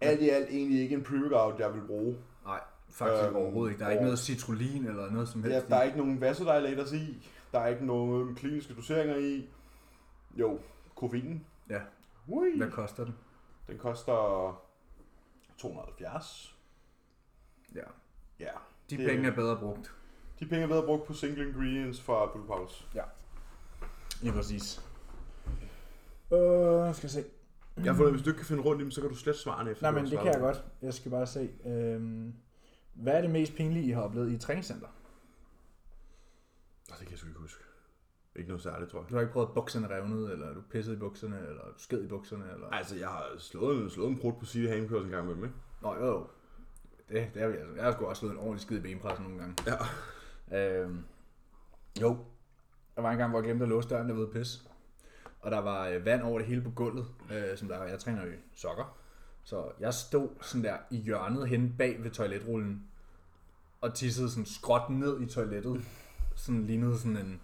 Alt 0.00 0.20
i 0.20 0.28
alt 0.28 0.48
egentlig 0.50 0.80
ikke 0.80 0.94
en 0.94 1.02
pre-workout, 1.02 1.58
jeg 1.58 1.74
vil 1.74 1.80
bruge. 1.86 2.16
Nej, 2.44 2.60
faktisk 2.90 3.26
Øhm, 3.26 3.36
overhovedet 3.36 3.72
ikke. 3.72 3.80
Der 3.80 3.86
er 3.86 3.90
ikke 3.90 4.00
og- 4.00 4.04
noget 4.04 4.18
citrullin 4.18 4.86
eller 4.86 5.10
noget 5.10 5.28
som 5.28 5.42
helst. 5.42 5.54
Ja, 5.54 5.62
der 5.68 5.76
er 5.76 5.82
ikke 5.82 5.98
nogen 5.98 6.20
vasodilators 6.20 6.92
i. 6.92 7.30
Der 7.52 7.58
er 7.60 7.66
ikke 7.66 7.86
nogen 7.86 8.34
kliniske 8.34 8.74
doseringer 8.74 9.16
i. 9.16 9.48
Jo, 10.34 10.58
koffein. 10.96 11.46
Ja. 11.70 11.80
Ui. 12.28 12.56
Hvad 12.56 12.70
koster 12.70 13.04
den? 13.04 13.14
Den 13.68 13.78
koster 13.78 14.62
270. 15.58 16.56
Ja. 17.74 17.80
Ja. 18.40 18.50
De 18.90 18.96
Det- 18.96 19.08
penge 19.08 19.28
er 19.28 19.34
bedre 19.34 19.56
brugt. 19.56 19.92
De 20.40 20.46
penge 20.46 20.62
er 20.64 20.68
bedre 20.68 20.82
brugt 20.86 21.06
på 21.06 21.12
single 21.12 21.48
ingredients 21.48 22.00
fra 22.00 22.30
Blue 22.32 22.46
Pause. 22.46 22.84
Ja, 24.24 24.30
præcis. 24.32 24.85
Øh, 26.32 26.94
skal 26.94 27.06
jeg 27.06 27.10
se. 27.10 27.24
Jeg 27.76 27.84
har 27.84 27.94
fundet, 27.96 28.12
hvis 28.12 28.22
du 28.22 28.30
ikke 28.30 28.38
kan 28.38 28.46
finde 28.46 28.62
rundt 28.62 28.80
i 28.80 28.84
dem, 28.84 28.90
så 28.90 29.00
kan 29.00 29.10
du 29.10 29.16
slet 29.16 29.36
svarene 29.36 29.70
efter. 29.70 29.90
Nej, 29.90 30.02
men 30.02 30.10
det 30.10 30.18
kan 30.18 30.26
jeg 30.32 30.40
godt. 30.40 30.64
Jeg 30.82 30.94
skal 30.94 31.10
bare 31.10 31.26
se. 31.26 31.50
Øhm, 31.66 32.34
hvad 32.94 33.12
er 33.14 33.20
det 33.20 33.30
mest 33.30 33.54
pinlige, 33.54 33.84
I 33.84 33.90
har 33.90 34.02
oplevet 34.02 34.30
i 34.30 34.34
et 34.34 34.40
træningscenter? 34.40 34.86
Åh, 36.90 36.96
Det 36.98 36.98
kan 36.98 37.10
jeg 37.10 37.18
sgu 37.18 37.28
ikke 37.28 37.40
huske. 37.40 37.62
Ikke 38.36 38.48
noget 38.48 38.62
særligt, 38.62 38.90
tror 38.90 39.00
jeg. 39.00 39.08
Du 39.10 39.14
har 39.14 39.20
ikke 39.20 39.32
prøvet, 39.32 39.46
at 39.48 39.54
bukserne 39.54 39.88
revnede, 39.88 40.32
eller 40.32 40.54
du 40.54 40.60
pissede 40.70 40.96
i 40.96 40.98
bukserne, 40.98 41.38
eller 41.38 41.62
du 41.62 41.78
sked 41.78 42.04
i 42.04 42.06
bukserne, 42.06 42.44
eller... 42.54 42.68
Altså, 42.70 42.96
jeg 42.96 43.08
har 43.08 43.34
slået 43.38 43.92
slået 43.92 44.08
en 44.10 44.18
brud 44.18 44.32
på 44.40 44.46
City 44.46 44.68
Hamkørs 44.68 45.04
en 45.04 45.10
gang 45.10 45.26
med 45.26 45.34
dem, 45.34 45.44
ikke? 45.44 45.56
Nå, 45.82 45.94
jo, 45.94 46.06
jo. 46.06 46.26
Det, 47.08 47.30
det 47.34 47.42
er 47.42 47.48
vi 47.48 47.56
altså. 47.56 47.74
Jeg 47.74 47.84
har 47.84 47.92
sgu 47.92 48.04
også 48.04 48.20
slået 48.20 48.32
en 48.32 48.38
ordentlig 48.38 48.60
skid 48.60 48.76
i 48.76 48.80
benpressen 48.80 49.24
nogle 49.26 49.38
gange. 49.38 49.54
Ja. 50.50 50.82
Øhm, 50.82 51.04
jo. 52.02 52.16
Der 52.96 53.02
var 53.02 53.10
en 53.10 53.18
gang, 53.18 53.30
hvor 53.30 53.38
jeg 53.38 53.44
glemte 53.44 53.62
at 53.62 53.68
låse 53.68 53.88
døren 53.88 54.08
derude 54.08 54.26
pis. 54.32 54.68
Og 55.46 55.52
der 55.52 55.58
var 55.58 55.88
øh, 55.88 56.04
vand 56.04 56.22
over 56.22 56.38
det 56.38 56.48
hele 56.48 56.62
på 56.62 56.70
gulvet, 56.70 57.06
øh, 57.32 57.58
som 57.58 57.68
der 57.68 57.84
jeg 57.84 57.98
træner 57.98 58.24
i 58.24 58.28
sokker. 58.54 58.98
Så 59.44 59.70
jeg 59.80 59.94
stod 59.94 60.28
sådan 60.40 60.64
der 60.64 60.76
i 60.90 60.96
hjørnet 60.96 61.48
hen 61.48 61.74
bag 61.78 62.02
ved 62.02 62.10
toiletrullen, 62.10 62.86
og 63.80 63.94
tissede 63.94 64.30
sådan 64.30 64.46
skråt 64.46 64.90
ned 64.90 65.20
i 65.20 65.26
toilettet. 65.26 65.84
Sådan 66.36 66.66
lignede 66.66 66.98
sådan 66.98 67.16
en, 67.16 67.40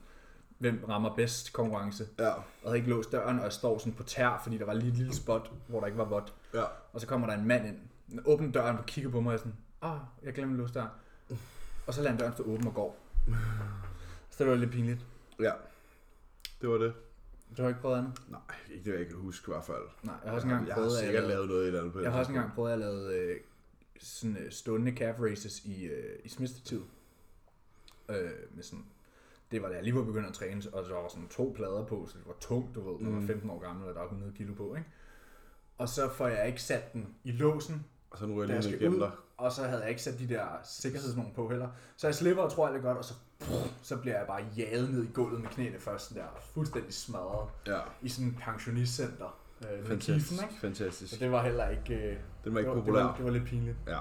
hvem 0.58 0.84
rammer 0.88 1.14
bedst 1.14 1.52
konkurrence. 1.52 2.08
Ja. 2.18 2.30
Og 2.30 2.42
havde 2.64 2.76
ikke 2.76 2.90
låst 2.90 3.12
døren, 3.12 3.38
og 3.38 3.44
jeg 3.44 3.52
står 3.52 3.78
sådan 3.78 3.92
på 3.92 4.02
tær, 4.02 4.40
fordi 4.42 4.58
der 4.58 4.64
var 4.64 4.74
lige 4.74 4.88
et 4.88 4.96
lille 4.96 5.14
spot, 5.14 5.50
hvor 5.66 5.80
der 5.80 5.86
ikke 5.86 5.98
var 5.98 6.04
vådt. 6.04 6.34
Ja. 6.54 6.64
Og 6.92 7.00
så 7.00 7.06
kommer 7.06 7.26
der 7.26 7.34
en 7.34 7.46
mand 7.46 7.66
ind, 7.66 8.20
åbner 8.24 8.52
døren 8.52 8.78
og 8.78 8.86
kigger 8.86 9.10
på 9.10 9.20
mig 9.20 9.32
og 9.32 9.38
sådan, 9.38 9.56
ah, 9.82 9.98
jeg 10.22 10.32
glemte 10.32 10.52
at 10.52 10.58
låse 10.58 10.74
døren. 10.74 10.90
Og 11.86 11.94
så 11.94 12.00
lader 12.00 12.10
han 12.10 12.20
døren 12.20 12.32
stå 12.32 12.42
åben 12.42 12.66
og 12.66 12.74
går. 12.74 12.98
Så 14.30 14.44
det 14.44 14.46
var 14.46 14.54
lidt 14.54 14.70
pinligt. 14.70 15.06
Ja. 15.40 15.52
Det 16.60 16.68
var 16.68 16.78
det. 16.78 16.94
Du 17.56 17.62
har 17.62 17.68
ikke 17.68 17.80
prøvet 17.80 17.98
andet? 17.98 18.12
Nej, 18.28 18.40
ikke 18.70 18.90
det, 18.92 18.98
jeg 18.98 19.06
kan 19.06 19.16
huske 19.16 19.44
i 19.48 19.52
hvert 19.52 19.64
fald. 19.64 19.82
Nej, 20.02 20.14
jeg 20.22 20.30
har 20.30 20.34
også 20.34 20.46
engang 20.46 20.66
jeg 20.66 20.74
har 20.74 20.80
prøvet, 20.82 20.96
at 20.96 21.02
jeg, 21.04 21.06
sikkert 21.06 21.22
lavede, 21.28 21.34
lavet 21.36 21.48
noget 21.48 21.66
i 21.66 21.68
et 21.68 21.78
andet 21.78 21.92
på 21.92 22.00
jeg 22.00 22.12
har 22.12 22.18
også 22.18 22.32
engang 22.32 22.52
prøvet 22.54 22.72
at 22.72 22.78
lave 22.78 23.14
øh, 23.14 23.40
sådan 24.00 24.36
øh, 24.36 24.50
stående 24.52 24.92
calf 24.92 25.20
races 25.20 25.64
i, 25.64 25.84
øh, 25.84 26.18
i 26.24 26.28
smidstetid. 26.28 26.80
Øh, 28.08 28.30
med 28.54 28.62
sådan, 28.62 28.84
det 29.50 29.62
var 29.62 29.68
da 29.68 29.74
jeg 29.74 29.84
lige 29.84 29.94
var 29.94 30.04
begyndt 30.04 30.26
at 30.28 30.34
træne, 30.34 30.62
og 30.72 30.84
der 30.84 30.94
var 30.94 31.08
sådan 31.08 31.28
to 31.28 31.52
plader 31.56 31.84
på, 31.86 32.06
så 32.06 32.18
det 32.18 32.26
var 32.26 32.36
tungt, 32.40 32.74
du 32.74 32.90
ved, 32.90 33.00
når 33.00 33.04
man 33.10 33.14
var 33.14 33.20
Mm. 33.20 33.26
15 33.26 33.50
år 33.50 33.58
gammel, 33.58 33.88
og 33.88 33.94
der 33.94 34.00
var 34.00 34.06
100 34.06 34.32
kilo 34.32 34.54
på, 34.54 34.74
ikke? 34.74 34.88
Og 35.78 35.88
så 35.88 36.08
får 36.12 36.28
jeg 36.28 36.46
ikke 36.48 36.62
sat 36.62 36.92
den 36.92 37.14
i 37.24 37.30
låsen, 37.32 37.86
Og 38.10 38.18
så 38.18 38.26
nu 38.26 38.38
er 38.38 38.46
jeg 38.46 38.62
lige 38.62 38.76
igennem 38.76 38.98
dig. 38.98 39.10
Og 39.44 39.52
så 39.52 39.62
havde 39.64 39.80
jeg 39.80 39.90
ikke 39.90 40.02
sat 40.02 40.18
de 40.18 40.28
der 40.28 40.44
sikkerhedsnummer 40.64 41.32
på 41.32 41.48
heller. 41.48 41.68
Så 41.96 42.06
jeg 42.06 42.14
slipper 42.14 42.42
og 42.42 42.52
tror 42.52 42.66
alt 42.68 42.76
er 42.76 42.80
godt, 42.80 42.98
og 42.98 43.04
så, 43.04 43.14
så 43.82 43.96
bliver 43.96 44.16
jeg 44.18 44.26
bare 44.26 44.44
jaget 44.56 44.90
ned 44.90 45.04
i 45.04 45.08
gulvet 45.14 45.40
med 45.40 45.48
knæene 45.48 45.80
først, 45.80 46.08
sådan 46.08 46.22
der, 46.22 46.28
fuldstændig 46.54 46.94
smadret 46.94 47.48
Ja. 47.66 47.78
i 48.02 48.08
sådan 48.08 48.28
et 48.28 48.36
pensionistcenter. 48.40 49.38
Øh, 49.62 49.86
Fantastisk. 49.86 50.30
Kiffen, 50.30 50.48
ikke? 50.48 50.60
Fantastisk. 50.60 51.12
Så 51.12 51.18
det 51.20 51.32
var 51.32 51.42
heller 51.44 51.68
ikke... 51.68 51.94
Øh, 51.94 52.16
Den 52.44 52.54
var 52.54 52.58
ikke 52.60 52.68
det, 52.70 52.76
var, 52.76 52.82
populær. 52.82 52.98
det, 53.00 53.08
var, 53.10 53.16
det 53.16 53.24
var 53.24 53.30
lidt 53.30 53.44
pinligt. 53.44 53.76
Ja. 53.86 53.98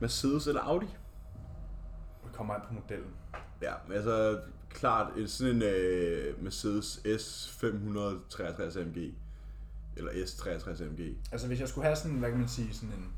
Mercedes 0.00 0.46
eller 0.46 0.60
Audi? 0.60 0.86
Vi 2.24 2.30
kommer 2.32 2.54
an 2.54 2.60
på 2.68 2.74
modellen. 2.74 3.10
Ja, 3.62 3.72
men 3.88 3.96
altså 3.96 4.40
klart 4.70 5.12
sådan 5.26 5.56
en 5.56 5.62
uh, 5.62 6.42
Mercedes 6.44 7.00
S563 7.06 8.80
AMG. 8.80 9.14
Eller 9.96 10.10
S63 10.12 10.82
AMG. 10.84 11.16
Altså 11.32 11.46
hvis 11.46 11.60
jeg 11.60 11.68
skulle 11.68 11.84
have 11.84 11.96
sådan, 11.96 12.16
hvad 12.16 12.30
kan 12.30 12.38
man 12.38 12.48
sige, 12.48 12.74
sådan 12.74 12.88
en... 12.88 13.12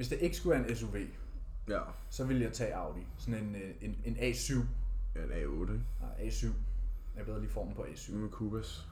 Hvis 0.00 0.08
det 0.08 0.18
ikke 0.20 0.36
skulle 0.36 0.58
være 0.60 0.70
en 0.70 0.76
SUV, 0.76 0.96
Ja. 1.68 1.80
så 2.10 2.24
ville 2.24 2.42
jeg 2.44 2.52
tage 2.52 2.74
Audi. 2.74 3.00
Sådan 3.18 3.44
en, 3.44 3.54
øh, 3.54 3.70
en, 3.80 3.96
en 4.04 4.16
A7. 4.16 4.54
Ja, 5.16 5.22
en 5.24 5.30
A8, 5.30 5.72
ikke? 5.72 5.84
Nej, 6.00 6.28
A7. 6.28 6.46
Jeg 7.16 7.24
bedre 7.24 7.40
lige 7.40 7.50
formen 7.50 7.74
på 7.74 7.82
A7. 7.82 8.12
Nu 8.12 8.18
med 8.18 8.28
Cubas. 8.30 8.88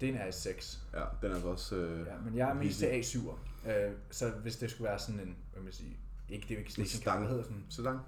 Det 0.00 0.08
er 0.08 0.12
en 0.12 0.18
A6. 0.28 0.78
Ja, 0.94 1.04
den 1.22 1.30
er 1.30 1.34
altså 1.34 1.48
også... 1.48 1.76
Uh, 1.76 2.06
Ja, 2.06 2.18
men 2.24 2.36
jeg 2.36 2.50
er 2.50 2.54
mest 2.54 2.78
til 2.78 2.88
Easy. 2.88 3.16
A7'er. 3.16 3.70
Øh, 3.70 3.92
så 4.10 4.30
hvis 4.30 4.56
det 4.56 4.70
skulle 4.70 4.88
være 4.88 4.98
sådan 4.98 5.20
en, 5.20 5.36
hvad 5.52 5.62
man 5.62 5.72
sige, 5.72 5.96
ikke 6.28 6.46
det 6.48 6.54
er 6.54 6.58
ikke 6.58 6.68
En 6.68 6.72
station 6.72 7.00
stang. 7.02 7.18
hvad 7.18 7.28
hedder 7.28 7.42
sådan, 7.44 7.64
Sedan. 7.68 7.98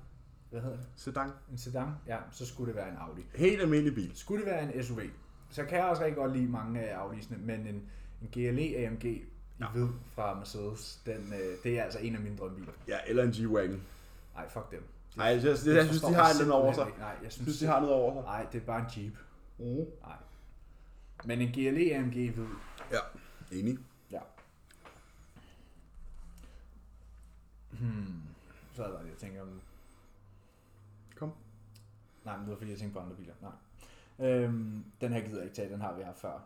hvad 0.51 0.61
hedder 0.61 0.77
det? 0.77 0.87
Sedan. 0.97 1.31
En 1.53 1.59
sedan? 1.59 1.89
Ja, 2.07 2.19
så 2.31 2.47
skulle 2.47 2.69
det 2.69 2.77
være 2.77 2.89
en 2.91 2.97
Audi. 2.97 3.23
Helt 3.35 3.61
almindelig 3.61 3.95
bil. 3.95 4.11
Skulle 4.15 4.45
det 4.45 4.53
være 4.53 4.75
en 4.77 4.83
SUV, 4.85 5.01
så 5.51 5.65
kan 5.65 5.79
jeg 5.79 5.87
også 5.87 6.03
rigtig 6.03 6.17
godt 6.17 6.33
lide 6.37 6.49
mange 6.49 6.81
af 6.81 7.05
Audi'sene, 7.07 7.37
men 7.39 7.67
en, 7.67 7.83
en 8.23 8.29
GLE 8.33 8.87
AMG 8.87 9.23
i 9.61 9.65
hvid 9.73 9.89
fra 10.15 10.35
Mercedes, 10.35 11.03
den, 11.07 11.33
øh, 11.33 11.57
det 11.63 11.79
er 11.79 11.83
altså 11.85 11.99
en 11.99 12.15
af 12.15 12.21
mine 12.21 12.37
drømmebiler. 12.37 12.73
Ja, 12.89 12.99
eller 13.07 13.23
en 13.23 13.31
G-Wagon. 13.31 13.81
Nej, 14.35 14.49
fuck 14.49 14.71
dem. 14.71 14.85
Ej, 15.19 15.25
jeg, 15.25 15.37
jeg, 15.37 15.45
jeg, 15.67 15.75
jeg 15.77 15.85
synes, 15.87 16.03
de 16.03 16.15
har 16.15 16.31
en 16.33 16.39
lidt 16.39 16.51
over 16.51 16.73
sig. 16.73 16.87
Nej, 16.99 17.09
jeg 17.09 17.19
Jeg 17.23 17.33
synes, 17.33 17.47
synes, 17.49 17.59
de 17.59 17.67
har 17.67 17.81
noget 17.81 17.95
over 17.95 18.15
sig. 18.15 18.23
Nej, 18.23 18.47
det 18.53 18.63
er 18.63 18.67
bare 18.67 18.79
en 18.81 19.03
Jeep. 19.05 19.17
Mm. 19.59 19.87
Nej. 20.07 20.17
Men 21.25 21.41
en 21.41 21.53
GLE 21.53 21.95
AMG 21.97 22.17
i 22.17 22.29
hvid, 22.29 22.47
Ja, 22.93 22.99
enig. 23.53 23.79
ja. 24.11 24.21
Hmm. 27.71 28.23
Så 28.75 28.85
er 28.85 28.89
der 28.91 28.99
det, 29.03 29.09
jeg 29.09 29.17
tænker 29.19 29.43
om... 29.43 29.61
Kom. 31.17 31.33
Nej, 32.25 32.37
men 32.37 32.45
det 32.45 32.51
var 32.51 32.57
fordi, 32.59 32.71
jeg 32.71 32.79
tænkte 32.79 32.95
på 32.95 33.01
andre 33.05 33.17
biler. 33.17 33.35
Nej. 33.43 34.29
Øhm, 34.29 34.85
den 35.01 35.13
her 35.13 35.21
gider 35.21 35.37
jeg 35.37 35.45
ikke 35.45 35.57
tage, 35.57 35.73
den 35.73 35.81
har 35.81 35.93
vi 35.97 36.03
haft 36.03 36.19
før. 36.19 36.41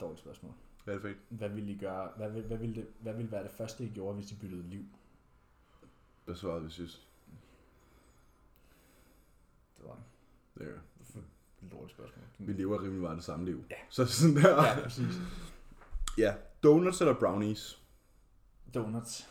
Dårligt 0.00 0.20
spørgsmål. 0.20 0.52
Hvad 0.84 0.94
er 0.94 0.98
det 0.98 1.16
for? 1.28 1.36
Hvad 1.36 1.48
ville 1.48 1.72
I 1.72 1.78
gøre? 1.78 2.10
Hvad, 2.16 2.30
vil, 2.30 2.42
hvad, 2.42 2.56
ville 2.56 2.74
det, 2.74 2.86
hvad 3.00 3.14
ville 3.14 3.32
være 3.32 3.42
det 3.42 3.50
første, 3.50 3.84
I 3.84 3.88
gjorde, 3.88 4.14
hvis 4.14 4.32
I 4.32 4.36
byttede 4.36 4.62
liv? 4.62 4.84
Hvad 6.24 6.34
svarede 6.34 6.64
vi 6.64 6.70
synes? 6.70 7.06
Det 9.78 9.86
var 9.86 9.98
Det 10.58 10.68
er 10.68 11.18
et 11.62 11.72
dårligt 11.72 11.92
spørgsmål. 11.92 12.24
Vi 12.38 12.52
lever 12.52 12.82
rimelig 12.82 13.00
meget 13.00 13.16
det 13.16 13.24
samme 13.24 13.44
liv. 13.44 13.64
Ja. 13.70 13.76
Så 13.88 14.06
sådan 14.06 14.36
der. 14.36 14.64
Ja, 14.64 14.82
præcis. 14.82 15.14
ja. 16.18 16.34
Donuts 16.62 17.00
eller 17.00 17.14
brownies? 17.14 17.82
Donuts. 18.74 19.28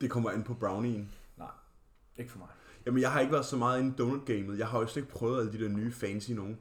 Det 0.00 0.10
kommer 0.10 0.30
an 0.30 0.44
på 0.44 0.54
brownien. 0.54 1.12
Ikke 2.16 2.32
for 2.32 2.38
mig. 2.38 2.48
Jamen, 2.86 3.00
jeg 3.00 3.12
har 3.12 3.20
ikke 3.20 3.32
været 3.32 3.46
så 3.46 3.56
meget 3.56 3.80
inde 3.80 3.90
i 3.90 3.94
donut-gamet. 3.96 4.58
Jeg 4.58 4.68
har 4.68 4.80
jo 4.80 4.86
slet 4.86 5.02
ikke 5.02 5.14
prøvet 5.14 5.40
alle 5.40 5.52
de 5.52 5.64
der 5.64 5.68
nye 5.68 5.92
fancy 5.92 6.30
nogen. 6.30 6.58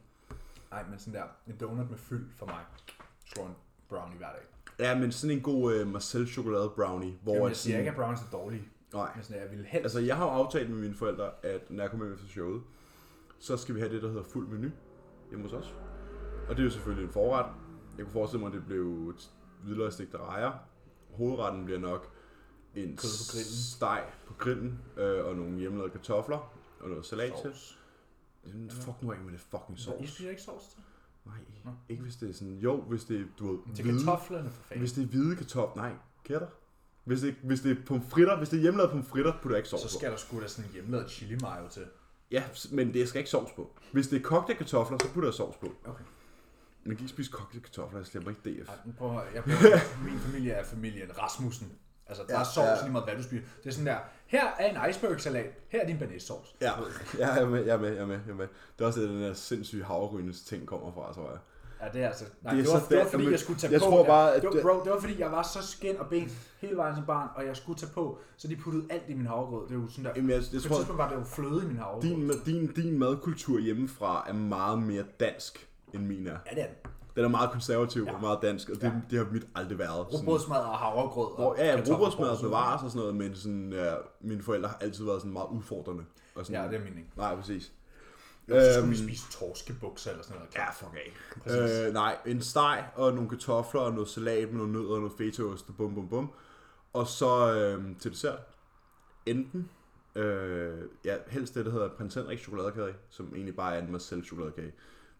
Nej, 0.71 0.87
men 0.89 0.99
sådan 0.99 1.13
der, 1.13 1.27
en 1.47 1.57
donut 1.59 1.89
med 1.89 1.97
fyld 1.97 2.29
for 2.35 2.45
mig. 2.45 2.65
Slår 3.33 3.45
en 3.47 3.55
brownie 3.89 4.17
hver 4.17 4.27
dag. 4.31 4.41
Ja, 4.79 4.99
men 4.99 5.11
sådan 5.11 5.37
en 5.37 5.43
god 5.43 5.81
uh, 5.81 5.87
Marcel 5.87 6.27
chokolade 6.27 6.69
brownie, 6.75 7.13
hvor 7.23 7.33
Jamen, 7.33 7.45
at 7.45 7.49
jeg 7.49 7.57
siger 7.57 7.73
sådan- 7.73 7.79
ikke, 7.81 7.89
at 7.91 7.95
brownies 7.95 8.21
er 8.21 8.29
dårlige. 8.31 8.63
Nej. 8.93 9.11
Men 9.15 9.23
sådan, 9.23 9.41
jeg 9.41 9.51
ville 9.51 9.65
helst... 9.65 9.83
Altså, 9.83 9.99
jeg 9.99 10.17
har 10.17 10.25
jo 10.25 10.31
aftalt 10.31 10.69
med 10.69 10.79
mine 10.79 10.95
forældre, 10.95 11.31
at 11.43 11.71
når 11.71 11.83
jeg 11.83 11.89
kommer 11.91 12.05
med 12.05 12.17
til 12.17 12.29
showet, 12.29 12.61
så 13.39 13.57
skal 13.57 13.75
vi 13.75 13.79
have 13.79 13.93
det, 13.93 14.01
der 14.01 14.07
hedder 14.09 14.23
fuld 14.23 14.47
menu 14.47 14.69
hjemme 15.29 15.45
hos 15.49 15.53
os. 15.53 15.75
Og 16.49 16.55
det 16.55 16.59
er 16.59 16.63
jo 16.63 16.69
selvfølgelig 16.69 17.05
en 17.07 17.11
forret. 17.13 17.45
Jeg 17.97 18.05
kunne 18.05 18.13
forestille 18.13 18.39
mig, 18.39 18.47
at 18.47 18.53
det 18.53 18.65
blev 18.65 19.13
hvidløgstegte 19.63 20.17
rejer. 20.17 20.51
Hovedretten 21.11 21.65
bliver 21.65 21.79
nok 21.79 22.07
en 22.75 22.87
Kød 22.87 22.95
på 22.95 23.31
grillen. 23.31 23.51
steg 23.75 24.03
på 24.27 24.33
grillen, 24.33 24.79
øh, 24.97 25.25
og 25.25 25.35
nogle 25.35 25.57
hjemmelavede 25.59 25.91
kartofler, 25.91 26.53
og 26.79 26.89
noget 26.89 27.05
salat 27.05 27.33
til. 27.41 27.53
Fuck 28.71 29.01
nu 29.01 29.11
af 29.11 29.17
med 29.19 29.31
det 29.33 29.39
fucking 29.41 29.79
sovs. 29.79 30.09
spiser 30.09 30.29
ikke 30.29 30.41
sovs 30.41 30.67
til? 30.67 30.83
Nej, 31.25 31.35
Nå. 31.65 31.71
ikke 31.89 32.03
hvis 32.03 32.15
det 32.15 32.29
er 32.29 32.33
sådan, 32.33 32.53
jo, 32.57 32.81
hvis 32.81 33.03
det 33.03 33.21
er, 33.21 33.25
du 33.39 33.51
ved, 33.51 33.75
Til 33.75 33.83
hvide, 33.85 33.99
kartoflerne 34.05 34.49
for 34.49 34.61
fanden. 34.63 34.79
hvis 34.81 34.91
det 34.93 35.03
er 35.03 35.07
hvide 35.07 35.35
kartofler, 35.35 35.83
nej, 35.83 35.93
kætter. 36.23 36.47
Hvis 37.03 37.21
det, 37.21 37.35
hvis 37.43 37.59
det 37.61 37.71
er 37.77 37.85
pomfritter, 37.85 38.37
hvis 38.37 38.49
det 38.49 38.57
er 38.57 38.61
hjemmelavet 38.61 38.91
pomfritter, 38.91 39.33
putter 39.41 39.55
jeg 39.55 39.59
ikke 39.59 39.69
sovs 39.69 39.81
Så 39.81 39.87
på. 39.87 39.99
skal 39.99 40.11
der 40.11 40.17
sgu 40.17 40.41
da 40.41 40.47
sådan 40.47 40.69
en 40.69 40.73
hjemmelavet 40.73 41.09
chili 41.11 41.37
mayo 41.41 41.67
til. 41.71 41.85
Ja, 42.31 42.43
men 42.71 42.93
det 42.93 43.09
skal 43.09 43.19
ikke 43.19 43.29
sovs 43.31 43.51
på. 43.51 43.75
Hvis 43.91 44.07
det 44.07 44.17
er 44.19 44.23
kogte 44.23 44.53
kartofler, 44.55 44.97
så 45.01 45.07
putter 45.13 45.29
jeg 45.29 45.33
sovs 45.33 45.57
på. 45.57 45.67
Okay. 45.85 46.03
Man 46.83 46.95
kan 46.95 47.03
ikke 47.03 47.13
spise 47.13 47.31
kogte 47.31 47.59
kartofler, 47.59 47.99
jeg 47.99 48.05
slipper 48.05 48.29
ikke 48.29 48.41
DF. 48.63 48.69
Ej, 48.69 48.75
nu 48.85 48.91
prøver, 48.97 49.21
jeg 49.35 49.43
prøver, 49.43 50.03
min 50.09 50.19
familie 50.19 50.51
er 50.51 50.63
familien 50.65 51.17
Rasmussen. 51.19 51.71
Altså, 52.07 52.23
der 52.27 52.33
Ja, 52.33 52.39
er 52.39 52.43
sovs 52.43 52.57
ja. 52.67 52.81
lige 52.81 52.91
meget, 52.91 53.05
hvad 53.05 53.15
du 53.15 53.23
spiser. 53.23 53.43
Det 53.63 53.69
er 53.69 53.71
sådan 53.73 53.85
der, 53.85 53.97
her 54.31 54.47
er 54.59 54.69
en 54.83 54.89
iceberg-salat, 54.89 55.45
her 55.69 55.81
er 55.81 55.87
din 55.87 55.97
banæssauce. 55.99 56.55
Ja, 56.61 56.71
ja, 57.19 57.27
jeg 57.33 57.41
er 57.41 57.47
med, 57.49 57.65
jeg 57.65 57.73
er 57.75 57.79
med, 57.79 57.89
jeg 57.91 58.01
er 58.01 58.05
med, 58.05 58.19
jeg 58.25 58.31
er 58.31 58.35
med. 58.35 58.47
Det 58.77 58.83
er 58.83 58.87
også 58.87 59.01
det, 59.01 59.09
den 59.09 59.21
der 59.21 59.33
sindssyge 59.33 59.83
havregrynes 59.83 60.41
ting 60.41 60.67
kommer 60.67 60.91
fra, 60.91 61.13
tror 61.13 61.29
jeg. 61.29 61.39
Ja, 61.81 61.85
det 61.93 62.03
er 62.03 62.07
altså... 62.07 62.25
Nej, 62.41 62.53
Det 62.53 62.59
er 62.59 62.63
det, 62.63 62.73
var, 62.73 62.79
så 62.79 62.85
det 62.89 62.97
var 62.97 63.05
fordi, 63.05 63.31
jeg 63.31 63.39
skulle 63.39 63.59
tage 63.59 63.73
jeg 63.73 63.81
på. 63.81 63.85
tror 63.85 64.03
bare, 64.05 64.33
at 64.35 64.41
det 64.41 64.47
var, 64.47 64.53
det- 64.53 64.61
bro, 64.61 64.83
det 64.83 64.91
var 64.91 64.99
fordi, 64.99 65.19
jeg 65.19 65.31
var 65.31 65.43
så 65.43 65.67
skin 65.67 65.97
og 65.99 66.07
ben 66.09 66.31
hele 66.61 66.77
vejen 66.77 66.95
som 66.95 67.05
barn, 67.05 67.27
og 67.35 67.45
jeg 67.45 67.55
skulle 67.57 67.79
tage 67.79 67.91
på, 67.93 68.19
så 68.37 68.47
de 68.47 68.55
puttede 68.55 68.85
alt 68.89 69.03
i 69.07 69.13
min 69.13 69.25
havregrød. 69.25 69.67
Det 69.69 69.75
jo 69.75 69.87
sådan 69.89 70.05
der... 70.05 70.11
Jamen, 70.15 70.29
jeg, 70.29 70.41
jeg 70.53 70.61
på 70.61 70.67
tror, 70.67 70.75
tidspunkt 70.75 70.97
var 70.97 71.09
det 71.09 71.15
jo 71.15 71.23
fløde 71.23 71.63
i 71.63 71.67
min 71.67 71.77
havregrød. 71.77 72.01
din, 72.01 72.31
din, 72.45 72.67
din 72.73 72.99
madkultur 72.99 73.59
hjemmefra 73.59 74.25
er 74.29 74.33
meget 74.33 74.79
mere 74.79 75.03
dansk, 75.19 75.67
end 75.93 76.05
min 76.05 76.27
er. 76.27 76.31
Ja, 76.51 76.55
det 76.55 76.63
er 76.63 76.67
den. 76.67 76.91
Den 77.15 77.23
er 77.23 77.27
meget 77.29 77.51
konservativ 77.51 78.03
Ja. 78.03 78.13
og 78.13 78.21
meget 78.21 78.39
dansk, 78.41 78.69
og 78.69 78.75
det, 78.75 78.83
Ja. 78.83 78.91
det 79.09 79.17
har 79.17 79.27
mit 79.31 79.47
aldrig 79.55 79.79
været. 79.79 80.13
Rugbrødsmad 80.13 80.57
og 80.57 80.77
havregrød. 80.77 81.27
Og 81.37 81.55
ja, 81.57 81.65
ja, 81.65 81.79
og 81.79 82.11
sådan 82.11 82.37
bevares 82.41 82.83
og 82.83 82.89
sådan 82.91 82.99
noget, 82.99 83.15
men 83.15 83.35
sådan, 83.35 83.73
ja, 83.73 83.93
mine 84.21 84.43
forældre 84.43 84.69
har 84.69 84.77
altid 84.81 85.05
været 85.05 85.21
sådan 85.21 85.33
meget 85.33 85.47
udfordrende. 85.51 86.03
Og 86.35 86.45
sådan, 86.45 86.61
Ja, 86.61 86.67
det 86.71 86.75
er 86.75 86.83
min 86.83 86.97
ikke. 86.97 87.09
Nej, 87.17 87.35
præcis. 87.35 87.71
Jo, 88.49 88.53
så 88.55 88.73
skulle 88.73 88.81
Øhm, 88.81 88.91
vi 88.91 88.97
spise 88.97 89.31
torskebukser 89.31 90.11
eller 90.11 90.23
sådan 90.23 90.37
noget. 90.37 90.55
Ja, 90.55 90.69
fuck 90.71 90.95
af. 91.45 91.87
Øh, 91.87 91.93
nej, 91.93 92.17
en 92.25 92.41
steg 92.41 92.85
og 92.95 93.13
nogle 93.13 93.29
kartofler 93.29 93.81
og 93.81 93.93
noget 93.93 94.09
salat 94.09 94.49
med 94.49 94.57
nogle 94.57 94.73
nødder 94.73 94.91
og 94.93 94.97
noget 94.99 95.13
fetaost 95.17 95.69
og 95.69 95.75
bum 95.75 95.95
bum 95.95 96.07
bum. 96.09 96.31
Og 96.93 97.07
så 97.07 97.53
øh, 97.55 97.83
til 97.99 98.11
dessert, 98.11 98.39
enten, 99.25 99.69
øh, 100.15 100.77
ja, 101.05 101.15
helst 101.27 101.55
det, 101.55 101.65
der 101.65 101.71
hedder 101.71 101.89
Prins 101.89 102.13
Henrik 102.15 102.39
chokoladekage, 102.39 102.93
som 103.09 103.31
egentlig 103.35 103.55
bare 103.55 103.75
er 103.75 103.81
en 103.81 103.91
Marcel 103.91 104.25
chokoladekage. 104.25 104.71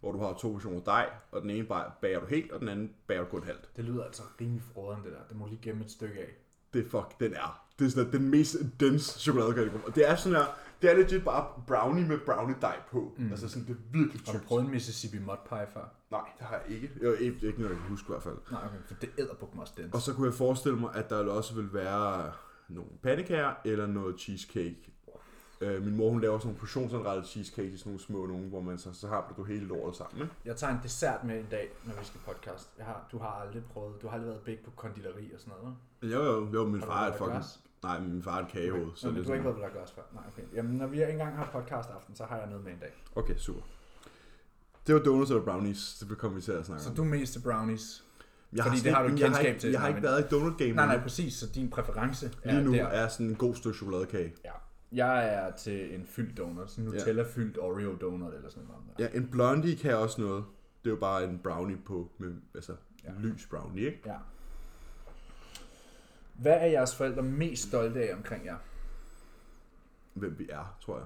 Hvor 0.02 0.12
du 0.12 0.20
har 0.20 0.34
to 0.34 0.52
portioner 0.52 0.80
dej, 0.80 1.10
og 1.32 1.42
den 1.42 1.50
ene 1.50 1.68
bager 2.02 2.20
du 2.20 2.26
helt, 2.26 2.52
og 2.52 2.60
den 2.60 2.70
anden 2.70 2.94
bager 3.08 3.24
du 3.24 3.30
kun 3.30 3.44
halvt. 3.44 3.70
Det 3.76 3.86
lyder 3.86 4.04
altså 4.04 4.24
rimelig 4.42 4.64
froderen, 4.74 5.04
det 5.04 5.12
der. 5.12 5.20
Det 5.30 5.38
må 5.38 5.48
lige 5.48 5.60
gemme 5.62 5.84
et 5.84 5.92
stykke 5.92 6.20
af. 6.20 6.30
Det 6.74 6.86
fuck, 6.92 7.20
den 7.20 7.34
er. 7.34 7.66
Det 7.80 7.86
er 7.86 7.90
sådan 7.90 8.12
den 8.12 8.30
mest 8.30 8.58
dense 8.80 9.20
chokoladekage. 9.20 9.72
Og 9.88 9.96
det 9.96 10.10
er 10.10 10.16
sådan 10.16 10.38
her, 10.38 10.46
det 10.82 10.92
er 10.92 10.96
legit 10.96 11.24
bare 11.24 11.48
brownie 11.68 12.08
med 12.08 12.18
brownie 12.26 12.56
dej 12.62 12.80
på. 12.92 13.14
Mm. 13.18 13.32
Altså 13.32 13.50
sådan, 13.50 13.68
det 13.68 13.74
er 13.74 13.98
virkelig 13.98 14.22
Har 14.26 14.32
du 14.34 14.38
tykt. 14.38 14.48
prøvet 14.48 14.66
en 14.66 14.72
Mississippi 14.72 15.20
Mud 15.20 15.36
Pie 15.50 15.68
før? 15.74 15.94
Nej, 16.12 16.30
det 16.40 16.48
har 16.48 16.62
jeg 16.68 16.76
ikke. 16.76 16.90
Jeg, 17.02 17.14
ikke, 17.20 17.48
ikke 17.48 17.62
noget, 17.62 17.74
jeg 17.74 17.80
kan 17.82 17.90
huske 17.90 18.06
i 18.10 18.12
hvert 18.12 18.24
fald. 18.24 18.38
Nej, 18.52 18.62
okay, 18.66 18.78
for 18.88 18.94
det 18.94 19.10
æder 19.18 19.34
på 19.34 19.50
også 19.58 19.74
den. 19.78 19.94
Og 19.94 20.02
så 20.02 20.14
kunne 20.14 20.28
jeg 20.28 20.34
forestille 20.34 20.78
mig, 20.80 20.96
at 20.96 21.10
der 21.10 21.30
også 21.32 21.56
vil 21.56 21.74
være 21.74 22.32
nogle 22.70 22.90
pandekager 23.04 23.54
eller 23.66 23.88
noget 23.88 24.20
cheesecake. 24.20 24.91
Øh, 25.62 25.84
min 25.86 25.96
mor 25.98 26.10
hun 26.10 26.22
laver 26.22 26.40
sådan 26.40 26.48
nogle 26.48 26.60
portionsanrettede 26.60 27.28
cheesecake 27.28 27.68
i 27.70 27.78
sådan 27.78 27.90
nogle 27.90 28.00
små 28.04 28.26
nogle, 28.26 28.46
hvor 28.48 28.62
man 28.62 28.78
så, 28.78 28.94
så 28.94 29.08
har 29.08 29.34
du 29.38 29.44
hele 29.44 29.66
lortet 29.66 29.96
sammen. 29.96 30.22
Ikke? 30.22 30.34
Jeg 30.46 30.56
tager 30.56 30.74
en 30.74 30.80
dessert 30.84 31.24
med 31.24 31.40
en 31.40 31.48
dag, 31.52 31.70
når 31.86 31.94
vi 32.00 32.06
skal 32.06 32.20
podcast. 32.26 32.70
Jeg 32.78 32.86
har, 32.86 33.08
du 33.12 33.18
har 33.18 33.28
aldrig 33.28 33.64
prøvet, 33.74 34.02
du 34.02 34.08
har 34.08 34.14
aldrig 34.14 34.30
været 34.30 34.42
big 34.42 34.60
på 34.66 34.72
konditori 34.76 35.32
og 35.34 35.40
sådan 35.40 35.54
noget, 35.62 35.76
vel? 36.02 36.12
Jo, 36.12 36.24
jo, 36.24 36.48
jo, 36.54 36.68
min 36.68 36.80
Har 36.80 36.86
du 36.86 36.92
far 36.92 37.06
er 37.08 37.12
fucking... 37.12 37.32
glas? 37.32 37.60
Nej, 37.84 38.00
min 38.00 38.24
far 38.24 38.38
er 38.40 38.44
et 38.46 38.52
kagehoved. 38.52 38.84
Okay. 38.86 38.96
Så 38.96 39.08
Nå, 39.08 39.14
det 39.14 39.20
er 39.20 39.24
du 39.24 39.30
har 39.30 39.34
ikke 39.36 39.46
været 39.46 39.56
på 39.56 39.62
Lagos 39.62 39.92
før? 39.92 40.02
Nej, 40.14 40.24
okay. 40.34 40.44
Jamen, 40.56 40.76
når 40.78 40.88
vi 40.88 41.04
engang 41.04 41.36
har 41.36 41.50
podcast 41.52 41.90
aften, 41.90 42.16
så 42.16 42.24
har 42.26 42.38
jeg 42.38 42.48
noget 42.48 42.64
med 42.64 42.72
en 42.72 42.80
dag. 42.80 42.94
Okay, 43.16 43.36
super. 43.38 43.62
Det 44.88 44.96
var 44.96 45.02
donuts 45.02 45.32
eller 45.32 45.44
brownies, 45.44 46.04
det 46.10 46.18
kommer 46.18 46.36
vi 46.36 46.42
til 46.42 46.52
at 46.52 46.66
snakke 46.66 46.84
Så 46.84 46.90
om. 46.90 46.96
du 46.96 47.02
er 47.02 47.06
mest 47.08 47.34
til 47.34 47.40
brownies? 47.40 48.04
Jeg 48.54 48.64
fordi 48.66 48.80
det 48.80 48.94
har 48.94 49.02
du 49.04 49.08
ikke- 49.10 49.20
jeg 49.22 49.28
kendskab 49.30 49.48
ikke- 49.48 49.60
til, 49.60 49.72
Jeg 49.72 49.82
har 49.82 49.88
ikke 49.88 50.02
været 50.02 50.26
i 50.26 50.28
donut 50.32 50.58
game 50.58 50.72
Nej, 50.72 50.86
nej, 50.86 51.02
præcis. 51.02 51.34
Så 51.34 51.48
din 51.56 51.70
præference 51.70 52.32
er 52.44 52.52
Lige 52.54 52.64
nu 52.66 52.74
der. 52.74 52.86
er 52.86 53.08
sådan 53.08 53.26
en 53.28 53.36
god 53.36 53.56
stykke 53.56 53.78
chokoladekage. 53.78 54.34
Ja. 54.46 54.52
Jeg 54.92 55.34
er 55.34 55.52
til 55.56 55.96
en 55.96 56.06
fyldt 56.06 56.38
donut. 56.38 56.72
Sådan 56.72 56.86
en 56.86 56.92
Nutella-fyldt 56.94 57.58
Oreo 57.58 57.96
donut 58.02 58.34
eller 58.34 58.50
sådan 58.50 58.68
noget. 58.68 59.14
Ja, 59.14 59.18
en 59.18 59.28
blondie 59.32 59.76
kan 59.76 59.98
også 59.98 60.22
noget. 60.22 60.44
Det 60.84 60.90
er 60.90 60.94
jo 60.94 61.00
bare 61.00 61.24
en 61.24 61.40
brownie 61.44 61.78
på, 61.86 62.12
med, 62.18 62.34
altså 62.56 62.76
Ja. 63.04 63.12
lys 63.20 63.48
brownie, 63.48 63.86
ikke? 63.86 64.02
Ja. 64.06 64.16
Hvad 66.34 66.54
er 66.54 66.66
jeres 66.66 66.96
forældre 66.96 67.24
mest 67.24 67.68
stolte 67.68 68.10
af 68.10 68.16
omkring 68.16 68.46
jer? 68.46 68.58
Hvem 70.14 70.40
vi 70.40 70.48
er, 70.50 70.78
tror 70.82 70.98
jeg. 70.98 71.06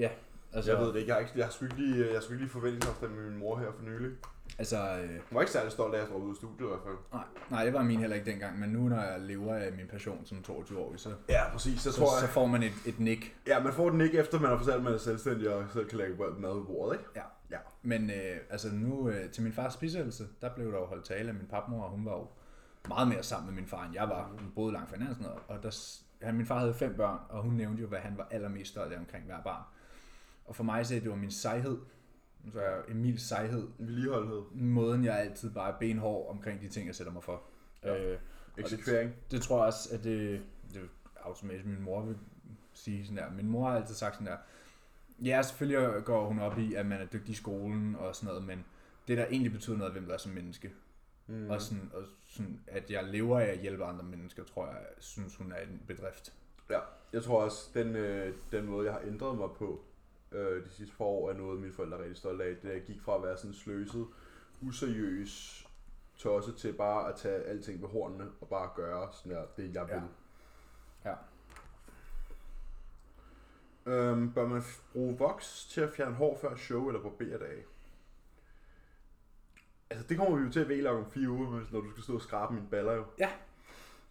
Ja, 0.00 0.10
altså, 0.52 0.72
Jeg 0.72 0.80
ved 0.80 0.88
det 0.88 0.96
ikke. 0.96 1.08
Jeg 1.08 1.14
har, 1.14 1.20
ikke, 1.20 1.32
jeg 1.36 1.44
har 1.46 1.52
sgu 1.52 1.64
ikke 1.64 1.76
lige, 1.76 2.06
jeg 2.06 2.14
har 2.14 2.20
sgu 2.20 2.32
ikke 2.32 2.44
lige 2.44 2.50
forventningsafstemt 2.52 3.14
med 3.16 3.30
min 3.30 3.38
mor 3.38 3.58
her 3.58 3.72
for 3.72 3.82
nylig. 3.82 4.10
Altså 4.60 4.76
øh, 5.02 5.10
Hun 5.10 5.34
var 5.34 5.40
ikke 5.40 5.52
særlig 5.52 5.72
stolt 5.72 5.94
af, 5.94 5.98
at 5.98 6.02
jeg 6.02 6.10
droppede 6.10 6.28
ud 6.30 6.34
af 6.34 6.36
studiet 6.36 6.66
i 6.66 6.68
hvert 6.68 6.80
fald. 6.84 6.96
nej, 7.12 7.24
nej, 7.50 7.64
det 7.64 7.72
var 7.74 7.82
min 7.82 7.98
heller 8.00 8.16
ikke 8.16 8.30
dengang, 8.30 8.58
men 8.58 8.70
nu 8.70 8.88
når 8.88 9.00
jeg 9.02 9.20
lever 9.20 9.54
af 9.54 9.72
min 9.72 9.86
passion 9.86 10.26
som 10.26 10.42
22 10.42 10.78
år, 10.78 10.96
så, 10.96 11.10
Ja, 11.28 11.50
præcis. 11.52 11.80
Så, 11.80 11.92
så, 11.92 11.98
tror 11.98 12.06
så 12.18 12.24
jeg, 12.24 12.28
får 12.28 12.46
man 12.46 12.62
et, 12.62 12.72
et 12.86 12.98
nik. 13.00 13.36
ja, 13.46 13.62
man 13.62 13.72
får 13.72 13.90
den 13.90 14.00
ikke 14.00 14.18
efter, 14.18 14.40
man 14.40 14.50
har 14.50 14.56
fortalt, 14.56 14.76
at 14.76 14.82
man 14.82 14.92
er 14.94 14.98
selvstændig 14.98 15.54
og 15.54 15.64
selv 15.72 15.88
kan 15.88 15.98
lægge 15.98 16.14
mad 16.38 16.54
på 16.54 16.64
bordet, 16.66 16.98
ikke? 16.98 17.04
Ja. 17.16 17.22
Ja. 17.50 17.58
Men 17.82 18.10
øh, 18.10 18.36
altså 18.50 18.68
nu 18.74 19.08
øh, 19.08 19.30
til 19.30 19.42
min 19.42 19.52
fars 19.52 19.76
bisættelse, 19.76 20.24
der 20.40 20.54
blev 20.54 20.72
der 20.72 20.78
jo 20.78 20.84
holdt 20.86 21.04
tale 21.04 21.28
af 21.28 21.34
min 21.34 21.46
papmor, 21.50 21.82
og 21.82 21.90
hun 21.90 22.04
var 22.04 22.12
jo 22.12 22.26
meget 22.88 23.08
mere 23.08 23.22
sammen 23.22 23.46
med 23.54 23.62
min 23.62 23.68
far, 23.70 23.84
end 23.84 23.94
jeg 23.94 24.08
var. 24.08 24.28
Hun 24.38 24.52
boede 24.54 24.72
langt 24.72 24.88
fra 24.90 24.96
hinanden 24.96 25.10
og 25.16 25.22
sådan 25.22 25.30
noget. 25.48 25.58
Og 25.58 25.62
der, 25.62 25.70
s- 25.70 26.02
han, 26.22 26.36
min 26.36 26.46
far 26.46 26.58
havde 26.58 26.74
fem 26.74 26.94
børn, 26.96 27.18
og 27.28 27.42
hun 27.42 27.54
nævnte 27.54 27.82
jo, 27.82 27.88
hvad 27.88 27.98
han 27.98 28.18
var 28.18 28.28
allermest 28.30 28.70
stolt 28.70 28.92
af 28.92 28.98
omkring 28.98 29.24
hver 29.24 29.42
barn. 29.44 29.62
Og 30.46 30.56
for 30.56 30.64
mig 30.64 30.86
så 30.86 30.94
det 30.94 31.10
var 31.10 31.16
min 31.16 31.30
sejhed. 31.30 31.78
Så 32.52 32.60
er 32.60 32.82
Emils 32.88 33.22
sejhed. 33.22 33.68
Vedligeholdenhed. 33.78 34.42
Måden, 34.52 35.04
jeg 35.04 35.18
altid 35.20 35.50
bare 35.50 35.74
er 35.74 35.78
benhård 35.78 36.30
omkring 36.30 36.60
de 36.60 36.68
ting, 36.68 36.86
jeg 36.86 36.94
sætter 36.94 37.12
mig 37.12 37.22
for. 37.22 37.42
Ja. 37.84 38.04
Øh, 38.04 38.18
Eksekvering. 38.56 39.14
det 39.30 39.42
tror 39.42 39.56
jeg 39.56 39.66
også, 39.66 39.88
at 39.94 40.04
det, 40.04 40.42
det 40.72 40.82
er 40.82 40.86
automatisk, 41.24 41.66
min 41.66 41.82
mor 41.82 42.02
vil 42.02 42.16
sige 42.74 43.04
sådan 43.04 43.16
der. 43.16 43.30
Min 43.30 43.48
mor 43.48 43.68
har 43.68 43.76
altid 43.76 43.94
sagt 43.94 44.14
sådan 44.14 44.26
der, 44.26 44.36
ja, 45.24 45.42
selvfølgelig 45.42 46.04
går 46.04 46.26
hun 46.26 46.38
op 46.38 46.58
i, 46.58 46.74
at 46.74 46.86
man 46.86 47.00
er 47.00 47.06
dygtig 47.06 47.32
i 47.32 47.34
skolen 47.34 47.96
og 47.96 48.16
sådan 48.16 48.26
noget, 48.26 48.44
men 48.44 48.64
det, 49.08 49.18
der 49.18 49.26
egentlig 49.26 49.52
betyder 49.52 49.76
noget, 49.76 49.92
hvem 49.92 50.06
du 50.06 50.12
er 50.12 50.16
som 50.16 50.32
menneske. 50.32 50.72
Mm. 51.26 51.50
Og, 51.50 51.62
sådan, 51.62 51.90
og 51.94 52.02
sådan, 52.26 52.60
at 52.66 52.90
jeg 52.90 53.04
lever 53.04 53.40
af 53.40 53.44
at 53.44 53.58
hjælpe 53.58 53.84
andre 53.84 54.04
mennesker, 54.04 54.44
tror 54.44 54.66
jeg, 54.66 54.76
synes 54.98 55.36
hun 55.36 55.52
er 55.52 55.60
en 55.60 55.82
bedrift. 55.86 56.34
Ja, 56.70 56.78
jeg 57.12 57.22
tror 57.22 57.42
også, 57.42 57.70
den, 57.74 57.96
øh, 57.96 58.34
den 58.52 58.66
måde, 58.66 58.86
jeg 58.86 58.94
har 58.94 59.02
ændret 59.06 59.38
mig 59.38 59.48
på 59.58 59.84
øh, 60.32 60.64
de 60.64 60.70
sidste 60.70 60.96
par 60.96 61.04
år, 61.04 61.30
er 61.30 61.34
noget, 61.34 61.60
mine 61.60 61.72
forældre 61.72 61.98
er 61.98 62.02
rigtig 62.02 62.16
stolte 62.16 62.44
af. 62.44 62.56
Det 62.62 62.72
jeg 62.72 62.82
gik 62.82 63.00
fra 63.02 63.16
at 63.16 63.22
være 63.22 63.36
sådan 63.36 63.54
sløset, 63.54 64.06
useriøs, 64.62 65.66
tosset 66.16 66.56
til 66.56 66.72
bare 66.72 67.08
at 67.08 67.16
tage 67.16 67.42
alting 67.42 67.82
ved 67.82 67.88
hornene 67.88 68.30
og 68.40 68.48
bare 68.48 68.70
gøre 68.76 69.08
sådan 69.12 69.32
der, 69.32 69.46
det, 69.56 69.74
jeg 69.74 69.88
vil. 69.88 70.02
Ja. 71.04 71.14
Øhm, 73.86 74.32
bør 74.32 74.46
man 74.46 74.62
bruge 74.92 75.18
voks 75.18 75.66
til 75.70 75.80
at 75.80 75.92
fjerne 75.92 76.14
hår 76.14 76.38
før 76.40 76.56
show 76.56 76.88
eller 76.88 77.02
barberdage? 77.02 77.64
Altså, 79.90 80.06
det 80.08 80.16
kommer 80.16 80.38
vi 80.38 80.44
jo 80.44 80.52
til 80.52 80.60
at 80.60 80.68
væle 80.68 80.90
om 80.90 81.10
fire 81.10 81.28
uger, 81.30 81.66
når 81.72 81.80
du 81.80 81.90
skal 81.90 82.02
stå 82.02 82.14
og 82.14 82.20
skrabe 82.20 82.54
mine 82.54 82.66
baller 82.70 82.92
jo. 82.92 83.04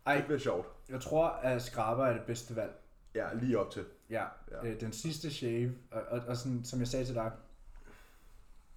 Ej. 0.06 0.16
Det 0.16 0.26
bliver 0.26 0.40
sjovt. 0.40 0.68
Jeg 0.90 1.02
tror, 1.02 1.28
at 1.28 1.62
skraber 1.62 2.06
er 2.06 2.14
det 2.14 2.26
bedste 2.26 2.56
valg. 2.56 2.74
Ja, 3.16 3.34
lige 3.34 3.60
op 3.60 3.72
til. 3.72 3.86
Ja, 4.10 4.26
Ja. 4.52 4.66
Øh, 4.68 4.80
den 4.82 4.94
sidste 4.94 5.32
shave, 5.34 5.72
og, 5.92 6.02
og, 6.02 6.22
og 6.28 6.38
sådan, 6.38 6.66
som 6.66 6.80
jeg 6.80 6.88
sagde 6.88 7.06
til 7.06 7.16
dig, 7.16 7.32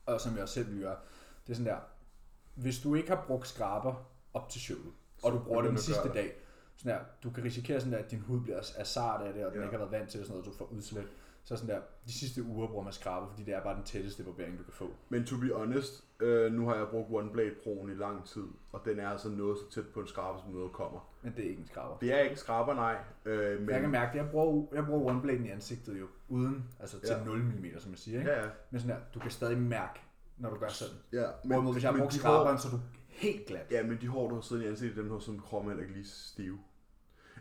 og 0.07 0.20
som 0.20 0.35
jeg 0.35 0.43
også 0.43 0.55
selv 0.55 0.78
gøre, 0.80 0.97
det 1.47 1.53
er 1.53 1.55
sådan 1.57 1.72
der, 1.72 1.78
hvis 2.55 2.80
du 2.80 2.95
ikke 2.95 3.09
har 3.09 3.24
brugt 3.26 3.49
skraber 3.49 4.11
op 4.35 4.49
til 4.49 4.61
showet, 4.61 4.93
og 5.22 5.33
du 5.33 5.39
bruger 5.39 5.62
det 5.62 5.70
den 5.70 5.78
sidste 5.78 6.09
dag, 6.09 6.33
sådan 6.76 6.93
der, 6.93 7.05
du 7.22 7.30
kan 7.30 7.45
risikere 7.45 7.80
sådan 7.80 7.93
der, 7.93 7.99
at 7.99 8.11
din 8.11 8.20
hud 8.20 8.41
bliver 8.41 8.72
af 8.76 8.87
sart 8.87 9.26
af 9.26 9.33
det, 9.33 9.47
og 9.47 9.53
den 9.53 9.61
Ja. 9.61 9.66
ikke 9.66 9.78
har 9.78 9.85
været 9.85 10.01
vant 10.01 10.11
til 10.11 10.20
det, 10.20 10.26
sådan 10.26 10.41
noget, 10.41 10.53
du 10.53 10.59
får 10.59 10.64
udslæt. 10.72 11.07
Så 11.45 11.57
sådan 11.57 11.74
der, 11.74 11.80
de 12.07 12.12
sidste 12.12 12.43
uger 12.43 12.68
bruger 12.68 12.84
man 12.84 12.93
skraber, 12.93 13.28
fordi 13.28 13.43
det 13.43 13.55
er 13.55 13.62
bare 13.62 13.76
den 13.76 13.84
tætteste 13.84 14.24
barbering, 14.24 14.59
du 14.59 14.62
kan 14.64 14.72
få. 14.72 14.90
Men 15.09 15.24
to 15.26 15.36
be 15.36 15.55
honest, 15.55 16.05
øh, 16.20 16.53
nu 16.53 16.68
har 16.68 16.74
jeg 16.76 16.86
brugt 16.90 17.09
One 17.11 17.30
Blade 17.32 17.51
Pro'en 17.66 17.90
i 17.90 17.95
lang 17.95 18.24
tid, 18.26 18.45
og 18.72 18.80
den 18.84 18.99
er 18.99 19.09
altså 19.09 19.28
noget 19.28 19.59
så 19.59 19.70
tæt 19.74 19.88
på 19.95 20.01
en 20.01 20.07
skraber, 20.07 20.38
som 20.40 20.51
noget 20.51 20.72
kommer. 20.72 21.12
Men 21.22 21.32
det 21.36 21.45
er 21.45 21.49
ikke 21.49 21.61
en 21.61 21.66
skraber. 21.66 21.99
Det 21.99 22.12
er 22.14 22.18
ikke 22.18 22.30
en 22.32 22.36
skraber, 22.38 22.74
nej. 22.74 22.97
Øh, 23.24 23.51
men, 23.57 23.61
Men 23.66 23.70
jeg 23.74 23.80
kan 23.80 23.90
mærke, 23.90 24.11
at 24.11 24.16
jeg 24.24 24.30
bruger, 24.30 24.66
jeg 24.74 24.86
bruger 24.86 25.11
one 25.11 25.22
blade 25.22 25.47
i 25.47 25.51
ansigtet 25.51 26.01
jo, 26.01 26.07
uden, 26.28 26.64
altså 26.80 27.01
til 27.01 27.09
Ja. 27.09 27.18
ja. 27.18 27.24
0 27.24 27.38
mm, 27.38 27.64
som 27.78 27.90
jeg 27.90 27.99
siger, 27.99 28.18
ikke? 28.18 28.30
Ja, 28.30 28.43
ja. 28.43 28.49
Men 28.70 28.80
sådan 28.80 28.97
der, 28.97 29.03
du 29.14 29.18
kan 29.18 29.30
stadig 29.30 29.59
mærke, 29.59 30.01
når 30.38 30.51
du 30.51 30.57
gør 30.57 30.68
sådan. 30.68 30.95
ja 31.12 31.26
Hvorimod, 31.45 31.72
hvis 31.72 31.84
jeg 31.84 31.93
har 31.93 31.99
brugt 31.99 32.14
skraberen, 32.14 32.59
så 32.59 32.68
er 32.68 32.72
du 32.72 32.80
helt 33.09 33.47
glat. 33.47 33.66
Hår, 33.70 33.76
ja, 33.76 33.82
men 33.86 33.99
de 34.01 34.09
hår, 34.09 34.28
du 34.28 34.34
har 34.34 34.43
siddet 34.43 34.62
i 34.64 34.66
ansigtet, 34.66 34.97
dem 34.97 35.11
har 35.11 35.18
sådan 35.18 35.40
kroppen 35.40 35.80
ikke 35.80 35.93
lige 35.93 36.07
stive. 36.09 36.59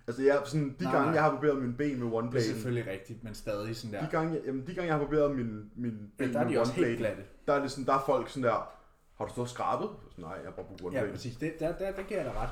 Altså, 0.08 0.24
jeg, 0.24 0.42
sådan, 0.46 0.76
de 0.80 0.84
Nej, 0.84 0.92
gange, 0.94 1.06
nej. 1.06 1.14
jeg 1.16 1.24
har 1.24 1.32
barberet 1.32 1.58
mine 1.62 1.74
ben 1.74 2.00
med 2.04 2.14
One 2.14 2.18
Det 2.18 2.26
er 2.28 2.32
Blade, 2.32 2.46
selvfølgelig 2.46 2.88
rigtigt, 2.92 3.24
men 3.24 3.36
stadig 3.36 3.76
sådan 3.76 3.94
der. 3.94 4.02
de 4.06 4.12
gange, 4.12 4.34
jeg- 4.34 4.42
jamen, 4.46 4.62
de 4.68 4.74
gange, 4.76 4.88
jeg 4.88 4.94
har 4.94 5.00
barberet 5.06 5.36
mine, 5.36 5.64
mine 5.76 5.98
Ja, 6.20 6.24
ben 6.26 6.34
der 6.34 6.40
er 6.40 6.44
med 6.46 6.54
de 6.54 6.60
også 6.60 6.72
One 6.74 6.86
helt 6.86 6.98
Blade, 6.98 7.14
glatte. 7.16 7.32
der 7.48 7.54
er, 7.54 7.62
det 7.62 7.72
sådan, 7.72 7.86
der 7.86 7.94
er 7.94 8.04
folk 8.06 8.30
sådan 8.30 8.44
der, 8.44 8.70
har 9.18 9.26
du 9.26 9.32
stået 9.32 9.46
og 9.46 9.50
skrabet? 9.50 9.90
Så, 10.16 10.22
nej, 10.22 10.32
jeg 10.32 10.44
har 10.44 10.52
bare 10.52 10.66
brugt 10.66 10.82
One 10.84 10.96
Ja, 10.96 11.02
Blade. 11.02 11.14
præcis. 11.14 11.36
Det, 11.36 11.54
der, 11.60 11.72
der, 11.78 11.92
der 11.92 12.04
giver 12.04 12.22
jeg 12.22 12.32
dig 12.34 12.42
ret. 12.42 12.50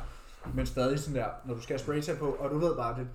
Men 0.56 0.66
stadig 0.66 1.00
sådan 1.00 1.16
der, 1.16 1.28
når 1.46 1.54
du 1.54 1.62
skal 1.62 1.80
have 2.08 2.18
på, 2.18 2.32
og 2.32 2.50
du 2.50 2.58
ved 2.58 2.76
bare 2.76 3.00
det. 3.00 3.08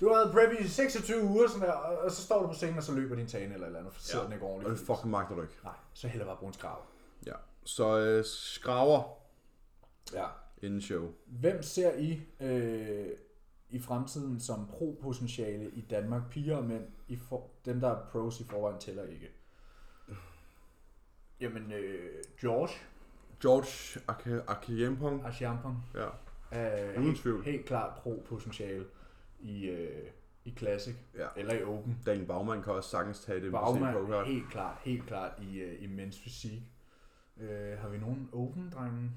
Du 0.00 0.08
har 0.08 0.14
været 0.14 0.32
prep 0.32 0.60
i 0.64 0.68
26 0.68 1.22
uger, 1.22 1.48
sådan 1.48 1.68
der, 1.68 1.72
og, 1.72 1.98
og 1.98 2.10
så 2.10 2.22
står 2.22 2.42
du 2.42 2.46
på 2.48 2.54
scenen, 2.54 2.76
og 2.76 2.82
så 2.82 2.92
løber 2.94 3.16
din 3.16 3.26
tane 3.26 3.44
eller 3.44 3.58
et 3.58 3.66
eller 3.66 3.78
andet, 3.78 3.92
for 3.94 4.00
sidder 4.02 4.20
Ja. 4.20 4.24
den 4.24 4.32
ikke 4.32 4.44
Og 4.46 4.50
ordentligt. 4.52 4.78
det 4.78 4.86
fucking 4.86 5.10
magter 5.10 5.34
du 5.34 5.42
ikke. 5.42 5.54
Nej, 5.64 5.72
så 5.94 6.08
heller 6.08 6.26
bare 6.26 6.36
brug 6.36 6.46
en 6.48 6.52
skraber. 6.52 6.82
Ja. 7.26 7.32
Så 7.64 7.98
øh, 7.98 8.24
skraver 8.24 9.02
Ja. 10.14 10.24
inden 10.62 10.80
show. 10.80 11.08
Hvem 11.26 11.62
ser 11.62 11.92
I 11.98 12.20
øh, 12.40 13.06
i 13.70 13.78
fremtiden 13.78 14.40
som 14.40 14.66
pro-potentiale 14.66 15.70
i 15.70 15.80
Danmark? 15.80 16.22
Piger 16.30 16.56
og 16.56 16.64
mænd, 16.64 16.84
I 17.08 17.16
for, 17.16 17.46
dem 17.64 17.80
der 17.80 17.88
er 17.88 18.06
pros 18.06 18.40
i 18.40 18.44
forvejen 18.44 18.80
tæller 18.80 19.02
ikke. 19.04 19.30
Jamen, 21.40 21.72
øh, 21.72 22.24
George 22.40 22.72
George 23.42 24.00
Akiyempong. 24.48 25.26
Aschampong 25.26 25.84
Ja. 25.94 26.06
er 26.50 26.92
Uden 26.92 27.02
helt, 27.04 27.18
tvivl. 27.18 27.44
helt 27.44 27.66
klart 27.66 27.98
pro-potentiale 27.98 28.84
i, 29.40 29.64
øh, 29.68 30.10
i 30.44 30.54
Classic 30.58 30.94
Ja. 31.14 31.26
eller 31.36 31.54
i 31.54 31.62
Open. 31.64 31.98
Daniel 32.06 32.26
Bagman 32.26 32.62
kan 32.62 32.72
også 32.72 32.90
sagtens 32.90 33.20
tage 33.20 33.40
det. 33.40 33.52
Bagman 33.52 33.94
er 33.94 34.24
helt 34.24 34.50
klart, 34.50 34.78
helt 34.84 35.06
klart 35.06 35.32
i, 35.42 35.58
øh, 35.58 35.82
i 35.82 35.86
mens 35.86 36.18
fysik. 36.20 36.62
Øh, 37.40 37.78
har 37.78 37.88
vi 37.88 37.98
nogen 37.98 38.28
Open-drenge? 38.32 39.10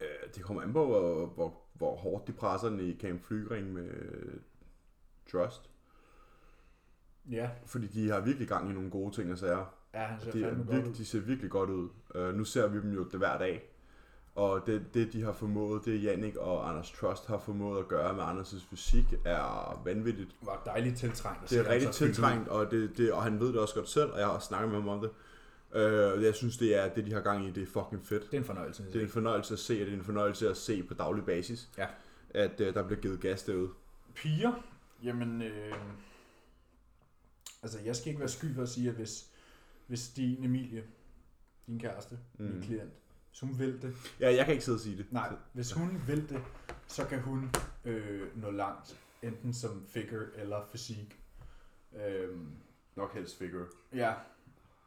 Øh, 0.00 0.06
det 0.34 0.42
kommer 0.42 0.62
an 0.62 0.72
på, 0.72 0.86
hvor, 0.86 1.26
hvor, 1.26 1.54
hvor 1.74 1.96
hårdt 1.96 2.26
de 2.26 2.32
presser 2.32 2.68
den 2.68 2.80
i 2.80 2.96
Camp 3.00 3.24
Flygring 3.24 3.72
med 3.72 3.90
Trust. 5.32 5.70
Ja, 7.30 7.50
Fordi 7.66 7.86
de 7.86 8.10
har 8.10 8.20
virkelig 8.20 8.48
gang 8.48 8.70
i 8.70 8.72
nogle 8.72 8.90
gode 8.90 9.14
ting 9.14 9.32
og 9.32 9.38
sager. 9.38 9.74
ja 9.94 9.98
han 10.04 10.20
ser 10.20 10.30
De, 10.30 10.38
er 10.42 10.48
fandme 10.48 10.64
godt 10.64 10.72
virkelig, 10.74 10.90
ud. 10.90 10.96
de 10.96 11.04
ser 11.04 11.20
virkelig 11.20 11.50
godt 11.50 11.70
ud. 11.70 11.88
Uh, 12.14 12.34
nu 12.34 12.44
ser 12.44 12.66
vi 12.68 12.80
dem 12.80 12.92
jo 12.92 13.04
det 13.04 13.18
hver 13.18 13.38
dag. 13.38 13.66
Og 14.34 14.62
det, 14.66 14.94
det, 14.94 15.12
de 15.12 15.22
har 15.22 15.32
formået, 15.32 15.84
det 15.84 16.02
Jannik 16.02 16.36
og 16.36 16.68
Anders 16.68 16.90
Trust 16.90 17.26
har 17.26 17.38
formået 17.38 17.78
at 17.78 17.88
gøre 17.88 18.14
med 18.14 18.22
Anders' 18.22 18.68
fysik, 18.70 19.04
er 19.24 19.82
vanvittigt. 19.84 20.28
Det 20.40 20.46
var 20.46 20.62
dejligt 20.66 20.96
tiltrængt. 20.96 21.50
Det 21.50 21.58
er 21.58 21.68
rigtig 21.68 21.90
tiltrængt, 21.90 22.48
og, 22.48 22.70
det, 22.70 22.96
det, 22.96 23.12
og 23.12 23.22
han 23.22 23.40
ved 23.40 23.48
det 23.48 23.58
også 23.60 23.74
godt 23.74 23.88
selv, 23.88 24.12
og 24.12 24.18
jeg 24.18 24.26
har 24.26 24.38
snakket 24.38 24.70
med 24.70 24.80
ham 24.80 24.88
om 24.88 25.00
det. 25.00 25.10
Uh, 25.74 26.22
jeg 26.24 26.34
synes, 26.34 26.56
det 26.56 26.76
er 26.76 26.94
det, 26.94 27.06
de 27.06 27.12
har 27.12 27.20
gang 27.20 27.46
i, 27.46 27.50
det 27.50 27.62
er 27.62 27.66
fucking 27.66 28.06
fedt. 28.06 28.22
Det 28.24 28.34
er 28.34 28.38
en 28.38 28.44
fornøjelse. 28.44 28.84
Det 28.92 28.96
er 28.96 29.00
en 29.00 29.08
fornøjelse 29.10 29.52
at 29.54 29.58
se, 29.60 29.74
og 29.74 29.86
det 29.86 29.88
er 29.94 29.98
en 29.98 30.04
fornøjelse 30.04 30.50
at 30.50 30.56
se 30.56 30.82
på 30.82 30.94
daglig 30.94 31.24
basis, 31.24 31.68
Ja. 31.78 31.86
at 32.30 32.60
uh, 32.60 32.66
der 32.66 32.86
bliver 32.86 33.00
givet 33.00 33.20
gas 33.20 33.42
derude. 33.42 33.70
Piger? 34.14 34.52
Jamen, 35.02 35.42
øh, 35.42 35.72
altså 37.62 37.78
jeg 37.84 37.96
skal 37.96 38.08
ikke 38.08 38.20
være 38.20 38.28
sky 38.28 38.54
for 38.54 38.62
at 38.62 38.68
sige, 38.68 38.88
at 38.88 38.94
hvis, 38.94 39.30
hvis 39.86 40.08
din 40.08 40.44
Emilie, 40.44 40.84
din 41.66 41.78
kæreste, 41.80 42.18
mm. 42.38 42.44
min 42.44 42.62
klient, 42.62 42.92
hvis 43.30 43.40
hun 43.40 43.58
vil 43.58 43.82
det, 43.82 43.94
Ja, 44.20 44.34
jeg 44.34 44.44
kan 44.44 44.52
ikke 44.54 44.64
sidde 44.64 44.76
og 44.76 44.80
sige 44.80 44.96
det. 44.96 45.12
nej, 45.12 45.32
hvis 45.52 45.72
hun 45.72 46.02
vil 46.06 46.28
det, 46.28 46.42
så 46.86 47.04
kan 47.06 47.20
hun 47.20 47.50
øh, 47.84 48.36
nå 48.42 48.50
langt, 48.50 49.00
enten 49.22 49.52
som 49.54 49.86
figure 49.88 50.26
eller 50.36 50.66
fysik. 50.72 51.20
Øhm, 52.06 52.48
Nok 52.96 53.14
helst 53.14 53.38
figure. 53.38 53.66
ja, 53.94 54.14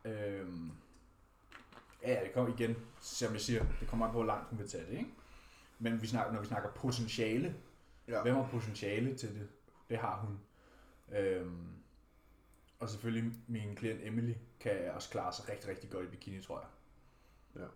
øhm, 0.05 0.71
ja, 2.03 2.23
det 2.23 2.33
kommer 2.33 2.53
igen, 2.53 2.75
som 3.01 3.33
jeg 3.33 3.41
siger, 3.41 3.65
det 3.79 3.87
kommer 3.87 4.05
an 4.05 4.11
på, 4.11 4.17
hvor 4.17 4.27
langt 4.27 4.49
hun 4.49 4.59
vil 4.59 4.69
tage 4.69 4.85
det, 4.85 4.91
ikke? 4.91 5.09
Men 5.79 6.01
vi 6.01 6.07
snakker, 6.07 6.33
når 6.33 6.41
vi 6.41 6.47
snakker 6.47 6.69
potentiale, 6.71 7.55
Ja. 8.07 8.21
Hvem 8.21 8.35
har 8.35 8.47
potentiale 8.51 9.15
til 9.15 9.29
det? 9.29 9.47
Det 9.89 9.97
har 9.97 10.19
hun. 10.19 10.39
Øhm, 11.17 11.67
og 12.79 12.89
selvfølgelig 12.89 13.33
min 13.47 13.75
klient 13.75 13.99
Emily 14.03 14.33
kan 14.59 14.91
også 14.91 15.09
klare 15.09 15.33
sig 15.33 15.49
rigtig, 15.49 15.69
rigtig 15.69 15.89
godt 15.89 16.05
i 16.05 16.09
bikini, 16.09 16.41
tror 16.41 16.59
jeg. 16.59 16.69
Ja. 17.61 17.67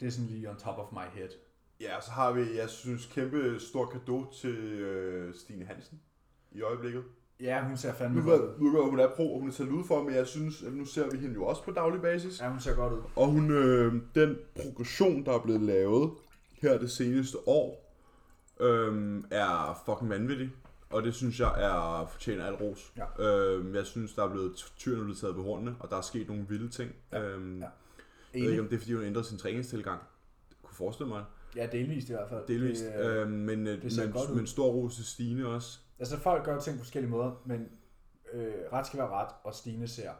Det 0.00 0.06
er 0.06 0.10
sådan 0.10 0.30
lige 0.30 0.50
on 0.50 0.56
top 0.56 0.78
of 0.78 0.92
my 0.92 1.18
head. 1.18 1.28
Ja, 1.80 2.00
så 2.00 2.10
har 2.10 2.32
vi, 2.32 2.56
jeg 2.56 2.70
synes, 2.70 3.06
kæmpe 3.06 3.60
stor 3.60 4.04
gave 4.06 4.32
til 4.32 4.56
øh, 4.80 5.34
Stine 5.34 5.64
Hansen 5.64 6.00
i 6.50 6.62
øjeblikket. 6.62 7.04
Ja, 7.42 7.64
hun 7.64 7.76
ser 7.76 7.92
fandme 7.92 8.20
Nu 8.20 8.30
godt 8.30 8.40
ud. 8.42 8.48
nu 8.58 8.70
ved 8.70 8.80
jeg, 8.80 8.90
hun 8.90 9.00
er 9.00 9.08
pro, 9.16 9.34
og 9.34 9.40
hun 9.40 9.48
er 9.48 9.52
taget 9.52 9.70
ud 9.70 9.84
for, 9.84 10.02
men 10.02 10.14
jeg 10.14 10.26
synes, 10.26 10.62
at 10.62 10.72
nu 10.72 10.84
ser 10.84 11.10
vi 11.10 11.16
hende 11.18 11.34
jo 11.34 11.44
også 11.44 11.62
på 11.64 11.70
daglig 11.70 12.00
basis. 12.02 12.40
Ja, 12.40 12.48
hun 12.50 12.60
ser 12.60 12.74
godt 12.74 12.92
ud. 12.92 12.98
Og 13.16 13.26
hun, 13.28 13.50
øh, 13.50 13.94
den 14.14 14.36
progression, 14.62 15.24
der 15.24 15.32
er 15.32 15.38
blevet 15.42 15.60
lavet 15.60 16.10
her 16.62 16.78
det 16.78 16.90
seneste 16.90 17.48
år, 17.48 17.94
øh, 18.60 19.22
er 19.30 19.82
fucking 19.86 20.10
vanvittig. 20.10 20.50
Og 20.90 21.02
det 21.02 21.14
synes 21.14 21.40
jeg 21.40 21.52
er 21.56 22.06
fortjener 22.12 22.44
al 22.46 22.54
ros. 22.54 22.92
Ja. 22.96 23.24
Øh, 23.26 23.74
jeg 23.74 23.86
synes, 23.86 24.14
der 24.14 24.24
er 24.24 24.28
blevet 24.30 24.72
tyrene 24.78 25.02
blevet 25.02 25.18
taget 25.18 25.34
på 25.36 25.42
hornene, 25.42 25.74
og 25.80 25.90
der 25.90 25.96
er 25.96 26.00
sket 26.00 26.28
nogle 26.28 26.46
vilde 26.48 26.68
ting. 26.68 26.92
Ja, 27.12 27.22
Øh, 27.28 27.58
ja. 27.60 27.66
Jeg 28.34 28.42
ved 28.42 28.50
ikke, 28.50 28.62
om 28.62 28.68
det 28.68 28.76
er, 28.76 28.80
fordi 28.80 28.92
hun 28.94 29.04
ændrede 29.04 29.26
sin 29.26 29.38
træningstilgang. 29.38 30.00
Jeg 30.50 30.56
kunne 30.62 30.76
forestille 30.76 31.08
mig. 31.08 31.24
Ja, 31.56 31.66
delvist 31.72 32.08
i 32.08 32.12
hvert 32.12 32.28
fald. 32.28 32.46
Delvist. 32.48 32.84
Det, 32.84 33.04
øh, 33.10 33.22
Øh, 33.22 33.28
men, 33.30 33.66
øh, 33.66 33.82
det 33.82 34.12
men, 34.28 34.36
men 34.36 34.46
stor 34.46 34.66
ros 34.72 34.94
til 34.96 35.04
Stine 35.04 35.46
også. 35.46 35.78
Altså, 36.00 36.18
folk 36.18 36.44
gør 36.44 36.58
ting 36.60 36.76
på 36.78 36.84
forskellige 36.84 37.10
måder, 37.10 37.32
men 37.44 37.68
øh, 38.32 38.52
ret 38.72 38.86
skal 38.86 38.98
være 38.98 39.08
ret, 39.08 39.28
og 39.44 39.54
Stine 39.54 39.88
ser 39.88 40.10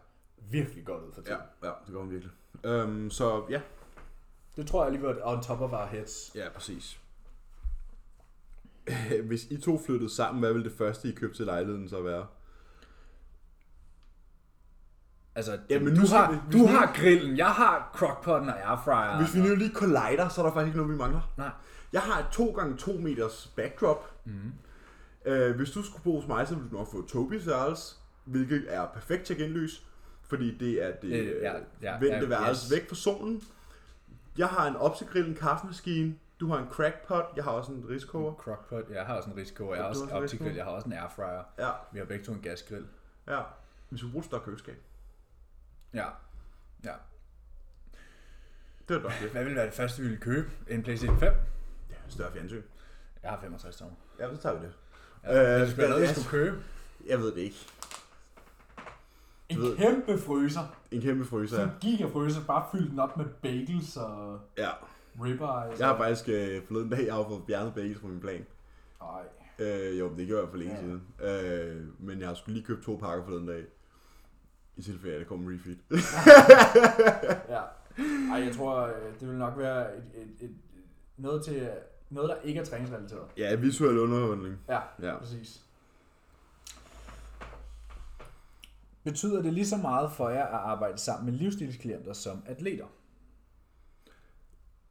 virkelig 0.51 0.85
godt 0.87 1.03
ud 1.05 1.13
for 1.13 1.21
Ja, 1.21 1.27
tiden. 1.27 1.41
ja, 1.63 1.69
det 1.87 1.93
gør 1.95 1.99
hun 2.01 2.11
virkelig. 2.11 2.33
Øhm, 2.65 3.11
så 3.11 3.45
ja, 3.51 3.61
Det 4.57 4.67
tror 4.67 4.81
jeg 4.83 4.87
alligevel 4.93 5.19
er 5.19 5.27
on 5.27 5.43
top 5.43 5.61
of 5.61 5.73
our 5.73 5.87
heads. 5.87 6.33
ja, 6.35 6.49
præcis. 6.55 7.01
Hvis 9.29 9.45
I 9.45 9.61
to 9.61 9.79
flyttede 9.87 10.15
sammen, 10.15 10.41
hvad 10.41 10.53
ville 10.53 10.69
det 10.71 10.79
første, 10.79 11.09
I 11.09 11.13
købte 11.13 11.37
til 11.37 11.47
lejligheden 11.47 11.89
så 11.89 12.03
være? 12.03 12.27
Altså, 15.35 15.59
Jamen, 15.71 15.95
du, 15.95 16.01
nu 16.01 16.07
har, 16.07 16.31
vi- 16.33 16.39
du 16.53 16.59
nu- 16.59 16.67
har 16.67 16.93
grillen, 16.97 17.37
jeg 17.37 17.51
har 17.51 17.91
crockpotten 17.95 18.49
og 18.51 18.59
airfryeren. 18.71 19.25
Hvis 19.25 19.35
vi 19.35 19.41
nu 19.49 19.55
lige 19.55 19.73
collider, 19.75 20.29
så 20.29 20.41
er 20.41 20.47
der 20.47 20.53
faktisk 20.53 20.67
ikke 20.67 20.79
noget, 20.79 20.93
vi 20.93 20.99
mangler. 20.99 21.33
Nej. 21.39 21.51
Jeg 21.93 22.01
har 22.03 22.19
et 22.21 22.27
2x2 22.27 22.93
meters 23.01 23.53
backdrop. 23.57 24.15
Mm. 24.25 24.53
Øh, 25.25 25.57
hvis 25.57 25.71
du 25.71 25.83
skulle 25.83 26.03
bo 26.05 26.17
hos 26.21 26.29
mig, 26.29 26.49
så 26.49 26.55
ville 26.55 26.71
du 26.71 26.77
nok 26.77 26.91
få 26.91 27.07
Tobis 27.07 27.47
værelse, 27.47 27.97
hvilket 28.25 28.65
er 28.75 28.87
perfekt 28.87 29.25
til 29.25 29.37
genlys, 29.37 29.87
fordi 30.23 30.59
det 30.59 30.85
er 30.85 30.97
det 30.97 31.09
Øh, 31.09 31.37
øh, 31.37 31.43
ja, 31.43 31.53
ja, 31.53 31.61
ja, 31.83 31.99
vendte 31.99 32.17
ja, 32.19 32.27
værelse 32.27 32.65
yes. 32.67 32.73
væk 32.81 32.89
fra 32.89 32.95
solen. 32.95 33.43
Jeg 34.39 34.49
har 34.49 34.67
en 34.67 34.77
opsigrill, 34.77 35.29
en 35.29 35.35
kaffemaskine, 35.35 36.15
du 36.41 36.49
har 36.49 36.59
en 36.59 36.69
crackpot, 36.71 37.25
jeg 37.37 37.45
har 37.45 37.51
også 37.51 37.73
en 37.73 37.89
riskoger. 37.89 38.35
Crockpot, 38.35 38.91
jeg 38.91 39.07
har 39.07 39.17
også 39.17 39.31
en 39.31 39.37
risiko, 39.37 39.75
jeg 39.75 39.83
har 39.83 39.89
også 39.89 40.03
en 40.05 40.09
en 40.11 40.15
optikgrill, 40.17 40.55
jeg 40.57 40.65
har 40.65 40.73
også 40.73 40.87
en 40.87 40.93
airfryer. 40.93 41.43
Ja, 41.59 41.71
Vi 41.93 41.99
har 41.99 42.07
begge 42.07 42.25
to 42.25 42.33
en 42.33 42.41
gasgrill. 42.41 42.87
ja. 43.29 43.41
Vi 43.91 43.99
skulle 43.99 44.13
bruge 44.13 44.21
et 44.21 44.27
større 44.27 44.41
køleskab. 44.45 44.77
Ja. 45.95 46.07
Ja. 46.85 46.93
Det 48.89 48.97
var 48.97 49.03
nok 49.03 49.13
det. 49.23 49.31
Hvad 49.31 49.43
ville 49.45 49.57
være 49.57 49.67
det 49.67 49.75
første, 49.75 50.03
vi 50.03 50.09
ville 50.09 50.21
købe? 50.21 50.51
En 50.69 50.83
PlayStation 50.83 51.19
5? 51.19 51.33
Ja, 51.91 51.95
større 52.09 52.33
fjernsyn. 52.33 52.63
Jeg 53.23 53.31
har 53.31 53.41
65 53.41 53.77
tommer. 53.77 53.97
Ja, 54.19 54.35
så 54.35 54.41
tager 54.43 54.59
vi 54.59 54.67
det. 54.67 54.73
Ja, 55.25 55.55
Øh, 55.55 55.61
det 55.61 55.71
skulle 55.71 55.89
noget, 55.89 56.03
vi 56.03 56.07
skulle 56.09 56.29
købe. 56.29 56.57
Jeg 57.07 57.19
ved 57.19 57.27
det 57.35 57.41
ikke. 57.41 57.67
En 59.49 59.59
ved- 59.63 59.77
kæmpe 59.77 60.19
fryser. 60.19 60.77
En 60.91 61.01
kæmpe 61.03 61.25
fryser. 61.25 61.57
Sådan 61.57 61.69
en 61.71 61.75
gigafryser, 61.81 62.41
bare 62.47 62.65
fyldt 62.73 62.91
den 62.91 62.99
op 62.99 63.17
med 63.17 63.25
bagels 63.43 63.97
og 63.97 64.41
Ja. 64.59 64.71
ribeyes. 65.23 65.79
Jeg 65.81 65.87
har 65.89 65.97
faktisk 65.97 66.29
øh, 66.29 66.63
forleden 66.67 66.91
dag, 66.91 67.07
jeg 67.07 67.15
har 67.15 67.25
fået 67.29 67.43
fjernet 67.47 67.75
bagels 67.75 67.99
på 68.01 68.07
min 68.07 68.21
plan. 68.21 68.47
Ej. 69.03 69.23
Øh, 69.67 69.99
jo, 69.99 70.11
det 70.17 70.27
gjorde 70.27 70.43
jeg 70.43 70.51
for 70.51 70.57
længe 70.57 70.75
Ja. 70.75 70.81
siden. 70.81 71.03
Øh, 71.23 71.83
men 72.07 72.21
jeg 72.21 72.29
har 72.29 72.35
skulle 72.35 72.55
lige 72.55 72.67
købt 72.67 72.85
to 72.85 72.97
pakker 72.97 73.25
forleden 73.25 73.47
dag. 73.47 73.65
I 74.77 74.83
tilfælde, 74.83 75.15
at 75.15 75.21
der 75.21 75.27
kommer 75.27 75.51
en 75.51 75.57
refit. 75.59 75.79
Ja. 77.49 77.61
Ej, 78.33 78.45
jeg 78.45 78.55
tror, 78.57 78.81
øh, 78.87 79.21
det 79.21 79.29
vil 79.29 79.37
nok 79.39 79.59
være 79.59 79.97
et, 79.97 80.03
et, 80.15 80.29
et, 80.45 80.51
noget, 81.17 81.45
til, 81.45 81.71
noget, 82.11 82.31
der 82.31 82.37
ikke 82.43 82.61
er 82.61 82.65
træningsrelateret. 82.65 83.27
ja, 83.37 83.55
visuel 83.55 83.99
underholdning. 83.99 84.59
Ja, 84.69 84.81
Ja. 85.03 85.19
præcis. 85.19 85.61
Betyder 89.05 89.43
det 89.43 89.53
lige 89.53 89.67
så 89.67 89.77
meget 89.77 90.13
for 90.13 90.29
jer 90.29 90.47
at 90.47 90.55
arbejde 90.71 90.99
sammen 90.99 91.31
med 91.33 91.39
livsstilsklienter 91.41 92.13
som 92.13 92.43
atleter? 92.47 92.87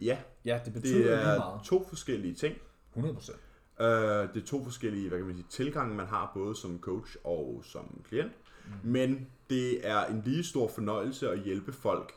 Ja, 0.01 0.17
Ja, 0.45 0.59
det 0.65 0.73
betyder 0.73 0.93
det 0.97 1.05
lige 1.05 1.15
er 1.33 1.37
meget. 1.39 1.61
to 1.63 1.85
forskellige 1.89 2.33
ting. 2.35 2.55
100%. 2.95 3.31
Øh, 3.79 4.33
det 4.33 4.41
er 4.41 4.45
to 4.45 4.63
forskellige, 4.63 5.09
hvad 5.09 5.17
kan 5.17 5.27
man 5.27 5.35
sige, 5.35 5.47
tilgange, 5.49 5.95
man 5.95 6.05
har 6.07 6.31
både 6.33 6.55
som 6.55 6.79
coach 6.81 7.17
og 7.23 7.61
som 7.65 8.01
klient. 8.07 8.31
Mm. 8.65 8.71
Men 8.89 9.27
det 9.49 9.87
er 9.87 10.05
en 10.05 10.21
lige 10.25 10.43
stor 10.43 10.67
fornøjelse 10.67 11.29
at 11.31 11.39
hjælpe 11.39 11.71
folk 11.73 12.13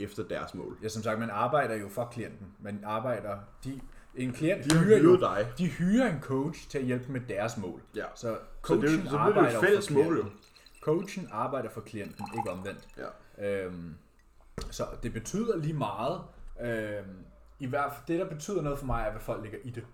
efter 0.00 0.22
deres 0.28 0.54
mål. 0.54 0.78
Ja, 0.82 0.88
som 0.88 1.02
sagt, 1.02 1.18
man 1.20 1.30
arbejder 1.30 1.74
jo 1.74 1.88
for 1.88 2.04
klienten. 2.12 2.46
Man 2.60 2.80
arbejder... 2.84 3.38
De, 3.64 3.80
en 4.14 4.32
klient 4.32 4.64
De 4.64 4.78
hyrer 4.78 4.98
jo 4.98 5.16
dig. 5.20 5.46
De 5.58 5.66
hyrer 5.66 6.12
en 6.14 6.20
coach 6.20 6.68
til 6.68 6.78
at 6.78 6.84
hjælpe 6.84 7.12
med 7.12 7.20
deres 7.28 7.56
mål. 7.56 7.82
Ja. 7.96 8.04
Så 8.14 8.20
Så 8.20 8.38
coachen 8.62 9.00
det, 9.00 9.08
så 9.10 9.16
det 9.16 9.18
arbejder 9.20 9.52
jo 9.52 9.58
et 9.58 9.64
fælles 9.64 9.88
for 9.88 9.94
mål 9.94 10.16
jo. 10.16 10.24
Coachen 10.82 11.28
arbejder 11.32 11.70
for 11.70 11.80
klienten, 11.80 12.24
ikke 12.36 12.50
omvendt. 12.50 12.88
Ja. 13.38 13.64
Øhm, 13.64 13.94
så 14.70 14.84
det 15.02 15.12
betyder 15.12 15.56
lige 15.56 15.74
meget. 15.74 16.20
Øhm, 16.60 17.16
I 17.58 17.66
hvert 17.66 17.92
fald, 17.92 18.04
det 18.08 18.18
der 18.26 18.34
betyder 18.34 18.62
noget 18.62 18.78
for 18.78 18.86
mig, 18.86 19.04
er, 19.06 19.10
hvad 19.10 19.20
folk 19.20 19.42
lægger 19.42 19.58
i 19.64 19.70
det. 19.70 19.84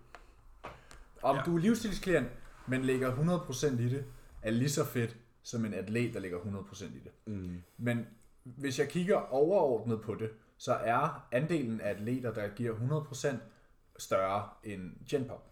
Om 1.23 1.37
Ja. 1.37 1.43
du 1.47 1.57
er 1.57 1.61
livsstilsklient, 1.61 2.29
men 2.67 2.83
lægger 2.85 3.11
100% 3.15 3.81
i 3.81 3.89
det, 3.89 4.05
er 4.43 4.51
lige 4.51 4.71
så 4.71 4.85
fedt 4.85 5.17
som 5.43 5.65
en 5.65 5.75
atlet, 5.75 6.15
der 6.15 6.21
lægger 6.21 6.39
100% 6.39 6.85
i 6.85 7.01
det. 7.05 7.13
Mm. 7.27 7.63
Men 7.79 8.07
hvis 8.45 8.79
jeg 8.79 8.89
kigger 8.89 9.17
overordnet 9.17 10.01
på 10.01 10.15
det, 10.15 10.31
så 10.59 10.73
er 10.75 11.27
andelen 11.33 11.81
af 11.81 11.91
atleter, 11.91 12.33
der 12.33 12.49
giver 12.49 12.75
100% 12.75 13.37
større 13.99 14.49
end 14.65 14.91
Genpop. 15.11 15.51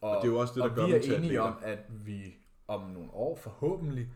Og, 0.00 0.10
Og 0.10 0.16
det 0.22 0.28
er 0.28 0.32
jo 0.32 0.38
også 0.38 0.54
det, 0.54 0.62
der 0.62 0.68
og 0.70 0.74
gør 0.76 0.86
vi 0.86 0.92
er 0.92 1.16
enige 1.16 1.42
om, 1.42 1.54
at 1.62 1.78
vi 1.88 2.34
om 2.68 2.80
nogle 2.90 3.10
år 3.12 3.36
forhåbentlig 3.36 4.08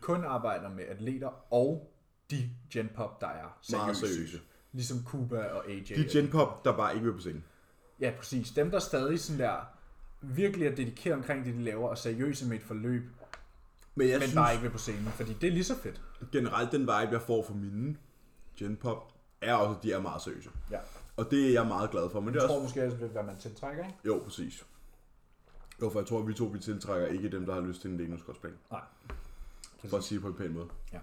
kun 0.00 0.24
arbejder 0.24 0.68
med 0.68 0.84
atleter 0.84 1.52
og 1.52 1.90
de 2.30 2.50
Genpop, 2.72 3.20
der 3.20 3.26
er 3.26 3.58
seriøse. 3.62 3.84
Meget 3.84 3.96
seriøse. 3.96 4.40
Ligesom 4.72 5.02
Kuba 5.04 5.44
og 5.44 5.68
AJ. 5.68 5.80
De 5.80 6.08
genpop, 6.12 6.64
der 6.64 6.76
bare 6.76 6.94
ikke 6.94 7.06
vil 7.06 7.12
på 7.12 7.20
scenen. 7.20 7.44
Ja, 8.00 8.12
præcis. 8.18 8.50
Dem, 8.50 8.70
der 8.70 8.78
stadig 8.78 9.20
sådan 9.20 9.40
der 9.40 9.56
virkelig 10.20 10.66
er 10.66 10.74
dedikeret 10.74 11.16
omkring 11.16 11.44
det, 11.44 11.54
de 11.54 11.62
laver, 11.62 11.88
og 11.88 11.98
seriøse 11.98 12.46
med 12.48 12.56
et 12.56 12.62
forløb, 12.62 13.02
Men 13.94 14.08
jeg 14.08 14.14
men 14.18 14.22
synes 14.22 14.34
bare 14.34 14.52
ikke 14.52 14.62
vil 14.62 14.70
på 14.70 14.78
scenen, 14.78 15.04
fordi 15.06 15.32
det 15.32 15.46
er 15.46 15.50
lige 15.52 15.64
så 15.64 15.76
fedt. 15.76 16.02
generelt, 16.32 16.72
den 16.72 16.80
vibe, 16.80 16.90
jeg 16.90 17.22
får 17.22 17.44
fra 17.44 17.54
mine 17.54 17.96
genpop, 18.58 19.12
er 19.40 19.54
også, 19.54 19.76
at 19.78 19.82
de 19.82 19.92
er 19.92 20.00
meget 20.00 20.22
seriøse. 20.22 20.50
Ja. 20.70 20.78
Og 21.16 21.30
det 21.30 21.48
er 21.48 21.52
jeg 21.52 21.66
meget 21.66 21.90
glad 21.90 22.10
for. 22.10 22.20
Men 22.20 22.28
det 22.28 22.34
Jeg 22.34 22.42
er 22.44 22.48
tror 22.48 22.54
også... 22.54 22.64
måske 22.64 22.84
også, 22.86 22.96
være, 23.14 23.24
man 23.26 23.36
tiltrækker, 23.38 23.84
ikke? 23.84 23.98
Jo, 24.04 24.20
præcis. 24.24 24.64
Jo, 25.82 25.90
for 25.90 25.98
jeg 26.00 26.06
tror, 26.08 26.20
at 26.20 26.26
vi 26.26 26.34
to 26.34 26.44
vi 26.44 26.58
tiltrækker 26.58 27.06
ikke 27.08 27.30
dem, 27.30 27.46
der 27.46 27.54
har 27.54 27.60
lyst 27.60 27.80
til 27.80 27.90
en 27.90 27.96
Lenus-kostplan. 27.96 28.52
For 28.68 28.76
at 28.76 29.90
Præcis. 29.90 30.08
sige 30.08 30.16
det 30.16 30.22
på 30.22 30.28
en 30.28 30.34
pæn 30.34 30.52
måde. 30.52 30.66
Ja. 30.92 30.98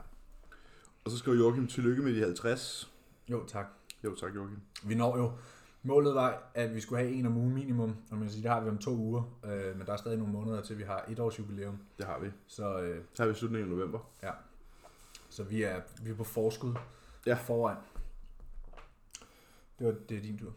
Og 1.06 1.12
så 1.12 1.18
skriver 1.18 1.38
Joachim, 1.38 1.68
tillykke 1.68 2.02
med 2.02 2.16
de 2.16 2.22
50. 2.22 2.92
Jo, 3.28 3.46
tak. 3.48 3.66
Jo, 4.04 4.16
tak 4.16 4.36
Joachim. 4.36 4.60
Vi 4.84 4.96
når 4.96 5.18
jo. 5.18 5.32
Målet 5.84 6.16
var, 6.16 6.44
at 6.54 6.76
vi 6.76 6.82
skulle 6.82 7.02
have 7.04 7.14
en 7.16 7.26
om 7.26 7.38
ugen 7.38 7.54
minimum, 7.54 7.90
og 8.12 8.18
man 8.18 8.22
kan 8.22 8.30
sige, 8.32 8.44
det 8.44 8.52
har 8.52 8.60
vi 8.62 8.70
om 8.70 8.78
to 8.78 8.92
uger, 8.92 9.24
øh, 9.46 9.78
men 9.78 9.86
der 9.88 9.94
er 9.94 9.98
stadig 9.98 10.18
nogle 10.18 10.34
måneder 10.34 10.62
til, 10.62 10.78
vi 10.78 10.84
har 10.84 11.06
et 11.10 11.20
års 11.20 11.40
jubilæum. 11.40 11.78
Det 11.98 12.06
har 12.06 12.20
vi. 12.20 12.28
Så, 12.48 12.80
øh, 12.82 13.04
Så 13.14 13.24
har 13.24 13.30
vi 13.30 13.36
slutningen 13.36 13.72
af 13.72 13.78
november. 13.78 14.00
så 15.30 15.44
vi, 15.44 15.64
er, 15.64 15.82
vi 16.04 16.10
er 16.12 16.16
på 16.16 16.24
forskud 16.24 16.74
Ja. 17.26 17.34
foran. 17.34 17.78
Det 19.82 19.90
var 19.90 19.96
det 20.10 20.18
er 20.18 20.22
din 20.22 20.38
tur. 20.38 20.54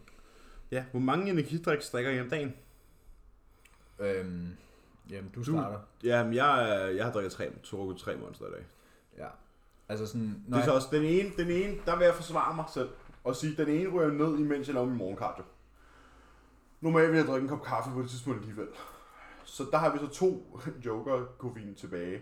Ja, 0.70 0.84
hvor 0.90 1.00
mange 1.00 1.30
energidriks 1.30 1.90
drikker 1.90 2.10
I 2.10 2.20
om 2.20 2.30
dagen? 2.30 2.52
Øhm, 3.98 4.48
jamen, 5.10 5.30
du 5.34 5.40
Du- 5.40 5.44
starter. 5.44 5.78
Jamen, 6.02 6.34
jeg, 6.34 6.92
jeg 6.96 7.04
har 7.04 7.12
drukket 7.12 7.32
tre, 7.32 7.52
drukket 7.70 7.96
tre 7.98 8.16
monster 8.16 8.46
i 8.46 8.50
dag. 8.50 8.64
Ja. 9.18 9.28
Altså 9.88 10.06
sådan, 10.06 10.44
Det 10.48 10.54
er 10.56 10.64
så 10.64 10.74
også 10.74 10.88
den 10.92 11.04
ene, 11.04 11.30
den 11.36 11.50
ene, 11.50 11.76
der 11.86 11.96
vil 11.98 12.04
jeg 12.04 12.14
forsvare 12.14 12.54
mig 12.56 12.64
selv. 12.74 12.88
Og 13.24 13.36
sige, 13.36 13.56
den 13.56 13.68
ene 13.68 13.88
ryger 13.90 14.10
ned, 14.10 14.38
imens 14.38 14.66
jeg 14.66 14.74
laver 14.74 14.86
min 14.86 14.96
morgenkardio. 14.98 15.44
Normalt 16.80 17.10
vil 17.10 17.16
jeg 17.16 17.26
drikke 17.26 17.42
en 17.42 17.48
kop 17.48 17.62
kaffe 17.64 17.90
på 17.90 18.02
det 18.02 18.10
tidspunkt 18.10 18.40
alligevel. 18.40 18.68
Så 19.44 19.64
der 19.70 19.78
har 19.78 19.92
vi 19.92 19.98
så 19.98 20.06
to 20.08 20.58
joker 20.86 21.24
koffein 21.38 21.74
tilbage. 21.74 22.20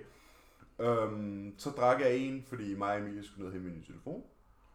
Øhm, 0.78 1.55
så 1.59 1.70
drak 1.70 2.00
jeg 2.00 2.16
en, 2.16 2.44
fordi 2.48 2.74
mig 2.74 2.92
og 2.94 2.98
Emilie 3.00 3.24
skulle 3.24 3.38
ned 3.40 3.46
og 3.46 3.53
hente 3.53 3.68
min 3.68 3.78
nye 3.78 3.86
telefon. 3.86 4.22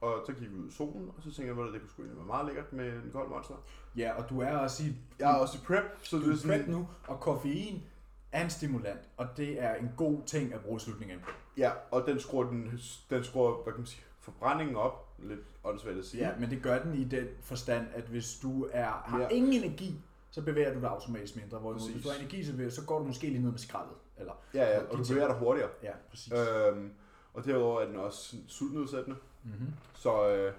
Og 0.01 0.23
så 0.25 0.33
gik 0.33 0.51
vi 0.51 0.55
ud 0.55 0.67
i 0.69 0.71
solen, 0.73 1.07
og 1.17 1.23
så 1.23 1.31
tænkte 1.31 1.55
jeg, 1.55 1.67
at 1.67 1.73
det 1.73 1.81
kunne 1.81 1.89
sgu 1.89 2.01
egentlig 2.01 2.17
være 2.17 2.25
meget 2.27 2.45
lækkert 2.45 2.73
med 2.73 2.85
en 2.93 3.09
kold 3.13 3.29
monster. 3.29 3.55
Ja, 3.97 4.11
og 4.23 4.29
du 4.29 4.41
er 4.41 4.57
også 4.57 4.83
i, 4.83 4.95
Jeg 5.19 5.31
er 5.31 5.35
også 5.35 5.57
i 5.57 5.61
prep, 5.65 5.83
så 6.03 6.17
du 6.17 6.25
det 6.25 6.33
er 6.33 6.37
sådan, 6.37 6.59
prep 6.59 6.67
nu, 6.69 6.87
og 7.07 7.19
koffein 7.19 7.83
er 8.31 8.43
en 8.43 8.49
stimulant, 8.49 8.99
og 9.17 9.27
det 9.37 9.61
er 9.63 9.75
en 9.75 9.89
god 9.97 10.21
ting 10.25 10.53
at 10.53 10.61
bruge 10.61 10.77
i 10.77 10.79
slutningen. 10.79 11.19
Ja, 11.57 11.71
og 11.91 12.03
den 12.07 12.19
skruer, 12.19 12.43
den, 12.49 12.79
den 13.09 13.23
skruer 13.23 13.63
hvad 13.63 13.73
kan 13.73 13.79
man 13.79 13.85
sige, 13.87 14.03
forbrændingen 14.19 14.75
op. 14.75 15.03
Lidt 15.19 15.39
åndssvagt 15.63 15.97
at 15.97 16.05
sige. 16.05 16.27
Ja, 16.27 16.35
men 16.39 16.49
det 16.49 16.63
gør 16.63 16.83
den 16.83 16.93
i 16.95 17.03
den 17.03 17.27
forstand, 17.41 17.87
at 17.93 18.03
hvis 18.03 18.39
du 18.41 18.67
er, 18.71 18.85
har 19.05 19.19
Ja. 19.19 19.27
ingen 19.27 19.53
energi, 19.63 19.95
så 20.31 20.41
bevæger 20.41 20.73
du 20.73 20.79
dig 20.79 20.89
automatisk 20.89 21.35
mindre. 21.35 21.59
Hvorimod 21.59 21.91
hvis 21.91 22.03
du 22.03 22.09
har 22.09 22.15
energi, 22.19 22.43
så, 22.43 22.51
bevæger- 22.51 22.69
så 22.71 22.85
går 22.85 22.99
du 22.99 23.05
måske 23.05 23.27
lige 23.27 23.41
ned 23.41 23.51
med 23.51 23.59
skraldet. 23.59 23.95
Eller, 24.17 24.33
ja, 24.53 24.63
ja 24.69 24.79
og 24.91 24.97
du 24.97 25.03
bevæger 25.09 25.27
dig 25.27 25.35
hurtigere. 25.37 25.69
ja, 25.83 25.91
præcis. 26.09 26.33
Øhm, 26.33 26.91
og 27.33 27.45
derudover 27.45 27.81
er 27.81 27.85
den 27.85 27.95
også 27.95 28.35
sultnedsættende. 28.47 29.17
Mm-hmm. 29.53 29.73
Så 29.95 30.29
øh, 30.29 30.53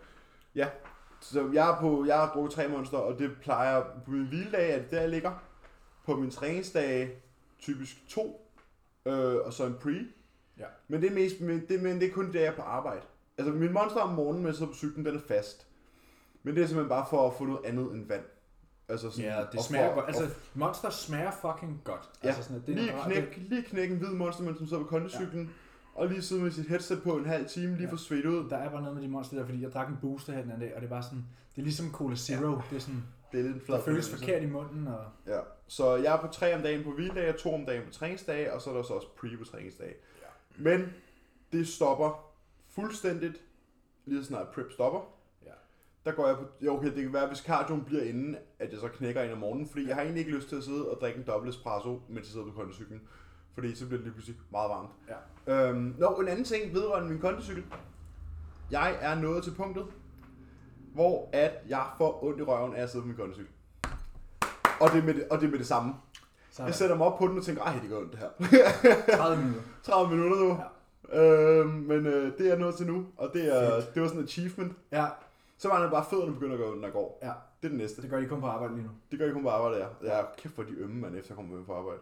ja, 0.54 0.68
så 1.20 1.50
jeg 1.52 1.70
er 1.70 1.80
på, 1.80 2.04
jeg 2.06 2.16
har 2.16 2.32
drukket 2.34 2.52
tre 2.54 2.68
monster, 2.68 2.98
og 2.98 3.18
det 3.18 3.30
plejer, 3.42 3.82
på 4.04 4.10
min 4.10 4.26
hviledag 4.28 4.74
er 4.74 4.78
det 4.82 4.90
der, 4.90 5.00
jeg 5.00 5.08
ligger. 5.10 5.44
På 6.06 6.16
min 6.16 6.30
træningsdag 6.30 7.22
typisk 7.60 8.08
to. 8.08 8.50
øh, 9.06 9.34
og 9.44 9.52
så 9.52 9.66
en 9.66 9.74
pre. 9.82 9.90
Ja. 10.58 10.64
Men 10.88 11.02
det 11.02 11.10
er, 11.10 11.14
mest, 11.14 11.40
men 11.40 11.66
det, 11.68 11.82
men 11.82 12.00
det 12.00 12.08
er 12.08 12.12
kun 12.12 12.26
det, 12.26 12.34
jeg 12.34 12.44
er 12.44 12.56
på 12.56 12.62
arbejde. 12.62 13.00
Altså 13.38 13.52
min 13.52 13.72
monster 13.72 14.00
om 14.00 14.08
morgenen, 14.14 14.46
jeg 14.46 14.54
sidder 14.54 14.72
på 14.72 14.76
cyklen, 14.76 15.06
den 15.06 15.16
er 15.16 15.20
fast. 15.28 15.66
Men 16.42 16.54
det 16.56 16.62
er 16.62 16.66
simpelthen 16.66 16.88
bare 16.88 17.06
for 17.10 17.26
at 17.28 17.34
få 17.38 17.44
noget 17.44 17.64
andet 17.64 17.92
end 17.92 18.08
vand. 18.08 18.24
Altså 18.88 19.10
sådan, 19.10 19.24
Ja, 19.30 19.40
det 19.40 19.58
og 19.58 19.64
smager 19.64 19.88
for- 19.88 19.94
godt. 19.94 20.06
Altså, 20.08 20.28
Monster 20.54 20.90
smager 20.90 21.30
fucking 21.30 21.80
godt. 21.84 22.10
Ja, 22.22 22.28
altså 22.28 22.42
sådan, 22.42 22.56
at 22.56 22.66
det 22.66 22.72
er 22.72 22.76
lige, 22.82 22.94
knæk, 23.04 23.36
lige 23.48 23.62
knække 23.62 23.94
en 23.94 24.00
hvid 24.00 24.08
monster, 24.14 24.42
mens 24.44 24.60
man 24.60 24.68
sidder 24.68 24.82
på 24.82 24.88
kondicyklen, 24.88 25.50
og 25.98 26.06
lige 26.08 26.22
sidde 26.22 26.42
med 26.42 26.50
sit 26.50 26.68
headset 26.68 27.02
på 27.02 27.16
en 27.16 27.26
halv 27.26 27.48
time, 27.48 27.76
lige 27.76 27.86
Ja. 27.86 27.92
få 27.92 27.96
svedt 27.96 28.26
ud. 28.26 28.50
Der 28.50 28.56
er 28.56 28.70
bare 28.70 28.80
noget 28.82 28.94
med 28.94 29.02
de 29.02 29.08
monster 29.08 29.36
der, 29.36 29.44
fordi 29.44 29.62
jeg 29.62 29.72
drak 29.72 29.88
en 29.88 29.96
booster 30.02 30.32
her 30.32 30.42
den 30.42 30.50
anden 30.50 30.66
dag, 30.68 30.74
og 30.74 30.80
det 30.80 30.86
er 30.86 30.90
bare 30.90 31.02
sådan, 31.02 31.24
det 31.54 31.60
er 31.60 31.64
ligesom 31.64 31.92
Cola 31.92 32.16
Zero. 32.16 32.50
Ja. 32.50 32.60
Det 32.70 32.76
er 32.76 32.80
sådan, 32.80 33.02
Det 33.32 33.40
er 33.40 33.44
lidt 33.44 33.66
flad 33.66 33.76
der 33.78 33.84
føles 33.84 34.10
forkert 34.10 34.42
i 34.42 34.46
munden, 34.46 34.86
og 34.86 35.04
Ja, 35.26 35.40
så 35.66 35.96
jeg 35.96 36.14
er 36.16 36.20
på 36.20 36.26
tre 36.32 36.54
om 36.54 36.62
dagen 36.62 36.84
på 36.84 36.90
hviledage, 36.92 37.32
to 37.32 37.54
om 37.54 37.66
dagen 37.66 37.82
på 37.86 37.92
træningsdage, 37.92 38.52
og 38.52 38.60
så 38.62 38.70
er 38.70 38.74
der 38.74 38.82
så 38.82 38.92
også 38.94 39.08
pre 39.16 39.28
på 39.38 39.44
træningsdage. 39.44 39.94
Ja. 40.20 40.62
Men 40.62 40.92
det 41.52 41.68
stopper 41.68 42.32
fuldstændigt, 42.68 43.36
lige 44.06 44.20
så 44.22 44.26
snart 44.26 44.48
prep 44.48 44.72
stopper. 44.72 45.00
Ja. 45.46 45.50
Der 46.04 46.12
går 46.12 46.26
jeg 46.26 46.36
på, 46.36 46.44
jo 46.60 46.76
okay, 46.76 46.94
det 46.94 47.02
kan 47.02 47.12
være, 47.12 47.26
hvis 47.28 47.38
cardioen 47.38 47.84
bliver 47.84 48.02
inden, 48.02 48.36
at 48.58 48.72
jeg 48.72 48.80
så 48.80 48.88
knækker 48.88 49.22
ind 49.22 49.32
om 49.32 49.38
morgenen, 49.38 49.68
fordi 49.68 49.86
jeg 49.88 49.94
har 49.94 50.02
egentlig 50.02 50.20
ikke 50.20 50.36
lyst 50.36 50.48
til 50.48 50.56
at 50.56 50.64
sidde 50.64 50.90
og 50.90 51.00
drikke 51.00 51.18
en 51.18 51.26
dobbelt 51.26 51.54
espresso, 51.54 52.00
mens 52.08 52.18
jeg 52.26 52.32
sidder 52.32 52.46
på 52.46 52.52
kondicyklen. 52.52 53.00
Fordi 53.58 53.74
så 53.74 53.86
bliver 53.86 53.96
det 53.98 54.04
lige 54.04 54.12
pludselig 54.14 54.38
meget 54.52 54.70
varmt. 54.70 54.88
Ja. 55.08 55.68
Øhm, 55.68 55.94
nå, 55.98 56.08
en 56.14 56.28
anden 56.28 56.44
ting 56.44 56.74
vedrørende 56.74 57.08
min 57.10 57.20
kondicykel. 57.20 57.64
Jeg 58.70 58.96
er 59.00 59.14
nået 59.14 59.44
til 59.44 59.50
punktet, 59.54 59.86
hvor 60.94 61.28
at 61.32 61.52
jeg 61.68 61.86
får 61.98 62.24
ondt 62.24 62.38
i 62.40 62.42
røven 62.42 62.74
af 62.74 62.82
at 62.82 62.90
sidde 62.90 63.02
på 63.02 63.06
min 63.08 63.16
kondicykel. 63.16 63.50
Og 64.80 64.90
det 64.92 64.98
er 64.98 65.02
med 65.04 65.14
det, 65.14 65.28
og 65.30 65.40
det, 65.40 65.46
er 65.46 65.50
med 65.50 65.58
det 65.58 65.66
samme. 65.66 65.94
så 66.50 66.64
Jeg 66.64 66.74
sætter 66.74 66.96
mig 66.96 67.06
op 67.06 67.18
på 67.18 67.26
den 67.26 67.38
og 67.38 67.44
tænker, 67.44 67.62
ej, 67.62 67.78
det 67.82 67.90
gør 67.90 67.98
ondt 67.98 68.12
det 68.12 68.20
her. 68.20 69.16
30 69.16 69.36
minutter. 69.42 69.62
30 69.82 70.16
minutter 70.16 70.36
nu. 70.44 70.58
Ja. 71.12 71.22
Øhm, 71.60 71.68
men 71.70 72.06
øh, 72.06 72.32
det 72.38 72.40
er 72.46 72.48
jeg 72.48 72.58
nået 72.58 72.74
til 72.74 72.86
nu, 72.86 73.06
og 73.16 73.30
det, 73.32 73.56
er, 73.56 73.80
det 73.94 74.02
var 74.02 74.08
sådan 74.08 74.20
en 74.20 74.24
achievement. 74.26 74.72
Ja, 74.92 75.06
Så 75.58 75.68
var 75.68 75.82
det 75.82 75.90
bare 75.90 76.04
fødderne 76.10 76.32
begynder 76.34 76.52
at 76.54 76.60
gå 76.60 76.66
ondt, 76.70 76.80
når 76.80 76.86
jeg 76.88 76.92
går. 76.92 77.18
ja, 77.22 77.26
Det 77.62 77.66
er 77.66 77.68
det 77.68 77.78
næste. 77.78 78.02
det 78.02 78.10
gør 78.10 78.20
de 78.20 78.26
kun 78.26 78.40
på 78.40 78.46
arbejde 78.46 78.74
lige 78.74 78.84
nu. 78.86 78.90
Det 79.10 79.18
gør 79.18 79.26
jeg 79.26 79.34
kun 79.34 79.42
på 79.42 79.50
arbejde, 79.50 79.76
ja. 79.76 79.86
Jeg 80.02 80.20
er 80.20 80.24
kæft 80.38 80.54
for 80.54 80.62
de 80.62 80.72
ømme, 80.78 81.00
man 81.00 81.14
efter 81.14 81.34
kommer 81.34 81.56
med 81.56 81.64
på 81.64 81.74
arbejde. 81.74 82.00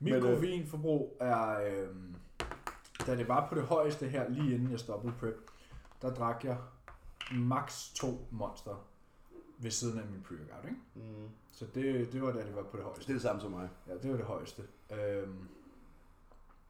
Mit 0.00 0.12
Men, 0.14 0.22
øh, 0.24 0.30
koffeinforbrug 0.34 1.16
er, 1.20 1.60
øh, 1.60 1.88
da 3.06 3.16
det 3.16 3.28
var 3.28 3.48
på 3.48 3.54
det 3.54 3.62
højeste 3.64 4.08
her, 4.08 4.28
lige 4.28 4.54
inden 4.54 4.70
jeg 4.70 4.80
stoppede 4.80 5.14
prep, 5.20 5.50
der 6.02 6.14
drak 6.14 6.44
jeg 6.44 6.58
max 7.32 7.92
to 7.94 8.26
monster 8.30 8.88
ved 9.58 9.70
siden 9.70 9.98
af 10.00 10.06
min 10.06 10.24
pre-workout, 10.28 10.64
ikke? 10.68 10.80
Mm. 10.94 11.28
Så 11.52 11.66
det, 11.74 12.12
det 12.12 12.22
var 12.22 12.32
da 12.32 12.38
det 12.46 12.54
var 12.56 12.62
på 12.62 12.76
det 12.76 12.84
højeste. 12.84 13.02
Det 13.04 13.08
er 13.10 13.14
det 13.14 13.22
samme 13.22 13.40
som 13.40 13.50
mig. 13.50 13.68
Ja, 13.86 13.94
det 13.94 14.10
var 14.10 14.16
det 14.16 14.26
højeste. 14.26 14.62
Øhm, 14.92 15.48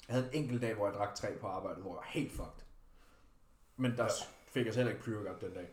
jeg 0.08 0.14
havde 0.16 0.28
en 0.34 0.42
enkelt 0.42 0.62
dag, 0.62 0.74
hvor 0.74 0.86
jeg 0.86 0.94
drak 0.94 1.14
tre 1.14 1.36
på 1.40 1.46
arbejde, 1.46 1.80
hvor 1.80 1.90
jeg 1.90 1.96
var 1.96 2.06
helt 2.08 2.32
fucked. 2.32 2.64
Men 3.76 3.90
der 3.96 4.02
Ja. 4.04 4.08
fik 4.46 4.66
jeg 4.66 4.74
heller 4.74 4.92
ikke 4.92 5.04
pre-workout 5.04 5.40
den 5.46 5.52
dag. 5.54 5.68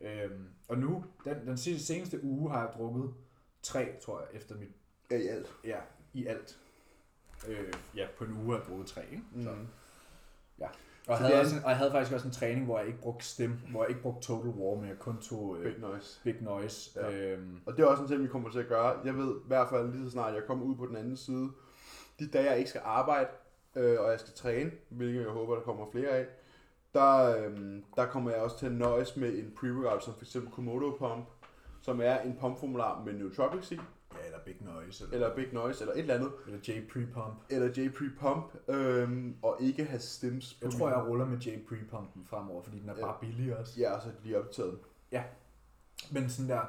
Øhm, 0.00 0.48
og 0.68 0.78
nu, 0.78 1.04
den, 1.24 1.46
den 1.46 1.56
sidste, 1.58 1.86
seneste 1.86 2.24
uge, 2.24 2.50
har 2.50 2.60
jeg 2.60 2.72
drukket 2.76 3.14
tre, 3.62 3.96
tror 4.02 4.20
jeg, 4.20 4.28
efter 4.32 4.56
mit, 4.56 4.68
Ja, 5.10 5.16
i 5.16 5.26
alt. 5.26 5.54
ja, 5.64 5.78
i 6.12 6.26
alt. 6.26 6.58
Øh, 7.48 7.72
ja, 7.96 8.06
på 8.18 8.24
en 8.24 8.32
uge 8.44 8.56
jeg 8.56 8.64
drukket 8.68 8.86
tre, 8.86 9.02
ikke? 9.10 9.22
Så. 9.42 9.50
Mm. 9.50 9.66
Og, 11.08 11.18
Så 11.18 11.24
jeg 11.24 11.28
havde 11.30 11.40
også, 11.40 11.56
og 11.64 11.70
jeg 11.70 11.76
havde 11.78 11.90
faktisk 11.90 12.14
også 12.14 12.26
en 12.28 12.32
træning, 12.34 12.64
hvor 12.64 12.78
jeg 12.78 12.86
ikke 12.86 13.00
brugte 13.00 13.24
stem, 13.24 13.58
hvor 13.70 13.82
jeg 13.82 13.88
ikke 13.90 14.02
brugte 14.02 14.26
total 14.26 14.48
war, 14.50 14.74
men 14.80 14.88
jeg 14.88 14.98
kun 14.98 15.18
tog 15.20 15.56
øh, 15.58 15.72
Big 15.72 15.80
noise. 15.80 16.20
big 16.24 16.34
noise. 16.40 16.90
Ja. 17.00 17.10
Ja. 17.10 17.32
Øhm, 17.32 17.60
Og 17.66 17.76
det 17.76 17.82
er 17.82 17.86
også 17.86 18.02
en 18.02 18.08
ting, 18.08 18.22
vi 18.22 18.28
kommer 18.28 18.50
til 18.50 18.58
at 18.58 18.68
gøre. 18.68 19.00
Jeg 19.04 19.16
ved 19.16 19.36
i 19.36 19.46
hvert 19.46 19.68
fald 19.68 19.92
lige 19.92 20.04
så 20.04 20.10
snart, 20.10 20.34
jeg 20.34 20.42
kommer 20.46 20.64
ud 20.64 20.76
på 20.76 20.86
den 20.86 20.96
anden 20.96 21.16
side, 21.16 21.50
de 22.18 22.28
dage, 22.28 22.50
jeg 22.50 22.58
ikke 22.58 22.70
skal 22.70 22.80
arbejde, 22.84 23.28
øh, 23.76 24.00
og 24.00 24.10
jeg 24.10 24.20
skal 24.20 24.32
træne, 24.34 24.70
hvilket 24.88 25.20
jeg 25.20 25.28
håber, 25.30 25.54
der 25.54 25.62
kommer 25.62 25.86
flere 25.92 26.08
af, 26.08 26.26
der, 26.94 27.36
øh, 27.38 27.80
der 27.96 28.06
kommer 28.06 28.30
jeg 28.30 28.40
også 28.40 28.58
til 28.58 28.66
at 28.66 28.72
nøjes 28.72 29.16
med 29.16 29.28
en 29.38 29.52
pre-workout, 29.56 30.00
som 30.04 30.14
f.eks. 30.14 30.36
Komodo 30.52 30.96
Pump, 30.98 31.24
som 31.82 32.00
er 32.00 32.18
en 32.20 32.36
pumpformular 32.40 33.02
med 33.04 33.12
nootropics 33.12 33.72
i, 33.72 33.74
ja, 33.74 33.80
big 34.44 34.56
noise, 34.60 35.04
eller, 35.04 35.14
eller 35.14 35.34
Big 35.36 35.52
Noise, 35.52 35.80
eller 35.80 35.94
et 35.94 35.98
eller 36.00 36.14
andet, 36.14 36.30
eller 36.46 36.60
J 36.68 36.70
pre-pump. 36.88 37.34
eller 37.50 37.68
J 37.76 37.88
Pre-Pump, 37.88 38.72
øh, 38.74 39.26
og 39.42 39.56
ikke 39.60 39.84
have 39.84 40.00
stems 40.00 40.58
Jeg 40.62 40.70
tror, 40.70 40.88
jeg 40.88 40.98
ruller 41.06 41.26
med 41.26 41.38
J 41.38 41.48
pre-pumpen 41.48 42.26
fremover, 42.26 42.62
fordi 42.62 42.78
den 42.78 42.88
er 42.88 42.94
Ja. 42.98 43.04
bare 43.06 43.16
billig 43.20 43.56
også. 43.56 43.80
Ja, 43.80 43.92
og 43.92 44.02
så 44.02 44.08
er 44.08 44.12
lige 44.24 44.38
optaget. 44.38 44.78
Men 46.10 46.30
sådan 46.30 46.48
der, 46.50 46.60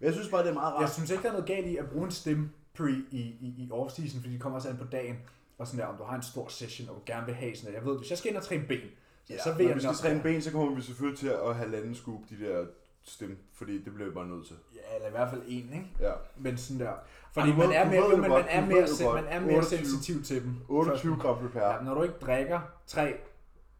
jeg 0.00 0.12
synes 0.12 0.28
bare, 0.28 0.42
det 0.42 0.50
er 0.50 0.54
meget 0.54 0.74
rart. 0.74 0.80
jeg 0.82 0.90
synes 0.90 1.10
ikke, 1.10 1.22
der 1.22 1.28
er 1.28 1.32
noget 1.32 1.46
galt 1.48 1.66
i 1.66 1.76
at 1.76 1.90
bruge 1.90 2.04
en 2.04 2.10
stem 2.10 2.48
pre 2.74 2.90
i, 3.10 3.20
i, 3.20 3.54
i 3.58 3.70
off-season, 3.72 4.20
fordi 4.20 4.32
det 4.32 4.40
kommer 4.40 4.56
også 4.56 4.68
an 4.68 4.76
på 4.76 4.84
dagen. 4.84 5.16
Og 5.58 5.66
sådan 5.66 5.80
der, 5.80 5.86
om 5.86 5.96
du 5.96 6.02
har 6.04 6.16
en 6.16 6.22
stor 6.22 6.48
session, 6.48 6.88
og 6.88 6.94
du 6.94 7.00
gerne 7.06 7.26
vil 7.26 7.34
have 7.34 7.56
sådan 7.56 7.72
der. 7.74 7.78
Jeg 7.80 7.86
ved, 7.88 7.98
hvis 7.98 8.10
jeg 8.10 8.18
skal 8.18 8.28
ind 8.30 8.36
og 8.36 8.42
træne 8.44 8.64
ben, 8.68 8.80
Ja, 9.30 9.38
så 9.42 9.48
når 9.50 9.56
vil 9.56 9.66
jeg 9.66 9.74
vi 9.74 9.80
skal 9.80 9.88
nok- 9.88 9.96
træne 9.96 10.22
ben, 10.22 10.42
så 10.42 10.50
kommer 10.52 10.74
vi 10.74 10.82
selvfølgelig 10.82 11.18
til 11.18 11.28
at 11.28 11.56
have 11.56 11.70
landen 11.70 11.94
scoop 11.94 12.20
de 12.30 12.38
der 12.46 12.66
stem, 13.04 13.38
fordi 13.52 13.84
det 13.84 13.94
bliver 13.94 14.08
vi 14.08 14.14
bare 14.14 14.26
nødt 14.26 14.46
til. 14.46 14.56
Ja, 14.74 14.94
eller 14.94 15.08
i 15.08 15.10
hvert 15.10 15.30
fald 15.30 15.42
en, 15.46 15.72
ikke? 15.72 15.90
Ja. 16.00 16.12
Men 16.36 16.56
sådan 16.56 16.86
der. 16.86 16.92
Fordi 17.32 17.50
du 17.50 17.56
man 17.56 17.72
er 17.72 17.90
mere, 17.90 18.00
men 18.08 18.30
godt, 18.30 18.30
man 18.30 18.44
er 18.48 18.60
du 18.60 18.66
mere, 18.66 18.86
godt. 19.04 19.14
man 19.24 19.24
er 19.32 19.40
mere 19.40 19.56
28 19.56 19.78
sensitiv 19.78 20.22
til 20.22 20.42
dem. 20.44 20.56
28 20.68 21.16
gram 21.20 21.36
per 21.38 21.60
Ja, 21.66 21.76
per. 21.76 21.84
når 21.84 21.94
du 21.94 22.02
ikke 22.02 22.14
drikker 22.20 22.60
tre 22.86 23.14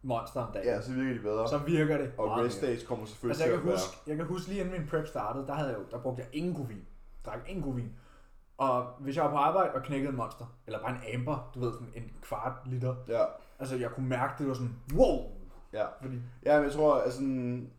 monster 0.01 0.41
om 0.41 0.53
dagen, 0.53 0.67
Ja, 0.67 0.81
så 0.81 0.91
virker 0.93 1.13
de 1.13 1.19
bedre. 1.19 1.47
så 1.49 1.57
virker 1.57 1.97
det 1.97 2.11
Og 2.17 2.37
rest 2.37 2.61
days 2.61 2.83
kommer 2.83 3.05
selvfølgelig 3.05 3.31
Altså, 3.31 3.43
jeg 3.43 3.51
til 3.53 3.59
kan, 3.61 3.69
at 3.69 3.73
være... 3.73 3.75
huske, 3.87 3.97
jeg 4.07 4.17
kan 4.17 4.25
huske 4.25 4.47
lige 4.49 4.59
inden 4.61 4.79
min 4.79 4.87
prep 4.89 5.07
startede, 5.07 5.47
der, 5.47 5.53
havde 5.53 5.69
jeg, 5.69 5.77
jo- 5.79 5.85
der 5.91 6.01
brugte 6.01 6.21
jeg 6.21 6.29
ingen 6.39 6.55
koffein. 6.55 6.85
Drak 7.25 7.39
ingen 7.47 7.63
koffein. 7.63 7.91
Og 8.57 8.85
hvis 8.99 9.15
jeg 9.15 9.23
var 9.23 9.29
på 9.31 9.37
arbejde 9.37 9.71
og 9.73 9.83
knækkede 9.83 10.09
en 10.09 10.15
monster, 10.17 10.45
eller 10.67 10.79
bare 10.81 10.91
en 10.91 11.19
amber, 11.19 11.51
du 11.55 11.59
ved, 11.59 11.73
sådan 11.73 11.91
en 11.95 12.11
kvart 12.21 12.53
liter, 12.65 12.95
Ja, 13.07 13.23
altså 13.59 13.75
jeg 13.75 13.89
kunne 13.91 14.07
mærke, 14.09 14.33
det 14.37 14.47
var 14.47 14.53
sådan, 14.53 14.75
wow! 14.93 15.19
ja. 15.73 15.85
Fordi, 16.01 16.17
Ja, 16.45 16.55
men 16.57 16.63
jeg 16.65 16.71
tror, 16.73 16.95
at 16.95 17.13
sådan... 17.13 17.69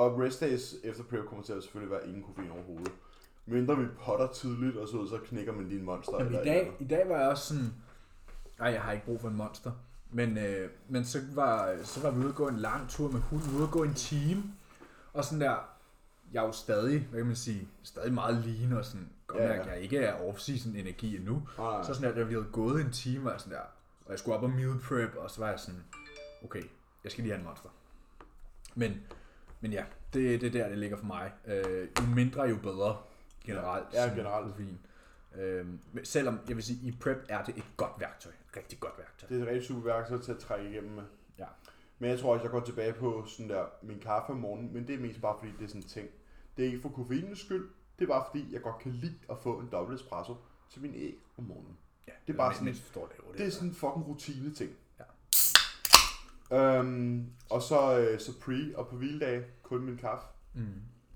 Og 0.00 0.20
rest 0.20 0.40
days 0.40 0.74
efter 0.84 1.04
prep 1.04 1.26
kommer 1.28 1.44
til 1.44 1.52
at 1.52 1.62
selvfølgelig 1.62 1.90
være 1.90 2.08
ingen 2.08 2.22
koffein 2.22 2.50
overhovedet. 2.50 2.92
Mindre 3.46 3.78
vi 3.78 3.86
potter 4.04 4.26
tidligt, 4.26 4.76
og 4.76 4.88
så, 4.88 5.06
så 5.08 5.18
knækker 5.24 5.52
man 5.52 5.68
lige 5.68 5.78
en 5.78 5.84
monster. 5.84 6.12
jamen, 6.18 6.26
eller 6.26 6.40
i, 6.40 6.44
dag, 6.44 6.60
eller 6.60 6.72
i 6.80 6.84
dag 6.84 7.08
var 7.08 7.18
jeg 7.18 7.28
også 7.28 7.46
sådan, 7.46 7.74
nej, 8.58 8.68
jeg 8.68 8.82
har 8.82 8.92
ikke 8.92 9.04
brug 9.04 9.20
for 9.20 9.28
en 9.28 9.36
monster. 9.36 9.72
Men, 10.10 10.38
øh, 10.38 10.70
men 10.88 11.04
så, 11.04 11.18
var, 11.34 11.76
så 11.84 12.00
var 12.00 12.10
vi 12.10 12.18
ude 12.18 12.28
at 12.28 12.34
gå 12.34 12.48
en 12.48 12.56
lang 12.56 12.88
tur 12.88 13.10
med 13.10 13.20
hunden, 13.20 13.56
ude 13.56 13.62
at 13.62 13.70
gå 13.70 13.82
en 13.82 13.94
time, 13.94 14.42
og 15.12 15.24
sådan 15.24 15.40
der, 15.40 15.56
jeg 16.32 16.42
er 16.42 16.46
jo 16.46 16.52
stadig, 16.52 17.06
hvad 17.10 17.20
kan 17.20 17.26
man 17.26 17.36
sige, 17.36 17.68
stadig 17.82 18.12
meget 18.12 18.44
lean 18.46 18.72
og 18.72 18.84
sådan, 18.84 19.08
godt 19.26 19.42
Ja, 19.42 19.54
ja, 19.54 19.64
jeg 19.64 19.80
ikke 19.80 19.98
er 19.98 20.14
off-season 20.14 20.76
energi 20.76 21.16
endnu. 21.16 21.42
nej. 21.58 21.82
Så 21.82 21.94
sådan 21.94 22.10
der, 22.10 22.16
da 22.16 22.22
vi 22.22 22.34
havde 22.34 22.46
gået 22.52 22.80
en 22.80 22.92
time, 22.92 23.24
var 23.24 23.30
jeg 23.30 23.40
sådan 23.40 23.52
der, 23.52 23.64
og 24.04 24.10
jeg 24.10 24.18
skulle 24.18 24.36
op 24.36 24.42
og 24.42 24.50
meal 24.50 24.78
prep, 24.88 25.16
og 25.16 25.30
så 25.30 25.40
var 25.40 25.48
jeg 25.50 25.60
sådan, 25.60 25.80
okay, 26.44 26.62
jeg 27.04 27.12
skal 27.12 27.24
lige 27.24 27.32
have 27.32 27.40
en 27.40 27.46
monster. 27.46 27.68
Men, 28.74 29.00
men 29.60 29.72
ja, 29.72 29.84
det, 30.12 30.40
det 30.40 30.46
er 30.46 30.50
der, 30.50 30.68
det 30.68 30.78
ligger 30.78 30.96
for 30.96 31.06
mig. 31.06 31.32
Øh, 31.46 31.88
jo 32.00 32.06
mindre, 32.14 32.42
jo 32.42 32.56
bedre, 32.56 32.96
generelt. 33.44 33.86
Ja, 33.94 34.02
sådan 34.02 34.16
generelt. 34.16 34.54
Øh, 35.34 35.66
selvom, 36.04 36.38
jeg 36.48 36.56
vil 36.56 36.64
sige, 36.64 36.88
i 36.88 36.96
prep 37.00 37.16
er 37.28 37.44
det 37.44 37.56
et 37.56 37.64
godt 37.76 37.92
værktøj. 37.98 38.32
Rigtig 38.56 38.80
godt 38.80 38.98
værktøj. 38.98 39.28
Det 39.28 39.38
er 39.38 39.42
et 39.42 39.48
rigtig 39.48 39.66
super 39.66 39.82
værktøj 39.82 40.18
til 40.18 40.32
at 40.32 40.38
trække 40.38 40.70
igennem 40.70 40.92
med. 40.92 41.02
Ja. 41.38 41.46
Men 41.98 42.10
jeg 42.10 42.18
tror 42.18 42.32
også, 42.32 42.42
jeg 42.42 42.50
går 42.50 42.60
tilbage 42.60 42.92
på 42.92 43.24
sådan 43.26 43.48
der, 43.48 43.64
min 43.82 43.98
kaffe 44.00 44.32
om 44.32 44.38
morgenen, 44.38 44.72
men 44.74 44.86
det 44.86 44.94
er 44.94 44.98
mest 44.98 45.20
bare 45.20 45.36
fordi, 45.38 45.52
det 45.58 45.64
er 45.64 45.68
sådan 45.68 45.82
en 45.82 45.88
ting. 45.88 46.08
Det 46.56 46.62
er 46.62 46.66
ikke 46.66 46.80
for 46.80 46.88
koffeinens 46.88 47.38
skyld, 47.40 47.68
det 47.98 48.04
er 48.04 48.08
bare 48.08 48.24
fordi, 48.30 48.48
jeg 48.52 48.62
godt 48.62 48.78
kan 48.78 48.92
lide 48.92 49.14
at 49.30 49.38
få 49.38 49.58
en 49.58 49.68
dobbelt 49.72 50.00
espresso 50.00 50.36
til 50.70 50.82
min 50.82 50.94
æg 50.94 51.14
om 51.38 51.44
morgenen. 51.44 51.76
Ja, 52.08 52.12
Det 52.26 52.32
er 52.32 52.36
bare 52.36 52.54
sådan- 52.54 52.66
det, 52.74 52.92
jo, 52.96 53.08
Det 53.38 53.46
er 53.46 53.50
sådan 53.50 53.68
en 53.68 53.74
fucking 53.74 54.08
rutine 54.08 54.54
ting. 54.54 54.70
Øhm, 56.52 57.26
og 57.50 57.62
så, 57.62 57.98
øh, 57.98 58.20
så 58.20 58.40
pre 58.40 58.72
og 58.76 58.88
på 58.88 58.96
hviledage, 58.96 59.44
kun 59.62 59.82
min 59.82 59.96
kaffe, 59.96 60.26
Mm. 60.54 60.64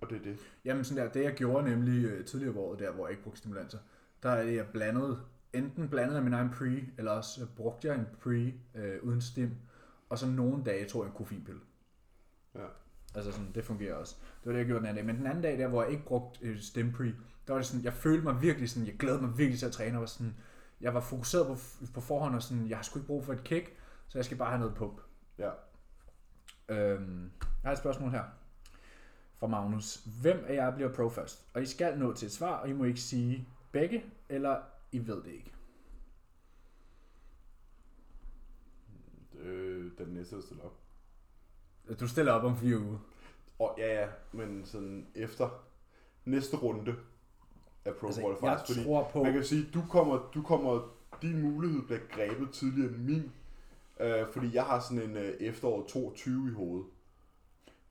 og 0.01 0.11
det 0.11 0.19
er 0.19 0.23
det. 0.23 0.39
Jamen 0.65 0.85
sådan 0.85 1.05
der, 1.05 1.12
det 1.12 1.23
jeg 1.24 1.35
gjorde 1.35 1.70
nemlig 1.70 2.05
øh, 2.05 2.24
tidligere 2.24 2.52
på 2.55 2.61
året, 2.61 2.78
der 2.78 2.93
hvor 2.93 3.06
jeg 3.06 3.11
ikke 3.11 3.23
brugte 3.23 3.39
stimulanser, 3.39 3.78
der 4.23 4.31
er 4.31 4.44
det, 4.44 4.55
jeg 4.55 4.66
blandede, 4.73 5.20
enten 5.52 5.89
blandede 5.89 6.23
min 6.23 6.32
egen 6.32 6.51
pre, 6.51 6.81
eller 6.98 7.11
også 7.12 7.43
øh, 7.43 7.48
brugte 7.56 7.89
jeg 7.89 7.97
en 7.97 8.06
pre 8.20 8.52
øh, 8.74 9.02
uden 9.02 9.20
stim, 9.20 9.51
og 10.09 10.19
så 10.19 10.27
nogle 10.27 10.65
dage 10.65 10.85
tog 10.89 11.02
jeg 11.02 11.09
en 11.11 11.16
koffeinpille. 11.16 11.61
Ja. 12.55 12.66
Altså 13.15 13.32
sådan, 13.32 13.52
det 13.55 13.65
fungerer 13.65 13.94
også. 13.94 14.16
Det 14.20 14.47
var 14.47 14.52
det, 14.52 14.59
jeg 14.59 14.66
gjorde 14.66 14.81
den 14.81 14.86
anden 14.89 14.97
dag. 15.06 15.15
Men 15.15 15.16
den 15.16 15.27
anden 15.27 15.43
dag, 15.43 15.59
der 15.59 15.69
hvor 15.69 15.82
jeg 15.82 15.93
ikke 15.93 16.05
brugte 16.05 16.39
øh, 16.43 16.59
stim 16.61 16.93
pre, 16.93 17.05
der 17.47 17.52
var 17.52 17.56
det 17.56 17.66
sådan, 17.66 17.85
jeg 17.85 17.93
følte 17.93 18.24
mig 18.24 18.43
virkelig 18.43 18.70
sådan, 18.70 18.86
jeg 18.86 18.97
glædede 18.97 19.23
mig 19.23 19.39
virkelig 19.39 19.59
til 19.59 19.66
at 19.66 19.73
træne, 19.73 19.97
og 19.97 20.01
var 20.01 20.06
sådan, 20.06 20.35
jeg 20.81 20.94
var 20.94 21.01
fokuseret 21.01 21.47
på, 21.47 21.56
på 21.94 22.01
forhånd, 22.01 22.35
og 22.35 22.43
sådan, 22.43 22.69
jeg 22.69 22.78
har 22.78 22.82
sgu 22.82 22.98
ikke 22.98 23.06
brug 23.06 23.24
for 23.24 23.32
et 23.32 23.44
kick, 23.44 23.77
så 24.09 24.19
jeg 24.19 24.24
skal 24.24 24.36
bare 24.36 24.48
have 24.51 24.59
noget 24.61 24.74
pump. 24.74 25.01
Ja. 25.39 25.51
Øhm, 26.69 27.31
jeg 27.40 27.69
har 27.69 27.73
et 27.73 27.78
spørgsmål 27.78 28.11
her 28.11 28.24
fra 29.39 29.47
Magnus. 29.47 30.05
Hvem 30.20 30.44
af 30.48 30.55
jer 30.55 30.74
bliver 30.74 30.93
pro 30.93 31.09
først? 31.09 31.47
Og 31.55 31.62
I 31.62 31.66
skal 31.66 31.98
nå 31.98 32.12
til 32.12 32.27
et 32.27 32.32
svar, 32.32 32.56
og 32.56 32.69
I 32.69 32.73
må 32.73 32.85
ikke 32.85 33.01
sige 33.01 33.48
begge, 33.73 34.05
eller 34.28 34.61
I 34.93 35.06
ved 35.06 35.23
det 35.23 35.32
ikke. 35.32 35.52
Øh, 39.35 39.90
den 39.98 40.09
næste, 40.09 40.43
stiller 40.43 40.65
op. 40.65 40.77
Du 42.01 42.09
stiller 42.09 42.32
op 42.32 42.44
om 42.44 42.56
fire 42.56 42.78
uger. 42.78 42.98
Og 43.59 43.74
ja, 43.78 44.01
ja, 44.01 44.09
men 44.32 44.65
sådan 44.65 45.06
efter 45.15 45.65
næste 46.24 46.56
runde 46.56 46.97
af 47.85 47.94
Pro 47.94 48.06
Altså, 48.06 48.27
altså, 48.27 48.47
jeg 48.47 48.61
fordi 48.66 48.85
tror 48.85 49.11
på... 49.12 49.23
man 49.23 49.32
kan 49.32 49.44
sige, 49.44 49.70
du 49.74 49.82
kommer, 49.90 50.31
du 50.35 50.43
kommer 50.43 50.94
din 51.23 51.43
mulighed 51.43 51.82
bliver 51.82 52.01
grebet 52.11 52.51
tidligere 52.51 52.94
end 52.94 52.98
min. 52.98 53.32
Øh, 54.00 54.26
fordi 54.32 54.54
jeg 54.54 54.64
har 54.64 54.80
sådan 54.80 55.02
en 55.02 55.16
øh, 55.16 55.34
efterår 55.40 55.86
22 55.88 56.48
i 56.50 56.52
hovedet. 56.54 56.86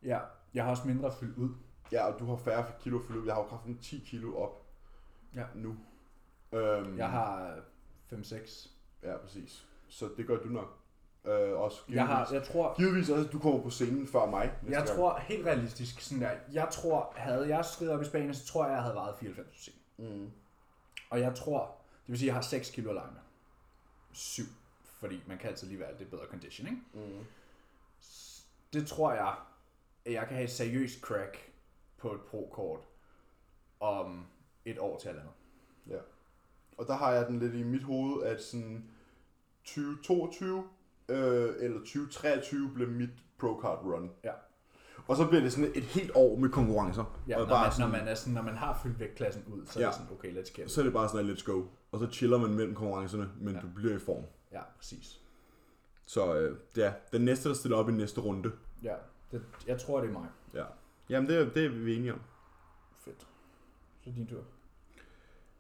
Ja, 0.03 0.19
jeg 0.53 0.63
har 0.63 0.71
også 0.71 0.87
mindre 0.87 1.11
fyldt 1.19 1.37
ud. 1.37 1.49
Ja, 1.91 2.05
og 2.13 2.19
du 2.19 2.25
har 2.25 2.35
færre 2.35 2.65
kilo 2.79 2.99
fyldt 3.07 3.19
ud. 3.19 3.25
Jeg 3.25 3.33
har 3.35 3.41
jo 3.41 3.47
kraften 3.47 3.77
10 3.77 4.03
kilo 4.07 4.35
op 4.37 4.65
Ja. 5.35 5.43
nu. 5.55 5.75
Øhm, 6.51 6.97
Jeg 6.97 7.09
har 7.09 7.55
5-6. 8.13 8.69
Ja, 9.03 9.17
præcis. 9.17 9.65
Så 9.89 10.09
det 10.17 10.27
gør 10.27 10.37
du 10.37 10.47
nok. 10.49 10.77
Øh, 11.25 11.53
også 11.59 11.81
Jeg, 11.89 12.07
har, 12.07 12.15
givetvis. 12.25 12.33
jeg 12.33 12.43
tror, 12.53 12.75
Givetvis 12.77 13.09
også, 13.09 13.25
at 13.27 13.33
du 13.33 13.39
kommer 13.39 13.61
på 13.63 13.69
scenen 13.69 14.07
før 14.07 14.25
mig. 14.25 14.53
jeg 14.65 14.71
gang. 14.73 14.87
tror 14.87 15.17
helt 15.19 15.45
realistisk, 15.45 16.01
sådan 16.01 16.21
der, 16.21 16.31
jeg 16.51 16.67
tror, 16.71 17.13
havde 17.15 17.47
jeg 17.49 17.65
stridet 17.65 17.93
op 17.93 18.01
i 18.01 18.05
Spanien, 18.05 18.33
så 18.33 18.45
tror 18.45 18.65
jeg, 18.65 18.73
jeg 18.73 18.81
havde 18.81 18.95
vejet 18.95 19.15
94 19.19 19.69
Mm. 19.97 20.29
Og 21.09 21.19
jeg 21.19 21.35
tror, 21.35 21.59
det 22.01 22.09
vil 22.11 22.17
sige, 22.17 22.27
at 22.27 22.33
jeg 22.33 22.35
har 22.35 22.41
6 22.41 22.69
kilo 22.69 22.93
med. 22.93 23.01
7, 24.11 24.43
fordi 25.03 25.23
man 25.27 25.37
kan 25.37 25.49
altid 25.49 25.67
lige 25.67 25.79
være 25.79 25.97
lidt 25.97 26.09
bedre 26.09 26.25
condition, 26.29 26.67
ikke? 26.67 26.81
Mm. 26.93 27.25
Det 28.73 28.87
tror 28.87 29.13
jeg, 29.13 29.35
at 30.05 30.13
jeg 30.13 30.27
kan 30.27 30.35
have 30.35 30.43
et 30.43 30.51
seriøst 30.51 31.01
crack 31.01 31.51
på 31.97 32.13
et 32.13 32.21
pro-kort 32.21 32.79
om 33.79 34.25
et 34.65 34.79
år 34.79 34.99
til 34.99 35.07
halvandet. 35.07 35.33
Ja. 35.89 35.97
Og 36.77 36.87
der 36.87 36.93
har 36.93 37.11
jeg 37.11 37.27
den 37.27 37.39
lidt 37.39 37.53
i 37.53 37.63
mit 37.63 37.83
hoved, 37.83 38.23
at 38.23 38.43
sådan 38.43 38.85
2022 39.63 40.63
øh, 41.09 41.53
eller 41.59 41.79
2023 41.79 42.71
blev 42.73 42.89
mit 42.89 43.09
pro-card 43.39 43.85
run. 43.85 44.11
Ja. 44.23 44.33
Og 45.07 45.17
så 45.17 45.27
bliver 45.27 45.41
det 45.41 45.51
sådan 45.53 45.71
et 45.75 45.83
helt 45.83 46.11
år 46.15 46.35
med 46.35 46.49
konkurrencer. 46.49 47.19
Ja, 47.27 47.41
og 47.41 47.47
når, 47.47 47.59
man, 47.59 47.71
sådan, 47.71 47.91
når, 47.91 47.97
man 47.97 48.07
er 48.07 48.15
sådan, 48.15 48.33
når 48.33 48.41
man 48.41 48.57
har 48.57 48.79
fyldt 48.83 48.99
vægtklassen 48.99 49.43
ud, 49.47 49.65
så 49.65 49.79
ja. 49.79 49.85
er 49.85 49.89
det 49.89 49.99
sådan, 49.99 50.17
okay, 50.17 50.31
let's 50.31 50.53
get 50.53 50.65
it. 50.65 50.71
Så 50.71 50.81
er 50.81 50.83
det 50.83 50.93
bare 50.93 51.09
sådan, 51.09 51.31
let's 51.31 51.43
go. 51.43 51.63
Og 51.91 51.99
så 51.99 52.07
chiller 52.11 52.37
man 52.37 52.53
mellem 52.53 52.75
konkurrencerne, 52.75 53.29
men 53.41 53.55
ja. 53.55 53.61
du 53.61 53.67
bliver 53.75 53.95
i 53.95 53.99
form. 53.99 54.23
Ja, 54.53 54.61
præcis. 54.77 55.19
Så 56.05 56.35
øh, 56.35 56.57
ja, 56.77 56.93
den 57.11 57.21
næste, 57.25 57.49
der 57.49 57.55
stiller 57.55 57.77
op 57.77 57.89
i 57.89 57.91
næste 57.91 58.21
runde. 58.21 58.51
Ja, 58.83 58.95
det, 59.31 59.41
jeg 59.67 59.79
tror, 59.81 60.01
det 60.01 60.07
er 60.09 60.13
mig. 60.13 60.27
Ja. 60.53 60.65
Jamen, 61.09 61.29
det, 61.29 61.37
er- 61.37 61.49
det 61.53 61.65
er 61.65 61.69
vi 61.69 61.95
enige 61.95 62.13
om. 62.13 62.21
Fedt. 62.99 63.27
Så 64.03 64.09
din 64.15 64.27
tur. 64.27 64.43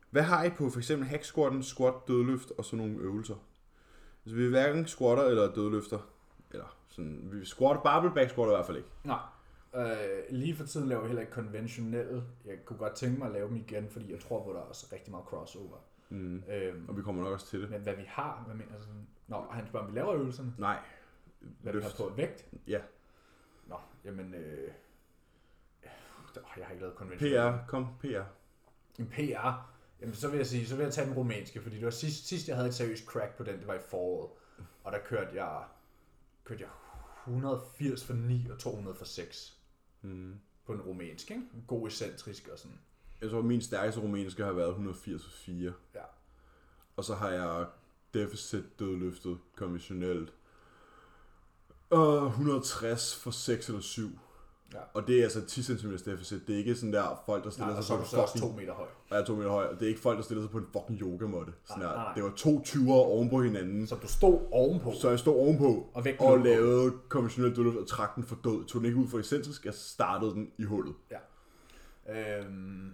Hvad 0.09 0.23
har 0.23 0.43
I 0.43 0.49
på 0.49 0.69
for 0.69 0.77
eksempel 0.79 1.07
hack 1.07 1.23
squatten, 1.23 1.63
squat, 1.63 1.93
dødløft 2.07 2.51
og 2.57 2.65
sådan 2.65 2.85
nogle 2.87 3.01
øvelser? 3.03 3.35
Altså, 4.25 4.35
vi 4.35 4.45
er 4.45 4.49
hverken 4.49 4.87
squatter 4.87 5.23
eller 5.23 5.53
dødløfter. 5.53 5.99
Eller 6.51 6.77
sådan, 6.89 7.29
vi 7.31 7.45
squatter, 7.45 7.81
barbell 7.83 8.13
back 8.13 8.29
squatter 8.29 8.53
i 8.53 8.57
hvert 8.57 8.65
fald 8.65 8.77
ikke. 8.77 8.89
Nej. 9.03 9.19
Øh, 9.75 10.23
lige 10.29 10.55
for 10.55 10.65
tiden 10.65 10.87
laver 10.89 11.01
jeg 11.01 11.07
heller 11.07 11.21
ikke 11.21 11.33
konventionelle. 11.33 12.23
Jeg 12.45 12.57
kunne 12.65 12.77
godt 12.79 12.95
tænke 12.95 13.17
mig 13.19 13.25
at 13.27 13.33
lave 13.33 13.47
dem 13.47 13.55
igen, 13.55 13.89
fordi 13.89 14.11
jeg 14.11 14.19
tror 14.19 14.43
på, 14.43 14.51
der 14.53 14.59
er 14.59 14.63
også 14.63 14.87
rigtig 14.93 15.11
meget 15.11 15.25
crossover. 15.25 15.77
Mm. 16.13 16.43
Øhm, 16.49 16.89
Og 16.89 16.97
vi 16.97 17.01
kommer 17.01 17.23
nok 17.23 17.33
også 17.33 17.47
til 17.47 17.61
det. 17.61 17.69
men 17.69 17.81
hvad 17.81 17.95
vi 17.95 18.03
har, 18.07 18.43
hvad 18.45 18.55
mener 18.55 18.73
altså, 18.73 18.89
Nå, 19.27 19.45
han 19.51 19.67
spørger, 19.67 19.85
om 19.87 19.93
vi 19.93 19.97
laver 19.99 20.13
øvelserne. 20.13 20.53
Nej. 20.57 20.79
Hvad 21.39 21.73
vi 21.73 21.81
har 21.81 21.91
på 21.97 22.09
vægt. 22.17 22.45
Ja. 22.67 22.81
Nå, 23.67 23.75
jamen... 24.05 24.33
Øh, 24.33 24.71
åh, 25.83 26.41
jeg 26.57 26.65
har 26.65 26.71
ikke 26.71 26.81
lavet 26.81 26.95
konventionelle. 26.95 27.51
PR, 27.51 27.67
kom, 27.67 27.87
PR. 28.01 28.21
En 28.99 29.07
PR. 29.07 29.69
Jamen, 30.01 30.15
så 30.15 30.29
vil 30.29 30.37
jeg 30.37 30.47
sige, 30.47 30.67
så 30.67 30.75
vil 30.75 30.83
jeg 30.83 30.93
tage 30.93 31.07
den 31.07 31.15
rumænske, 31.15 31.61
fordi 31.61 31.75
det 31.75 31.85
var 31.85 31.91
sidst, 31.91 32.27
sidst 32.27 32.47
jeg 32.47 32.55
havde 32.55 32.67
et 32.69 32.73
seriøst 32.75 33.05
crack 33.05 33.37
på 33.37 33.43
den, 33.43 33.59
det 33.59 33.67
var 33.67 33.73
i 33.73 33.79
foråret. 33.89 34.29
Og 34.83 34.91
der 34.91 34.99
kørte 34.99 35.43
jeg, 35.43 35.63
kørte 36.43 36.61
jeg 36.61 36.69
180 37.27 38.05
for 38.05 38.13
9 38.13 38.47
og 38.51 38.59
200 38.59 38.95
for 38.95 39.05
6 39.05 39.59
Mm. 40.01 40.39
på 40.65 40.73
en 40.73 40.81
rumænsk, 40.81 41.31
ikke? 41.31 41.43
God 41.67 41.87
excentrisk 41.87 42.47
og 42.47 42.59
sådan. 42.59 42.77
Jeg 43.23 43.31
tror, 43.31 43.41
min 43.41 43.61
stærkeste 43.61 44.01
rumænske 44.01 44.43
har 44.43 44.51
været 44.51 44.69
180 44.69 45.23
for 45.23 45.31
4. 45.31 45.73
Ja. 45.95 45.99
Og 46.95 47.03
så 47.03 47.15
har 47.15 47.29
jeg 47.29 47.65
deficit 48.13 48.79
dødløftet 48.79 49.37
konventionelt. 49.55 50.33
Og 51.89 52.25
160 52.25 53.15
for 53.15 53.31
6 53.31 53.67
eller 53.67 53.81
7. 53.81 54.09
Ja. 54.73 54.79
Og 54.93 55.07
det 55.07 55.19
er 55.19 55.23
altså 55.23 55.45
10 55.45 55.63
cm 55.63 55.91
deficit. 56.05 56.47
Det 56.47 56.53
er 56.53 56.57
ikke 56.57 56.75
sådan 56.75 56.93
der 56.93 57.23
folk, 57.25 57.43
der 57.43 57.49
stiller 57.49 57.67
Nej, 57.73 57.75
sig 57.81 57.83
så 57.85 57.95
på 57.95 58.01
en 58.01 58.07
så 58.07 58.17
også 58.17 58.33
fucking... 58.33 58.51
to 58.51 58.59
meter 58.59 58.73
høj. 58.73 58.85
Og 58.85 59.09
jeg 59.09 59.19
er 59.19 59.25
to 59.25 59.35
meter 59.35 59.49
høj, 59.49 59.65
og 59.65 59.79
det 59.79 59.85
er 59.85 59.89
ikke 59.89 60.01
folk, 60.01 60.17
der 60.17 60.23
stiller 60.23 60.43
sig 60.43 60.51
på 60.51 60.57
en 60.57 60.65
fucking 60.73 61.01
yogamåtte. 61.01 61.53
Sådan 61.67 61.83
Nej, 61.83 61.95
nej, 61.95 62.03
nej. 62.03 62.13
Det 62.13 62.23
var 62.23 62.33
to 62.35 62.59
20'ere 62.59 62.91
oven 62.91 63.29
på 63.29 63.41
hinanden. 63.43 63.87
Så 63.87 63.95
du 63.95 64.07
stod 64.07 64.39
ovenpå, 64.51 64.93
Så 65.01 65.09
jeg 65.09 65.19
stod 65.19 65.35
ovenpå 65.35 65.89
og 65.93 66.05
og 66.19 66.39
lavede 66.39 66.93
konventionelt 67.09 67.55
dødløft 67.55 67.77
og 67.77 67.87
trak 67.87 68.15
den 68.15 68.23
for 68.23 68.37
død. 68.43 68.65
Tog 68.65 68.81
den 68.81 68.85
ikke 68.85 68.97
ud 68.97 69.07
for 69.07 69.19
excentrisk, 69.19 69.65
jeg 69.65 69.73
startede 69.73 70.31
den 70.31 70.51
i 70.57 70.63
hullet. 70.63 70.95
Øhm, 72.09 72.93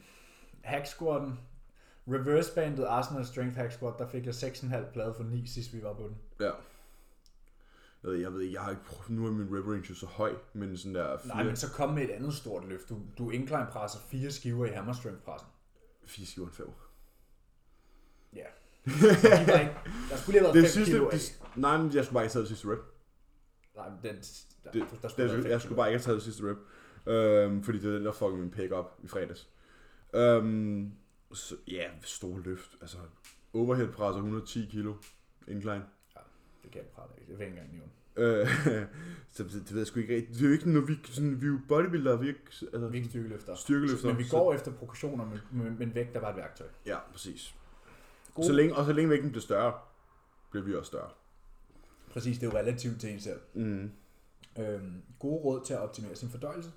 hack 0.70 0.86
squatten. 0.86 1.40
Reverse 2.08 2.54
bandet 2.56 2.86
Arsenal 2.86 3.26
Strength 3.26 3.56
Hack 3.56 3.72
Squat, 3.72 3.94
der 4.00 4.08
fik 4.08 4.26
jeg 4.26 4.34
6,5 4.34 4.91
plade 4.94 5.14
for 5.14 5.24
9, 5.24 5.46
sidst 5.48 5.74
vi 5.74 5.84
var 5.84 5.94
på 5.94 6.04
den. 6.04 6.18
Ja. 6.40 6.52
Jeg 8.04 8.12
ved, 8.12 8.18
jeg 8.20 8.34
ved 8.34 8.41
jeg 8.41 8.62
har 8.62 8.70
ikke 8.70 8.84
prøvet, 8.84 9.10
nu 9.10 9.28
er 9.28 9.32
min 9.32 9.58
rep 9.58 9.68
range 9.68 9.96
så 9.96 10.06
høj, 10.06 10.36
men 10.54 10.78
sådan 10.78 10.96
der 10.96 11.18
fire, 11.18 11.36
Nej, 11.36 11.44
men 11.44 11.56
så 11.56 11.72
kom 11.72 11.94
med 11.94 12.04
et 12.04 12.10
andet 12.10 12.34
stort 12.34 12.68
løft. 12.68 12.90
Du, 12.90 12.98
du 13.18 13.30
incline 13.30 13.68
presser 13.72 14.00
fire 14.00 14.32
skiver 14.32 14.66
i 14.66 14.70
hammer 14.70 14.94
strength 14.94 15.22
pressen. 15.22 15.48
fire 16.06 16.26
skiver 16.26 16.48
en 16.48 16.54
fem. 16.54 16.68
Ja. 18.36 18.44
De 18.86 18.91
var 19.48 19.60
ikke, 19.60 19.74
der 20.10 20.18
skulle 20.18 20.40
lige 20.40 20.46
have 20.46 20.54
Det 20.54 20.62
været 20.62 20.66
5 20.66 20.66
sidste, 20.66 20.91
kilo 20.91 21.06
af. 21.06 21.12
det, 21.12 21.40
nej, 21.56 21.78
men 21.78 21.94
jeg 21.96 22.06
skulle 22.06 22.14
bare 22.14 22.24
ikke 22.24 22.34
have 22.34 22.46
taget 22.46 22.50
det 22.50 22.58
sidste 22.58 22.68
rep. 22.72 22.80
Nej, 23.76 23.90
men 23.90 23.98
den, 24.04 24.16
der, 24.64 24.72
Det, 24.72 25.02
der 25.02 25.08
skulle 25.10 25.30
det, 25.30 25.38
været 25.44 25.52
jeg 25.52 25.62
skulle 25.62 25.76
bare 25.76 25.88
ikke 25.90 25.98
have 26.00 26.04
taget 26.04 26.16
det 26.16 26.24
sidste 26.24 26.44
rep. 26.52 26.58
Øhm, 27.08 27.64
fordi 27.64 27.78
det 27.80 27.90
er 27.90 27.94
den, 27.94 28.06
der 28.06 28.12
fuckede 28.12 28.41
min 28.41 28.52
pick 28.52 28.72
op 28.72 29.00
i 29.04 29.08
fredags. 29.08 29.50
Øhm, 30.14 30.91
så, 31.34 31.56
ja, 31.68 31.90
store 32.02 32.41
løft. 32.41 32.77
Altså, 32.81 32.98
overhead 33.53 33.88
presser 33.88 34.18
110 34.18 34.65
kilo. 34.72 34.94
Incline. 35.48 35.84
Det 36.64 36.72
kan 36.72 36.81
jeg 36.81 36.90
prale 36.90 37.10
af. 37.18 37.26
Det 37.27 37.27
vil 37.30 37.38
jeg 37.38 37.48
ikke 37.48 37.60
engang 37.61 37.73
nævne. 37.73 37.91
Øh, 38.41 38.48
så 39.31 39.44
det, 39.44 39.52
det 39.53 39.72
ved 39.72 39.77
jeg 39.77 39.88
sgu 39.88 39.99
ikke 39.99 40.15
rigtigt. 40.15 40.34
Det 40.40 40.44
er 40.44 40.48
jo 40.48 40.53
ikke, 40.53 40.69
når 40.72 40.81
vi, 40.81 40.94
sådan, 41.03 41.41
vi 41.41 41.45
er 41.45 41.49
jo 41.52 41.60
bodybuildere, 41.68 42.19
vi 42.19 42.26
er 42.26 42.30
ikke, 42.30 42.41
altså, 42.61 42.88
Vi 42.88 42.98
er 42.98 43.02
ikke 43.02 43.10
styrkeløfter. 43.10 43.56
styrkeløfter. 43.56 44.07
Men 44.07 44.18
vi 44.18 44.23
så- 44.23 44.38
går 44.38 44.53
efter 44.53 44.72
proportioner, 44.72 45.26
men, 45.26 45.40
men, 45.52 45.80
men 45.80 45.95
vægt 45.95 46.15
er 46.15 46.19
bare 46.22 46.31
et 46.31 46.38
værktøj. 46.38 46.68
Ja, 46.86 46.98
præcis. 47.11 47.56
God. 48.34 48.44
Så 48.45 48.53
længe, 48.53 48.76
og 48.76 48.86
så 48.86 48.94
længe 48.94 49.10
vægten 49.10 49.30
bliver 49.31 49.41
større, 49.41 49.73
bliver 50.52 50.65
vi 50.65 50.76
også 50.76 50.88
større. 50.88 51.10
Præcis, 52.11 52.38
det 52.40 52.48
er 52.48 52.52
jo 52.52 52.57
relativt 52.57 53.02
til 53.02 53.14
en 53.14 53.19
selv. 53.19 53.40
Mm. 53.53 53.91
Øhm, 54.60 55.02
gode 55.19 55.41
råd 55.44 55.65
til 55.65 55.73
at 55.73 55.80
optimere 55.80 56.15
sin 56.15 56.30
fordøjelse. 56.30 56.72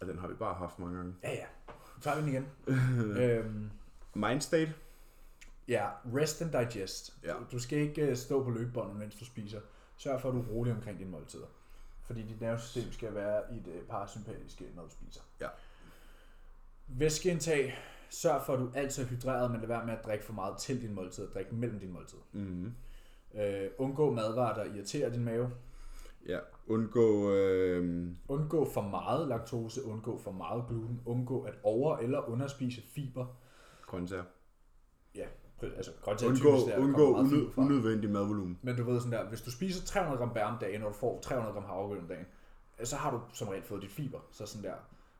Og 0.00 0.06
den 0.06 0.18
har 0.18 0.28
vi 0.28 0.34
bare 0.34 0.54
haft 0.54 0.78
mange 0.78 0.96
gange. 0.96 1.14
Ja, 1.22 1.30
ja. 1.32 1.46
Så 1.96 2.00
tager 2.00 2.16
vi 2.16 2.22
den 2.22 2.30
igen. 2.30 2.46
øhm, 3.22 3.70
Mindstate. 4.14 4.74
ja, 5.68 5.88
rest 6.14 6.42
and 6.42 6.52
digest. 6.52 7.16
Ja. 7.24 7.34
Du 7.52 7.58
skal 7.58 7.78
ikke 7.78 8.02
øh, 8.02 8.16
stå 8.16 8.44
på 8.44 8.50
løbebåndet, 8.50 8.96
mens 8.96 9.14
du 9.14 9.24
spiser. 9.24 9.60
Sørg 9.96 10.20
for, 10.20 10.28
at 10.28 10.34
du 10.34 10.40
er 10.40 10.46
rolig 10.46 10.72
omkring 10.72 10.98
dine 10.98 11.10
måltider. 11.10 11.46
Fordi 12.02 12.22
dit 12.22 12.40
nervesystem 12.40 12.92
skal 12.92 13.14
være 13.14 13.42
i 13.54 13.58
det 13.58 13.82
parasympatiske, 13.88 14.64
når 14.74 14.82
du 14.82 14.90
spiser. 14.90 15.20
Ja. 15.40 15.48
Væskeindtag. 16.86 17.78
Sørg 18.10 18.42
for, 18.46 18.52
at 18.52 18.58
du 18.58 18.70
altid 18.74 19.02
er 19.02 19.06
hydreret, 19.06 19.50
men 19.50 19.60
lad 19.60 19.68
være 19.68 19.86
med 19.86 19.94
at 19.94 20.04
drikke 20.04 20.24
for 20.24 20.32
meget 20.32 20.58
til 20.58 20.82
din 20.82 20.94
måltid, 20.94 21.24
og 21.26 21.34
drikke 21.34 21.54
mellem 21.54 21.78
din 21.78 21.92
måltid. 21.92 22.18
Mm. 22.32 22.74
Øh, 23.34 23.70
undgå 23.78 24.12
madvarer, 24.12 24.54
der 24.54 24.74
irriterer 24.74 25.10
din 25.10 25.24
mave. 25.24 25.50
Ja, 26.28 26.38
undgå... 26.66 27.30
Øh, 27.32 28.08
Undgå 28.28 28.64
for 28.70 28.80
meget 28.82 29.28
laktose, 29.28 29.84
undgå 29.84 30.18
for 30.18 30.30
meget 30.32 30.64
gluten, 30.68 31.00
undgå 31.04 31.42
at 31.42 31.54
over- 31.62 31.96
eller 31.96 32.28
underspise 32.28 32.82
fiber. 32.94 33.26
grøntsager. 33.86 34.24
Ja, 35.14 35.26
altså 35.62 35.90
grøntsager 36.02 36.30
Undgå, 36.32 36.50
typisk 36.50 36.66
der, 36.76 36.78
undgå 36.82 37.14
unød, 37.16 37.48
unødvendig 37.56 38.10
madvolumen. 38.10 38.58
Men 38.62 38.76
du 38.76 38.84
ved 38.84 39.00
sådan 39.00 39.12
der, 39.12 39.28
hvis 39.28 39.40
du 39.42 39.50
spiser 39.50 39.86
300 39.86 40.18
gram 40.18 40.32
bær 40.34 40.44
om 40.44 40.58
dagen, 40.60 40.82
og 40.82 40.88
du 40.88 40.94
får 40.94 41.20
300 41.20 41.52
gram 41.54 41.64
havregryn 41.64 41.98
om 42.00 42.08
dagen, 42.08 42.26
så 42.84 42.96
har 42.96 43.10
du 43.10 43.20
som 43.32 43.48
regel 43.48 43.62
fået 43.64 43.82
dit 43.82 43.90
fiber. 43.90 44.18
Så 44.32 44.46
sådan 44.46 44.64
der, 44.70 44.74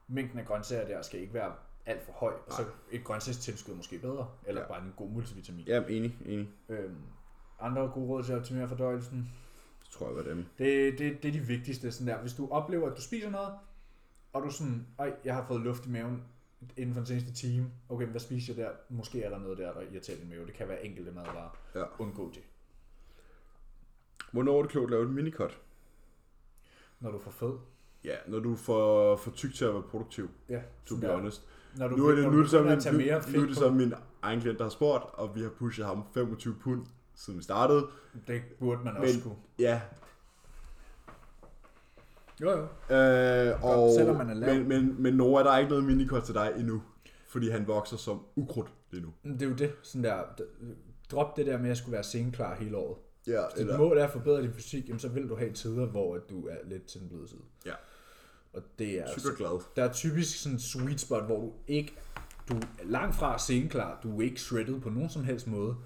mængden 0.09 0.39
af 0.39 0.47
grøntsager 0.47 0.87
der 0.87 1.03
skal 1.03 1.21
ikke 1.21 1.35
være 1.35 1.53
alt 1.87 2.03
for 2.03 2.13
høj, 2.13 2.33
og 2.47 2.53
så 2.53 2.63
et 2.93 3.05
grøntsagstilskud 3.05 3.75
måske 3.75 3.99
bedre, 3.99 4.29
eller 4.47 4.61
Ja. 4.61 4.69
bare 4.69 4.83
en 4.83 4.93
god 4.97 5.11
multivitamin. 5.11 5.65
Ja, 5.67 5.83
enig, 5.89 6.17
enig. 6.27 6.49
Øhm, 6.69 6.97
andre 7.61 7.83
gode 7.95 8.07
råd 8.09 8.23
til 8.23 8.33
at 8.33 8.39
optimere 8.39 8.69
fordøjelsen, 8.69 9.33
Det 9.87 9.93
tror 9.93 10.07
jeg 10.07 10.17
var 10.17 10.23
dem. 10.23 10.45
Det, 10.59 10.99
det, 10.99 11.23
det 11.23 11.29
er 11.29 11.33
de 11.33 11.41
vigtigste. 11.41 11.93
Sådan 11.93 12.07
der. 12.07 12.21
Hvis 12.21 12.35
du 12.35 12.49
oplever, 12.51 12.91
at 12.91 12.97
du 12.97 13.03
spiser 13.03 13.31
noget, 13.31 13.53
og 14.33 14.43
du 14.43 14.51
sådan, 14.51 14.87
ej, 14.99 15.15
jeg 15.25 15.35
har 15.35 15.45
fået 15.49 15.61
luft 15.61 15.87
i 15.87 15.91
maven 15.91 16.23
inden 16.77 16.95
for 16.95 17.01
den 17.01 17.07
seneste 17.07 17.33
time. 17.35 17.71
Okay, 17.89 18.07
hvad 18.07 18.21
spiser 18.21 18.55
jeg 18.55 18.65
der? 18.65 18.71
Måske 18.89 19.23
er 19.23 19.31
der 19.31 19.39
noget 19.39 19.59
der, 19.59 19.73
der 19.73 19.81
irriterer 19.81 20.17
din 20.17 20.29
mave. 20.29 20.47
Det 20.47 20.55
kan 20.55 20.69
være 20.69 20.87
enkelte 20.87 21.13
madvarer. 21.13 21.59
Ja. 21.75 21.85
Undgå 21.99 22.31
det. 22.35 22.43
Hvornår 24.33 24.59
er 24.59 24.63
det 24.63 24.71
klogt 24.71 24.85
at 24.85 24.91
lave 24.91 25.03
et 25.03 25.11
minicut? 25.11 25.61
Når 27.01 27.11
du 27.11 27.19
får 27.19 27.31
fed. 27.31 27.53
Ja, 28.05 28.17
når 28.27 28.39
du 28.39 28.57
får 28.57 29.17
for 29.17 29.31
tyk 29.31 29.55
til 29.55 29.65
at 29.65 29.75
være 29.75 29.83
produktiv, 29.83 30.31
Ja, 30.49 30.61
to 30.87 30.97
be 30.97 31.09
honest. 31.09 31.43
Når 31.77 31.89
du, 31.89 31.97
Nu 31.97 32.07
er 32.07 32.15
det, 32.15 32.25
nu 32.33 32.39
er 32.39 32.43
det, 32.43 32.51
så, 32.51 32.63
min, 32.63 32.69
nu, 32.69 33.39
nu 33.39 33.43
er 33.43 33.47
det 33.47 33.57
så 33.57 33.71
min 33.71 33.95
egen 34.23 34.41
klient, 34.41 34.59
der 34.59 34.65
har 34.65 34.71
spurgt, 34.71 35.05
og 35.13 35.35
vi 35.35 35.43
har 35.43 35.51
pushet 35.51 35.87
ham 35.87 36.05
25 36.15 36.55
pund, 36.55 36.87
siden 37.17 37.39
vi 37.39 37.43
startede. 37.45 37.87
det 38.27 38.43
burde 38.59 38.85
man 38.85 38.97
også 38.97 39.15
Men- 39.15 39.23
kunne. 39.23 39.37
Ja, 39.59 39.81
Jo, 42.41 42.51
jo. 42.51 42.95
øh, 42.97 43.65
og, 43.65 43.95
selvom 43.95 44.17
man 44.17 44.31
er 44.31 44.35
lav. 44.35 44.55
men, 44.55 44.69
men, 44.69 45.03
men 45.03 45.15
Nora, 45.15 45.43
der 45.45 45.51
er 45.51 45.59
ikke 45.59 45.69
noget 45.71 45.85
minicut 45.85 46.23
til 46.23 46.35
dig 46.35 46.53
endnu. 46.57 46.83
fordi 47.29 47.51
han 47.51 47.67
vokser 47.67 47.97
som 47.97 48.21
ukrudt 48.37 48.69
lige 48.91 49.03
nu. 49.03 49.13
Det 49.33 49.43
er 49.43 49.47
jo 49.47 49.55
det, 49.55 49.73
sådan 49.83 50.05
der, 50.05 50.23
drop 51.11 51.37
det 51.37 51.47
der 51.47 51.53
med, 51.57 51.65
at 51.65 51.69
jeg 51.69 51.77
skulle 51.77 51.93
være 51.93 52.03
sengeklar 52.05 52.55
hele 52.55 52.77
året. 52.77 52.97
Ja, 53.27 53.43
Hvis 53.55 53.67
dit 53.67 53.77
mål 53.79 53.99
er 53.99 54.05
at 54.05 54.11
forbedre 54.11 54.43
din 54.43 54.53
fysik, 54.53 54.89
jamen, 54.89 55.01
så 55.01 55.09
vil 55.09 55.29
du 55.29 55.37
have 55.37 55.53
tider, 55.53 55.87
hvor 55.87 56.15
at 56.15 56.21
du 56.31 56.47
er 56.49 56.55
lidt 56.65 56.87
til 56.87 57.01
den 57.01 57.09
bløde 57.09 57.29
side. 57.29 57.41
Ja. 57.67 57.73
Og 58.53 58.63
det 58.79 58.99
er, 59.01 59.05
super 59.19 59.37
glad. 59.37 59.61
der 59.77 59.85
er 59.85 59.93
typisk 59.93 60.43
sådan 60.43 60.57
en 60.57 60.61
sweet 60.61 61.01
spot, 61.01 61.25
hvor 61.25 61.41
du 61.41 61.53
ikke, 61.67 61.97
du 62.49 62.57
er 62.57 62.61
langt 62.85 63.17
fra 63.17 63.39
sengeklar, 63.39 64.01
du 64.03 64.19
er 64.19 64.23
ikke 64.25 64.41
shredded 64.41 64.81
på 64.81 64.91
nogen 64.91 65.11
som 65.11 65.25
helst 65.25 65.47
måde. 65.47 65.77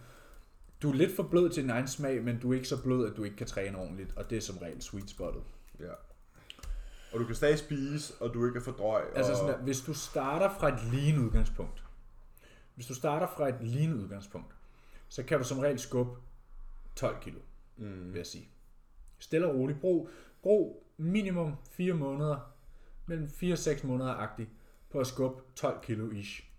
Du 0.83 0.91
er 0.91 0.95
lidt 0.95 1.17
for 1.17 1.23
blød 1.23 1.51
til 1.51 1.63
din 1.63 1.71
egen 1.71 1.89
smag, 1.89 2.23
men 2.25 2.39
du 2.39 2.51
er 2.51 2.55
ikke 2.55 2.69
så 2.69 2.83
blød, 2.83 3.11
at 3.11 3.17
du 3.17 3.25
ikke 3.25 3.37
kan 3.37 3.47
træne 3.47 3.79
ordentligt, 3.79 4.17
og 4.17 4.31
det 4.31 4.39
er 4.39 4.43
som 4.43 4.59
regel 4.59 4.83
sweet 4.83 5.11
spottet. 5.11 5.43
Ja. 5.81 5.93
Og 7.13 7.21
du 7.21 7.25
kan 7.25 7.35
stadig 7.35 7.59
spise, 7.59 8.15
og 8.21 8.35
du 8.35 8.47
ikke 8.47 8.59
er 8.59 8.63
for 8.63 8.73
drøg. 8.73 9.05
Altså 9.15 9.33
og... 9.33 9.39
sådan 9.39 9.53
der, 9.53 9.59
hvis 9.59 9.81
du 9.81 9.95
starter 9.95 10.49
fra 10.49 10.69
et 10.69 10.93
lean 10.93 11.19
udgangspunkt, 11.19 11.85
hvis 12.75 12.87
du 12.87 12.95
starter 12.95 13.27
fra 13.27 13.49
et 13.49 13.63
lean 13.63 13.95
udgangspunkt, 13.95 14.55
så 15.09 15.23
kan 15.23 15.39
du 15.39 15.45
som 15.45 15.59
regel 15.59 15.79
skubbe 15.79 16.21
12 16.97 17.23
kilo, 17.23 17.39
mm. 17.77 18.13
vil 18.13 18.19
jeg 18.19 18.27
sige. 18.27 18.49
Stille 19.19 19.47
og 19.47 19.55
roligt. 19.55 19.81
Brug, 19.81 20.09
brug 20.43 20.87
minimum 20.97 21.55
4 21.71 21.95
måneder, 21.95 22.53
mellem 23.07 23.29
4 23.29 23.55
og 23.55 23.59
6 23.59 23.85
måneder 23.85 24.15
agtigt, 24.15 24.51
på 24.91 25.01
at 25.01 25.07
skubbe 25.07 25.43
12 25.55 25.81
kilo 25.83 26.11
ish. 26.11 26.50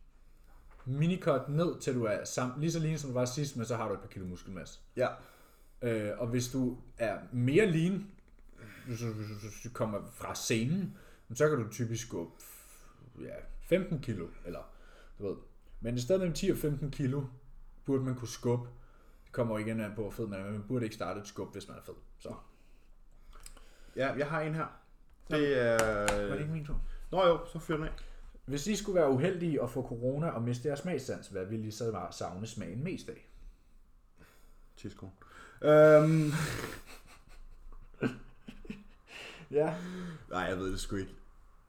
Minicut 0.86 1.50
ned 1.50 1.80
til 1.80 1.96
du 1.96 2.04
er 2.04 2.26
sam, 2.26 2.52
lige 2.58 2.72
så 2.72 2.80
lean 2.80 2.98
som 2.98 3.10
du 3.10 3.14
var 3.14 3.26
sidst, 3.26 3.58
men 3.58 3.66
så 3.66 3.76
har 3.76 3.88
du 3.88 3.94
et 3.94 4.00
par 4.00 4.08
kilo 4.08 4.26
muskelmasse. 4.26 4.80
Ja. 4.96 5.08
Øh, 5.82 6.12
og 6.18 6.28
hvis 6.28 6.52
du 6.52 6.78
er 6.98 7.18
mere 7.32 7.66
lean, 7.66 8.08
hvis 8.88 9.00
du, 9.64 9.70
kommer 9.74 10.00
fra 10.12 10.36
scenen, 10.36 10.98
så 11.34 11.50
kan 11.50 11.58
du 11.58 11.72
typisk 11.72 12.10
gå 12.10 12.32
ja, 13.22 13.36
15 13.62 14.00
kilo, 14.00 14.28
eller 14.46 14.60
du 15.20 15.28
ved. 15.28 15.36
Men 15.82 15.96
i 15.96 16.00
stedet 16.00 16.22
mellem 16.22 16.34
10 16.36 16.50
og 16.50 16.58
15 16.58 16.92
kilo, 16.92 17.24
burde 17.86 18.04
man 18.04 18.16
kunne 18.16 18.28
skubbe. 18.28 18.70
Det 19.26 19.32
kommer 19.32 19.58
igen 19.58 19.80
an 19.80 19.92
på, 19.96 20.02
hvor 20.02 20.12
fed 20.12 20.28
man 20.28 20.40
er, 20.40 20.44
men 20.44 20.54
man 20.54 20.64
burde 20.68 20.84
ikke 20.84 20.96
starte 20.96 21.20
et 21.20 21.28
skub, 21.28 21.54
hvis 21.54 21.68
man 21.68 21.78
er 21.78 21.82
fed. 21.82 21.94
Så 22.20 22.34
Ja, 23.96 24.14
jeg 24.14 24.28
har 24.28 24.42
en 24.42 24.56
her. 24.56 24.66
Det 25.30 25.62
er... 25.62 25.78
var 26.28 26.34
det 26.34 26.40
ikke 26.40 26.52
min 26.52 26.66
tur. 26.66 26.82
Nå 27.12 27.28
jo, 27.28 27.46
så 27.46 27.60
fyr 27.60 27.76
den 27.76 27.86
af. 27.86 27.92
Hvis 28.52 28.68
I 28.68 28.76
skulle 28.76 28.96
være 28.96 29.10
uheldige 29.10 29.62
og 29.62 29.70
få 29.70 29.88
corona 29.88 30.30
og 30.30 30.42
miste 30.42 30.68
jeres 30.68 30.80
smagssans, 30.80 31.28
hvad 31.28 31.46
ville 31.46 31.68
I 31.68 31.72
så 31.72 32.08
savne 32.12 32.48
smagen 32.48 32.84
mest 32.84 33.10
af? 33.10 33.30
Tidskron. 34.78 35.12
Øhm, 35.62 36.32
Ja. 39.52 39.76
nej, 40.30 40.42
jeg 40.42 40.58
ved 40.58 40.72
det 40.72 40.80
sgu 40.80 40.96
ikke. 40.96 41.12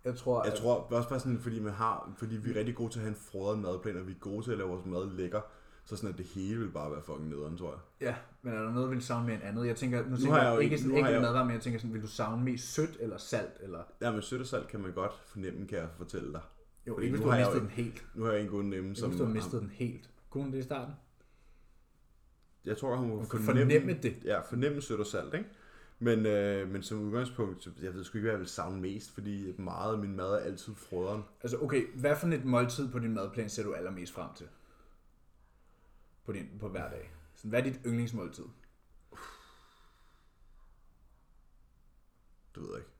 Jeg 0.05 0.17
tror, 0.17 0.45
Jeg 0.45 0.55
tror 0.55 0.75
også 0.75 1.09
bare 1.09 1.21
sådan, 1.21 1.39
fordi, 1.39 1.61
man 1.61 1.73
har, 1.73 2.13
fordi 2.19 2.37
vi 2.37 2.51
er 2.51 2.55
rigtig 2.55 2.75
gode 2.75 2.93
til 2.93 2.99
at 2.99 3.03
have 3.03 3.11
en 3.11 3.21
frødet 3.21 3.59
madplan, 3.59 3.97
og 3.97 4.07
vi 4.07 4.13
er 4.13 4.19
gode 4.21 4.45
til 4.45 4.53
at 4.53 4.59
lave 4.59 4.71
vores 4.71 4.87
mad 4.87 5.11
lækker, 5.11 5.41
så 5.85 5.97
sådan 5.97 6.11
at 6.11 6.19
det 6.19 6.27
hele 6.27 6.61
vil 6.61 6.71
bare 6.71 6.91
være 6.91 7.03
fucking 7.03 7.29
nederen, 7.29 7.59
tror 7.59 7.71
jeg. 7.71 8.09
Ja, 8.09 8.15
men 8.43 8.55
er 8.55 8.63
der 8.63 8.73
noget, 8.73 8.91
vil 8.91 8.99
du 8.99 9.05
savne 9.05 9.27
mere 9.27 9.37
end 9.37 9.45
andet? 9.45 9.67
Jeg 9.67 9.77
tænker, 9.77 10.09
nu, 10.09 10.17
tænker 10.17 10.33
har 10.33 10.45
jeg, 10.45 10.55
jeg 10.55 10.63
ikke 10.63 10.79
sådan 10.79 10.91
nu 10.91 10.97
enkelt 10.97 11.15
jeg 11.15 11.23
madvarer, 11.23 11.45
men 11.45 11.55
jeg 11.55 11.63
tænker 11.63 11.79
sådan, 11.81 11.95
vil 11.95 12.03
du 12.03 12.09
savne 12.09 12.45
mest 12.45 12.75
sødt 12.75 12.97
eller 13.01 13.17
salt? 13.19 13.53
Eller... 13.61 13.83
Ja, 14.01 14.11
men 14.11 14.23
sødt 14.23 14.41
og 14.41 14.47
salt 14.47 14.69
kan 14.69 14.81
man 14.81 14.93
godt 14.93 15.13
fornemme, 15.27 15.67
kan 15.67 15.79
jeg 15.79 15.89
fortælle 15.97 16.33
dig. 16.33 16.41
Jo, 16.87 16.95
Fordi 16.95 17.07
ikke 17.07 17.17
hvis 17.17 17.21
nu 17.21 17.27
du 17.27 17.31
har 17.31 17.39
mistet 17.39 17.63
den 17.63 17.71
helt. 17.71 18.07
Nu 18.15 18.25
har 18.25 18.33
jeg 18.33 18.43
en 18.43 18.49
god 18.49 18.63
nemme, 18.63 18.89
Ikke 18.89 19.01
som... 19.01 19.11
hvis 19.11 19.21
du 19.21 19.25
har 19.25 19.33
mistet 19.33 19.61
den 19.61 19.71
helt. 19.71 20.11
Kunne 20.31 20.45
hun 20.45 20.53
det 20.53 20.59
i 20.59 20.63
starten? 20.63 20.95
Jeg 22.65 22.77
tror, 22.77 22.97
hun 22.97 23.09
må 23.09 23.17
Hun 23.17 23.27
fornemme, 23.27 23.73
fornemme 23.73 24.03
det. 24.03 24.25
Ja, 24.25 24.41
fornemme 24.41 24.81
sødt 24.83 25.01
og 25.01 25.07
salt, 25.07 25.35
ikke? 25.35 25.49
Men, 25.99 26.27
øh, 26.27 26.69
men 26.71 26.83
som 26.83 26.99
udgangspunkt, 27.01 27.65
så 27.65 27.71
jeg 27.83 27.95
ved 27.95 28.05
sgu 28.05 28.19
ikke, 28.19 28.25
hvad 28.25 28.33
jeg 28.33 28.41
vil 28.41 28.49
savne 28.49 28.81
mest, 28.81 29.11
fordi 29.11 29.55
meget 29.59 29.93
af 29.93 29.99
min 29.99 30.17
mad 30.17 30.33
er 30.33 30.39
altid 30.39 30.75
frøderen. 30.75 31.23
Altså, 31.43 31.59
okay, 31.59 31.87
hvad 31.95 32.17
for 32.17 32.27
et 32.27 32.45
måltid 32.45 32.93
på 32.93 32.99
din 32.99 33.15
madplan 33.15 33.49
ser 33.49 33.63
du 33.63 33.75
allermest 33.75 34.13
frem 34.13 34.35
til? 34.37 34.47
På, 36.25 36.33
din, 36.33 36.49
på 36.61 36.69
hver 36.69 36.91
dag. 36.91 37.11
Sådan, 37.35 37.49
hvad 37.49 37.61
er 37.61 37.65
dit 37.65 37.81
yndlingsmåltid? 37.87 38.45
Det 42.55 42.63
ved 42.63 42.69
jeg 42.71 42.79
ikke. 42.79 42.92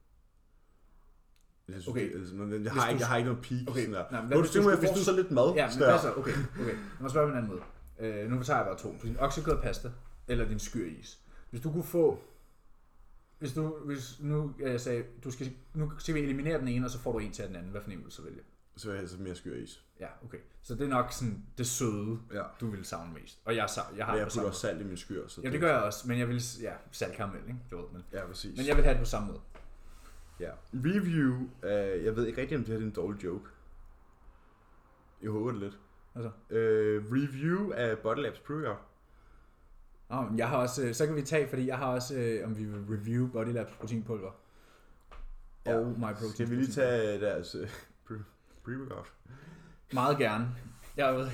Jeg 1.69 1.75
synes, 1.75 1.89
Okay. 1.89 2.13
det, 2.13 2.19
altså, 2.21 2.35
jeg, 2.35 2.73
har 2.73 2.85
du- 2.87 2.91
ikke, 2.91 3.01
jeg 3.01 3.09
har 3.09 3.17
ikke 3.17 3.31
noget 3.31 3.45
peak. 3.47 3.61
Okay. 3.69 3.81
Sådan 3.81 3.95
der. 3.95 4.05
nej, 4.11 4.21
men 4.21 4.29
Hvor 4.29 4.37
du 4.37 4.43
hvis 4.43 4.51
du 4.53 4.71
jeg 4.71 4.79
hvis 4.79 5.05
så 5.05 5.13
lidt 5.17 5.31
mad. 5.31 5.55
Ja, 5.55 5.69
men 5.69 5.77
hvad 5.79 5.99
så? 5.99 6.13
Okay, 6.17 6.33
okay. 6.61 6.67
Lad 6.67 7.01
mig 7.01 7.11
spørge 7.11 7.27
på 7.27 7.31
en 7.33 7.37
anden 7.39 7.51
måde. 7.53 7.63
Øh, 8.01 8.31
nu 8.31 8.43
tager 8.43 8.57
jeg 8.59 8.67
bare 8.67 8.79
to. 8.79 8.97
Din 9.03 9.17
oksekød 9.19 9.57
pasta, 9.63 9.91
eller 10.29 10.49
din 10.49 10.59
skyris. 10.59 11.19
Hvis 11.51 11.63
du 11.63 11.73
kunne 11.73 11.85
få... 11.85 12.19
Hvis 13.39 13.53
du, 13.53 13.77
hvis 13.85 14.17
nu 14.21 14.55
jeg 14.61 14.81
sagde, 14.81 15.03
du 15.25 15.31
skal, 15.31 15.53
nu 15.75 15.93
skal 15.99 16.15
vi 16.15 16.21
eliminere 16.21 16.59
den 16.59 16.69
ene, 16.69 16.87
og 16.87 16.91
så 16.91 16.99
får 16.99 17.13
du 17.13 17.19
en 17.19 17.33
til 17.33 17.45
den 17.49 17.57
anden. 17.57 17.71
Hvad 17.71 17.81
for 17.81 17.91
en 17.91 17.97
vil 17.99 18.05
du 18.07 18.11
så 18.11 18.23
vælge? 18.23 18.41
Så 18.77 18.89
vil 18.91 18.99
jeg 19.01 19.09
have 19.11 19.23
mere 19.23 19.35
skyr 19.35 19.55
is. 19.57 19.85
Ja, 20.01 20.07
okay. 20.25 20.39
Så 20.63 20.75
det 20.75 20.83
er 20.85 20.89
nok 20.89 21.13
sådan 21.13 21.43
det 21.59 21.67
søde, 21.67 22.19
Ja. 22.33 22.43
du 22.61 22.71
vil 22.71 22.85
savne 22.85 23.13
mest. 23.15 23.39
Og 23.45 23.57
jeg, 23.57 23.65
sa- 23.65 23.97
jeg 23.97 24.07
har 24.07 24.13
Men 24.13 24.19
det 24.19 24.25
jeg 24.25 24.29
på 24.29 24.35
putter 24.35 24.49
også 24.49 24.61
salt 24.61 24.81
i 24.81 24.85
min 24.85 24.97
skyr. 24.97 25.29
Så 25.29 25.41
Ja, 25.45 25.51
det 25.51 25.61
gør 25.61 25.73
jeg 25.75 25.83
også, 25.83 26.09
men 26.09 26.19
jeg 26.19 26.29
vil... 26.29 26.43
Ja, 26.63 26.73
saltkaramel, 26.93 27.41
ikke? 27.49 27.59
Du 27.71 27.77
ved, 27.77 27.85
men, 27.93 28.03
Ja, 28.13 28.27
præcis. 28.27 28.57
men 28.57 28.67
jeg 28.67 28.77
vil 28.77 28.85
have 28.85 28.93
det 28.95 29.01
på 29.01 29.07
samme 29.09 29.29
måde. 29.29 29.41
Ja. 30.41 30.51
Review. 30.75 31.49
Øh, 31.63 32.05
jeg 32.05 32.17
ved 32.17 32.27
ikke 32.27 32.41
rigtig, 32.41 32.57
om 32.59 32.65
det 32.65 32.73
her 32.75 32.81
er 32.81 32.87
en 32.87 32.91
dårlig 32.91 33.25
joke. 33.25 33.45
Jeg 35.23 35.31
håber 35.31 35.51
det 35.51 35.61
lidt. 35.61 35.79
Altså. 36.15 36.31
Øh, 36.51 37.05
review 37.13 37.73
af 37.73 37.99
Bottle 37.99 38.23
Labs. 38.23 38.43
Nå, 40.11 40.21
men 40.23 40.39
jeg 40.39 40.49
har 40.49 40.57
også, 40.57 40.87
øh, 40.87 40.95
så 40.95 41.07
kan 41.07 41.17
vi 41.17 41.23
tage, 41.23 41.49
fordi 41.49 41.67
jeg 41.67 41.79
har 41.79 41.87
også, 41.87 42.15
øh, 42.19 42.45
om 42.47 42.59
vi 42.59 42.65
vil 42.65 42.85
review 42.97 43.29
Body 43.29 43.53
Labs 43.53 43.73
proteinpulver. 43.73 44.31
Ja. 45.67 45.77
Og 45.79 45.87
My 45.87 46.03
Protein. 46.13 46.31
Skal 46.33 46.51
vi 46.51 46.55
lige 46.55 46.73
tage 46.73 47.21
deres 47.21 47.55
øh, 47.55 47.69
pre- 48.11 48.23
pre-workout? 48.67 49.13
Meget 49.93 50.19
gerne. 50.19 50.49
Jeg 50.97 51.15
ved. 51.15 51.29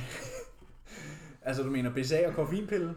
altså, 1.43 1.63
du 1.63 1.71
mener 1.71 1.91
BCA 1.95 2.29
og 2.29 2.35
koffeinpille? 2.35 2.95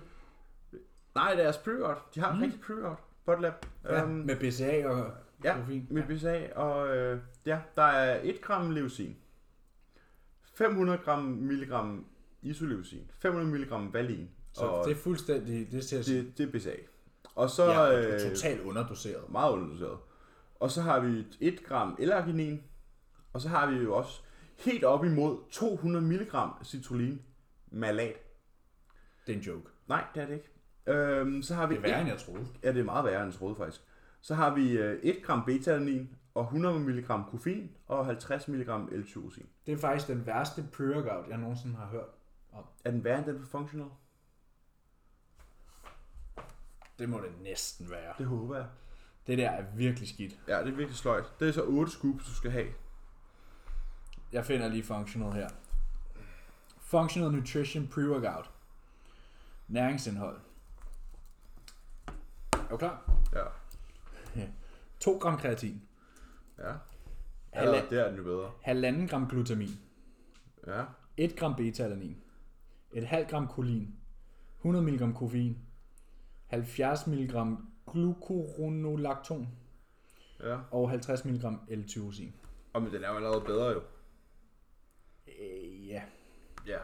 Nej, 1.15 1.35
deres 1.35 1.57
pre-workout. 1.57 2.11
De 2.15 2.19
har 2.19 2.33
Mm. 2.33 2.41
rigtig 2.41 2.59
pre-workout. 2.59 3.41
Lab. 3.41 3.65
Ja, 3.83 4.01
Øhm, 4.03 4.11
med 4.13 4.35
BCA 4.39 4.87
og 4.87 5.13
ja, 5.43 5.55
koffein. 5.55 5.87
med 5.89 6.03
BCA, 6.03 6.53
og 6.55 6.97
øh, 6.97 7.19
ja, 7.45 7.59
der 7.75 7.83
er 7.83 8.19
1 8.23 8.41
gram 8.41 8.69
leucin, 8.71 9.17
500 10.53 10.97
gram 10.97 11.23
milligram 11.23 12.05
isoleucin, 12.41 13.11
500 13.19 13.51
milligram 13.51 13.93
valin, 13.93 14.29
Så 14.53 14.61
og 14.65 14.85
det 14.87 14.91
er 14.91 15.01
fuldstændig, 15.01 15.71
det 15.71 15.83
ser 15.83 16.03
det, 16.03 16.37
det 16.37 16.47
er 16.47 16.51
BCA. 16.51 16.75
Og 17.35 17.49
så 17.49 17.65
ja, 17.65 17.79
og 17.79 18.03
øh, 18.03 18.19
totalt 18.19 18.61
underdoseret. 18.61 19.29
meget 19.29 19.51
underdoseret. 19.53 19.97
Og 20.59 20.71
så 20.71 20.81
har 20.81 20.99
vi 20.99 21.25
1 21.39 21.63
gram 21.65 21.97
L-arginin, 21.99 22.63
og 23.33 23.41
så 23.41 23.49
har 23.49 23.71
vi 23.71 23.77
jo 23.77 23.95
også 23.95 24.21
helt 24.57 24.83
op 24.83 25.05
imod 25.05 25.37
200 25.51 26.05
milligram 26.05 26.53
citrullin 26.63 27.21
malat. 27.71 28.15
Det 29.27 29.33
er 29.33 29.37
en 29.37 29.43
joke. 29.43 29.69
Nej, 29.87 30.03
det 30.15 30.23
er 30.23 30.27
det 30.27 30.33
ikke. 30.33 30.49
Øhm, 30.87 31.41
så 31.43 31.55
har 31.55 31.67
vi 31.67 31.75
Det 31.75 31.79
er 31.83 31.87
værre, 31.87 31.99
end 32.01 32.09
jeg 32.09 32.19
troede. 32.19 32.47
Ja, 32.63 32.71
det 32.71 32.79
er 32.79 32.83
meget 32.83 33.05
værre 33.05 33.23
end 33.23 33.31
jeg 33.31 33.39
troede 33.39 33.55
faktisk. 33.55 33.81
Så 34.21 34.35
har 34.35 34.55
vi 34.55 34.71
øh, 34.71 34.99
1 35.03 35.23
gram 35.23 35.45
beta-alanin 35.45 36.15
og 36.33 36.43
100 36.43 36.79
mg 36.79 37.05
koffein 37.31 37.71
og 37.87 38.05
50 38.05 38.47
mg 38.47 38.69
L-tyrosin. 38.91 39.49
Det 39.65 39.73
er 39.73 39.77
faktisk 39.77 40.07
den 40.07 40.25
værste 40.25 40.69
pre-workout, 40.73 41.29
jeg 41.29 41.37
nogensinde 41.37 41.75
har 41.75 41.87
hørt. 41.87 42.07
Er 42.85 42.91
den 42.91 43.03
værre 43.03 43.17
end 43.17 43.25
den 43.25 43.39
på 43.39 43.45
functional? 43.45 43.89
Det 46.99 47.09
må 47.09 47.17
det 47.17 47.41
næsten 47.41 47.89
være. 47.89 48.13
Det 48.17 48.25
håber 48.25 48.55
jeg. 48.55 48.67
Det 49.27 49.37
der 49.37 49.49
er 49.49 49.65
virkelig 49.75 50.09
skidt. 50.09 50.39
Ja, 50.47 50.59
det 50.59 50.67
er 50.67 50.75
virkelig 50.75 50.97
sløjt. 50.97 51.25
Det 51.39 51.47
er 51.47 51.51
så 51.51 51.63
8 51.63 51.91
scoops, 51.91 52.25
du 52.25 52.33
skal 52.33 52.51
have. 52.51 52.67
Jeg 54.31 54.45
finder 54.45 54.67
lige 54.67 54.83
functional 54.83 55.31
her. 55.33 55.49
Functional 56.77 57.31
Nutrition 57.31 57.89
Pre-Workout. 57.93 58.49
Næringsindhold. 59.67 60.39
Er 62.53 62.67
du 62.69 62.77
klar? 62.77 63.11
Ja. 63.33 63.43
2 65.01 65.17
gram 65.21 65.37
kreatin. 65.37 65.81
Ja. 66.57 66.71
Halva- 67.55 67.75
Ja, 67.75 67.81
det 67.89 67.99
er 67.99 68.07
den 68.07 68.17
jo 68.17 68.23
bedre. 68.23 68.51
Halvanden 68.61 69.07
gram 69.07 69.27
glutamin. 69.29 69.69
Ja. 70.67 70.83
1 71.17 71.35
gram 71.35 71.55
beta-alanin. 71.55 72.17
Et 72.93 73.07
halvt 73.07 73.29
gram 73.29 73.47
kolin. 73.47 73.95
100 74.57 74.85
mg 74.85 75.15
koffein. 75.15 75.57
70 76.47 77.07
mg 77.07 77.57
glucuronolacton. 77.91 79.47
Ja. 80.43 80.57
Og 80.71 80.89
50 80.89 81.25
mg 81.25 81.43
L-tyrosin. 81.69 82.33
Og 82.73 82.81
men 82.81 82.93
den 82.93 83.03
er 83.03 83.09
jo 83.09 83.15
allerede 83.15 83.41
bedre 83.45 83.65
jo. 83.69 83.81
Øh, 85.27 85.87
ja. 85.87 86.01
Ja. 86.67 86.77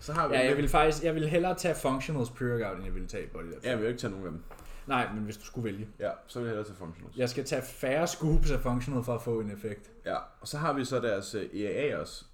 Så 0.00 0.12
har 0.12 0.28
vi 0.28 0.34
Ja, 0.34 0.46
jeg 0.46 0.56
vil 0.56 0.68
faktisk, 0.68 1.04
jeg 1.04 1.14
vil 1.14 1.28
hellere 1.28 1.54
tage 1.54 1.74
functionals 1.74 2.30
pre-workout, 2.30 2.76
end 2.76 2.84
jeg 2.84 2.94
vil 2.94 3.08
tage 3.08 3.26
body 3.26 3.44
Ja, 3.64 3.68
jeg 3.70 3.76
vil 3.78 3.82
jo 3.84 3.88
ikke 3.88 4.00
tage 4.00 4.10
nogen 4.10 4.26
af 4.26 4.32
dem. 4.32 4.42
Nej, 4.86 5.12
men 5.14 5.24
hvis 5.24 5.36
du 5.36 5.44
skulle 5.44 5.64
vælge. 5.64 5.88
Ja, 5.98 6.10
så 6.26 6.38
vil 6.38 6.46
jeg 6.46 6.50
hellere 6.50 6.66
tage 6.68 6.76
functionals. 6.76 7.16
Jeg 7.16 7.28
skal 7.28 7.44
tage 7.44 7.62
færre 7.62 8.06
scoops 8.06 8.50
af 8.50 8.60
functional 8.60 9.04
for 9.04 9.14
at 9.14 9.22
få 9.22 9.40
en 9.40 9.50
effekt. 9.50 9.90
Ja. 10.04 10.16
Og 10.40 10.48
så 10.48 10.58
har 10.58 10.72
vi 10.72 10.84
så 10.84 11.00
deres 11.00 11.34
øh, 11.34 11.60
EAA 11.60 11.98
også. 12.00 12.24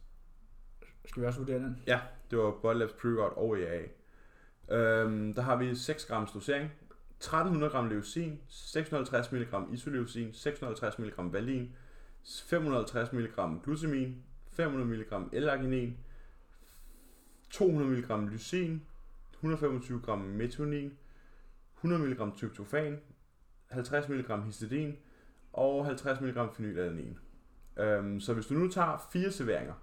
Skal 1.04 1.22
vi 1.22 1.26
også 1.26 1.38
vurdere 1.38 1.58
den? 1.58 1.82
Ja, 1.86 2.00
det 2.30 2.38
var 2.38 2.50
Body 2.62 2.76
Labs 2.76 2.92
Pre-Workout 2.92 3.38
og 3.38 3.58
EAA. 3.58 3.82
Øhm, 4.70 5.34
der 5.34 5.42
har 5.42 5.56
vi 5.56 5.74
6 5.74 6.04
gram 6.04 6.28
dosering, 6.34 6.70
1300 7.16 7.72
gram 7.72 7.88
leucin, 7.88 8.40
650 8.48 9.32
mg 9.32 9.72
isoleucin, 9.72 10.32
650 10.32 10.98
mg 10.98 11.32
valin, 11.32 11.72
550 12.46 13.12
mg 13.12 13.62
glutamin, 13.64 14.22
500 14.52 14.90
mg 14.90 15.28
L-arginin, 15.32 15.96
200 17.50 17.90
mg 17.90 18.32
lysin, 18.32 18.82
125 19.32 20.00
gram 20.00 20.18
metonin, 20.18 20.98
100 21.82 22.02
mg 22.02 22.38
tryptofan, 22.38 23.00
50 23.68 24.08
mg 24.08 24.44
histidin 24.44 24.96
og 25.52 25.86
50 25.86 26.20
mg 26.20 26.52
phenylalanin. 26.54 27.18
Øhm, 27.76 28.20
så 28.20 28.34
hvis 28.34 28.46
du 28.46 28.54
nu 28.54 28.68
tager 28.70 29.08
fire 29.12 29.30
serveringer, 29.32 29.74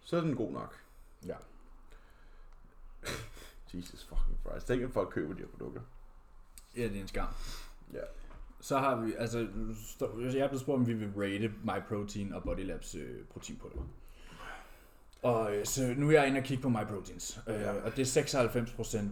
så 0.00 0.16
er 0.16 0.20
den 0.20 0.36
god 0.36 0.52
nok. 0.52 0.80
Ja. 1.26 1.36
Jesus 3.74 4.04
fucking 4.04 4.38
Christ. 4.46 4.66
Tænk, 4.66 4.82
at 4.82 4.90
folk 4.90 5.10
køber 5.12 5.34
de 5.34 5.40
her 5.40 5.46
produkter. 5.48 5.80
Ja, 6.76 6.82
det 6.82 6.96
er 6.96 7.00
en 7.00 7.08
skam. 7.08 7.28
Ja. 7.92 8.00
Så 8.60 8.78
har 8.78 8.96
vi, 8.96 9.14
altså, 9.18 9.38
jeg 9.38 10.38
er 10.38 10.48
blevet 10.48 10.60
spurgt, 10.60 10.78
om 10.80 10.86
vi 10.86 10.94
vil 10.94 11.12
rate 11.16 11.52
MyProtein 11.64 12.32
og 12.32 12.42
Bodylabs 12.42 12.94
øh, 12.94 13.24
proteinpulver. 13.24 13.82
Og 15.22 15.56
øh, 15.56 15.66
så 15.66 15.94
nu 15.96 16.08
er 16.08 16.12
jeg 16.12 16.26
inde 16.28 16.38
og 16.38 16.44
kigge 16.44 16.62
på 16.62 16.68
MyProteins, 16.68 17.40
øh, 17.48 17.54
Ja. 17.54 17.72
og 17.72 17.96
det 17.96 18.16
er 18.16 18.22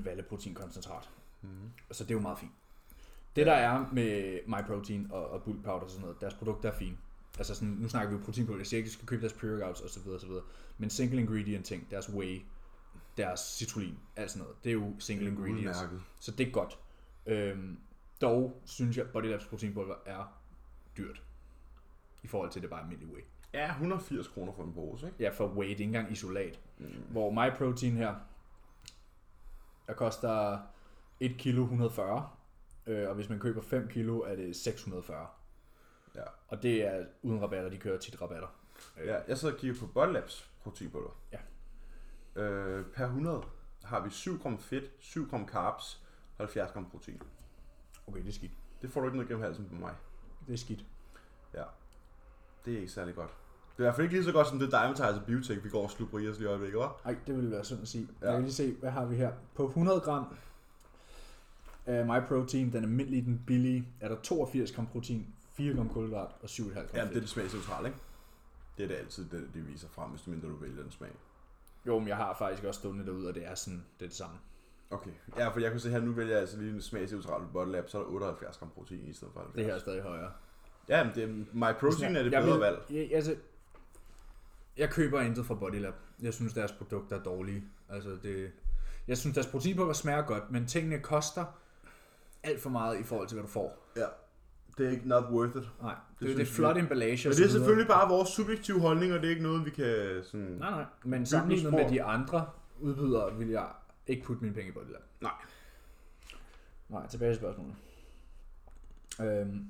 96% 0.00 0.04
valleproteinkoncentrat. 0.04 1.10
Mm. 1.42 1.48
Så 1.90 2.04
det 2.04 2.10
er 2.10 2.14
jo 2.14 2.20
meget 2.20 2.38
fint. 2.38 2.52
Det 3.36 3.46
der 3.46 3.52
er 3.52 3.86
med 3.92 4.40
MyProtein 4.46 5.06
og, 5.10 5.30
og 5.30 5.42
bulk 5.42 5.64
powder 5.64 5.80
og 5.80 5.90
sådan 5.90 6.02
noget, 6.02 6.20
deres 6.20 6.34
produkter 6.34 6.70
er 6.70 6.74
fine. 6.74 6.96
Altså 7.38 7.54
sådan, 7.54 7.68
nu 7.68 7.88
snakker 7.88 8.10
vi 8.10 8.16
jo 8.16 8.24
proteinpulver, 8.24 8.60
jeg 8.60 8.66
siger 8.66 8.78
ikke, 8.78 8.88
at 8.88 8.90
du 8.90 8.94
skal 8.94 9.06
købe 9.06 9.22
deres 9.22 9.32
pre-workouts 9.32 9.84
osv. 9.84 10.08
osv. 10.08 10.30
Men 10.78 10.90
single 10.90 11.20
ingredient 11.20 11.66
ting, 11.66 11.90
deres 11.90 12.10
whey, 12.10 12.42
deres 13.16 13.40
citrullin, 13.40 13.98
alt 14.16 14.30
sådan 14.30 14.42
noget, 14.42 14.64
det 14.64 14.70
er 14.70 14.74
jo 14.74 14.94
single 14.98 15.28
ingredients. 15.28 15.78
Udmærket. 15.78 16.02
Så 16.20 16.30
det 16.30 16.46
er 16.46 16.50
godt. 16.50 16.78
Øhm, 17.26 17.78
dog 18.20 18.62
synes 18.64 18.96
jeg, 18.96 19.06
at 19.06 19.12
Bodylabs 19.12 19.44
proteinpulver 19.44 19.94
er 20.06 20.40
dyrt. 20.96 21.22
I 22.22 22.26
forhold 22.26 22.50
til, 22.50 22.62
det 22.62 22.70
bare 22.70 22.80
er 22.80 22.84
almindelig 22.84 23.14
whey. 23.14 23.24
Ja, 23.54 23.70
180 23.70 24.28
kroner 24.28 24.52
for 24.52 24.64
en 24.64 24.72
pose, 24.72 25.06
ikke? 25.06 25.22
Ja, 25.22 25.30
for 25.30 25.48
whey, 25.48 25.68
det 25.68 25.68
er 25.68 25.70
ikke 25.70 25.84
engang 25.84 26.12
isolat. 26.12 26.60
Mm. 26.78 26.86
Hvor 27.10 27.30
MyProtein 27.30 27.96
her, 27.96 28.14
der 29.86 29.92
koster 29.94 30.58
1 31.20 31.36
kilo 31.38 31.62
140. 31.62 32.28
Øh, 32.86 33.08
og 33.08 33.14
hvis 33.14 33.28
man 33.28 33.38
køber 33.38 33.62
5 33.62 33.88
kilo, 33.88 34.20
er 34.20 34.36
det 34.36 34.56
640. 34.56 35.26
Ja. 36.14 36.20
Og 36.48 36.62
det 36.62 36.86
er 36.86 37.04
uden 37.22 37.42
rabatter, 37.42 37.70
de 37.70 37.78
kører 37.78 37.98
tit 37.98 38.22
rabatter. 38.22 38.48
Øh, 39.00 39.06
Ja, 39.06 39.18
jeg 39.28 39.38
sidder 39.38 39.54
og 39.54 39.60
kigger 39.60 39.80
på 39.80 39.86
Bodylabs 39.86 40.50
proteinpulver. 40.62 41.20
Ja. 41.32 41.38
Øh, 42.42 42.84
per 42.86 43.04
100 43.04 43.42
har 43.84 44.00
vi 44.04 44.10
7 44.10 44.38
gram 44.42 44.58
fedt, 44.58 44.90
7 44.98 45.28
gram 45.30 45.48
carbs, 45.48 46.02
70 46.36 46.72
gram 46.72 46.90
protein. 46.90 47.22
Okay, 48.06 48.20
det 48.20 48.28
er 48.28 48.32
skidt. 48.32 48.52
Det 48.82 48.90
får 48.90 49.00
du 49.00 49.06
ikke 49.06 49.16
noget 49.16 49.28
gennem 49.28 49.42
halsen 49.44 49.68
på 49.68 49.74
mig. 49.74 49.94
Det 50.46 50.52
er 50.52 50.56
skidt. 50.58 50.84
Det 52.64 52.74
er 52.74 52.78
ikke 52.78 52.92
særlig 52.92 53.14
godt. 53.14 53.30
Det 53.30 53.76
er 53.76 53.82
i 53.82 53.84
hvert 53.84 53.94
fald 53.94 54.04
ikke 54.04 54.14
lige 54.14 54.24
så 54.24 54.32
godt 54.32 54.46
som 54.48 54.58
det 54.58 54.70
Dimetizer 54.72 55.20
Biotech, 55.26 55.64
vi 55.64 55.68
går 55.68 55.82
og 55.82 55.90
slubrer 55.90 56.20
i 56.20 56.28
os 56.28 56.38
lige 56.38 56.48
i 56.48 56.50
øjeblikket, 56.50 56.78
hva'? 56.78 57.02
Ej, 57.04 57.16
det 57.26 57.36
ville 57.36 57.50
være 57.50 57.64
synd 57.64 57.82
at 57.82 57.88
sige. 57.88 58.08
Ja. 58.20 58.26
Ja. 58.26 58.30
Jeg 58.30 58.36
kan 58.38 58.42
lige 58.44 58.54
se, 58.54 58.74
hvad 58.74 58.90
har 58.90 59.04
vi 59.06 59.16
her? 59.16 59.32
På 59.54 59.66
100 59.66 60.00
gram 60.00 60.24
af 61.90 62.06
MyProtein, 62.06 62.72
den 62.72 62.82
almindelige, 62.84 63.22
den 63.24 63.42
billige, 63.46 63.88
er 64.00 64.08
der 64.08 64.16
82 64.22 64.72
gram 64.72 64.86
protein, 64.86 65.34
4 65.52 65.74
gram 65.74 65.88
kulhydrat 65.88 66.28
og 66.42 66.48
7,5 66.48 66.72
gram 66.74 66.84
Ja, 66.94 67.04
det 67.04 67.16
er 67.16 67.20
det 67.20 67.28
smagsneutrale, 67.28 67.88
ikke? 67.88 67.98
Det 68.78 68.84
er 68.84 68.88
det 68.88 68.94
altid, 68.94 69.24
det, 69.30 69.48
det 69.54 69.68
viser 69.68 69.88
frem, 69.88 70.10
hvis 70.10 70.22
du 70.22 70.30
mindre 70.30 70.48
du 70.48 70.56
vælger 70.56 70.82
den 70.82 70.90
smag. 70.90 71.10
Jo, 71.86 71.98
men 71.98 72.08
jeg 72.08 72.16
har 72.16 72.34
faktisk 72.38 72.64
også 72.64 72.80
stående 72.80 73.06
derude, 73.06 73.28
og 73.28 73.34
det 73.34 73.46
er 73.46 73.54
sådan, 73.54 73.84
det 73.98 74.04
er 74.04 74.08
det 74.08 74.16
samme. 74.16 74.36
Okay. 74.90 75.10
Ja, 75.38 75.48
for 75.48 75.60
jeg 75.60 75.70
kan 75.70 75.80
se 75.80 75.90
her, 75.90 76.00
nu 76.00 76.12
vælger 76.12 76.32
jeg 76.32 76.40
altså 76.40 76.58
lige 76.58 76.70
en 76.74 76.82
smagsneutral 76.82 77.40
Bodylab, 77.52 77.88
så 77.88 77.98
er 77.98 78.02
der 78.02 78.08
78 78.10 78.56
gram 78.58 78.70
protein 78.74 79.06
i 79.08 79.12
stedet 79.12 79.32
for 79.34 79.40
70. 79.40 79.56
Det 79.56 79.64
her 79.66 79.74
er 79.74 79.78
stadig 79.78 80.02
højere. 80.02 80.30
Ja, 80.88 81.04
men 81.04 81.14
det 81.14 81.22
er, 81.24 81.28
My 81.52 81.78
Protein 81.80 82.16
er 82.16 82.22
det 82.22 82.32
Jeg 82.32 82.42
bedre 82.42 82.52
vil- 82.54 82.60
valg. 82.60 82.78
Jeg, 82.90 83.10
altså, 83.14 83.36
jeg 84.76 84.90
køber 84.90 85.20
intet 85.20 85.46
fra 85.46 85.54
Bodylab. 85.54 85.94
Jeg 86.22 86.34
synes, 86.34 86.52
deres 86.52 86.72
produkter 86.72 87.18
er 87.18 87.22
dårlige. 87.22 87.64
Altså, 87.88 88.18
det, 88.22 88.50
jeg 89.08 89.18
synes, 89.18 89.34
deres 89.34 89.46
proteinpulver 89.46 89.92
smager 89.92 90.22
godt, 90.22 90.50
men 90.50 90.66
tingene 90.66 90.98
koster 90.98 91.44
alt 92.42 92.60
for 92.60 92.70
meget 92.70 93.00
i 93.00 93.02
forhold 93.02 93.28
til, 93.28 93.34
hvad 93.34 93.42
du 93.44 93.50
får. 93.50 93.86
Ja. 93.96 94.06
Det 94.78 94.86
er 94.86 94.90
ikke 94.90 95.08
not 95.08 95.24
worth 95.30 95.56
it. 95.56 95.68
Nej, 95.82 95.94
det, 96.20 96.28
det, 96.28 96.36
det 96.36 96.42
er 96.42 96.46
flot 96.46 96.76
emballage 96.76 97.28
Men 97.28 97.32
og 97.32 97.36
det 97.36 97.42
er 97.44 97.46
videre. 97.46 97.50
selvfølgelig 97.50 97.88
bare 97.88 98.08
vores 98.08 98.28
subjektive 98.28 98.80
holdning, 98.80 99.12
og 99.12 99.18
det 99.20 99.26
er 99.26 99.30
ikke 99.30 99.42
noget, 99.42 99.64
vi 99.64 99.70
kan 99.70 100.20
sådan... 100.24 100.46
Nej, 100.46 100.70
nej. 100.70 100.84
Men 101.04 101.26
sammenlignet 101.26 101.72
med 101.72 101.90
de 101.90 102.02
andre 102.02 102.46
udbydere, 102.80 103.36
vil 103.36 103.48
jeg 103.48 103.66
ikke 104.06 104.24
putte 104.24 104.42
mine 104.42 104.54
penge 104.54 104.68
i 104.68 104.72
Bodylab. 104.72 105.02
Nej. 105.20 105.32
Nej, 106.88 107.08
tilbage 107.08 107.30
til 107.30 107.38
spørgsmålet. 107.38 107.74
Øhm, 109.20 109.64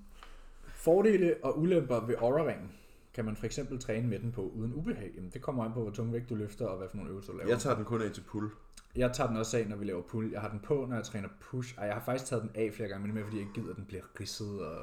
fordele 0.67 1.37
og 1.43 1.59
ulemper 1.59 2.07
ved 2.07 2.15
Aura-ringen. 2.19 2.73
Kan 3.15 3.25
man 3.25 3.37
for 3.37 3.47
eksempel 3.47 3.79
træne 3.79 4.09
med 4.09 4.19
den 4.19 4.33
på 4.33 4.43
uden 4.43 4.75
ubehag? 4.75 5.11
Jamen, 5.17 5.31
det 5.31 5.43
kommer 5.43 5.65
an 5.65 5.73
på, 5.73 5.83
hvor 5.83 5.91
tung 5.91 6.13
vægt 6.13 6.29
du 6.29 6.35
løfter, 6.35 6.67
og 6.67 6.79
hvad 6.79 6.89
for 6.89 6.97
nogle 6.97 7.11
øvelser 7.11 7.33
du 7.33 7.39
laver. 7.39 7.51
Jeg 7.51 7.59
tager 7.59 7.77
den 7.77 7.85
kun 7.85 8.03
af 8.03 8.11
til 8.11 8.21
pull. 8.21 8.51
Jeg 8.97 9.13
tager 9.13 9.29
den 9.29 9.37
også 9.37 9.59
af, 9.59 9.67
når 9.69 9.77
vi 9.77 9.85
laver 9.85 10.03
pull. 10.03 10.31
Jeg 10.33 10.41
har 10.41 10.49
den 10.49 10.61
på, 10.61 10.87
når 10.89 10.97
jeg 10.97 11.05
træner 11.05 11.29
push. 11.41 11.79
Ej, 11.79 11.85
jeg 11.85 11.95
har 11.95 12.03
faktisk 12.05 12.25
taget 12.31 12.43
den 12.43 12.51
af 12.55 12.71
flere 12.75 12.89
gange, 12.89 13.01
men 13.07 13.11
det 13.11 13.11
er 13.11 13.15
mere, 13.15 13.25
fordi 13.25 13.37
jeg 13.37 13.43
ikke 13.49 13.61
gider, 13.61 13.71
at 13.71 13.77
den 13.77 13.85
bliver 13.85 14.03
ridset 14.21 14.61
og, 14.67 14.81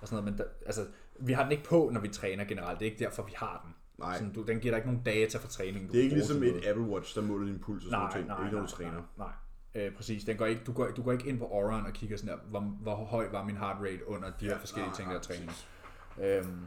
og 0.00 0.08
sådan 0.08 0.22
noget. 0.22 0.24
Men 0.24 0.38
der, 0.38 0.44
altså, 0.66 0.86
vi 1.20 1.32
har 1.32 1.42
den 1.42 1.52
ikke 1.52 1.64
på, 1.64 1.90
når 1.92 2.00
vi 2.00 2.08
træner 2.08 2.44
generelt. 2.44 2.78
Det 2.80 2.86
er 2.86 2.90
ikke 2.90 3.04
derfor, 3.04 3.22
vi 3.22 3.32
har 3.36 3.60
den. 3.66 3.74
Nej. 3.98 4.18
Sådan, 4.18 4.32
du, 4.32 4.42
den 4.42 4.60
giver 4.60 4.72
dig 4.72 4.76
ikke 4.78 4.88
nogen 4.88 5.02
data 5.04 5.38
for 5.38 5.48
træning. 5.48 5.88
Du 5.88 5.92
Det 5.92 5.98
er 5.98 6.02
ikke 6.02 6.14
ligesom 6.16 6.42
et. 6.42 6.66
Apple 6.66 6.84
Watch, 6.84 7.14
der 7.16 7.22
måler 7.22 7.46
din 7.46 7.58
puls 7.58 7.84
og 7.84 7.90
sådan 7.90 7.98
Nej, 7.98 8.00
noget 8.00 8.14
ting. 8.16 8.26
nej, 8.26 8.36
Det 8.36 8.42
er 8.42 8.46
ikke, 8.46 8.56
når 8.56 8.66
du 8.66 8.82
nej, 8.82 8.90
træner. 8.90 9.02
nej, 9.18 9.28
nej. 9.74 9.86
Øh, 9.86 9.94
præcis. 9.96 10.24
Den 10.24 10.36
går 10.36 10.46
ikke, 10.46 10.60
du, 10.66 10.72
går, 10.72 10.86
du 10.86 11.02
går 11.02 11.12
ikke 11.12 11.28
ind 11.28 11.38
på 11.38 11.44
Auraen 11.44 11.86
og 11.86 11.92
kigger 11.92 12.16
sådan 12.16 12.30
der, 12.38 12.42
hvor, 12.50 12.60
hvor 12.60 12.94
høj 12.94 13.28
var 13.32 13.44
min 13.44 13.56
heart 13.56 13.76
rate 13.80 14.08
under 14.08 14.30
de 14.40 14.46
her 14.46 14.58
forskellige 14.58 14.88
nej, 14.88 14.96
ting, 14.96 15.08
nej, 15.08 15.12
der 15.14 15.20
er 15.20 15.24
træning. 15.24 15.50
Øhm, 16.22 16.66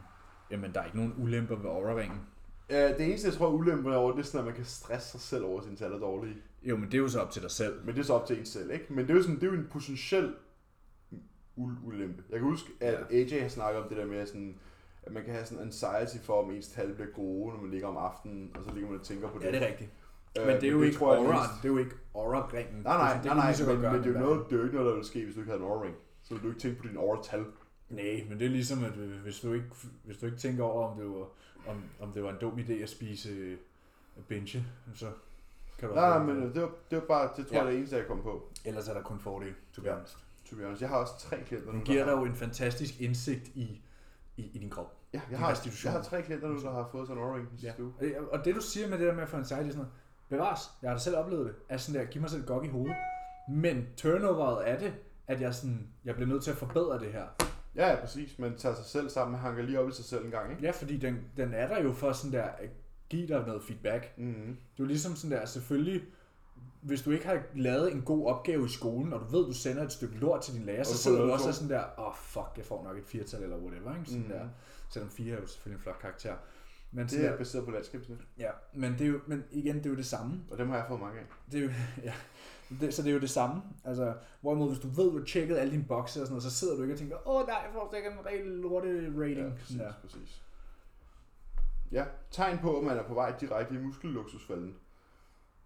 jamen, 0.50 0.72
der 0.74 0.80
er 0.80 0.84
ikke 0.84 0.96
nogen 0.96 1.14
ulemper 1.18 1.56
ved 1.56 1.70
Aura-ringen. 1.70 2.20
Ja, 2.70 2.88
det 2.88 3.00
eneste, 3.06 3.28
jeg 3.28 3.34
tror, 3.34 3.48
ulempen 3.48 3.92
er 3.92 3.96
over, 3.96 4.12
det 4.12 4.18
er 4.20 4.24
sådan, 4.24 4.40
at 4.40 4.46
man 4.46 4.54
kan 4.54 4.64
stresse 4.64 5.10
sig 5.10 5.20
selv 5.20 5.44
over, 5.44 5.58
at 5.58 5.64
sine 5.64 5.76
tal 5.76 5.92
er 5.92 5.98
dårlige. 5.98 6.36
Jo, 6.62 6.76
men 6.76 6.84
det 6.84 6.94
er 6.94 6.98
jo 6.98 7.08
så 7.08 7.20
op 7.20 7.30
til 7.30 7.42
dig 7.42 7.50
selv. 7.50 7.80
Men 7.84 7.94
det 7.94 8.00
er 8.00 8.04
så 8.04 8.12
op 8.12 8.26
til 8.26 8.38
en 8.38 8.46
selv, 8.46 8.70
ikke? 8.70 8.86
Men 8.92 9.04
det 9.04 9.10
er 9.10 9.14
jo, 9.14 9.22
sådan, 9.22 9.36
det 9.36 9.42
er 9.42 9.46
jo 9.46 9.58
en 9.58 9.68
potentiel 9.70 10.34
ul- 11.56 11.86
ulempe. 11.86 12.22
Jeg 12.30 12.38
kan 12.38 12.48
huske, 12.48 12.70
at 12.80 12.94
AJ 13.10 13.40
har 13.40 13.48
snakket 13.48 13.82
om 13.82 13.88
det 13.88 13.96
der 13.96 14.06
med, 14.06 14.26
sådan, 14.26 14.58
at 15.02 15.12
man 15.12 15.24
kan 15.24 15.32
have 15.34 15.46
sådan 15.46 15.64
anxiety 15.64 16.24
for, 16.24 16.42
om 16.42 16.50
ens 16.50 16.68
tal 16.68 16.94
bliver 16.94 17.10
gode, 17.10 17.54
når 17.54 17.60
man 17.62 17.70
ligger 17.70 17.86
om 17.88 17.96
aftenen, 17.96 18.50
og 18.54 18.64
så 18.64 18.70
ligger 18.74 18.90
man 18.90 18.98
og 19.00 19.04
tænker 19.06 19.28
på 19.28 19.38
det. 19.38 19.44
Ja, 19.44 19.50
det 19.52 19.62
er 19.62 19.66
rigtigt. 19.66 19.90
Øh, 20.40 20.46
Men 20.46 20.56
det 20.60 20.64
er 20.64 20.70
jo 20.72 20.82
ikke 20.82 20.98
Aura. 20.98 21.42
Det 21.62 21.68
er 21.68 21.72
jo 21.72 21.78
ikke 21.78 21.94
Aura-ringen. 22.14 22.82
Nej, 22.82 22.96
nej, 22.96 23.14
det, 23.16 23.24
nej, 23.24 23.34
nej, 23.34 23.54
godt 23.66 23.80
men, 23.80 23.92
men 23.92 24.00
det 24.02 24.06
er 24.16 24.20
jo 24.20 24.26
noget, 24.26 24.50
det 24.50 24.60
er 24.60 24.64
ikke 24.64 24.74
noget, 24.76 24.88
der 24.90 24.94
vil 24.96 25.04
ske, 25.04 25.24
hvis 25.24 25.34
du 25.34 25.40
ikke 25.40 25.50
havde 25.52 25.62
en 25.62 25.68
Aura-ring. 25.68 25.94
Så 26.22 26.34
vil 26.34 26.42
du 26.42 26.48
ikke 26.48 26.60
tænke 26.60 26.80
på 26.82 26.88
din 26.88 26.96
Aura-tal. 26.96 27.44
Nej, 27.90 28.24
men 28.28 28.38
det 28.38 28.46
er 28.46 28.50
ligesom, 28.50 28.84
at 28.84 28.96
øh, 28.96 29.20
hvis 29.22 29.40
du 29.40 29.52
ikke, 29.52 29.66
hvis 30.04 30.16
du 30.16 30.26
ikke 30.26 30.38
tænker 30.38 30.64
over, 30.64 30.88
om 30.90 30.96
det 30.98 31.06
var, 31.06 31.26
om, 31.66 31.82
om 32.00 32.12
det 32.12 32.22
var 32.22 32.30
en 32.30 32.36
dum 32.40 32.58
idé 32.58 32.72
at 32.72 32.88
spise 32.88 33.30
øh, 33.30 33.56
binge, 34.28 34.64
så 34.94 35.06
kan 35.78 35.88
du 35.88 35.94
Nej, 35.94 36.18
men 36.22 36.54
det 36.54 36.62
var, 36.62 36.70
det 36.90 36.98
var 36.98 37.04
bare, 37.08 37.30
det 37.36 37.46
tror 37.46 37.56
Ja. 37.56 37.58
jeg, 37.62 37.66
det 37.66 37.74
er 37.74 37.78
eneste, 37.78 37.96
jeg 37.96 38.06
kom 38.06 38.22
på. 38.22 38.48
Ellers 38.64 38.88
er 38.88 38.94
der 38.94 39.02
kun 39.02 39.20
fordele, 39.20 39.54
to 39.72 39.82
be 39.82 39.90
honest. 39.92 40.18
To 40.50 40.56
be 40.56 40.62
honest. 40.64 40.82
Jeg 40.82 40.88
har 40.90 40.96
også 40.96 41.12
tre 41.18 41.36
klienter 41.46 41.66
nu, 41.72 41.72
Den 41.78 41.84
giver 41.84 42.04
dig 42.04 42.12
jo 42.12 42.24
en 42.24 42.34
fantastisk 42.36 43.00
indsigt 43.00 43.48
i, 43.48 43.82
i, 44.36 44.42
i 44.54 44.58
din 44.58 44.70
krop. 44.70 44.94
ja, 45.12 45.20
jeg, 45.30 45.38
har, 45.38 45.60
jeg 45.84 45.92
har 45.92 46.02
tre 46.02 46.22
klienter 46.22 46.48
nu, 46.48 46.60
der 46.60 46.70
har 46.70 46.88
fået 46.92 47.08
sådan 47.08 47.22
en 47.22 47.48
i 47.58 47.62
Ja. 47.62 47.72
uge. 47.78 47.92
Og- 48.20 48.32
Og 48.32 48.44
det 48.44 48.54
du 48.54 48.60
siger 48.60 48.88
med 48.88 48.98
det 48.98 49.06
der 49.06 49.14
med 49.14 49.22
at 49.22 49.28
få 49.28 49.36
anxiety, 49.36 49.66
sådan 49.68 49.76
noget, 49.78 49.92
bevares, 50.28 50.60
jeg 50.82 50.90
har 50.90 50.96
da 50.96 51.02
selv 51.02 51.16
oplevet 51.16 51.46
det, 51.46 51.54
er 51.68 51.76
sådan 51.76 52.00
der, 52.00 52.06
giv 52.06 52.20
mig 52.20 52.30
selv 52.30 52.40
et 52.42 52.46
gok 52.48 52.64
i 52.64 52.68
hovedet. 52.68 52.96
Men 53.50 53.86
turnoveret 53.96 54.62
af 54.64 54.78
det, 54.78 54.92
at 55.26 55.40
jeg, 55.40 55.54
sådan, 55.54 55.88
jeg 56.04 56.14
bliver 56.14 56.28
nødt 56.28 56.44
til 56.44 56.50
at 56.50 56.56
forbedre 56.56 56.98
det 56.98 57.12
her. 57.12 57.26
Ja, 57.74 57.88
ja, 57.90 58.00
præcis. 58.00 58.38
Man 58.38 58.56
tager 58.56 58.74
sig 58.74 58.84
selv 58.84 59.08
sammen, 59.10 59.32
man 59.32 59.40
hanker 59.40 59.62
lige 59.62 59.80
op 59.80 59.88
i 59.88 59.92
sig 59.92 60.04
selv 60.04 60.24
en 60.24 60.30
gang, 60.30 60.50
ikke? 60.50 60.62
Ja, 60.62 60.70
fordi 60.70 60.96
den, 60.96 61.18
den 61.36 61.54
er 61.54 61.68
der 61.68 61.82
jo 61.82 61.92
for 61.92 62.12
sådan 62.12 62.32
der, 62.32 62.48
give 63.08 63.26
dig 63.28 63.46
noget 63.46 63.62
feedback. 63.62 64.18
Mm-hmm. 64.18 64.46
Det 64.46 64.52
er 64.52 64.80
jo 64.80 64.84
ligesom 64.84 65.16
sådan 65.16 65.36
der, 65.38 65.46
selvfølgelig, 65.46 66.02
hvis 66.82 67.02
du 67.02 67.10
ikke 67.10 67.26
har 67.26 67.42
lavet 67.54 67.92
en 67.92 68.02
god 68.02 68.26
opgave 68.26 68.66
i 68.66 68.68
skolen, 68.68 69.12
og 69.12 69.20
du 69.20 69.36
ved, 69.38 69.46
du 69.46 69.52
sender 69.52 69.82
et 69.82 69.92
stykke 69.92 70.16
lort 70.18 70.40
til 70.42 70.54
din 70.54 70.62
lærer, 70.62 70.82
så 70.82 70.96
sidder 70.98 71.24
du 71.24 71.32
også 71.32 71.48
og 71.48 71.54
sådan 71.54 71.70
der, 71.70 71.84
åh 71.98 72.06
oh, 72.06 72.14
fuck, 72.16 72.50
jeg 72.56 72.64
får 72.64 72.84
nok 72.84 72.98
et 72.98 73.04
firtal 73.04 73.42
eller 73.42 73.56
whatever, 73.56 73.96
ikke? 73.98 74.06
Sådan 74.10 74.22
Mhm. 74.22 74.30
der. 74.32 74.48
Selvom 74.90 75.10
fire 75.10 75.36
er 75.36 75.40
jo 75.40 75.46
selvfølgelig 75.46 75.78
en 75.78 75.82
flot 75.82 75.98
karakter. 76.00 76.34
Men, 76.92 77.06
Det 77.06 77.24
er 77.24 77.30
der, 77.30 77.38
baseret 77.38 77.64
på 77.64 77.70
landskabsnet, 77.70 78.18
ja, 78.38 78.50
men, 78.74 78.92
det 78.92 79.00
er 79.00 79.06
jo, 79.06 79.20
men 79.26 79.44
igen, 79.50 79.76
det 79.76 79.86
er 79.86 79.90
jo 79.90 79.96
det 79.96 80.06
samme. 80.06 80.40
og 80.50 80.58
dem 80.58 80.68
har 80.68 80.76
jeg 80.76 80.84
fået 80.88 81.00
mange 81.00 81.18
af. 81.20 81.24
Det 81.52 81.58
er 81.60 81.64
jo, 81.64 81.70
ja, 82.08 82.12
det, 82.80 82.94
så 82.94 83.02
det 83.02 83.08
er 83.08 83.14
jo 83.14 83.20
det 83.20 83.30
samme. 83.30 83.62
Altså, 83.84 84.14
hvorimod 84.40 84.68
hvis 84.68 84.78
du 84.78 84.88
ved, 84.88 85.10
du 85.10 85.18
har 85.18 85.24
tjekket 85.24 85.56
alle 85.56 85.72
dine 85.72 85.84
bokse 85.88 86.20
og 86.20 86.26
sådan 86.26 86.32
noget, 86.32 86.42
så 86.42 86.50
sidder 86.50 86.76
du 86.76 86.82
ikke 86.82 86.94
og 86.94 86.98
tænker, 86.98 87.28
åh 87.28 87.46
nej, 87.46 87.56
jeg 87.64 87.70
får 87.72 87.90
sikkert 87.94 88.12
en 88.12 88.26
rigtig 88.26 88.46
lorte 88.46 89.12
rating. 89.18 89.38
Ja, 89.38 89.50
præcis, 89.58 89.76
ja. 89.76 89.90
præcis. 90.02 90.42
Ja, 91.92 92.04
tegn 92.30 92.58
på, 92.58 92.78
at 92.78 92.84
man 92.84 92.96
er 92.98 93.02
på 93.02 93.14
vej 93.14 93.34
direkte 93.40 93.74
i 93.74 93.78
muskelluksusfælden. 93.78 94.76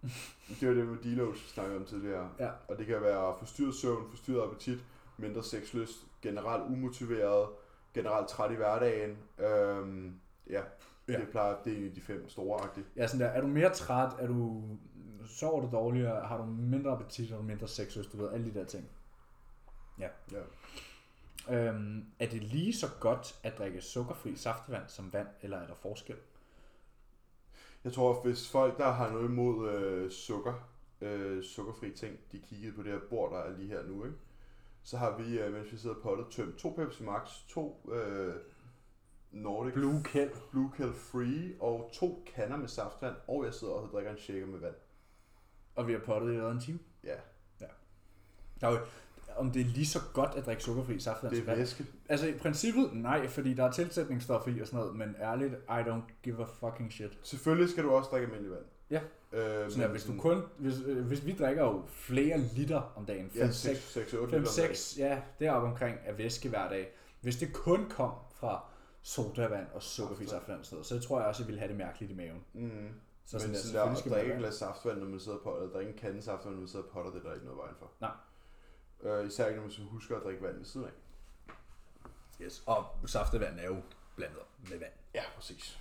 det 0.61 0.69
var 0.69 0.75
det 0.75 0.87
med 0.87 0.99
deloads, 0.99 1.45
vi 1.45 1.49
snakkede 1.49 1.79
om 1.79 1.85
tidligere. 1.85 2.31
Ja. 2.39 2.51
Og 2.69 2.79
det 2.79 2.87
kan 2.87 3.03
være 3.03 3.35
forstyrret 3.39 3.75
søvn, 3.75 4.11
forstyrret 4.11 4.43
appetit, 4.47 4.79
mindre 5.17 5.43
sexlyst, 5.43 6.07
generelt 6.23 6.63
umotiveret, 6.63 7.49
generelt 7.95 8.29
træt 8.29 8.51
i 8.53 8.55
hverdagen. 8.55 9.19
Øhm, 9.39 10.21
ja, 10.51 10.63
Ja. 11.09 11.19
det 11.21 11.29
plejer, 11.29 11.57
det 11.65 11.87
er 11.87 11.95
de 11.95 12.01
fem 12.01 12.29
store 12.29 12.61
agtige. 12.65 12.87
ja, 12.97 13.07
sådan 13.07 13.21
der, 13.21 13.27
er 13.33 13.41
du 13.41 13.47
mere 13.47 13.71
træt, 13.75 14.13
er 14.19 14.27
du, 14.27 14.63
sover 15.27 15.61
du 15.61 15.69
dårligere, 15.73 16.27
har 16.27 16.37
du 16.37 16.45
mindre 16.45 16.91
appetit, 16.93 17.31
har 17.31 17.37
du 17.37 17.43
mindre 17.43 17.69
sex, 17.69 17.95
hvis 17.95 18.07
du 18.07 18.17
ved, 18.17 18.33
alle 18.33 18.47
de 18.47 18.55
der 18.59 18.65
ting. 18.65 18.89
Ja. 19.99 20.09
Øhm, 21.51 22.07
er 22.19 22.27
det 22.27 22.43
lige 22.43 22.75
så 22.75 22.87
godt 23.01 23.41
at 23.43 23.59
drikke 23.59 23.81
sukkerfri 23.81 24.37
saftevand 24.37 24.89
som 24.89 25.13
vand, 25.13 25.29
eller 25.43 25.59
er 25.59 25.67
der 25.67 25.75
forskel? 25.75 26.17
Jeg 27.85 27.93
tror, 27.93 28.23
hvis 28.23 28.51
folk, 28.51 28.79
der 28.79 28.91
har 28.91 29.11
noget 29.11 29.29
imod 29.29 29.71
øh, 29.71 30.11
sukker, 30.11 30.69
øh, 31.01 31.45
sukkerfri 31.45 31.91
ting, 31.91 32.19
de 32.33 32.39
kiggede 32.39 32.73
på 32.73 32.83
det 32.83 32.93
her 32.93 33.01
bord, 33.11 33.33
der 33.33 33.39
er 33.39 33.57
lige 33.57 33.69
her 33.69 33.83
nu, 33.83 34.05
ikke? 34.05 34.17
så 34.83 34.97
har 34.97 35.19
vi, 35.19 35.39
øh, 35.39 35.53
mens 35.53 35.73
vi 35.73 35.77
sidder 35.77 35.97
på 36.03 36.17
det, 36.17 36.27
tømt 36.31 36.59
to 36.59 36.71
Pepsi 36.71 37.03
Max, 37.03 37.31
to 37.49 37.91
øh, 37.93 38.35
Nordic 39.31 39.75
Blue 39.75 40.03
Kell. 40.05 40.31
Blue 40.51 40.71
Kell 40.77 40.93
Free 40.93 41.57
og 41.61 41.91
to 41.93 42.25
kander 42.35 42.57
med 42.57 42.69
saftvand, 42.69 43.15
og 43.29 43.45
jeg 43.45 43.55
sidder 43.55 43.75
og 43.75 43.89
drikker 43.93 44.11
en 44.11 44.19
shaker 44.19 44.47
med 44.47 44.59
vand. 44.59 44.75
Og 45.75 45.89
vi 45.89 45.93
har 45.93 46.01
pottet 46.01 46.33
i 46.33 46.37
en 46.37 46.61
time. 46.61 46.79
Ja, 47.05 47.17
Der 48.61 48.69
er 48.69 48.73
jo, 48.73 48.79
om 49.37 49.51
det 49.51 49.61
er 49.61 49.65
lige 49.67 49.87
så 49.87 49.99
godt 50.15 50.31
at 50.37 50.47
drikke 50.47 50.63
sukkerfri 50.63 50.99
saftevand 50.99 51.37
det 51.37 51.49
er 51.49 51.57
væske. 51.57 51.87
Altså 52.09 52.27
i 52.27 52.33
princippet, 52.33 52.91
nej, 52.93 53.29
fordi 53.29 53.55
der 53.55 53.65
er 53.65 53.71
tilsætningsstoffer 53.71 54.51
i 54.51 54.61
og 54.61 54.67
sådan 54.67 54.81
noget, 54.81 54.97
men 54.97 55.17
ærligt, 55.21 55.53
I 55.55 55.91
don't 55.91 56.13
give 56.23 56.43
a 56.43 56.45
fucking 56.45 56.93
shit. 56.93 57.19
Selvfølgelig 57.23 57.71
skal 57.71 57.85
du 57.85 57.91
også 57.91 58.11
drikke 58.11 58.27
almindelig 58.27 58.51
vand. 58.51 58.65
Ja. 58.91 59.01
Øh, 59.33 59.71
Sådan 59.71 59.85
at 59.85 59.91
hvis 59.91 60.05
du 60.05 60.13
kun, 60.19 60.43
hvis, 60.59 60.75
øh, 60.87 61.07
hvis 61.07 61.27
vi 61.27 61.37
drikker 61.39 61.63
jo 61.63 61.83
flere 61.89 62.39
liter 62.39 62.93
om 62.97 63.07
dagen, 63.07 63.31
5, 63.31 63.43
Ja, 63.43 63.51
6, 63.51 63.93
6, 63.93 64.15
8 64.15 64.33
5, 64.33 64.47
6, 64.47 64.99
ja, 64.99 65.21
deroppe 65.41 65.69
omkring 65.69 65.99
af 66.07 66.19
væske 66.19 66.49
hver 66.49 66.69
dag. 66.69 66.93
Hvis 67.21 67.37
det 67.37 67.53
kun 67.53 67.87
kom 67.91 68.13
fra 68.35 68.65
sodavand 69.03 69.67
og 69.75 69.83
sukkerfri 69.83 70.27
saftevand 70.27 70.65
så 70.65 71.01
tror 71.01 71.19
jeg 71.19 71.29
også, 71.29 71.43
at 71.43 71.45
jeg 71.45 71.47
ville 71.47 71.59
have 71.59 71.69
det 71.69 71.77
mærkeligt 71.77 72.13
i 72.13 72.15
maven. 72.15 72.45
Mm. 72.55 72.71
Så 73.25 73.37
Men 73.47 73.55
sådan, 73.55 73.75
der, 73.75 73.93
at 73.93 74.05
drikke 74.05 74.33
et 74.33 74.39
glas 74.39 74.55
saftvand, 74.55 74.99
når 74.99 75.07
man 75.07 75.21
sidder 75.21 75.39
på, 75.39 75.57
eller 75.57 75.73
drikke 75.73 75.93
en 75.93 75.99
kande 75.99 76.23
saftvand, 76.23 76.55
når 76.55 76.61
man 76.61 76.69
sidder 76.69 76.87
på 76.93 77.13
det 77.15 77.19
er 77.19 77.29
der 77.29 77.35
ikke 77.35 77.47
noget 77.47 77.59
vejen 77.59 77.75
for. 77.79 77.91
Nej. 78.01 78.11
Øh, 79.03 79.27
især 79.27 79.47
ikke, 79.47 79.57
når 79.57 79.63
man 79.63 79.71
så 79.73 79.83
husker 79.83 80.17
at 80.17 80.23
drikke 80.23 80.43
vand 80.43 80.57
ved 80.57 80.65
siden 80.65 80.87
af. 80.87 80.93
Yes. 82.45 82.63
Og 82.67 82.87
saftevand 83.07 83.59
er 83.59 83.65
jo 83.67 83.77
blandet 84.17 84.39
med 84.71 84.79
vand. 84.79 84.93
Ja, 85.15 85.23
præcis. 85.37 85.79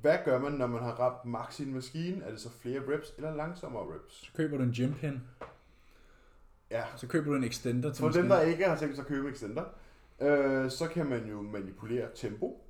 Hvad 0.00 0.18
gør 0.24 0.38
man, 0.38 0.52
når 0.52 0.66
man 0.66 0.82
har 0.82 0.92
ramt 0.92 1.24
max 1.24 1.60
i 1.60 1.62
en 1.62 1.74
maskine? 1.74 2.24
Er 2.24 2.30
det 2.30 2.40
så 2.40 2.50
flere 2.50 2.80
reps 2.94 3.14
eller 3.16 3.34
langsommere 3.34 3.94
reps? 3.94 4.14
Så 4.14 4.32
køber 4.36 4.56
du 4.56 4.62
en 4.62 4.72
gym 4.72 4.92
pin, 4.94 5.20
Ja, 6.70 6.84
så 6.96 7.06
køber 7.06 7.30
du 7.30 7.34
en 7.36 7.44
extender 7.44 7.92
til 7.92 8.02
for 8.02 8.08
dem, 8.10 8.28
der 8.28 8.40
ikke 8.40 8.64
har 8.68 8.76
tænkt 8.76 8.94
sig 8.96 9.02
at 9.02 9.08
købe 9.08 9.26
en 9.28 9.32
extender, 9.32 9.64
øh, 10.20 10.70
så 10.70 10.88
kan 10.88 11.06
man 11.06 11.28
jo 11.28 11.42
manipulere 11.42 12.08
tempo, 12.14 12.64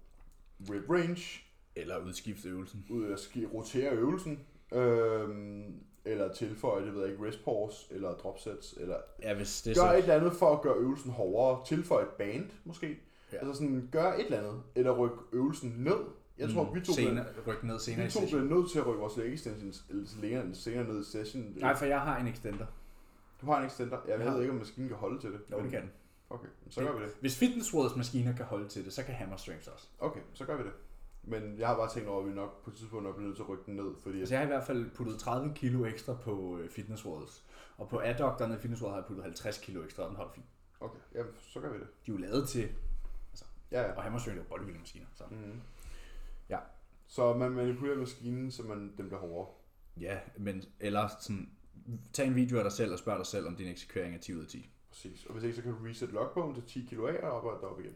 rep 0.71 0.91
range, 0.91 1.43
Eller 1.77 1.99
udskifte 1.99 2.49
øvelsen. 2.49 2.87
ud 2.91 3.13
at 3.13 3.21
ski- 3.21 3.47
rotere 3.47 3.91
øvelsen, 3.93 4.47
øh, 4.73 5.29
eller 6.07 6.33
tilføje, 6.35 6.87
det 6.87 6.95
ved 6.95 7.03
jeg 7.03 7.11
ikke, 7.13 7.27
rest 7.29 7.45
pause, 7.45 7.87
eller 7.95 8.15
drop 8.15 8.39
sets, 8.39 8.75
eller 8.81 8.97
Ja, 9.23 9.35
hvis 9.35 9.63
det 9.63 9.77
gør 9.77 9.83
så... 9.83 9.93
et 9.93 9.99
eller 9.99 10.15
andet 10.15 10.33
for 10.33 10.57
at 10.57 10.63
gøre 10.63 10.75
øvelsen 10.77 11.11
hårdere. 11.11 11.65
Tilføje 11.67 12.03
et 12.05 12.09
band, 12.11 12.51
måske. 12.65 12.99
Ja. 13.33 13.37
Altså 13.39 13.53
sådan, 13.55 13.89
gør 13.93 14.13
et 14.13 14.25
eller 14.25 14.39
andet, 14.39 14.63
eller 14.75 14.93
ryk 14.99 15.13
øvelsen 15.33 15.75
ned. 15.79 15.99
Jeg 16.39 16.51
tror, 16.51 16.73
vi 16.75 16.81
to, 16.81 16.93
senere, 16.93 17.25
ryk 17.47 17.63
ned 17.65 17.79
senere 17.79 18.03
i 18.03 18.07
vi 18.07 18.13
to 18.13 18.21
bliver 18.27 18.43
nødt 18.43 18.71
til 18.71 18.79
at 18.79 18.87
rykke 18.87 19.01
vores 19.01 19.17
leg 19.17 19.35
extensions 19.35 19.85
eller 19.91 20.05
længere, 20.23 20.55
senere 20.55 20.85
ned 20.85 21.01
i 21.01 21.05
session. 21.05 21.55
Nej, 21.57 21.77
for 21.77 21.85
jeg 21.85 22.01
har 22.01 22.19
en 22.19 22.27
extender. 22.27 22.67
Du 23.41 23.47
har 23.47 23.59
en 23.61 23.67
extender. 23.67 23.99
Jeg 24.09 24.19
Ja. 24.19 24.31
ved 24.31 24.41
ikke, 24.41 24.53
om 24.53 24.59
maskinen 24.59 24.89
kan 24.89 24.97
holde 24.99 25.21
til 25.21 25.33
det. 25.33 25.41
Jo, 25.53 25.61
det 25.63 25.71
kan 25.71 25.81
den. 25.81 25.91
Okay, 26.31 26.49
så 26.71 26.81
gør 26.81 26.93
vi 26.99 27.03
det. 27.05 27.11
Hvis 27.21 27.37
Fitness 27.39 27.75
Worlds 27.75 27.97
maskiner 27.97 28.37
kan 28.37 28.45
holde 28.45 28.69
til 28.69 28.85
det, 28.85 28.93
så 28.93 29.03
kan 29.03 29.15
Hammer 29.15 29.37
Strength 29.37 29.69
også. 29.75 29.87
Okay, 29.99 30.21
så 30.33 30.45
gør 30.45 30.57
vi 30.57 30.63
det. 30.63 30.73
Men 31.27 31.59
jeg 31.59 31.69
har 31.69 31.77
bare 31.77 31.91
tænkt 31.91 32.09
over, 32.09 32.23
at 32.23 32.29
vi 32.29 32.35
nok 32.35 32.65
på 32.65 32.71
et 32.71 32.77
tidspunkt 32.77 33.05
nok 33.05 33.15
bliver 33.15 33.27
nødt 33.27 33.37
til 33.37 33.43
at 33.43 33.49
rykke 33.49 33.65
den 33.67 33.77
ned, 33.77 33.95
fordi... 34.03 34.19
Altså 34.19 34.35
jeg 34.35 34.41
har 34.41 34.45
i 34.45 34.49
hvert 34.49 34.67
fald 34.67 34.91
puttet 34.91 35.19
30 35.19 35.55
kilo 35.55 35.85
ekstra 35.85 36.15
på 36.15 36.59
øh, 36.59 36.71
Fitness 36.71 37.05
Worlds. 37.05 37.45
Og 37.77 37.89
på 37.89 38.01
adducterne 38.05 38.55
i 38.55 38.59
Fitness 38.59 38.83
World 38.83 38.93
har 38.95 39.01
jeg 39.01 39.07
puttet 39.07 39.25
50 39.25 39.59
kilo 39.59 39.85
ekstra, 39.85 40.03
og 40.03 40.09
den 40.09 40.17
holdt 40.17 40.35
fint. 40.35 40.47
Okay, 40.81 40.99
jamen, 41.15 41.33
så 41.41 41.61
gør 41.61 41.73
vi 41.73 41.79
det. 41.79 41.87
De 42.07 42.11
er 42.11 42.15
jo 42.15 42.21
lavet 42.21 42.49
til, 42.49 42.69
Ja, 43.71 43.83
ja. 43.83 43.93
og 43.93 44.03
Hammer 44.03 44.19
Strength 44.19 44.41
er 44.41 44.45
jo 44.45 44.49
bodybuilding 44.49 44.81
maskiner. 44.83 45.07
Så. 45.15 45.25
Mm-hmm. 45.31 45.61
Ja. 46.49 46.59
Så 47.07 47.35
man 47.35 47.51
manipulerer 47.51 47.97
maskinen, 47.97 48.51
så 48.51 48.63
man, 48.63 48.79
den 48.97 49.07
bliver 49.07 49.19
hårdere. 49.19 49.55
Ja, 50.01 50.19
men 50.37 50.63
eller 50.81 51.09
sådan, 51.21 51.51
tag 52.13 52.27
en 52.27 52.35
video 52.35 52.59
af 52.59 52.65
dig 52.65 52.73
selv 52.73 52.93
og 52.93 52.99
spørg 52.99 53.19
dig 53.19 53.27
selv, 53.27 53.47
om 53.47 53.57
din 53.57 53.69
eksekvering 53.69 54.15
er 54.15 54.19
10 54.19 54.35
ud 54.35 54.41
af 54.41 54.47
10. 54.47 54.71
Præcis. 54.89 55.27
Og 55.27 55.33
hvis 55.33 55.45
ikke, 55.45 55.57
så 55.57 55.63
kan 55.63 55.73
du 55.73 55.79
reset 55.85 56.13
logbogen 56.13 56.55
til 56.55 56.65
10 56.65 56.87
kilo 56.89 57.07
af 57.07 57.19
og 57.23 57.31
op 57.33 57.45
og 57.63 57.71
op 57.71 57.81
igen. 57.81 57.95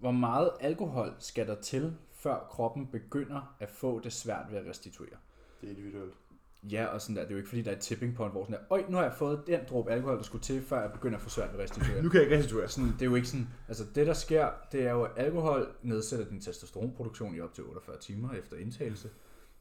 Hvor 0.00 0.10
meget 0.10 0.50
alkohol 0.60 1.14
skal 1.18 1.46
der 1.46 1.60
til, 1.60 1.96
før 2.12 2.46
kroppen 2.50 2.86
begynder 2.86 3.56
at 3.60 3.70
få 3.70 4.00
det 4.00 4.12
svært 4.12 4.46
ved 4.50 4.58
at 4.58 4.66
restituere? 4.66 5.16
Det 5.60 5.66
er 5.66 5.70
individuelt. 5.70 6.14
Ja, 6.62 6.86
og 6.86 7.00
sådan 7.00 7.16
der, 7.16 7.22
det 7.22 7.28
er 7.28 7.32
jo 7.32 7.36
ikke 7.36 7.48
fordi, 7.48 7.62
der 7.62 7.70
er 7.70 7.76
et 7.76 7.80
tipping 7.80 8.14
point, 8.14 8.32
hvor 8.32 8.44
sådan 8.44 8.56
der, 8.56 8.72
Øj, 8.72 8.84
nu 8.88 8.96
har 8.96 9.04
jeg 9.04 9.12
fået 9.12 9.42
den 9.46 9.60
dråbe 9.70 9.90
alkohol, 9.90 10.16
der 10.16 10.22
skulle 10.22 10.44
til, 10.44 10.62
før 10.62 10.80
jeg 10.80 10.92
begynder 10.92 11.16
at 11.16 11.22
få 11.22 11.30
svært 11.30 11.52
ved 11.52 11.60
at 11.60 11.62
restituere. 11.64 12.02
kan 12.10 12.14
jeg 12.14 12.22
ikke 12.22 12.36
restituere. 12.36 12.68
sådan, 12.68 12.92
det 12.92 13.02
er 13.02 13.06
jo 13.06 13.14
ikke 13.14 13.28
sådan, 13.28 13.48
altså 13.68 13.84
det 13.94 14.06
der 14.06 14.12
sker, 14.12 14.50
det 14.72 14.86
er 14.86 14.90
jo, 14.90 15.02
at 15.02 15.10
alkohol 15.16 15.74
nedsætter 15.82 16.26
din 16.28 16.40
testosteronproduktion 16.40 17.34
i 17.34 17.40
op 17.40 17.54
til 17.54 17.64
48 17.64 17.98
timer 17.98 18.32
efter 18.32 18.56
indtagelse. 18.56 19.10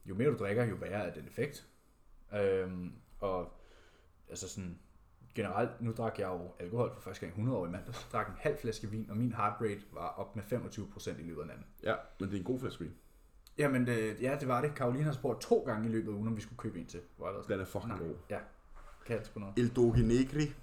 Jo 0.06 0.16
mere 0.16 0.30
du 0.30 0.38
drikker, 0.38 0.66
jo 0.66 0.76
værre 0.76 1.08
er 1.08 1.14
den 1.14 1.28
effekt. 1.28 1.68
Øhm, 2.34 2.92
og 3.20 3.54
altså 4.30 4.50
sådan, 4.50 4.80
generelt, 5.38 5.82
nu 5.82 5.92
drak 5.98 6.20
jeg 6.20 6.28
jo 6.28 6.52
alkohol 6.60 6.92
for 6.94 7.02
første 7.02 7.22
gang 7.22 7.32
100 7.32 7.58
år 7.58 7.68
i 7.68 7.70
mandags. 7.70 7.98
Jeg 7.98 8.12
drak 8.12 8.28
en 8.28 8.34
halv 8.38 8.58
flaske 8.58 8.88
vin, 8.90 9.08
og 9.10 9.18
min 9.18 9.34
heart 9.34 9.62
rate 9.62 9.82
var 9.92 10.08
op 10.08 10.36
med 10.36 10.44
25% 10.44 11.20
i 11.20 11.24
løbet 11.24 11.42
af 11.42 11.48
natten. 11.48 11.66
Ja, 11.84 11.96
men 12.20 12.30
det 12.30 12.36
er 12.36 12.40
en 12.40 12.46
god 12.46 12.60
flaske 12.60 12.84
vin. 12.84 12.94
Jamen, 13.58 13.88
det, 13.88 14.22
ja, 14.22 14.38
det 14.40 14.48
var 14.48 14.62
det. 14.62 14.76
Karoline 14.76 15.04
har 15.04 15.12
spurgt 15.12 15.42
to 15.42 15.64
gange 15.66 15.90
i 15.90 15.92
løbet 15.92 16.12
af 16.12 16.16
ugen, 16.16 16.28
om 16.28 16.36
vi 16.36 16.42
skulle 16.42 16.58
købe 16.58 16.80
en 16.80 16.86
til. 16.86 17.00
Hvor 17.18 17.28
jeg 17.28 17.36
Den 17.48 17.60
er 17.60 17.66
fucking 17.66 17.94
Nej. 17.94 18.00
god. 18.00 18.16
Ja, 18.30 18.40
kan 19.06 19.18
jeg 19.18 19.26
sgu 19.26 19.40
noget. 19.40 19.58
El 19.58 19.76
Doge 19.76 20.04
Negri. 20.08 20.54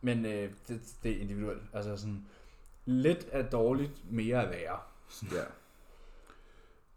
Men 0.00 0.26
øh, 0.26 0.50
det, 0.68 0.80
det 1.02 1.12
er 1.16 1.20
individuelt. 1.20 1.62
Altså 1.72 1.96
sådan, 1.96 2.26
lidt 2.84 3.26
er 3.32 3.50
dårligt, 3.50 4.12
mere 4.12 4.44
er 4.44 4.48
værre. 4.48 4.78
Ja. 5.32 5.44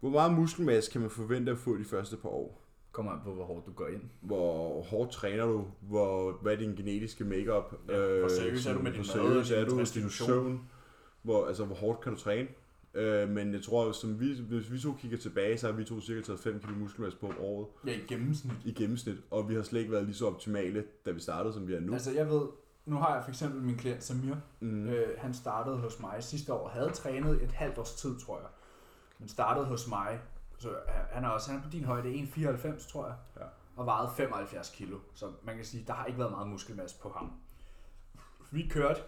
Hvor 0.00 0.10
meget 0.10 0.32
muskelmasse 0.32 0.92
kan 0.92 1.00
man 1.00 1.10
forvente 1.10 1.52
at 1.52 1.58
få 1.58 1.76
de 1.78 1.84
første 1.84 2.16
par 2.16 2.28
år? 2.28 2.63
Kommer 2.94 3.12
an 3.12 3.18
på, 3.24 3.34
hvor 3.34 3.44
hårdt 3.44 3.66
du 3.66 3.72
går 3.72 3.86
ind. 3.86 4.02
Hvor 4.20 4.82
hårdt 4.82 5.12
træner 5.12 5.46
du? 5.46 5.64
Hvor, 5.80 6.32
hvad 6.42 6.52
er 6.52 6.56
din 6.56 6.74
genetiske 6.76 7.24
makeup? 7.24 7.74
Ja, 7.88 8.18
hvor 8.18 8.28
seriøs 8.28 8.66
er 8.66 8.72
du 8.74 8.78
med 8.78 8.92
din 8.92 9.04
mad 9.16 9.36
og 9.36 9.40
er 9.40 9.42
din 9.42 9.64
du? 9.64 9.70
Din 9.70 9.80
restitution? 9.80 10.26
søvn? 10.26 10.60
Hvor, 11.22 11.46
altså, 11.46 11.64
hvor 11.64 11.74
hårdt 11.74 12.00
kan 12.00 12.12
du 12.14 12.18
træne? 12.18 12.48
Øh, 12.94 13.28
men 13.28 13.52
jeg 13.52 13.62
tror, 13.62 13.92
som 13.92 14.20
vi, 14.20 14.40
hvis 14.48 14.72
vi 14.72 14.78
to 14.78 14.92
kigger 15.00 15.18
tilbage, 15.18 15.58
så 15.58 15.66
har 15.66 15.72
vi 15.74 15.84
to 15.84 16.00
cirka 16.00 16.20
taget 16.20 16.40
5 16.40 16.60
kg 16.60 16.70
muskelmasse 16.78 17.18
på 17.18 17.26
om 17.26 17.34
året 17.40 17.66
Ja, 17.86 17.92
i 17.92 18.00
gennemsnit. 18.08 18.52
i 18.64 18.72
gennemsnit. 18.72 19.16
Og 19.30 19.48
vi 19.48 19.54
har 19.54 19.62
slet 19.62 19.80
ikke 19.80 19.92
været 19.92 20.04
lige 20.04 20.14
så 20.14 20.26
optimale, 20.26 20.84
da 21.06 21.10
vi 21.10 21.20
startede, 21.20 21.54
som 21.54 21.68
vi 21.68 21.74
er 21.74 21.80
nu. 21.80 21.92
Altså 21.92 22.12
jeg 22.12 22.28
ved, 22.28 22.42
nu 22.86 22.96
har 22.96 23.14
jeg 23.14 23.24
for 23.24 23.30
eksempel 23.30 23.62
min 23.62 23.76
klient 23.76 24.04
Samir. 24.04 24.34
Mm. 24.60 24.68
Mm. 24.68 24.88
Øh, 24.88 25.08
han 25.18 25.34
startede 25.34 25.76
hos 25.76 26.00
mig 26.00 26.16
sidste 26.20 26.52
år, 26.52 26.68
havde 26.68 26.90
trænet 26.90 27.42
et 27.42 27.52
halvt 27.52 27.78
års 27.78 27.94
tid, 27.94 28.18
tror 28.20 28.38
jeg. 28.38 28.48
Men 29.18 29.28
startede 29.28 29.66
hos 29.66 29.88
mig, 29.88 30.20
så 30.64 30.76
han 31.12 31.24
er 31.24 31.28
også 31.28 31.50
han 31.50 31.60
er 31.60 31.64
på 31.64 31.70
din 31.70 31.84
højde 31.84 32.14
1,94, 32.14 32.92
tror 32.92 33.06
jeg. 33.06 33.16
Ja. 33.40 33.44
Og 33.76 33.86
vejede 33.86 34.10
75 34.16 34.70
kilo. 34.70 34.98
Så 35.14 35.32
man 35.42 35.56
kan 35.56 35.64
sige, 35.64 35.84
der 35.86 35.92
har 35.92 36.06
ikke 36.06 36.18
været 36.18 36.30
meget 36.30 36.48
muskelmasse 36.48 37.00
på 37.00 37.08
ham. 37.08 37.32
Vi 38.50 38.68
kørte 38.70 39.00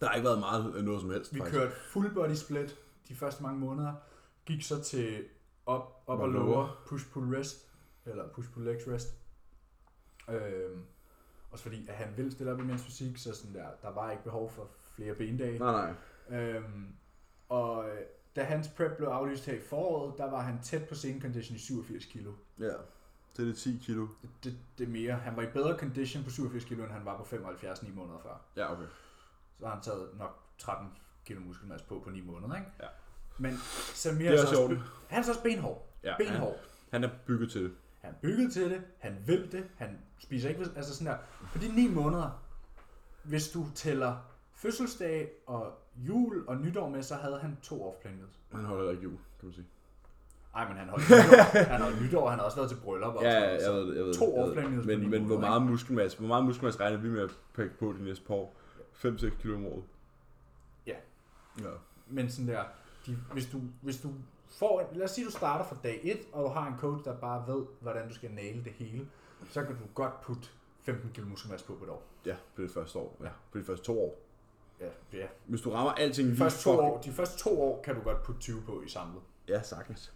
Der 0.00 0.06
har 0.06 0.14
ikke 0.14 0.24
været 0.26 0.38
meget 0.40 0.74
øh, 0.74 0.84
noget 0.84 1.00
som 1.00 1.10
helst, 1.10 1.34
Vi 1.34 1.38
faktisk. 1.38 1.58
kørte 1.58 1.72
full 1.92 2.14
body 2.14 2.34
split 2.34 2.76
de 3.08 3.14
første 3.14 3.42
mange 3.42 3.58
måneder. 3.60 3.92
Gik 4.46 4.62
så 4.62 4.82
til 4.82 5.24
op, 5.66 6.02
op 6.06 6.18
Og 6.20 6.28
lower, 6.28 6.82
push 6.86 7.10
pull 7.12 7.36
rest, 7.36 7.68
eller 8.06 8.28
push 8.28 8.50
pull 8.52 8.66
legs 8.66 8.88
rest. 8.88 9.08
Øhm, 10.28 10.82
også 11.50 11.62
fordi, 11.64 11.88
at 11.88 11.94
han 11.94 12.16
ville 12.16 12.32
stille 12.32 12.52
op 12.52 12.58
i 12.60 12.62
mens 12.62 12.82
fysik, 12.82 13.18
så 13.18 13.34
sådan 13.34 13.54
der, 13.54 13.68
der 13.82 13.90
var 13.90 14.10
ikke 14.10 14.24
behov 14.24 14.50
for 14.50 14.68
flere 14.96 15.14
bendage. 15.14 15.58
Nej, 15.58 15.94
nej. 16.28 16.38
Øhm, 16.40 16.94
og 17.48 17.88
øh, 17.88 17.98
da 18.36 18.44
hans 18.44 18.68
prep 18.68 18.96
blev 18.96 19.08
aflyst 19.08 19.46
her 19.46 19.54
i 19.54 19.60
foråret, 19.60 20.14
der 20.18 20.30
var 20.30 20.42
han 20.42 20.62
tæt 20.62 20.88
på 20.88 20.94
scene 20.94 21.20
condition 21.20 21.56
i 21.56 21.58
87 21.58 22.04
kilo. 22.04 22.32
Ja. 22.58 22.72
Så 23.34 23.42
er 23.42 23.46
det 23.46 23.56
10 23.56 23.80
kilo. 23.82 24.08
Det, 24.22 24.30
det, 24.44 24.58
det 24.78 24.84
er 24.84 24.90
mere. 24.90 25.14
Han 25.14 25.36
var 25.36 25.42
i 25.42 25.46
bedre 25.46 25.78
condition 25.78 26.24
på 26.24 26.30
87 26.30 26.64
kilo, 26.64 26.84
end 26.84 26.92
han 26.92 27.04
var 27.04 27.16
på 27.16 27.24
75 27.24 27.82
9 27.82 27.90
måneder 27.90 28.18
før. 28.22 28.40
Ja, 28.56 28.72
okay. 28.72 28.86
Så 29.58 29.66
har 29.66 29.74
han 29.74 29.82
taget 29.82 30.08
nok 30.18 30.38
13 30.58 30.88
kilo 31.24 31.40
muskelmasse 31.40 31.86
på 31.86 32.00
på 32.04 32.10
9 32.10 32.20
måneder, 32.20 32.56
ikke? 32.56 32.70
Ja. 32.80 32.86
Men 33.38 33.56
Samir 33.94 34.30
Det 34.30 34.40
er 34.40 34.46
så 34.46 34.62
også 34.62 34.78
han 35.08 35.18
er 35.18 35.22
så 35.22 35.30
også 35.30 35.42
benhård. 35.42 35.88
Ja, 36.04 36.16
Benhård. 36.18 36.56
Han 36.90 37.04
er 37.04 37.10
bygget 37.26 37.50
til 37.50 37.64
det. 37.64 37.72
Han 38.00 38.10
er 38.10 38.14
bygget 38.22 38.52
til 38.52 38.70
det, 38.70 38.82
han 38.98 39.16
vil 39.26 39.52
det, 39.52 39.68
han 39.76 39.98
spiser 40.18 40.48
ikke, 40.48 40.66
altså 40.76 40.94
sådan 40.94 41.12
der. 41.12 41.18
På 41.52 41.58
de 41.58 41.76
9 41.76 41.88
måneder, 41.88 42.42
hvis 43.22 43.48
du 43.48 43.66
tæller 43.74 44.16
fødselsdag 44.62 45.30
og 45.46 45.72
jul 45.96 46.44
og 46.46 46.56
nytår 46.56 46.88
med, 46.88 47.02
så 47.02 47.14
havde 47.14 47.38
han 47.38 47.58
to 47.62 47.88
off-plan 47.88 48.16
meals. 48.16 48.38
Han 48.52 48.64
holder 48.64 48.90
ikke 48.90 49.02
jul, 49.02 49.16
kan 49.38 49.46
man 49.46 49.52
sige. 49.52 49.66
Ej, 50.54 50.68
men 50.68 50.76
han 50.76 50.88
holdt 50.88 51.04
nytår, 51.04 51.62
han 51.72 51.80
holdt 51.80 52.02
nytår, 52.02 52.28
han 52.28 52.38
har 52.38 52.46
også 52.46 52.56
været 52.56 52.70
til 52.70 52.76
bryllup. 52.76 53.14
og 53.14 53.22
Ja, 53.22 53.30
ja, 53.30 53.64
jeg 53.66 53.72
ved 53.72 53.86
det, 53.86 53.96
jeg 53.96 54.04
ved 54.04 54.14
to 54.14 54.52
på 54.54 54.86
Men, 54.86 55.00
ni 55.00 55.06
men 55.06 55.24
hvor 55.24 55.40
meget 55.40 55.62
muskelmasse, 55.62 56.18
hvor 56.18 56.28
meget 56.28 56.44
muskelmasse 56.44 56.80
regner 56.80 56.98
vi 56.98 57.08
med 57.08 57.20
at 57.22 57.30
pakke 57.54 57.78
på 57.78 57.94
de 57.98 58.04
næste 58.04 58.24
par 58.24 58.34
år? 58.34 58.54
5-6 58.94 59.40
kilo 59.40 59.56
om 59.56 59.66
året. 59.66 59.84
Ja. 60.86 60.96
Ja. 61.58 61.70
Men 62.06 62.30
sådan 62.30 62.48
der, 62.48 62.64
de, 63.06 63.16
hvis, 63.32 63.46
du, 63.46 63.60
hvis 63.82 64.00
du 64.00 64.08
får, 64.58 64.90
lad 64.92 65.04
os 65.04 65.10
sige, 65.10 65.24
du 65.26 65.30
starter 65.30 65.64
fra 65.64 65.76
dag 65.82 66.00
1, 66.02 66.18
og 66.32 66.44
du 66.44 66.48
har 66.48 66.66
en 66.66 66.78
coach, 66.78 67.04
der 67.04 67.16
bare 67.16 67.54
ved, 67.54 67.66
hvordan 67.80 68.08
du 68.08 68.14
skal 68.14 68.30
næle 68.30 68.64
det 68.64 68.72
hele, 68.72 69.08
så 69.50 69.62
kan 69.62 69.74
du 69.74 69.84
godt 69.94 70.20
putte 70.20 70.48
15 70.82 71.10
kg 71.14 71.26
muskelmasse 71.26 71.66
på 71.66 71.74
på 71.74 71.84
et 71.84 71.90
år. 71.90 72.02
Ja, 72.26 72.36
på 72.56 72.62
det 72.62 72.70
første 72.70 72.98
år. 72.98 73.16
Ja, 73.22 73.28
på 73.52 73.58
de 73.58 73.64
første 73.64 73.84
to 73.84 74.00
år. 74.02 74.18
Ja, 74.80 75.18
ja. 75.18 75.26
Hvis 75.46 75.60
du 75.60 75.70
rammer 75.70 75.92
alting 75.92 76.26
De 76.28 76.30
lige 76.32 76.38
første, 76.42 76.62
to 76.62 76.70
år, 76.80 77.00
de 77.00 77.12
første 77.12 77.38
to 77.38 77.62
år 77.62 77.82
kan 77.82 77.94
du 77.94 78.00
godt 78.00 78.22
putte 78.22 78.40
20 78.40 78.62
på 78.62 78.82
i 78.86 78.88
samlet. 78.88 79.22
Ja, 79.48 79.62
sagtens. 79.62 80.12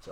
Så. 0.00 0.10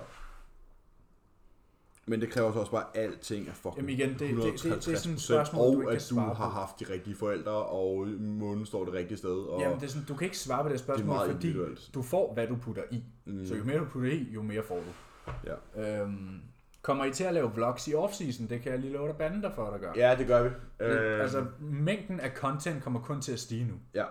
Men 2.07 2.21
det 2.21 2.31
kræver 2.31 2.53
så 2.53 2.59
også 2.59 2.73
bare, 2.73 2.85
at 2.95 3.03
alting 3.05 3.49
er 3.49 3.53
fucking 3.53 3.77
Jamen 3.77 3.91
igen, 3.91 4.09
det- 4.09 4.19
det- 4.21 4.29
det- 4.31 4.37
det 4.45 4.53
er 4.53 4.57
sådan 4.59 4.73
et 4.73 4.83
150%, 4.83 5.21
spørgsmål, 5.21 5.61
du 5.63 5.67
og 5.67 5.73
ikke 5.73 5.87
kan 5.87 5.97
at 5.97 6.01
du 6.11 6.15
svare 6.15 6.35
har 6.35 6.49
på. 6.49 6.55
haft 6.55 6.81
de 6.81 6.85
rigtige 6.93 7.17
forældre, 7.17 7.53
og 7.53 8.07
månen 8.19 8.67
står 8.67 8.85
det 8.85 8.95
rigtige 8.95 9.19
sted. 9.19 9.31
Og 9.31 9.61
Jamen, 9.61 9.77
det 9.81 9.87
er 9.87 9.89
sådan, 9.91 10.07
du 10.07 10.15
kan 10.15 10.25
ikke 10.25 10.39
svare 10.39 10.63
på 10.63 10.69
det 10.69 10.81
spørgsmål, 10.81 11.07
meget 11.07 11.31
fordi 11.31 11.47
individuelt. 11.49 11.91
du 11.95 12.03
får, 12.03 12.35
hvad 12.35 12.47
du 12.47 12.57
putter 12.57 12.83
i. 12.91 13.05
Mm. 13.25 13.47
Så 13.47 13.55
jo 13.55 13.65
mere 13.65 13.79
du 13.79 13.85
putter 13.85 14.11
i, 14.11 14.29
jo 14.35 14.43
mere 14.43 14.63
får 14.63 14.77
du. 14.77 15.33
Ja. 15.77 16.01
Øhm, 16.01 16.41
kommer 16.83 17.05
I 17.05 17.13
til 17.13 17.25
at 17.25 17.35
lave 17.35 17.53
vlogs 17.55 17.89
i 17.89 17.95
off-season? 17.95 18.49
Det 18.49 18.63
kan 18.63 18.73
jeg 18.73 18.79
lige 18.81 18.93
love 18.93 19.09
dig 19.09 19.17
banden 19.17 19.43
der 19.43 19.51
for, 19.55 19.71
at 19.71 19.81
gøre. 19.81 19.93
ja, 19.97 20.15
det 20.19 20.27
gør 20.27 20.43
vi. 20.43 20.51
Øh, 20.81 21.21
altså, 21.21 21.47
mængden 21.61 22.21
af 22.21 22.31
content 22.35 22.83
kommer 22.83 23.01
kun 23.01 23.21
til 23.21 23.33
at 23.33 23.39
stige 23.41 23.65
nu. 23.65 23.75
ja. 23.95 24.05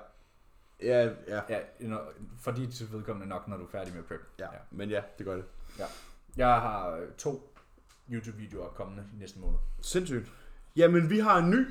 Ja, 0.83 1.09
ja, 1.27 1.41
Ja, 1.49 1.59
når, 1.79 2.11
fordi 2.41 2.67
til 2.71 2.87
vedkommende 2.91 3.29
nok, 3.29 3.47
når 3.47 3.57
du 3.57 3.63
er 3.63 3.67
færdig 3.71 3.93
med 3.95 4.03
prep. 4.03 4.19
ja, 4.39 4.47
men 4.71 4.89
ja, 4.89 5.01
det 5.17 5.25
gør 5.25 5.35
det. 5.35 5.45
Jeg 6.37 6.47
har 6.47 6.89
øh, 6.95 7.07
to 7.17 7.53
YouTube-videoer 8.11 8.67
kommende 8.69 9.03
i 9.15 9.19
næste 9.19 9.39
måned. 9.39 9.57
Sindssygt. 9.81 10.31
Jamen, 10.75 11.09
vi 11.09 11.19
har 11.19 11.37
en 11.37 11.49
ny. 11.49 11.67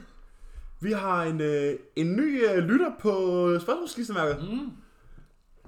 Vi 0.80 0.92
har 0.92 1.22
en, 1.22 1.40
øh, 1.40 1.78
en 1.96 2.16
ny 2.16 2.44
øh, 2.48 2.58
lytter 2.58 2.90
på 3.00 3.10
spørgsmålskistemærket. 3.60 4.42
Mm. 4.50 4.72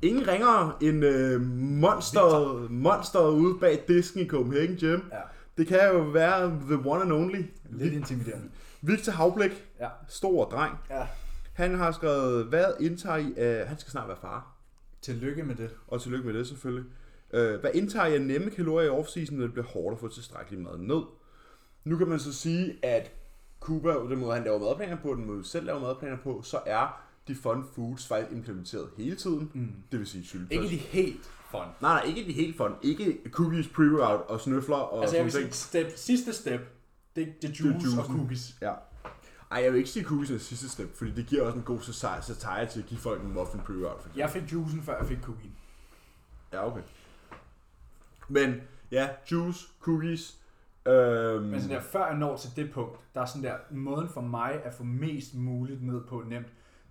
Ingen 0.03 0.29
ringere 0.29 0.73
end 0.83 1.05
øh, 1.05 1.41
monster, 1.81 2.69
monster 2.71 3.29
ude 3.29 3.59
bag 3.61 3.85
disken 3.89 4.21
i 4.21 4.29
Copenhagen 4.29 4.77
Gym. 4.77 5.01
Ja, 5.13 5.21
Det 5.59 5.67
kan 5.67 5.79
jo 5.93 5.99
være 5.99 6.61
the 6.67 6.75
one 6.91 7.03
and 7.03 7.13
only. 7.13 7.43
lidt 7.71 7.95
intimiderende. 7.95 8.49
Victor 8.81 9.13
Havblik, 9.13 9.65
Ja. 9.81 9.89
stor 10.09 10.45
dreng. 10.45 10.75
ja. 10.91 11.07
Han 11.53 11.75
har 11.75 11.93
skrevet, 11.93 12.45
hvad 12.45 12.65
indtager 12.81 13.17
I 13.17 13.35
af... 13.37 13.67
Han 13.69 13.79
skal 13.79 13.91
snart 13.91 14.09
være 14.09 14.17
far. 14.21 14.47
Tillykke 15.03 15.43
med 15.43 15.55
det. 15.55 15.71
Og 15.89 16.01
tillykke 16.03 16.27
med 16.27 16.35
det 16.35 16.47
selvfølgelig. 16.47 16.85
Øh, 17.33 17.61
hvad 17.61 17.71
indtager 17.75 18.07
I 18.07 18.15
af 18.15 18.21
nemme 18.21 18.51
kalorier 18.51 18.93
i 18.93 19.01
off-season, 19.01 19.35
når 19.35 19.43
det 19.43 19.53
bliver 19.53 19.67
hårdt 19.67 19.95
at 19.95 20.01
få 20.01 20.09
tilstrækkelig 20.09 20.61
mad 20.61 20.79
ned? 20.79 21.03
Nu 21.85 21.97
kan 21.97 22.09
man 22.09 22.19
så 22.19 22.33
sige, 22.35 22.77
at 22.83 23.11
Cuba, 23.61 23.95
den 23.95 24.19
måde 24.19 24.35
han 24.35 24.45
laver 24.45 24.59
madplaner 24.59 24.97
på, 24.97 25.15
den 25.15 25.27
måde 25.27 25.45
selv 25.45 25.67
laver 25.67 25.81
madplaner 25.81 26.17
på, 26.17 26.43
så 26.43 26.59
er 26.67 27.01
de 27.35 27.41
fun 27.41 27.65
foods 27.75 28.07
faktisk 28.07 28.37
implementeret 28.37 28.91
hele 28.97 29.17
tiden. 29.17 29.51
Mm. 29.55 29.73
Det 29.93 29.99
vil 29.99 30.07
sige 30.07 30.25
syltetøj. 30.25 30.63
Ikke 30.63 30.75
de 30.75 30.81
helt 30.81 31.31
fun. 31.51 31.61
Nej, 31.61 31.71
nej, 31.81 32.03
ikke 32.03 32.25
de 32.27 32.33
helt 32.33 32.57
fun. 32.57 32.73
Ikke 32.83 33.19
cookies, 33.31 33.67
pre-workout 33.67 34.27
og 34.29 34.41
snøfler 34.41 34.77
og 34.77 35.01
Altså 35.03 35.17
jeg 35.17 35.25
vil 35.25 35.33
sige, 35.33 35.51
step, 35.53 35.87
sidste 35.97 36.33
step, 36.33 36.61
det, 37.17 37.43
det 37.43 37.51
er 37.51 37.55
juice 37.55 37.67
og 37.69 37.83
juicen. 37.85 38.17
cookies. 38.17 38.57
Ja. 38.61 38.73
Ej, 39.51 39.63
jeg 39.63 39.73
vil 39.73 39.79
ikke 39.79 39.91
sige 39.91 40.05
cookies 40.05 40.31
er 40.31 40.35
det 40.35 40.43
sidste 40.43 40.69
step, 40.69 40.97
fordi 40.97 41.11
det 41.11 41.27
giver 41.27 41.43
også 41.43 41.59
en 41.59 41.65
god 41.65 41.81
satire 41.81 42.67
til 42.67 42.81
at 42.81 42.87
give 42.87 43.01
folk 43.01 43.23
en 43.23 43.33
muffin 43.35 43.61
eksempel. 43.61 44.19
Jeg 44.19 44.31
fik 44.31 44.53
juicen, 44.53 44.83
før 44.83 44.99
jeg 44.99 45.07
fik 45.07 45.19
cookien. 45.23 45.53
Ja, 46.53 46.67
okay. 46.67 46.83
Men 48.29 48.55
ja, 48.91 49.09
juice, 49.33 49.67
cookies. 49.81 50.37
Øhm, 50.87 51.43
Men 51.43 51.61
sådan 51.61 51.77
der, 51.77 51.83
før 51.83 52.07
jeg 52.07 52.17
når 52.17 52.37
til 52.37 52.51
det 52.57 52.73
punkt, 52.73 52.99
der 53.15 53.21
er 53.21 53.27
sådan 53.27 53.43
der, 53.43 53.57
måden 53.71 54.09
for 54.09 54.21
mig 54.21 54.61
at 54.65 54.75
få 54.75 54.85
mest 54.85 55.35
muligt 55.35 55.83
ned 55.83 56.01
på 56.09 56.25
nemt, 56.27 56.47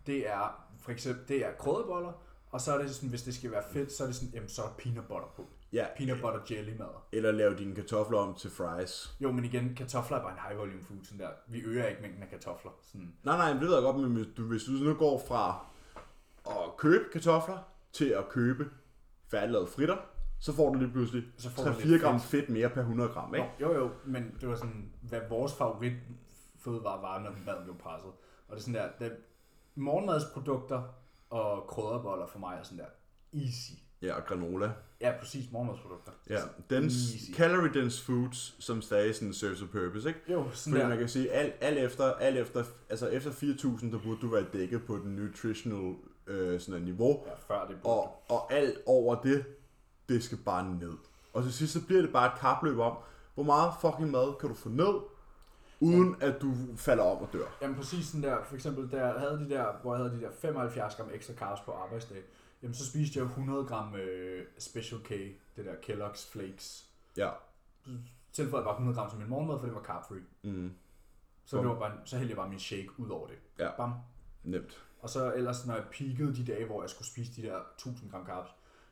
det 0.07 0.29
er 0.29 0.65
for 0.81 0.91
eksempel, 0.91 1.27
det 1.27 1.45
er 1.45 1.51
krydderboller, 1.59 2.11
og 2.51 2.61
så 2.61 2.73
er 2.73 2.77
det 2.77 2.95
sådan, 2.95 3.09
hvis 3.09 3.23
det 3.23 3.35
skal 3.35 3.51
være 3.51 3.63
fedt, 3.71 3.91
så 3.91 4.03
er 4.03 4.07
det 4.07 4.15
sådan, 4.15 4.29
jamen 4.33 4.49
så 4.49 4.61
er 4.61 4.65
der 4.65 4.73
peanut 4.73 5.05
butter 5.07 5.27
på. 5.35 5.45
ja, 5.73 5.85
Peanut 5.97 6.21
butter 6.21 6.39
jelly 6.51 6.77
mad. 6.77 6.87
eller 7.11 7.31
lave 7.31 7.57
dine 7.57 7.75
kartofler 7.75 8.17
om 8.19 8.35
til 8.35 8.49
fries. 8.49 9.15
Jo, 9.19 9.31
men 9.31 9.45
igen, 9.45 9.75
kartofler 9.75 10.17
er 10.17 10.21
bare 10.21 10.31
en 10.31 10.39
high 10.47 10.59
volume 10.59 10.83
food, 10.83 10.97
sådan 11.03 11.19
der. 11.19 11.29
Vi 11.47 11.61
øger 11.61 11.87
ikke 11.87 12.01
mængden 12.01 12.23
af 12.23 12.29
kartofler. 12.29 12.71
Sådan. 12.81 13.13
Nej, 13.23 13.37
nej, 13.37 13.53
men 13.53 13.61
det 13.61 13.67
ved 13.69 13.75
jeg 13.75 13.83
godt, 13.83 13.97
men 13.97 14.11
hvis 14.15 14.27
du, 14.37 14.43
hvis 14.43 14.63
du 14.63 14.71
nu 14.71 14.93
går 14.93 15.21
fra 15.27 15.65
at 16.49 16.77
købe 16.77 17.05
kartofler 17.13 17.57
til 17.93 18.05
at 18.09 18.29
købe 18.29 18.69
færdiglavede 19.31 19.67
fritter, 19.67 19.97
så 20.39 20.53
får 20.53 20.73
du 20.73 20.79
lige 20.79 20.91
pludselig 20.91 21.23
Så 21.37 21.49
får 21.49 21.63
du 21.63 21.69
3-4 21.69 21.87
lidt 21.87 22.01
gram 22.01 22.19
fedt 22.19 22.49
mere 22.49 22.69
per 22.69 22.81
100 22.81 23.09
gram, 23.09 23.35
ikke? 23.35 23.47
Jo, 23.61 23.73
jo, 23.73 23.89
men 24.05 24.35
det 24.41 24.49
var 24.49 24.55
sådan, 24.55 24.91
hvad 25.01 25.21
vores 25.29 25.53
favorit 25.53 25.93
fødevare 26.59 27.01
var, 27.01 27.19
når 27.19 27.31
maden 27.45 27.63
blev 27.63 27.77
presset. 27.77 28.09
Og 28.47 28.55
det 28.55 28.55
er 28.55 28.59
sådan 28.59 28.73
der, 28.73 28.89
det, 28.99 29.17
morgenmadsprodukter 29.79 30.81
og 31.29 31.67
krydderboller 31.67 32.27
for 32.27 32.39
mig 32.39 32.57
er 32.59 32.63
sådan 32.63 32.77
der, 32.77 32.85
easy. 33.45 33.71
Ja, 34.01 34.15
og 34.15 34.25
granola. 34.25 34.71
Ja, 35.01 35.13
præcis, 35.19 35.51
morgenmadsprodukter. 35.51 36.11
Ja, 36.29 36.39
dense, 36.69 37.13
Easy. 37.15 37.31
calorie 37.33 37.73
dense 37.73 38.03
foods, 38.05 38.55
som 38.59 38.81
stadig 38.81 39.15
sådan 39.15 39.33
serves 39.33 39.61
a 39.61 39.65
purpose, 39.71 40.07
ikke? 40.07 40.19
Jo, 40.29 40.49
sådan 40.53 40.71
Fordi 40.73 40.81
der. 40.83 40.89
man 40.89 40.97
kan 40.97 41.09
sige, 41.09 41.31
alt, 41.31 41.53
alt 41.61 41.77
efter, 41.77 42.13
alt 42.13 42.37
efter, 42.37 42.63
altså 42.89 43.07
efter 43.07 43.31
4.000, 43.31 43.91
der 43.91 43.99
burde 44.03 44.21
du 44.21 44.27
være 44.27 44.45
dækket 44.53 44.83
på 44.85 44.95
den 44.97 45.15
nutritional 45.15 45.95
øh, 46.27 46.59
sådan 46.59 46.75
et 46.81 46.85
niveau, 46.87 47.23
Ja, 47.27 47.31
før 47.55 47.67
det 47.67 47.77
burde. 47.83 47.95
og, 48.01 48.23
og 48.29 48.53
alt 48.53 48.77
over 48.85 49.21
det, 49.21 49.45
det 50.09 50.23
skal 50.23 50.37
bare 50.45 50.75
ned. 50.75 50.93
Og 51.33 51.43
til 51.43 51.53
sidst, 51.53 51.73
så 51.73 51.85
bliver 51.85 52.01
det 52.01 52.11
bare 52.11 52.33
et 52.33 52.39
kapløb 52.39 52.79
om, 52.79 52.97
hvor 53.33 53.43
meget 53.43 53.73
fucking 53.81 54.11
mad 54.11 54.39
kan 54.39 54.49
du 54.49 54.55
få 54.55 54.69
ned, 54.69 54.93
uden 55.79 56.15
at 56.21 56.41
du 56.41 56.53
falder 56.75 57.03
om 57.03 57.17
og 57.17 57.29
dør. 57.33 57.57
Jamen 57.61 57.75
præcis 57.75 58.05
sådan 58.05 58.23
der, 58.23 58.43
for 58.43 58.55
eksempel 58.55 58.91
der 58.91 59.19
havde 59.19 59.39
de 59.39 59.49
der, 59.49 59.73
hvor 59.81 59.95
jeg 59.95 60.03
havde 60.05 60.17
de 60.19 60.21
der 60.25 60.31
75 60.31 60.95
gram 60.95 61.09
ekstra 61.13 61.33
carbs 61.33 61.61
på 61.65 61.71
arbejdsdag, 61.71 62.23
jamen 62.63 62.73
så 62.73 62.85
spiste 62.85 63.19
jeg 63.19 63.25
100 63.25 63.65
gram 63.65 63.95
øh, 63.95 64.45
Special 64.57 65.01
K, 65.03 65.09
det 65.55 65.65
der 65.65 65.73
Kellogg's 65.75 66.31
Flakes. 66.31 66.89
Ja. 67.17 67.29
Tilføjede 68.33 68.57
jeg 68.57 68.63
bare 68.63 68.73
100 68.73 68.97
gram 68.97 69.09
til 69.09 69.19
min 69.19 69.29
morgenmad, 69.29 69.59
for 69.59 69.65
det 69.65 69.75
var 69.75 69.81
carb 69.83 70.05
free. 70.07 70.23
Mm. 70.43 70.71
Så, 71.45 71.57
det 71.57 71.67
var 71.67 71.79
bare, 71.79 71.91
så 72.05 72.17
hældte 72.17 72.31
jeg 72.31 72.37
bare 72.37 72.49
min 72.49 72.59
shake 72.59 72.89
ud 72.97 73.09
over 73.09 73.27
det. 73.27 73.37
Ja. 73.59 73.75
Bam. 73.77 73.93
Nemt. 74.43 74.83
Og 75.01 75.09
så 75.09 75.33
ellers, 75.33 75.65
når 75.67 75.73
jeg 75.73 75.83
peakede 75.91 76.35
de 76.35 76.45
dage, 76.45 76.65
hvor 76.65 76.83
jeg 76.83 76.89
skulle 76.89 77.07
spise 77.07 77.41
de 77.41 77.47
der 77.47 77.59
1000 77.77 78.11
gram 78.11 78.25
carbs, 78.25 78.49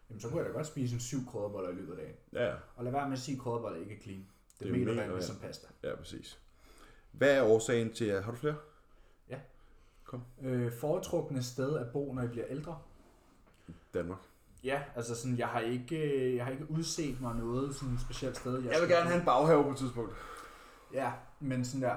jamen 0.10 0.22
så 0.22 0.30
kunne 0.30 0.38
jeg 0.40 0.46
da 0.50 0.52
godt 0.52 0.68
spise 0.68 0.94
en 0.94 1.00
syv 1.00 1.18
krydderboller 1.28 1.70
i 1.70 1.74
løbet 1.74 1.92
af 1.92 1.98
dagen. 1.98 2.16
Ja, 2.34 2.46
ja. 2.46 2.56
Og 2.76 2.84
lad 2.84 2.92
være 2.92 3.06
med 3.10 3.14
at 3.18 3.20
sige, 3.24 3.36
at 3.36 3.42
krydderboller 3.42 3.80
ikke 3.80 3.96
er 3.96 4.00
clean. 4.00 4.28
Det, 4.60 4.74
Det 4.74 4.82
er 4.82 4.86
vand, 4.86 5.00
ja. 5.00 5.16
ligesom 5.16 5.36
pasta. 5.36 5.68
ja, 5.84 5.96
præcis. 5.96 6.40
Hvad 7.18 7.38
er 7.38 7.44
årsagen 7.44 7.94
til, 7.94 8.06
at... 8.06 8.24
Har 8.24 8.32
du 8.32 8.38
flere? 8.38 8.56
Øh, 10.42 10.72
foretrukne 10.72 11.44
sted 11.44 11.78
at 11.78 11.88
bo, 11.94 12.14
når 12.14 12.24
I 12.24 12.28
bliver 12.28 12.46
ældre? 12.50 12.80
Danmark. 13.94 14.20
Ja, 14.64 14.84
altså 14.96 15.16
sådan, 15.16 15.38
jeg 15.38 15.48
har 15.48 15.60
ikke, 15.60 16.36
jeg 16.36 16.46
har 16.46 16.52
ikke 16.52 16.72
udset 16.72 17.22
mig 17.22 17.36
noget 17.36 17.76
sådan 17.76 17.98
specielt 18.00 18.38
sted. 18.38 18.54
Jeg 18.54 18.64
vil 18.64 18.74
skal- 18.76 18.90
gerne 18.90 19.10
have 19.10 19.20
en 19.20 19.26
baghave 19.26 19.64
på 19.64 19.70
et 19.70 19.78
tidspunkt. 19.78 20.14
Ja, 20.94 21.12
men 21.40 21.66
sådan 21.66 21.82
der, 21.82 21.96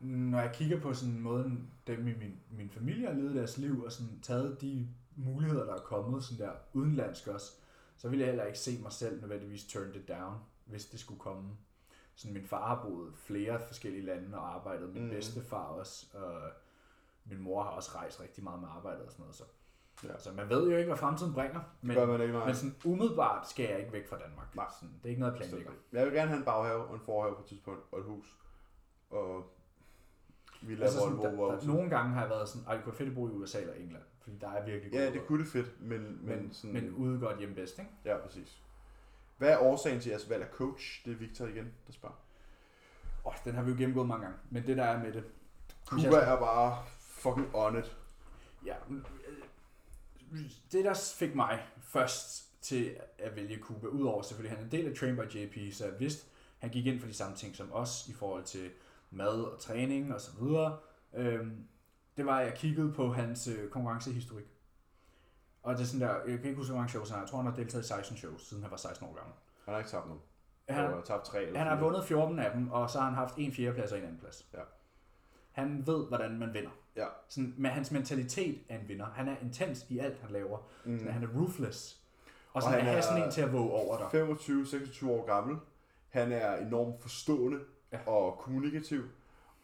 når 0.00 0.40
jeg 0.40 0.50
kigger 0.54 0.80
på 0.80 0.94
sådan 0.94 1.20
måden, 1.20 1.70
dem 1.86 2.00
i 2.08 2.12
min, 2.12 2.40
min 2.50 2.70
familie 2.70 3.06
har 3.06 3.14
levet 3.14 3.34
deres 3.34 3.58
liv, 3.58 3.82
og 3.84 3.92
sådan 3.92 4.20
taget 4.22 4.60
de 4.60 4.88
muligheder, 5.16 5.64
der 5.64 5.74
er 5.74 5.78
kommet 5.80 6.24
sådan 6.24 6.46
der 6.46 6.52
udenlandsk 6.72 7.26
også, 7.28 7.52
så 7.96 8.08
vil 8.08 8.18
jeg 8.18 8.28
heller 8.28 8.44
ikke 8.44 8.58
se 8.58 8.78
mig 8.82 8.92
selv 8.92 9.20
nødvendigvis 9.20 9.64
turn 9.64 9.94
it 9.94 10.08
down, 10.08 10.34
hvis 10.64 10.84
det 10.86 11.00
skulle 11.00 11.20
komme. 11.20 11.48
Sådan 12.16 12.34
min 12.34 12.46
far 12.46 12.66
har 12.76 12.82
boet 12.82 13.14
flere 13.16 13.60
forskellige 13.66 14.02
lande 14.04 14.38
og 14.38 14.54
arbejdet, 14.54 14.92
min 14.94 15.04
Mm. 15.04 15.10
bedstefar 15.10 15.64
også, 15.64 16.06
og 16.18 16.50
min 17.24 17.40
mor 17.40 17.62
har 17.62 17.70
også 17.70 17.90
rejst 17.94 18.20
rigtig 18.20 18.44
meget 18.44 18.60
med 18.60 18.68
arbejdet 18.76 19.02
og 19.06 19.10
sådan 19.12 19.22
noget, 19.22 19.34
så. 19.36 19.44
Ja. 20.04 20.18
Så 20.18 20.32
man 20.32 20.48
ved 20.48 20.70
jo 20.70 20.76
ikke, 20.76 20.86
hvad 20.88 20.96
fremtiden 20.96 21.32
bringer, 21.34 21.60
men, 21.82 21.96
Gør 21.96 22.06
man 22.06 22.20
ikke, 22.20 22.32
nej. 22.32 22.46
men 22.46 22.54
sådan 22.54 22.76
umiddelbart 22.84 23.48
skal 23.50 23.68
jeg 23.70 23.78
ikke 23.80 23.92
væk 23.92 24.08
fra 24.08 24.18
Danmark. 24.18 24.54
Nej. 24.56 24.66
Sådan, 24.80 24.94
det 24.98 25.04
er 25.04 25.08
ikke 25.08 25.20
noget, 25.20 25.32
jeg 25.32 25.38
planlægger. 25.40 25.72
Jeg 25.92 26.06
vil 26.06 26.14
gerne 26.14 26.28
have 26.28 26.38
en 26.38 26.44
baghave 26.44 26.84
og 26.84 26.94
en 26.94 27.00
forhave 27.00 27.34
på 27.34 27.40
et 27.40 27.46
tidspunkt, 27.46 27.80
og 27.92 27.98
et 27.98 28.04
hus. 28.04 28.36
Og 29.10 29.52
vi 30.62 30.72
Altså 30.82 30.98
sådan, 30.98 31.16
Volvo 31.18 31.46
der, 31.46 31.52
også. 31.54 31.66
der, 31.66 31.74
nogle 31.74 31.90
gange 31.90 32.12
har 32.14 32.20
jeg 32.20 32.30
været 32.30 32.48
sådan, 32.48 32.66
ej, 32.66 32.74
det 32.74 32.84
kunne 32.84 32.94
fedt 32.94 33.08
at 33.08 33.14
bo 33.14 33.28
i 33.28 33.30
USA 33.30 33.60
eller 33.60 33.74
England, 33.74 34.02
fordi 34.20 34.36
der 34.38 34.48
er 34.50 34.64
virkelig 34.66 34.92
Ja, 34.92 35.12
det 35.12 35.26
kunne 35.26 35.38
det 35.44 35.52
fedt, 35.52 35.80
men, 35.80 36.00
men, 36.02 36.18
men, 36.22 36.52
sådan... 36.52 36.74
men 36.74 36.94
ude 36.94 37.20
godt 37.20 37.38
hjemme 37.38 37.54
bedst, 37.54 37.78
ikke? 37.78 37.90
Ja, 38.04 38.18
præcis. 38.18 38.62
Hvad 39.36 39.48
er 39.48 39.58
årsagen 39.58 40.00
til 40.00 40.10
jeres 40.10 40.30
valg 40.30 40.42
af 40.42 40.48
coach? 40.48 41.04
Det 41.04 41.12
er 41.12 41.16
Victor 41.16 41.46
igen, 41.46 41.72
der 41.86 41.92
spørger. 41.92 42.14
Oh, 43.24 43.34
den 43.44 43.54
har 43.54 43.62
vi 43.62 43.70
jo 43.70 43.76
gennemgået 43.76 44.08
mange 44.08 44.24
gange, 44.24 44.38
men 44.50 44.66
det 44.66 44.76
der 44.76 44.84
er 44.84 45.02
med 45.02 45.12
det. 45.12 45.24
Cuba 45.86 46.16
er 46.16 46.38
bare 46.38 46.84
fucking 47.00 47.54
on 47.54 47.78
it. 47.78 47.96
Ja, 48.66 48.74
øh, 50.32 50.50
det 50.72 50.84
der 50.84 51.12
fik 51.18 51.34
mig 51.34 51.66
først 51.80 52.46
til 52.62 52.96
at 53.18 53.36
vælge 53.36 53.58
Cuba, 53.58 53.86
udover 53.86 54.22
selvfølgelig, 54.22 54.58
han 54.58 54.60
er 54.60 54.64
en 54.64 54.70
del 54.70 54.90
af 54.90 54.96
Train 54.96 55.16
by 55.16 55.36
JP, 55.36 55.74
så 55.74 55.84
jeg 55.84 56.00
vidste, 56.00 56.26
han 56.58 56.70
gik 56.70 56.86
ind 56.86 57.00
for 57.00 57.06
de 57.06 57.14
samme 57.14 57.36
ting 57.36 57.56
som 57.56 57.72
os, 57.72 58.08
i 58.08 58.12
forhold 58.12 58.44
til 58.44 58.70
mad 59.10 59.42
og 59.42 59.60
træning 59.60 60.14
og 60.14 60.20
så 60.20 60.30
videre. 60.40 60.78
Øhm, 61.14 61.68
det 62.16 62.26
var, 62.26 62.38
at 62.38 62.46
jeg 62.46 62.54
kiggede 62.54 62.92
på 62.92 63.12
hans 63.12 63.48
øh, 63.48 63.68
konkurrencehistorik. 63.68 64.55
Og 65.66 65.74
det 65.74 65.80
er 65.82 65.84
sådan 65.86 66.08
der, 66.08 66.14
jeg 66.14 66.38
kan 66.38 66.44
ikke 66.44 66.54
huske, 66.56 66.70
hvor 66.72 66.78
mange 66.80 66.90
shows 66.90 67.08
han 67.08 67.14
har. 67.18 67.22
Jeg 67.24 67.30
tror, 67.30 67.38
han 67.38 67.46
har 67.50 67.56
deltaget 67.56 67.84
i 67.84 67.88
16 67.88 68.16
shows, 68.16 68.48
siden 68.48 68.62
han 68.62 68.70
var 68.70 68.76
16 68.76 69.08
år 69.08 69.14
gammel. 69.14 69.34
Han 69.64 69.74
har 69.74 69.78
ikke 69.78 69.90
tabt 69.90 70.06
nogen. 70.06 70.22
Han, 70.68 70.76
Han 70.84 70.92
har 70.94 71.00
tabt 71.00 71.24
tre 71.24 71.42
eller 71.42 71.58
Han 71.58 71.68
har 71.68 71.80
vundet 71.80 72.04
14 72.04 72.38
af 72.38 72.50
dem, 72.52 72.70
og 72.70 72.90
så 72.90 72.98
har 72.98 73.06
han 73.06 73.14
haft 73.14 73.34
en 73.36 73.52
fjerdeplads 73.52 73.92
og 73.92 73.98
en 73.98 74.04
anden 74.04 74.18
plads. 74.18 74.46
Ja. 74.54 74.58
Han 75.52 75.86
ved, 75.86 76.06
hvordan 76.08 76.38
man 76.38 76.54
vinder. 76.54 76.70
Ja. 76.96 77.06
Sådan, 77.28 77.54
med 77.56 77.70
hans 77.70 77.90
mentalitet 77.90 78.58
er 78.68 78.78
en 78.78 78.88
vinder. 78.88 79.06
Han 79.06 79.28
er 79.28 79.36
intens 79.42 79.86
i 79.88 79.98
alt, 79.98 80.18
han 80.20 80.30
laver. 80.30 80.58
Mm. 80.84 80.92
Mm. 80.92 81.06
Han 81.06 81.22
er 81.22 81.28
ruthless. 81.40 82.00
Og 82.26 82.56
Og 82.56 82.62
sådan 82.62 82.78
han 82.78 82.80
at 82.80 82.86
have 82.86 82.98
er- 82.98 83.02
sådan 83.02 83.22
en 83.24 83.30
til 83.30 83.40
at 83.42 83.52
våge 83.52 83.70
over 83.70 83.96
dig. 83.98 84.06
25-26 85.04 85.10
år 85.10 85.26
gammel. 85.26 85.56
Han 86.08 86.32
er 86.32 86.56
enormt 86.56 87.02
forstående 87.02 87.60
ja. 87.92 87.98
og 88.06 88.38
kommunikativ. 88.38 89.02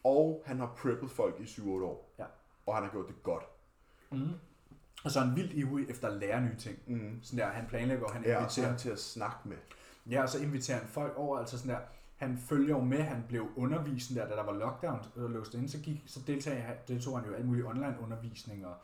Og 0.03 0.43
han 0.45 0.59
har 0.59 0.73
preppet 0.77 1.11
folk 1.11 1.39
i 1.39 1.43
7-8 1.43 1.69
år. 1.83 2.13
Ja. 2.19 2.25
Og 2.65 2.75
han 2.75 2.83
har 2.83 2.91
gjort 2.91 3.07
det 3.07 3.23
godt. 3.23 3.43
Mm. 4.11 4.29
Og 5.03 5.11
så 5.11 5.19
er 5.19 5.23
han 5.23 5.35
vildt 5.35 5.53
ivrig 5.53 5.89
efter 5.89 6.07
at 6.07 6.13
lære 6.17 6.41
nye 6.41 6.55
ting. 6.57 6.77
Mm. 6.87 7.19
Sådan 7.23 7.39
der, 7.39 7.45
han 7.51 7.65
planlægger, 7.67 8.05
og 8.05 8.13
han 8.13 8.23
Ja, 8.25 8.43
og 8.43 8.51
så 8.51 8.61
er 8.61 8.65
inviterer. 8.65 8.69
han 8.69 8.79
til 8.79 8.89
at 8.89 8.99
snakke 8.99 9.37
med. 9.49 9.57
Ja, 10.09 10.21
og 10.21 10.29
så 10.29 10.39
inviterer 10.39 10.77
han 10.77 10.87
folk 10.87 11.13
over, 11.17 11.39
altså 11.39 11.57
sådan 11.57 11.71
der, 11.71 11.79
han 12.15 12.37
følger 12.37 12.75
jo 12.77 12.83
med, 12.83 12.97
han 12.99 13.23
blev 13.29 13.47
undervist 13.55 14.15
der, 14.15 14.27
da 14.27 14.35
der 14.35 14.43
var 14.43 14.53
lockdown 14.53 14.99
og 15.15 15.29
låst 15.29 15.53
inde, 15.53 15.69
så, 15.69 15.77
gik, 15.79 16.03
så 16.05 16.19
deltog, 16.27 16.53
han, 16.53 16.75
deltog 16.87 17.19
han 17.19 17.29
jo 17.29 17.35
alt 17.35 17.45
muligt 17.45 17.65
online 17.65 17.95
undervisning, 18.03 18.65
og 18.65 18.75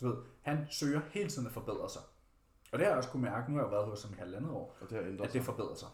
du 0.00 0.08
ved, 0.08 0.16
han 0.42 0.58
søger 0.70 1.00
hele 1.10 1.28
tiden 1.28 1.46
at 1.46 1.52
forbedre 1.52 1.90
sig. 1.90 2.02
Og 2.72 2.78
det 2.78 2.86
har 2.86 2.92
jeg 2.92 2.98
også 2.98 3.10
kunne 3.10 3.22
mærke, 3.22 3.50
nu 3.52 3.56
har 3.56 3.64
jeg 3.64 3.72
været 3.72 3.86
hos 3.86 4.02
ham 4.02 4.12
i 4.12 4.16
halvandet 4.18 4.50
år, 4.50 4.76
Og 4.80 4.90
det 4.90 5.20
at 5.22 5.32
det 5.32 5.42
forbedrer 5.42 5.74
sig. 5.74 5.88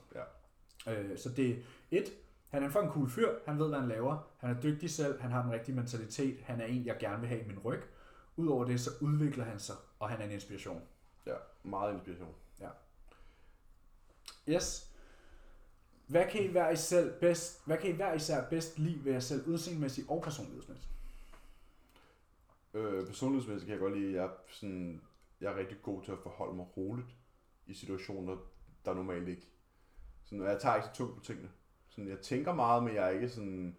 Ja. 0.87 0.93
Øh, 0.93 1.19
så 1.19 1.29
det 1.29 1.51
er 1.51 1.55
et, 1.91 2.05
han 2.49 2.63
er 2.63 2.67
en 2.67 2.73
fucking 2.73 2.93
cool 2.93 3.11
fyr, 3.11 3.29
han 3.47 3.59
ved, 3.59 3.69
hvad 3.69 3.79
han 3.79 3.89
laver, 3.89 4.27
han 4.39 4.51
er 4.57 4.61
dygtig 4.61 4.91
selv, 4.91 5.21
han 5.21 5.31
har 5.31 5.43
den 5.43 5.53
rigtige 5.53 5.75
mentalitet, 5.77 6.37
han 6.43 6.61
er 6.61 6.65
en, 6.65 6.87
jeg 6.87 6.97
gerne 7.01 7.21
vil 7.21 7.29
have 7.29 7.41
i 7.41 7.47
min 7.47 7.59
ryg. 7.59 7.81
Udover 8.37 8.65
det, 8.65 8.81
så 8.81 8.91
udvikler 9.01 9.45
han 9.45 9.61
sig, 9.61 9.77
og 9.99 10.09
han 10.09 10.21
er 10.21 10.25
en 10.25 10.31
inspiration. 10.31 10.83
Ja, 11.27 11.35
meget 11.63 11.95
inspiration. 11.95 12.35
Yes. 14.49 14.91
Hvad 16.07 16.31
kan 16.31 16.45
I 16.45 16.47
hver 16.47 16.71
I 16.71 16.77
selv 16.77 17.21
bedst, 17.21 17.67
hvad 17.67 17.79
kan 17.79 17.91
I 17.91 17.93
hver 17.93 18.15
især 18.15 18.49
bedst 18.49 18.79
lide 18.79 19.05
ved 19.05 19.13
jer 19.13 19.21
selv, 19.21 19.47
udseendemæssigt 19.47 20.09
og 20.11 20.23
personlighedsmæssigt? 20.23 20.93
Øh, 22.75 23.07
personlighedsmæssigt 23.07 23.67
kan 23.67 23.73
jeg 23.73 23.81
godt 23.81 23.99
lide, 23.99 24.09
at 24.09 24.15
jeg 24.15 24.25
er, 24.25 24.31
sådan, 24.49 25.03
jeg 25.41 25.53
er 25.53 25.57
rigtig 25.57 25.83
god 25.83 26.03
til 26.03 26.13
at 26.13 26.19
forholde 26.19 26.57
mig 26.57 26.77
roligt 26.77 27.09
i 27.67 27.75
situationer, 27.75 28.37
der 28.85 28.95
normalt 28.95 29.29
ikke. 29.29 29.49
Sådan, 30.25 30.45
jeg 30.45 30.61
tager 30.61 30.77
ikke 30.77 30.89
så 30.89 30.95
tungt 30.95 31.17
på 31.17 31.25
tingene. 31.25 31.51
Sådan, 31.89 32.11
jeg 32.11 32.19
tænker 32.19 32.55
meget, 32.55 32.83
men 32.83 32.95
jeg 32.95 33.07
er 33.07 33.11
ikke 33.11 33.29
sådan... 33.29 33.77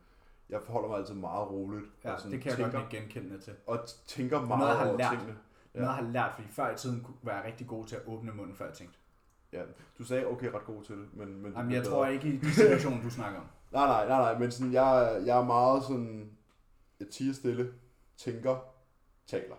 Jeg 0.50 0.62
forholder 0.62 0.90
mig 0.90 0.98
altid 0.98 1.14
meget 1.16 1.50
roligt. 1.52 1.86
Ja, 2.04 2.14
og 2.14 2.20
sådan, 2.20 2.32
det 2.32 2.42
kan 2.42 2.50
jeg 2.50 2.58
tænker, 2.58 2.80
godt 2.82 2.94
ikke 2.94 3.04
genkende 3.04 3.40
til. 3.40 3.54
Og 3.68 3.80
tænker 4.08 4.36
noget, 4.36 4.48
meget 4.48 4.68
jeg 4.70 4.78
har 4.78 4.88
over 4.88 4.98
lært. 4.98 5.12
tingene. 5.12 5.38
Ja. 5.74 5.80
Noget 5.80 5.96
jeg 5.96 6.06
har 6.06 6.12
lært, 6.12 6.34
fordi 6.36 6.48
før 6.48 6.74
i 6.74 6.78
tiden 6.78 7.04
kunne 7.04 7.16
være 7.22 7.48
rigtig 7.48 7.68
god 7.68 7.86
til 7.86 7.96
at 7.96 8.02
åbne 8.08 8.32
munden, 8.32 8.56
før 8.56 8.66
jeg 8.66 8.74
tænkte. 8.74 8.98
Ja, 9.52 9.62
du 9.98 10.04
sagde, 10.04 10.28
okay, 10.28 10.52
ret 10.52 10.66
god 10.66 10.84
til 10.84 10.96
det, 10.98 11.08
men... 11.14 11.42
men 11.42 11.54
Jamen, 11.54 11.72
jeg 11.72 11.82
bedre. 11.82 11.94
tror 11.94 12.06
ikke 12.06 12.28
i 12.28 12.38
de 12.38 12.52
situationer, 12.54 13.04
du 13.04 13.10
snakker 13.10 13.40
om. 13.40 13.46
Nej, 13.74 13.86
nej, 13.88 14.08
nej, 14.08 14.18
nej, 14.18 14.40
men 14.40 14.52
sådan, 14.52 14.74
jeg, 14.74 15.22
jeg 15.26 15.38
er 15.40 15.44
meget 15.46 15.84
sådan... 15.84 16.38
Jeg 17.00 17.08
tiger 17.08 17.34
stille, 17.34 17.74
tænker, 18.18 18.58
taler. 19.28 19.56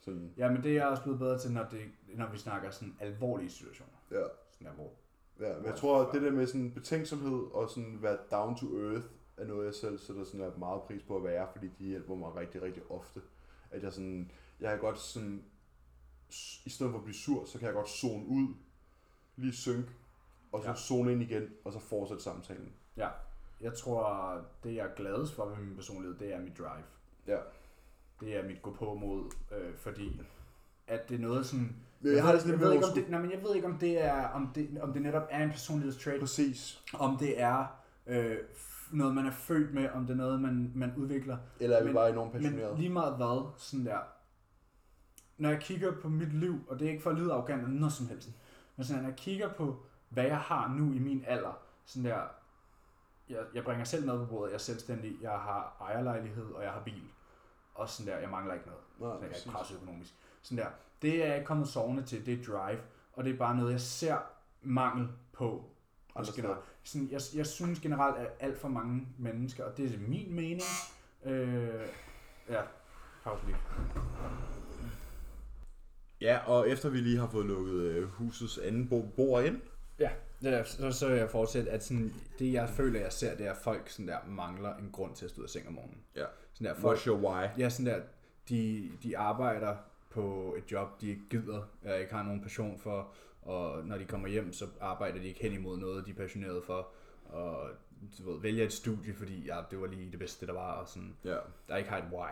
Sådan, 0.00 0.34
Ja, 0.36 0.50
men 0.50 0.62
det 0.62 0.70
er 0.70 0.74
jeg 0.74 0.86
også 0.86 1.02
blevet 1.02 1.18
bedre 1.18 1.38
til, 1.38 1.52
når, 1.52 1.64
det, 1.70 1.80
når 2.14 2.28
vi 2.30 2.38
snakker 2.38 2.70
sådan 2.70 2.96
alvorlige 3.00 3.50
situationer. 3.50 3.92
ja. 4.10 4.22
Sådan 4.52 4.66
der, 4.66 4.72
hvor 4.72 4.90
Ja, 5.40 5.56
men 5.56 5.66
jeg 5.66 5.74
tror, 5.74 6.02
at 6.06 6.14
det 6.14 6.22
der 6.22 6.30
med 6.30 6.46
sådan 6.46 6.70
betænksomhed 6.74 7.42
og 7.52 7.70
sådan 7.70 7.98
være 8.02 8.16
down 8.30 8.56
to 8.56 8.66
earth, 8.66 9.06
er 9.42 9.46
noget, 9.46 9.66
jeg 9.66 9.74
selv 9.74 9.98
sætter 9.98 10.24
sådan 10.24 10.40
der 10.40 10.58
meget 10.58 10.82
pris 10.82 11.02
på 11.02 11.16
at 11.16 11.24
være, 11.24 11.48
fordi 11.52 11.66
de 11.78 11.84
hjælper 11.84 12.14
mig 12.14 12.36
rigtig, 12.36 12.62
rigtig 12.62 12.82
ofte. 12.90 13.20
At 13.70 13.82
jeg 13.82 13.92
sådan, 13.92 14.30
jeg 14.60 14.70
kan 14.70 14.78
godt 14.78 14.98
sådan, 14.98 15.44
i 16.64 16.70
stedet 16.70 16.90
for 16.90 16.98
at 16.98 17.04
blive 17.04 17.14
sur, 17.16 17.44
så 17.44 17.58
kan 17.58 17.66
jeg 17.66 17.74
godt 17.74 17.88
zone 17.88 18.26
ud, 18.26 18.54
lige 19.36 19.52
synke, 19.52 19.88
og 20.52 20.62
så 20.62 20.68
Ja. 20.68 20.74
zone 20.74 21.12
ind 21.12 21.22
igen, 21.22 21.50
og 21.64 21.72
så 21.72 21.78
fortsætte 21.78 22.22
samtalen. 22.22 22.72
Ja, 22.96 23.08
jeg 23.60 23.74
tror, 23.74 24.34
det 24.64 24.74
jeg 24.74 24.86
er 24.86 24.94
gladest 24.94 25.34
for 25.34 25.44
ved 25.46 25.56
min 25.56 25.76
personlighed, 25.76 26.18
det 26.18 26.34
er 26.34 26.40
mit 26.40 26.58
drive. 26.58 26.84
Ja. 27.26 27.38
Det 28.20 28.36
er 28.36 28.42
mit 28.48 28.62
gå 28.62 28.72
på 28.72 28.94
mod, 28.94 29.32
øh, 29.52 29.74
fordi 29.76 30.20
at 30.86 31.08
det 31.08 31.14
er 31.14 31.18
noget 31.18 31.46
sådan... 31.46 31.76
Men 32.00 32.14
jeg 32.14 32.22
har 32.24 32.32
det 32.32 32.40
sådan 32.40 32.60
jeg 32.60 32.66
ved 32.66 32.72
ikke, 32.72 32.86
om 32.86 32.94
det, 32.94 33.10
nej, 33.10 33.20
men 33.20 33.30
jeg 33.30 33.42
ved 33.42 33.54
ikke, 33.54 33.66
om 33.66 33.78
det, 33.78 34.00
er, 34.04 34.28
om 34.28 34.52
det, 34.54 34.78
om 34.80 34.92
det 34.92 35.02
netop 35.02 35.26
er 35.30 35.42
en 35.44 35.50
personlighedstrait, 35.50 36.20
Præcis. 36.20 36.82
om 36.94 37.16
det 37.16 37.40
er 37.40 37.66
øh, 38.06 38.36
noget, 38.98 39.14
man 39.14 39.26
er 39.26 39.30
født 39.30 39.74
med, 39.74 39.88
om 39.90 40.06
det 40.06 40.12
er 40.12 40.16
noget, 40.16 40.40
man, 40.40 40.72
man 40.74 40.92
udvikler. 40.96 41.36
Eller 41.60 41.76
er 41.76 41.80
vi 41.82 41.86
Men- 41.88 41.94
bare 41.94 42.10
enormt 42.10 42.32
Men 42.34 42.42
passionerede? 42.42 42.76
lige 42.76 42.90
meget 42.90 43.16
hvad, 43.16 43.50
sådan 43.56 43.86
der, 43.86 43.98
når 45.38 45.48
jeg 45.50 45.60
kigger 45.60 45.92
på 46.00 46.08
mit 46.08 46.32
liv, 46.32 46.60
og 46.68 46.78
det 46.78 46.86
er 46.86 46.90
ikke 46.90 47.02
for 47.02 47.10
at 47.10 47.16
lyde 47.16 47.32
arrogant 47.32 47.62
eller 47.62 47.80
noget 47.80 47.92
som 47.92 48.06
helst, 48.08 48.30
men 48.76 48.84
sådan, 48.84 49.02
når 49.02 49.08
jeg 49.08 49.18
kigger 49.18 49.52
på, 49.52 49.82
hvad 50.08 50.24
jeg 50.24 50.38
har 50.38 50.68
nu 50.68 50.92
i 50.92 50.98
min 50.98 51.24
alder, 51.26 51.58
sådan 51.84 52.04
der, 52.10 52.20
jeg, 53.28 53.38
jeg 53.54 53.64
bringer 53.64 53.84
selv 53.84 54.06
noget 54.06 54.20
på 54.28 54.34
bordet, 54.34 54.50
jeg 54.50 54.54
er 54.54 54.58
selvstændig, 54.60 55.12
jeg 55.22 55.30
har 55.30 55.76
ejerlejlighed, 55.80 56.44
og 56.52 56.62
jeg 56.62 56.72
har 56.72 56.80
bil, 56.80 57.02
og 57.74 57.88
sådan 57.88 58.12
der, 58.12 58.18
jeg 58.18 58.30
mangler 58.30 58.54
ikke 58.54 58.66
noget. 58.66 58.82
Nej, 59.00 59.10
Så 59.10 59.24
jeg 59.26 59.32
er 59.32 59.36
ikke 59.36 59.50
presset 59.50 59.76
økonomisk. 59.76 60.14
Sådan 60.42 60.64
der. 60.64 60.70
Det 61.02 61.22
er 61.22 61.26
jeg 61.26 61.34
ikke 61.36 61.46
kommet 61.46 61.68
sovende 61.68 62.02
til, 62.02 62.26
det 62.26 62.40
er 62.40 62.44
drive, 62.44 62.80
og 63.12 63.24
det 63.24 63.32
er 63.34 63.38
bare 63.38 63.56
noget, 63.56 63.72
jeg 63.72 63.80
ser 63.80 64.16
mangel 64.62 65.08
på. 65.32 65.70
Steder. 66.24 66.32
generelt. 66.36 66.64
Sådan, 66.82 67.08
jeg, 67.10 67.20
jeg 67.34 67.46
synes 67.46 67.80
generelt, 67.80 68.16
at 68.16 68.28
alt 68.40 68.58
for 68.58 68.68
mange 68.68 69.08
mennesker, 69.18 69.64
og 69.64 69.76
det 69.76 69.94
er 69.94 69.98
min 69.98 70.34
mening, 70.34 70.60
øh, 71.24 71.68
ja, 72.48 72.60
pause 73.24 73.46
lige. 73.46 73.56
Ja, 76.20 76.38
og 76.46 76.68
efter 76.68 76.88
vi 76.88 76.98
lige 77.00 77.18
har 77.18 77.28
fået 77.28 77.46
lukket 77.46 77.74
øh, 77.74 78.04
husets 78.04 78.58
anden 78.58 78.88
bo- 78.88 79.12
bord 79.16 79.44
ind, 79.44 79.60
Ja, 79.98 80.10
er, 80.44 80.64
så, 80.64 80.92
så 80.92 81.08
vil 81.08 81.16
jeg 81.16 81.30
fortsætte, 81.30 81.70
at 81.70 81.84
sådan, 81.84 82.14
det 82.38 82.52
jeg 82.52 82.68
føler, 82.68 83.00
jeg 83.00 83.12
ser, 83.12 83.36
det 83.36 83.46
er, 83.46 83.50
at 83.52 83.56
folk 83.56 83.88
sådan 83.88 84.08
der 84.08 84.18
mangler 84.26 84.76
en 84.76 84.90
grund 84.92 85.14
til 85.14 85.24
at 85.24 85.30
stå 85.30 85.40
ud 85.40 85.44
af 85.44 85.50
seng 85.50 85.66
om 85.68 85.72
morgenen. 85.72 85.98
Ja. 86.16 86.24
Sådan 86.52 86.74
der, 86.74 86.80
folk, 86.80 86.98
what's 86.98 87.06
your 87.06 87.18
why? 87.18 87.46
Ja, 87.58 87.68
sådan 87.68 87.86
der, 87.86 88.00
de, 88.48 88.90
de 89.02 89.18
arbejder 89.18 89.76
på 90.10 90.54
et 90.58 90.72
job, 90.72 91.00
de 91.00 91.08
ikke 91.08 91.22
gider, 91.30 91.62
eller 91.82 91.96
ikke 91.96 92.14
har 92.14 92.22
nogen 92.22 92.42
passion 92.42 92.78
for, 92.78 93.12
og 93.42 93.84
når 93.86 93.98
de 93.98 94.04
kommer 94.04 94.28
hjem, 94.28 94.52
så 94.52 94.66
arbejder 94.80 95.18
de 95.18 95.24
ikke 95.28 95.40
hen 95.42 95.52
imod 95.52 95.78
noget, 95.78 96.06
de 96.06 96.10
er 96.10 96.14
passionerede 96.14 96.62
for, 96.66 96.88
og 97.24 97.70
du 98.18 98.32
ved, 98.32 98.40
vælger 98.40 98.64
et 98.64 98.72
studie, 98.72 99.14
fordi 99.14 99.44
ja, 99.46 99.60
det 99.70 99.80
var 99.80 99.86
lige 99.86 100.10
det 100.10 100.18
bedste, 100.18 100.46
der 100.46 100.52
var, 100.52 100.72
og 100.72 100.88
sådan, 100.88 101.16
Ja, 101.24 101.36
der 101.68 101.76
ikke 101.76 101.90
har 101.90 101.98
et 101.98 102.04
why. 102.12 102.30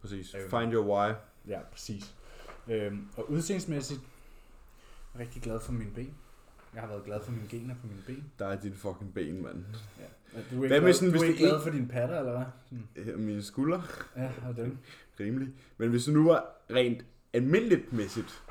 præcis. 0.00 0.34
Øhm. 0.34 0.50
Find 0.50 0.72
your 0.72 0.84
why. 0.96 1.14
Ja, 1.48 1.60
præcis. 1.72 2.14
Øhm, 2.68 3.08
og 3.16 3.30
udseendsmæssigt, 3.30 4.00
jeg 5.14 5.20
er 5.20 5.24
rigtig 5.26 5.42
glad 5.42 5.60
for 5.60 5.72
mine 5.72 5.90
ben. 5.94 6.14
Jeg 6.74 6.82
har 6.82 6.88
været 6.88 7.04
glad 7.04 7.20
for 7.24 7.30
mine 7.32 7.48
gener 7.48 7.74
på 7.74 7.86
mine 7.86 8.02
ben. 8.06 8.32
Der 8.38 8.46
er 8.46 8.60
dit 8.60 8.74
fucking 8.76 9.14
ben, 9.14 9.42
mand. 9.42 9.64
Ja. 9.98 10.04
Du 10.34 10.38
er 10.38 10.42
ikke, 10.50 10.58
Hvad 10.58 10.68
med 10.68 10.80
glad, 10.80 10.92
sådan, 10.92 11.14
du 11.14 11.20
er 11.20 11.24
ikke 11.24 11.38
glad 11.38 11.62
for 11.62 11.70
dine 11.70 11.88
patter, 11.88 12.18
eller 12.18 12.32
hvad? 12.36 12.46
Sådan. 12.64 12.88
Øh, 12.96 13.18
Mine 13.18 13.42
skuldre, 13.42 13.82
Ja, 14.16 14.30
og 14.48 14.56
dem. 14.56 14.78
rimelig. 15.20 15.48
Men 15.78 15.90
hvis 15.90 16.04
det 16.04 16.14
nu 16.14 16.24
var 16.24 16.46
rent 16.70 17.04
almindeligt 17.32 17.92
mæssigt, 17.92 18.42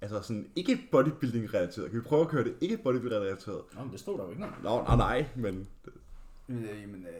altså 0.00 0.22
sådan 0.22 0.50
ikke 0.56 0.78
bodybuilding-relateret, 0.92 1.90
kan 1.90 2.00
vi 2.00 2.04
prøve 2.04 2.22
at 2.22 2.28
køre 2.28 2.44
det 2.44 2.54
ikke 2.60 2.76
bodybuilding-relateret? 2.76 3.62
Nå, 3.74 3.82
men 3.82 3.92
det 3.92 4.00
stod 4.00 4.18
der 4.18 4.24
jo 4.24 4.30
ikke 4.30 4.40
noget. 4.40 4.56
Nå, 4.62 4.82
nej, 4.82 4.96
nej, 4.96 5.26
men 5.36 5.68
Øh, 6.48 6.82
jamen, 6.82 7.06
øh, 7.06 7.12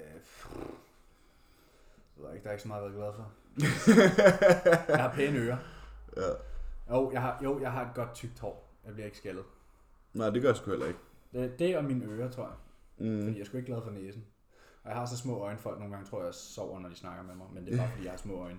jeg 2.16 2.26
ved 2.26 2.34
ikke, 2.34 2.44
der 2.44 2.48
er 2.48 2.52
ikke 2.52 2.62
så 2.62 2.68
meget 2.68 2.82
være 2.84 2.92
glad 2.92 3.12
for. 3.12 3.32
jeg 4.92 5.02
har 5.02 5.14
pæne 5.14 5.38
ører. 5.38 5.56
ja. 6.16 6.22
Jo, 6.90 7.10
jeg 7.12 7.20
har, 7.20 7.40
jo, 7.44 7.60
jeg 7.60 7.72
har 7.72 7.82
et 7.82 7.94
godt 7.94 8.14
tykt 8.14 8.38
hår. 8.38 8.68
Jeg 8.86 8.92
bliver 8.94 9.05
ikke 9.06 9.18
skaldet. 9.18 9.44
Nej, 10.14 10.30
det 10.30 10.42
gør 10.42 10.48
jeg 10.48 10.56
sgu 10.56 10.70
heller 10.70 10.86
ikke. 10.86 10.98
Det, 11.32 11.59
det 11.59 11.76
og 11.76 11.84
mine 11.84 12.05
ører, 12.05 12.30
tror 12.30 12.42
jeg. 12.44 13.06
Mm. 13.06 13.20
Fordi 13.22 13.34
jeg 13.34 13.40
er 13.40 13.44
sgu 13.44 13.56
ikke 13.56 13.66
glad 13.66 13.82
for 13.82 13.90
næsen. 13.90 14.24
Og 14.84 14.90
jeg 14.90 14.96
har 14.98 15.06
så 15.06 15.16
små 15.16 15.38
øjne, 15.38 15.59
folk 15.59 15.78
nogle 15.78 15.94
gange 15.94 16.10
tror 16.10 16.24
jeg 16.24 16.34
sover, 16.34 16.80
når 16.80 16.88
de 16.88 16.94
snakker 16.94 17.24
med 17.24 17.34
mig. 17.34 17.46
Men 17.55 17.66
det 17.66 17.72
er 17.74 17.76
bare 17.78 17.90
fordi, 17.90 18.05
jeg 18.05 18.12
har 18.12 18.18
små 18.18 18.34
øjne. 18.34 18.59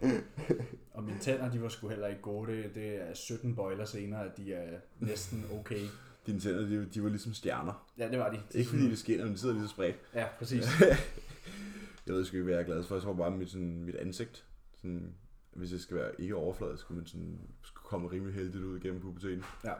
Og 0.94 1.04
mine 1.04 1.20
tænder, 1.20 1.52
de 1.52 1.62
var 1.62 1.70
sgu 1.70 1.88
heller 1.88 2.08
ikke 2.08 2.22
gode. 2.22 2.52
Det, 2.52 2.76
det 2.76 2.96
er 3.10 3.14
17 3.14 3.56
bøjler 3.56 3.86
senere, 3.86 4.26
at 4.26 4.38
de 4.38 4.54
er 4.54 4.80
næsten 5.00 5.46
okay. 5.60 5.82
Dine 6.26 6.40
tænder, 6.40 6.62
de, 6.62 6.86
de 6.86 7.04
var 7.04 7.10
ligesom 7.10 7.34
stjerner. 7.34 7.88
Ja, 7.98 8.10
det 8.10 8.20
var 8.20 8.32
de. 8.32 8.40
Ikke 8.52 8.70
fordi 8.70 8.90
det 8.90 8.98
skinner, 8.98 9.26
men 9.26 9.34
de 9.34 9.40
sidder 9.40 9.56
lige 9.56 9.68
så 9.68 9.74
spredt. 9.74 9.96
Ja, 10.16 10.28
præcis. 10.38 10.66
Jeg 12.08 12.16
ved 12.16 12.26
sgu 12.26 12.36
ikke, 12.36 12.44
hvad 12.44 12.54
jeg 12.54 12.62
er 12.62 12.66
glad 12.66 12.84
for. 12.84 12.96
Jeg 12.96 13.02
tror 13.04 13.14
bare, 13.14 13.32
mit, 13.32 13.50
sådan, 13.50 13.84
mit 13.84 13.96
ansigt, 13.96 14.46
sådan, 14.78 15.16
hvis 15.54 15.70
det 15.70 15.82
skal 15.82 15.98
være 15.98 16.22
ikke 16.22 16.36
overfladisk, 16.36 16.92
men 16.92 17.08
sådan, 17.08 17.40
skulle 17.62 17.86
komme 17.86 18.12
rimelig 18.12 18.36
heldigt 18.36 18.64
ud 18.64 18.80
gennem 18.80 19.02
puberteten. 19.02 19.44
Ja. 19.64 19.74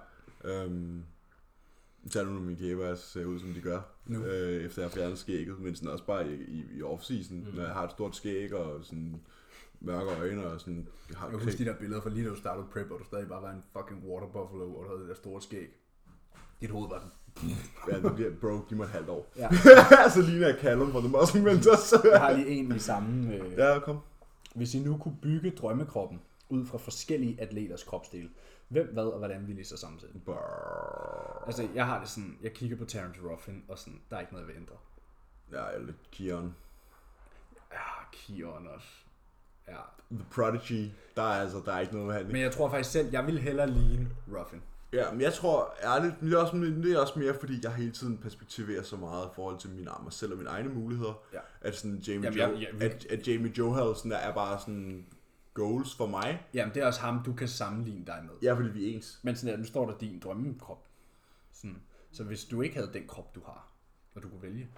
Øhm, 0.44 1.04
Tag 2.12 2.26
nu, 2.26 2.32
når 2.32 2.40
mine 2.42 2.58
kæber 2.58 2.96
ser 2.96 3.26
ud, 3.26 3.40
som 3.40 3.50
de 3.54 3.62
gør, 3.62 3.80
Nu. 4.08 4.24
øh, 4.26 4.64
efter 4.66 4.82
jeg 4.82 4.90
har 4.90 4.96
fjernet 4.96 5.18
skægget, 5.20 5.60
men 5.60 5.76
sådan 5.76 5.90
også 5.90 6.06
bare 6.06 6.28
i, 6.32 6.34
i, 6.34 6.64
i 6.78 6.82
off-season, 6.82 7.34
Mm. 7.34 7.56
når 7.56 7.64
jeg 7.64 7.72
har 7.74 7.84
et 7.84 7.92
stort 7.92 8.16
skæg 8.16 8.54
og 8.54 8.80
sådan 8.86 9.22
mørke 9.82 10.12
øjne 10.12 10.46
og 10.48 10.60
sådan... 10.60 10.88
Jeg 11.10 11.18
har 11.18 11.28
Jeg 11.30 11.38
kan 11.38 11.46
huske 11.48 11.64
de 11.64 11.70
der 11.70 11.76
billeder 11.76 12.02
fra 12.02 12.10
lige 12.10 12.26
da 12.26 12.30
du 12.30 12.36
startede 12.36 12.66
prep, 12.74 12.92
og 12.92 13.00
du 13.00 13.04
stadig 13.06 13.28
bare 13.28 13.42
var 13.42 13.52
en 13.52 13.64
fucking 13.78 14.04
water 14.08 14.28
buffalo, 14.28 14.74
og 14.76 14.84
du 14.84 14.90
havde 14.90 15.00
det 15.02 15.10
der 15.10 15.16
store 15.16 15.42
skæg. 15.42 15.70
Dit 16.62 16.70
hoved 16.70 16.90
var 16.90 17.00
den. 17.00 17.10
Ja, 17.92 18.00
det 18.08 18.16
bliver, 18.16 18.32
bro, 18.42 18.60
giv 18.70 18.78
mig 18.78 18.84
et 18.84 18.90
halvt 18.90 19.10
år. 19.10 19.34
Ja. 19.38 19.50
så 20.16 20.22
ligner 20.22 20.48
jeg 20.48 20.58
Callum 20.62 20.92
fra 20.92 21.00
The 21.00 21.10
Muscle 21.10 21.42
Mentors. 21.42 21.94
Jeg 22.12 22.20
har 22.22 22.32
lige 22.34 22.48
en 22.48 22.76
i 22.76 22.80
samme... 22.80 23.34
Øh, 23.36 23.54
ja, 23.58 23.80
kom. 23.80 23.98
Hvis 24.56 24.76
I 24.76 24.80
nu 24.80 24.98
kunne 24.98 25.18
bygge 25.22 25.50
drømmekroppen 25.52 26.20
ud 26.50 26.66
fra 26.66 26.78
forskellige 26.78 27.42
atleters 27.42 27.84
kropsdele, 27.84 28.30
hvem, 28.70 28.88
hvad 28.94 29.04
og 29.04 29.18
hvordan 29.18 29.48
ville 29.48 29.62
I 29.62 29.64
så? 29.64 29.78
Brrr. 30.26 31.44
Altså, 31.46 31.68
jeg 31.76 31.86
har 31.86 32.00
det 32.00 32.10
sådan, 32.10 32.38
jeg 32.42 32.54
kigger 32.54 32.78
på 32.78 32.86
Terence 32.86 33.22
Ruffin, 33.22 33.64
og 33.68 33.78
sådan, 33.80 34.02
der 34.10 34.16
er 34.16 34.20
ikke 34.22 34.34
noget, 34.34 34.48
jeg 34.48 34.56
vil 34.56 34.62
ændre. 34.62 34.76
Ja, 35.52 35.58
er 35.76 35.80
lidt 35.80 36.12
Kion. 36.12 36.56
Ja, 37.72 37.78
Kion 38.12 38.68
også. 38.76 38.88
Ja. 39.68 39.76
The 40.12 40.26
Prodigy, 40.32 40.90
der 41.16 41.22
er 41.22 41.42
altså, 41.42 41.62
der 41.66 41.74
er 41.74 41.80
ikke 41.80 41.94
noget 41.96 42.14
handling. 42.14 42.32
Men 42.34 42.42
jeg 42.42 42.52
tror 42.52 42.70
faktisk 42.70 42.92
selv, 42.92 43.10
jeg 43.12 43.28
vil 43.28 43.40
hellere 43.40 43.70
ligne 43.70 44.10
Ruffin. 44.38 44.62
Ja, 44.94 45.12
men 45.12 45.22
jeg 45.22 45.34
tror 45.34 45.74
ærligt, 45.84 46.16
det 46.22 46.34
er, 46.34 46.38
også, 46.38 46.58
det 46.58 46.94
er 46.94 47.00
også 47.00 47.20
mere, 47.20 47.34
fordi 47.40 47.60
jeg 47.64 47.74
hele 47.76 47.92
tiden 47.92 48.18
perspektiverer 48.18 48.84
så 48.84 48.96
meget 48.96 49.26
i 49.26 49.30
forhold 49.36 49.58
til 49.60 49.70
mine 49.70 49.90
arme 49.92 50.12
selv 50.12 50.32
og 50.32 50.38
mine 50.38 50.50
egne 50.50 50.70
muligheder. 50.70 51.14
Ja. 51.34 51.40
At 51.62 51.76
sådan 51.78 51.96
Jamie 51.98 52.24
Jamen, 52.24 52.40
Joe, 52.40 52.60
jeg- 52.62 52.74
jeg- 52.74 52.92
at, 52.92 53.06
at 53.06 53.28
Jamie 53.28 53.52
der, 53.58 53.96
er 54.18 54.34
bare 54.34 54.60
sådan 54.60 55.06
goals 55.60 55.96
for 55.96 56.08
mig. 56.08 56.48
Jamen, 56.54 56.74
det 56.76 56.84
er 56.84 56.88
også 56.88 57.02
ham, 57.02 57.24
du 57.26 57.34
kan 57.34 57.48
sammenligne 57.48 58.06
dig 58.06 58.20
med. 58.24 58.32
Ja, 58.42 58.54
fordi 58.54 58.70
vi 58.70 58.92
er 58.92 58.96
ens. 58.96 59.20
Men 59.24 59.36
sådan 59.36 59.52
der, 59.54 59.58
nu 59.58 59.66
står 59.66 59.92
der 59.92 59.98
din 59.98 60.20
drømmekrop. 60.20 60.86
Sådan. 61.54 61.82
Så 62.12 62.24
hvis 62.24 62.46
du 62.46 62.62
ikke 62.62 62.76
havde 62.76 62.90
den 62.94 63.08
krop, 63.08 63.36
du 63.36 63.42
har, 63.46 63.68
og 64.16 64.24
du 64.24 64.30
kunne 64.30 64.42
vælge. 64.42 64.70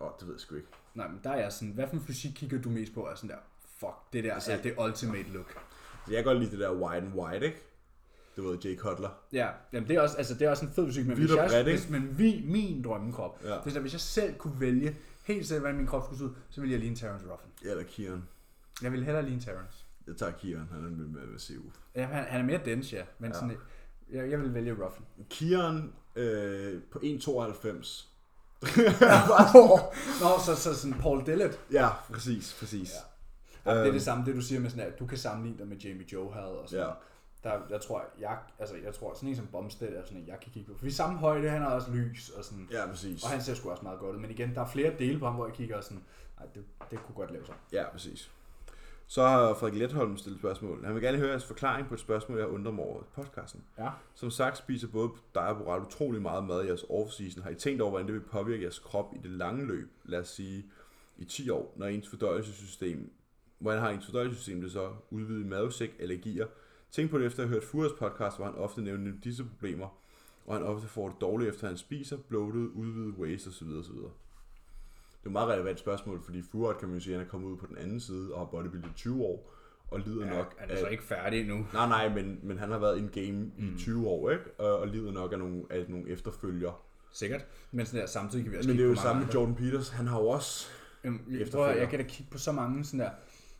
Åh, 0.00 0.06
oh, 0.06 0.12
det 0.20 0.26
ved 0.28 0.34
jeg 0.34 0.40
sgu 0.40 0.54
ikke. 0.54 0.68
Nej, 0.94 1.08
men 1.08 1.20
der 1.24 1.30
er 1.30 1.40
jeg 1.40 1.52
sådan, 1.52 1.74
hvad 1.74 1.86
for 1.88 1.94
en 1.94 2.02
fysik 2.02 2.32
kigger 2.34 2.60
du 2.62 2.68
mest 2.70 2.94
på? 2.94 3.06
Er 3.06 3.14
sådan 3.14 3.30
der, 3.30 3.36
fuck, 3.78 3.94
det 4.12 4.24
der 4.24 4.34
Altså- 4.34 4.52
er 4.52 4.62
det 4.62 4.74
ultimate 4.78 5.28
look. 5.32 5.52
Så 6.06 6.12
jeg 6.12 6.24
kan 6.24 6.24
godt 6.24 6.38
lide 6.38 6.50
det 6.50 6.58
der 6.60 6.72
white 6.72 7.06
and 7.06 7.14
white, 7.14 7.46
ikke? 7.46 7.62
Det 8.36 8.44
ved 8.44 8.58
Jay 8.64 8.76
Cutler. 8.78 9.10
Ja, 9.32 9.48
jamen 9.72 9.88
det 9.88 9.96
er 9.96 10.00
også, 10.00 10.16
altså 10.16 10.34
det 10.34 10.42
er 10.46 10.50
også 10.50 10.66
en 10.66 10.72
fed 10.72 10.86
fysik, 10.86 11.06
men 11.06 11.16
hvis 11.16 11.30
og 11.30 11.36
jeg, 11.36 11.48
bredt, 11.50 11.66
hvis, 11.68 11.88
men 11.90 12.18
vi, 12.18 12.42
min 12.46 12.84
drømmekrop, 12.84 13.40
Ja. 13.44 13.48
er 13.50 13.60
sådan, 13.64 13.82
hvis 13.82 13.92
jeg 13.92 14.00
selv 14.00 14.34
kunne 14.34 14.60
vælge 14.60 14.96
helt 15.24 15.46
selv, 15.46 15.60
hvordan 15.60 15.76
min 15.76 15.86
krop 15.86 16.02
skulle 16.04 16.18
se 16.18 16.24
ud, 16.24 16.30
så 16.50 16.60
ville 16.60 16.72
jeg 16.72 16.80
ligne 16.80 16.96
Terrence 16.96 17.26
Ruffin. 17.32 17.50
Eller 17.62 17.82
Kieran. 17.84 18.28
Jeg 18.82 18.92
ville 18.92 19.04
hellere 19.04 19.24
ligne 19.24 19.40
Terrence. 19.40 19.81
Jeg 20.06 20.16
tager 20.16 20.32
Kieran, 20.32 20.68
han 20.72 20.84
er 20.84 20.88
med 20.90 21.26
massiv. 21.26 21.72
Ja, 21.94 22.04
han, 22.06 22.24
han 22.24 22.40
er 22.40 22.44
mere 22.44 22.60
dense, 22.64 22.96
ja, 22.96 23.02
men 23.18 23.30
Ja. 23.30 23.34
sådan, 23.38 23.56
jeg, 24.12 24.30
jeg 24.30 24.40
vil 24.40 24.54
vælge 24.54 24.72
Ruffin. 24.84 25.04
Kieran 25.30 25.92
øh, 26.16 26.82
på 26.90 26.98
1,92. 26.98 28.06
Nå, 30.22 30.38
så, 30.46 30.54
så 30.56 30.74
sådan 30.74 30.98
Paul 31.00 31.26
Dillett. 31.26 31.60
Ja, 31.72 31.88
præcis, 32.12 32.56
præcis. 32.58 32.90
Ja. 33.64 33.70
Det 33.70 33.78
er 33.78 33.84
Øhm. 33.84 33.92
det 33.92 34.02
samme, 34.02 34.24
det 34.26 34.34
du 34.34 34.40
siger 34.40 34.60
med 34.60 34.70
sådan, 34.70 34.86
at 34.86 34.98
du 34.98 35.06
kan 35.06 35.18
sammenligne 35.18 35.58
dig 35.58 35.66
med 35.68 35.76
Jamie 35.76 36.12
Joe 36.12 36.32
havde 36.32 36.46
og 36.60 36.68
sådan. 36.68 36.86
Ja. 36.86 36.92
Der, 37.50 37.60
jeg 37.70 37.80
tror, 37.80 38.04
jeg, 38.20 38.38
altså, 38.58 38.76
jeg 38.84 38.94
tror, 38.94 39.14
sådan 39.14 39.28
en 39.28 39.36
som 39.36 39.46
Bomstedt 39.46 39.94
er 39.94 40.04
sådan 40.04 40.18
en, 40.18 40.28
jeg 40.28 40.38
kan 40.42 40.52
kigge 40.52 40.72
på. 40.72 40.78
For 40.78 40.84
vi 40.84 40.90
er 40.90 40.94
samme 40.94 41.18
højde, 41.18 41.48
han 41.50 41.62
har 41.62 41.68
også 41.70 41.90
lys 41.90 42.28
og 42.30 42.44
sådan. 42.44 42.68
Ja, 42.72 42.86
præcis. 42.86 43.22
Og 43.24 43.30
han 43.30 43.42
ser 43.42 43.54
sgu 43.54 43.70
også 43.70 43.82
meget 43.82 43.98
godt 43.98 44.16
ud. 44.16 44.20
Men 44.20 44.30
igen, 44.30 44.54
der 44.54 44.60
er 44.60 44.66
flere 44.66 44.92
dele 44.98 45.18
på 45.18 45.24
ham, 45.24 45.34
hvor 45.34 45.46
jeg 45.46 45.54
kigger 45.54 45.76
og 45.76 45.84
sådan, 45.84 46.02
nej, 46.38 46.48
det, 46.54 46.64
det 46.90 46.98
kunne 47.06 47.14
godt 47.14 47.30
lave 47.32 47.46
sig. 47.46 47.54
Ja, 47.72 47.84
præcis. 47.92 48.30
Så 49.12 49.22
har 49.22 49.54
Frederik 49.54 49.78
Letholm 49.78 50.16
stillet 50.16 50.40
spørgsmål. 50.40 50.84
Han 50.84 50.94
vil 50.94 51.02
gerne 51.02 51.18
høre 51.18 51.30
jeres 51.30 51.44
forklaring 51.44 51.88
på 51.88 51.94
et 51.94 52.00
spørgsmål, 52.00 52.38
jeg 52.38 52.48
undrer 52.48 52.72
mig 52.72 52.84
over 52.84 53.00
i 53.00 53.04
podcasten. 53.14 53.64
Ja. 53.78 53.90
Som 54.14 54.30
sagt 54.30 54.58
spiser 54.58 54.88
både 54.88 55.10
dig 55.34 55.48
og 55.48 55.56
Boral 55.56 55.82
utrolig 55.82 56.22
meget 56.22 56.44
mad 56.44 56.64
i 56.64 56.66
jeres 56.66 56.82
off-season. 56.82 57.42
Har 57.42 57.50
I 57.50 57.54
tænkt 57.54 57.82
over, 57.82 57.90
hvordan 57.90 58.06
det 58.06 58.14
vil 58.14 58.20
påvirke 58.20 58.62
jeres 58.62 58.78
krop 58.78 59.14
i 59.14 59.18
det 59.22 59.30
lange 59.30 59.66
løb? 59.66 59.90
Lad 60.04 60.18
os 60.20 60.28
sige 60.28 60.66
i 61.18 61.24
10 61.24 61.50
år, 61.50 61.74
når 61.76 61.86
ens 61.86 62.08
fordøjelsessystem... 62.08 63.12
Hvordan 63.58 63.80
har 63.80 63.90
ens 63.90 64.06
fordøjelsessystem 64.06 64.60
det 64.60 64.72
så? 64.72 64.92
Udvidet 65.10 65.46
mavesæk, 65.46 65.96
allergier? 66.00 66.46
Tænk 66.90 67.10
på 67.10 67.18
det 67.18 67.26
efter 67.26 67.42
at 67.42 67.48
have 67.48 67.54
hørt 67.54 67.68
Fures 67.68 67.92
podcast, 67.98 68.36
hvor 68.36 68.46
han 68.46 68.54
ofte 68.54 68.82
nævner 68.82 69.12
disse 69.24 69.44
problemer. 69.44 69.98
Og 70.46 70.54
han 70.54 70.62
ofte 70.62 70.88
får 70.88 71.08
det 71.08 71.20
dårligt 71.20 71.50
efter 71.50 71.66
han 71.66 71.76
spiser, 71.76 72.16
bloated, 72.28 72.68
udvidet 72.74 73.14
waste 73.14 73.48
osv. 73.48 73.68
osv. 73.68 73.96
Det 75.22 75.26
er 75.26 75.30
et 75.30 75.32
meget 75.32 75.48
relevant 75.48 75.78
spørgsmål, 75.78 76.22
fordi 76.24 76.42
Furet 76.42 76.78
kan 76.78 76.88
man 76.88 76.96
jo 76.96 77.02
sige, 77.02 77.14
at 77.14 77.18
han 77.18 77.26
er 77.26 77.30
kommet 77.30 77.48
ud 77.48 77.56
på 77.56 77.66
den 77.66 77.78
anden 77.78 78.00
side 78.00 78.34
og 78.34 78.40
har 78.40 78.46
bodybuildet 78.46 78.90
i 78.90 78.92
20 78.94 79.22
år, 79.22 79.54
og 79.90 80.00
lider 80.00 80.26
Ja, 80.26 80.32
nok 80.36 80.54
han 80.58 80.70
er 80.70 80.76
så 80.76 80.86
ikke 80.86 81.02
færdig 81.02 81.40
endnu. 81.40 81.66
Nej, 81.72 81.88
nej, 81.88 82.08
men, 82.08 82.40
men 82.42 82.58
han 82.58 82.70
har 82.70 82.78
været 82.78 82.98
in 82.98 83.08
game 83.08 83.50
i 83.58 83.78
20 83.78 84.08
år, 84.08 84.30
ikke? 84.30 84.44
Og, 84.58 84.78
og 84.78 84.88
lider 84.88 85.12
nok 85.12 85.32
af 85.32 85.38
nogle, 85.38 85.62
af 85.70 85.84
nogle 85.88 86.08
efterfølger. 86.08 86.84
Sikkert. 87.12 87.46
Men 87.70 87.86
sådan 87.86 88.00
der, 88.00 88.06
samtidig 88.06 88.44
kan 88.44 88.52
vi 88.52 88.56
også 88.56 88.68
Men 88.68 88.78
det 88.78 88.84
er 88.84 88.88
jo 88.88 88.94
samme 88.94 89.24
med 89.24 89.32
Jordan 89.34 89.54
Peters. 89.54 89.88
Han 89.88 90.06
har 90.06 90.20
jo 90.20 90.28
også... 90.28 90.66
Jamen, 91.04 91.20
jeg, 91.28 91.36
tror, 91.36 91.42
efterfølger. 91.42 91.80
jeg 91.80 91.88
kan 91.88 91.98
da 91.98 92.04
kigge 92.04 92.30
på 92.32 92.38
så 92.38 92.52
mange 92.52 92.84
sådan 92.84 93.00
der, 93.00 93.10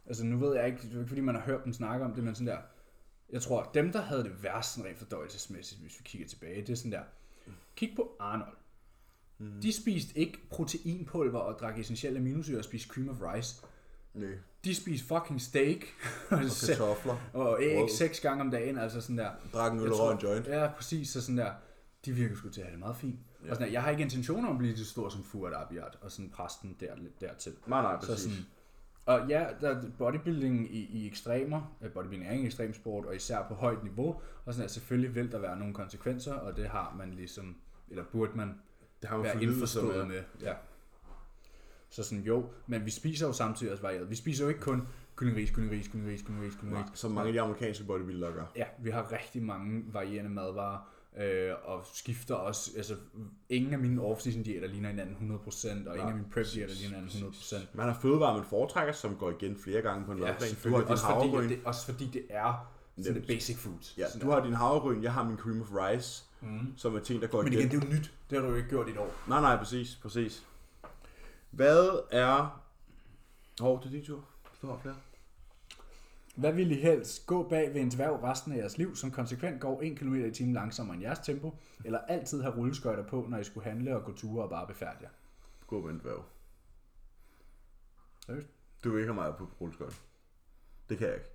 altså 0.07 0.25
nu 0.25 0.39
ved 0.39 0.57
jeg 0.57 0.67
ikke, 0.67 0.79
det 0.79 0.93
er 0.95 0.99
ikke 0.99 1.09
fordi 1.09 1.21
man 1.21 1.35
har 1.35 1.43
hørt 1.43 1.65
dem 1.65 1.73
snakke 1.73 2.05
om 2.05 2.15
det, 2.15 2.25
men 2.25 2.35
sådan 2.35 2.47
der, 2.47 2.59
jeg 3.31 3.43
tror, 3.43 3.71
dem 3.75 3.93
der 3.93 4.01
havde 4.01 4.25
det 4.25 4.43
værst 4.43 4.75
sådan 4.75 4.91
rent 4.91 4.99
fordøjelsesmæssigt, 4.99 5.81
hvis 5.81 5.99
vi 5.99 6.03
kigger 6.05 6.29
tilbage, 6.29 6.61
det 6.61 6.71
er 6.71 6.77
sådan 6.77 6.93
der, 6.93 7.03
kig 7.77 7.93
på 7.97 8.17
Arnold. 8.21 8.57
Mm. 9.43 9.61
De 9.63 9.73
spiste 9.73 10.19
ikke 10.19 10.39
proteinpulver 10.51 11.39
og 11.39 11.59
drak 11.61 11.79
essentielle 11.79 12.19
aminosyre 12.19 12.59
og 12.59 12.65
spiste 12.65 12.89
cream 12.89 13.09
of 13.09 13.17
rice. 13.35 13.67
Nej. 14.15 14.29
De 14.65 14.75
spiste 14.75 15.07
fucking 15.07 15.41
steak 15.41 15.77
og, 16.31 16.37
Og 16.39 16.43
kartofler. 16.69 17.17
og 17.33 17.63
æg 17.63 17.79
Brød. 17.79 17.89
seks 17.97 18.21
gange 18.21 18.41
om 18.45 18.51
dagen, 18.51 18.79
altså 18.79 19.01
sådan 19.01 19.19
der. 19.19 19.31
Drak 19.53 19.73
en 19.73 19.79
øl 19.81 19.93
og 19.93 20.13
en 20.13 20.19
joint. 20.19 20.47
Ja, 20.47 20.69
præcis, 20.77 21.09
så 21.09 21.21
sådan 21.23 21.39
der, 21.39 21.53
de 22.05 22.13
virker 22.13 22.37
sgu 22.37 22.49
til 22.49 22.61
at 22.61 22.67
have 22.67 22.73
det 22.73 22.81
meget 22.81 22.97
fint. 22.97 23.19
Ja. 23.45 23.51
Og 23.51 23.57
sådan 23.57 23.67
der, 23.69 23.73
jeg 23.73 23.83
har 23.83 23.91
ikke 23.91 24.03
intentioner 24.03 24.49
om 24.49 24.55
at 24.55 24.59
blive 24.59 24.77
så 24.77 24.85
stor 24.85 25.09
som 25.09 25.25
Fuad 25.25 25.53
Abiyat, 25.53 25.99
og 26.01 26.11
sådan 26.13 26.31
præsten 26.31 26.77
der, 26.81 26.95
dertil. 27.21 27.53
Nej, 27.67 27.83
nej, 27.83 27.97
Så 28.01 28.07
præcis. 28.07 28.23
sådan, 28.33 28.47
og 29.07 29.29
ja, 29.29 29.47
der 29.61 29.69
er 29.71 29.83
bodybuilding 29.99 30.75
i, 30.75 30.79
i 30.79 31.07
ekstremer, 31.07 31.77
øh, 31.83 31.91
bodybuilding 31.93 32.31
er 32.31 32.35
en 32.35 32.47
ekstrem 32.47 32.75
sport, 32.75 33.05
og 33.07 33.17
især 33.17 33.43
på 33.49 33.55
højt 33.55 33.83
niveau, 33.83 34.21
og 34.45 34.55
sådan 34.55 34.65
at 34.65 34.71
selvfølgelig 34.71 35.15
vil 35.15 35.33
der 35.33 35.39
være 35.39 35.59
nogle 35.59 35.75
konsekvenser, 35.75 36.35
og 36.35 36.57
det 36.57 36.69
har 36.69 36.95
man 36.99 37.11
ligesom, 37.15 37.57
eller 37.89 38.05
burde 38.13 38.33
man 38.37 38.55
det 39.03 39.11
har 39.11 39.17
man 39.17 39.25
være 39.25 39.43
indforstået 39.43 40.09
med. 40.09 40.23
Ja. 40.43 40.55
Så 41.91 42.03
sådan 42.03 42.25
jo, 42.25 42.47
men 42.67 42.85
vi 42.87 42.91
spiser 42.91 43.27
jo 43.27 43.33
samtidig 43.33 43.73
også 43.73 43.83
varieret. 43.83 44.11
Vi 44.11 44.15
spiser 44.15 44.45
jo 44.45 44.49
ikke 44.49 44.61
kun 44.61 44.89
kylling 45.17 45.37
ris, 45.39 45.51
kylling 45.51 45.73
ris, 45.73 45.89
kylling 45.89 46.11
ris, 46.11 46.23
kylling 46.23 46.45
ris, 46.45 46.55
kylling 46.55 46.73
Nej, 46.75 46.83
som 46.95 47.11
mange 47.11 47.27
af 47.29 47.33
de 47.33 47.41
amerikanske 47.41 47.85
bodybuildere 47.85 48.33
gør. 48.33 48.45
Ja, 48.57 48.65
vi 48.83 48.91
har 48.91 49.13
rigtig 49.13 49.43
mange 49.43 49.83
varierende 49.93 50.31
madvarer, 50.31 50.79
øh, 51.19 51.53
og 51.65 51.85
skifter 51.95 52.35
også, 52.35 52.71
altså 52.77 52.95
ingen 53.49 53.73
af 53.73 53.79
mine 53.79 54.03
off-season 54.03 54.43
diæter 54.43 54.67
ligner 54.69 54.89
hinanden 54.91 55.17
100%, 55.47 55.89
og 55.89 55.95
ingen 55.97 56.09
af 56.09 56.15
mine 56.15 56.27
prep 56.33 56.47
diæter 56.55 56.75
ligner 56.75 56.97
hinanden 56.99 57.33
100%. 57.33 57.57
Man 57.75 57.87
har 57.89 57.99
fødevarer, 58.03 58.37
man 58.37 58.47
foretrækker, 58.47 58.93
som 58.93 59.17
går 59.17 59.31
igen 59.31 59.57
flere 59.57 59.83
gange 59.83 60.07
på 60.07 60.13
en 60.13 60.19
Ja, 60.19 60.25
madplan. 60.25 60.51
du 60.65 60.71
har 60.71 60.81
din 60.81 60.89
Også 60.91 61.05
fordi, 61.05 61.15
havregryn. 61.15 61.45
at 61.45 61.51
det, 61.51 61.61
også 61.65 61.85
fordi 61.87 62.07
det 62.13 62.23
er 62.31 62.73
sådan 62.99 63.15
det 63.15 63.27
basic 63.27 63.57
foods. 63.57 63.95
Ja, 63.99 64.09
Sådan 64.09 64.27
du 64.27 64.33
har 64.33 64.45
din 64.45 64.53
havregryn, 64.55 65.03
jeg 65.03 65.13
har 65.13 65.25
min 65.25 65.37
cream 65.39 65.61
of 65.61 65.69
rice, 65.73 66.25
Mm. 66.43 66.77
som 66.77 66.95
er 66.95 67.01
ting, 67.01 67.23
der 67.23 67.29
går 67.29 67.43
Men 67.43 67.53
igen. 67.53 67.61
igen, 67.69 67.81
det 67.81 67.85
er 67.85 67.89
jo 67.89 67.95
nyt. 67.95 68.13
Det 68.31 68.39
har 68.39 68.47
du 68.47 68.51
jo 68.51 68.57
ikke 68.57 68.69
gjort 68.69 68.89
i 68.89 68.91
et 68.91 68.99
år. 68.99 69.15
Nej, 69.29 69.41
nej, 69.41 69.57
præcis, 69.57 69.99
præcis. 70.03 70.47
Hvad 71.51 72.01
er... 72.11 72.63
Hov, 73.61 73.81
det 73.81 73.87
er 73.87 73.91
din 73.91 74.05
tur. 74.05 74.25
Du 74.63 74.67
har 74.67 74.79
flere. 74.79 74.97
Hvad 76.37 76.53
vil 76.53 76.71
I 76.71 76.75
helst? 76.75 77.27
Gå 77.27 77.49
bag 77.49 77.75
ved 77.75 77.81
en 77.81 77.91
dværg 77.91 78.23
resten 78.23 78.53
af 78.53 78.57
jeres 78.57 78.79
liv, 78.79 78.97
som 78.97 79.11
konsekvent 79.11 79.61
går 79.61 79.83
1 79.83 79.99
km 79.99 80.15
i 80.15 80.31
timen 80.31 80.55
langsommere 80.55 80.95
end 80.95 81.03
jeres 81.03 81.19
tempo, 81.19 81.57
eller 81.85 81.99
altid 81.99 82.43
have 82.43 82.55
rulleskøjter 82.55 83.07
på, 83.07 83.27
når 83.29 83.39
I 83.39 83.45
skulle 83.45 83.65
handle 83.65 83.97
og 83.97 84.05
gå 84.05 84.13
ture 84.13 84.45
og 84.45 84.51
bare 84.51 84.67
befærdige 84.67 85.03
jer? 85.03 85.09
Gå 85.67 85.81
med 85.81 85.91
en 85.91 86.01
dværg. 86.01 86.25
Seriøst? 88.27 88.49
Du 88.85 88.91
vil 88.91 89.01
ikke 89.01 89.13
have 89.13 89.23
mig 89.23 89.37
på 89.39 89.49
rulleskøjt. 89.61 90.01
Det 90.89 90.99
kan 90.99 91.07
jeg 91.07 91.15
ikke. 91.17 91.27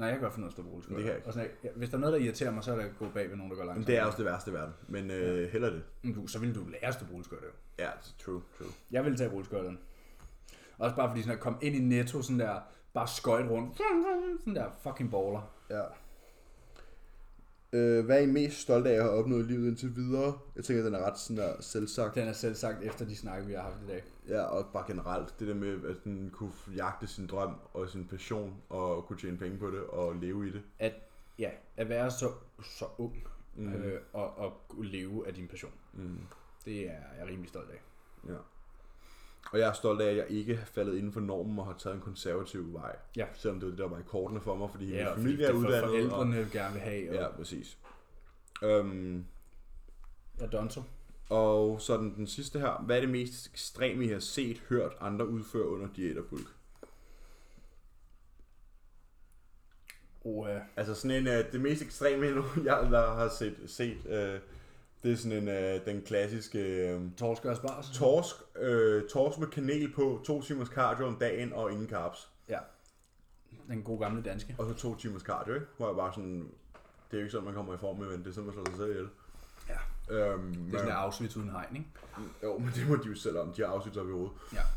Nej, 0.00 0.08
jeg 0.08 0.16
kan 0.16 0.22
godt 0.22 0.34
finde 0.34 0.46
at 0.46 0.52
stå 0.52 0.62
på 0.62 0.68
rulleskøjter. 0.68 0.96
Det 0.98 1.04
kan 1.04 1.10
jeg 1.10 1.16
ikke. 1.18 1.28
Og 1.28 1.34
sådan, 1.34 1.48
ja, 1.64 1.68
hvis 1.76 1.88
der 1.90 1.96
er 1.96 2.00
noget, 2.00 2.12
der 2.12 2.18
irriterer 2.26 2.50
mig, 2.50 2.64
så 2.64 2.72
er 2.72 2.76
det 2.76 2.82
at 2.84 2.90
gå 2.98 3.08
bag 3.14 3.30
ved 3.30 3.36
nogen, 3.36 3.50
der 3.50 3.56
går 3.56 3.62
Men 3.64 3.68
langsomt. 3.68 3.86
det 3.86 3.96
er 3.98 4.04
også 4.04 4.18
det 4.18 4.26
værste 4.26 4.50
i 4.50 4.54
verden. 4.54 4.74
Men 4.88 5.10
øh, 5.10 5.48
heller 5.52 5.70
det. 5.70 5.82
Men 6.02 6.14
du, 6.14 6.26
så 6.26 6.38
vil 6.38 6.54
du 6.54 6.60
lære 6.68 6.84
at 6.86 6.94
stå 6.94 7.04
på 7.06 7.12
rulleskøjter. 7.12 7.46
jo. 7.46 7.52
Ja, 7.84 7.90
true, 8.18 8.42
true. 8.58 8.68
Jeg 8.90 9.04
vil 9.04 9.16
tage 9.16 9.30
rulleskøjterne. 9.30 9.78
Også 10.78 10.96
bare 10.96 11.08
fordi 11.08 11.22
sådan 11.22 11.34
at 11.36 11.40
komme 11.40 11.58
ind 11.62 11.76
i 11.76 11.78
netto, 11.78 12.22
sådan 12.22 12.38
der, 12.38 12.60
bare 12.94 13.08
skøjt 13.08 13.50
rundt. 13.50 13.78
Sådan 14.40 14.54
der 14.56 14.66
fucking 14.82 15.10
baller. 15.10 15.52
Ja. 15.70 15.82
Øh, 17.72 18.04
hvad 18.04 18.16
er 18.16 18.20
I 18.22 18.26
mest 18.26 18.60
stolte 18.60 18.90
af 18.90 18.94
at 18.94 19.02
have 19.02 19.12
opnået 19.14 19.40
i 19.44 19.46
livet 19.52 19.68
indtil 19.68 19.96
videre? 19.96 20.38
Jeg 20.56 20.64
tænker, 20.64 20.84
den 20.84 20.94
er 20.94 20.98
ret 21.10 21.18
sådan 21.18 21.36
der 21.36 21.60
selvsagt. 21.60 22.14
Den 22.14 22.28
er 22.28 22.32
selv 22.32 22.54
sagt 22.54 22.82
efter 22.82 23.04
de 23.04 23.16
snakke, 23.16 23.46
vi 23.46 23.52
har 23.52 23.62
haft 23.62 23.76
i 23.84 23.86
dag. 23.86 24.04
Ja, 24.28 24.40
og 24.42 24.66
bare 24.72 24.84
generelt. 24.86 25.34
Det 25.40 25.48
der 25.48 25.54
med, 25.54 25.84
at 25.84 25.96
den 26.04 26.30
kunne 26.32 26.52
jagte 26.76 27.06
sin 27.06 27.26
drøm 27.26 27.54
og 27.72 27.88
sin 27.88 28.06
passion, 28.06 28.54
og 28.68 29.06
kunne 29.06 29.18
tjene 29.18 29.36
penge 29.36 29.58
på 29.58 29.70
det, 29.70 29.80
og 29.80 30.14
leve 30.16 30.48
i 30.48 30.52
det. 30.52 30.62
At, 30.78 30.92
ja, 31.38 31.50
at 31.76 31.88
være 31.88 32.10
så, 32.10 32.30
så 32.62 32.84
ung, 32.98 33.14
Mm. 33.56 33.72
øh, 33.72 34.00
og, 34.12 34.38
og 34.38 34.60
leve 34.82 35.26
af 35.26 35.34
din 35.34 35.48
passion. 35.48 35.72
Mm. 35.92 36.18
Det 36.64 36.80
er 36.86 36.92
jeg 37.18 37.26
rimelig 37.28 37.48
stolt 37.48 37.70
af. 37.70 37.80
Ja. 38.28 38.36
Og 39.52 39.58
jeg 39.58 39.68
er 39.68 39.72
stolt 39.72 40.00
af, 40.00 40.10
at 40.10 40.16
jeg 40.16 40.26
ikke 40.28 40.56
har 40.56 40.64
faldet 40.64 40.96
inden 40.96 41.12
for 41.12 41.20
normen 41.20 41.58
og 41.58 41.66
har 41.66 41.74
taget 41.78 41.94
en 41.94 42.00
konservativ 42.02 42.72
vej. 42.72 42.96
Ja. 43.16 43.26
Selvom 43.34 43.60
det 43.60 43.66
var 43.66 43.70
det, 43.70 43.78
der 43.78 43.88
var 43.88 43.98
i 43.98 44.02
kortene 44.06 44.40
for 44.40 44.54
mig, 44.56 44.70
fordi 44.70 44.90
Ja, 44.90 44.98
min 44.98 45.06
og 45.06 45.16
familie 45.16 45.46
er 45.46 45.52
uddannet. 45.52 45.80
forældrene 45.88 46.48
gerne 46.52 46.72
vil 46.72 46.82
have. 46.82 47.10
Og, 47.10 47.16
Og, 47.16 47.22
ja, 47.22 47.36
præcis. 47.36 47.78
Øhm, 48.62 49.24
ja, 50.40 50.46
Donto. 50.46 50.82
og 51.28 51.80
så 51.80 51.96
den, 51.96 52.14
den 52.16 52.26
sidste 52.26 52.58
her. 52.60 52.82
Hvad 52.86 52.96
er 52.96 53.00
det 53.00 53.10
mest 53.10 53.46
ekstreme, 53.46 54.04
I 54.04 54.08
har 54.08 54.18
set, 54.18 54.58
hørt 54.68 54.92
andre 55.00 55.28
udføre 55.28 55.68
under 55.68 55.88
diæt 55.96 56.16
og 56.16 56.24
bulk? 56.24 56.48
Og, 60.24 60.48
øh, 60.50 60.60
Altså 60.76 60.94
sådan 60.94 61.16
en, 61.16 61.26
uh, 61.26 61.52
det 61.52 61.60
mest 61.60 61.82
ekstreme, 61.82 62.26
jeg 62.64 62.88
der 62.90 63.14
har 63.14 63.28
set, 63.28 63.56
set 63.66 63.96
uh, 64.06 64.40
det 65.02 65.12
er 65.12 65.16
sådan 65.16 65.48
en, 65.48 65.48
uh, 65.48 65.84
den 65.86 66.02
klassiske 66.02 66.94
uh, 66.96 67.02
torsk 67.16 67.44
og 67.44 67.56
spars. 67.56 67.90
torsk, 67.94 68.36
uh, 68.56 69.08
torsk 69.08 69.38
med 69.38 69.46
kanel 69.48 69.92
på, 69.92 70.20
to 70.26 70.42
timers 70.42 70.68
cardio 70.68 71.06
om 71.06 71.16
dagen 71.16 71.52
og 71.52 71.72
ingen 71.72 71.88
carbs. 71.88 72.30
Ja. 72.48 72.58
Den 73.68 73.82
gode 73.82 73.98
gamle 74.00 74.22
danske. 74.22 74.54
Og 74.58 74.66
så 74.68 74.74
to 74.74 74.94
timers 74.96 75.22
cardio, 75.22 75.54
ikke? 75.54 75.66
Hvor 75.76 75.86
jeg 75.86 75.96
bare 75.96 76.12
sådan, 76.14 76.38
det 77.10 77.16
er 77.16 77.16
jo 77.16 77.18
ikke 77.18 77.30
sådan, 77.30 77.44
man 77.44 77.54
kommer 77.54 77.74
i 77.74 77.78
form 77.78 77.98
med, 77.98 78.06
men 78.08 78.18
det 78.18 78.26
er 78.26 78.32
sådan, 78.32 78.44
man 78.46 78.54
slår 78.54 78.64
sig 78.66 78.76
selv 78.76 78.90
ihjel. 78.90 79.08
Ja. 79.68 79.78
Øhm, 80.14 80.52
Det 80.54 80.74
er 80.74 80.78
sådan 80.78 80.86
en 80.92 80.96
Auschwitz 80.96 81.36
uden 81.36 81.50
hegn, 81.50 81.76
ikke? 81.76 81.88
Jo, 82.42 82.58
men 82.58 82.70
det 82.74 82.88
må 82.88 82.96
de 82.96 83.08
jo 83.08 83.14
selv 83.14 83.38
om. 83.38 83.52
De 83.52 83.62
har 83.62 83.68
afsnit 83.68 83.96
op 83.96 84.08
i 84.08 84.12
hovedet. 84.12 84.32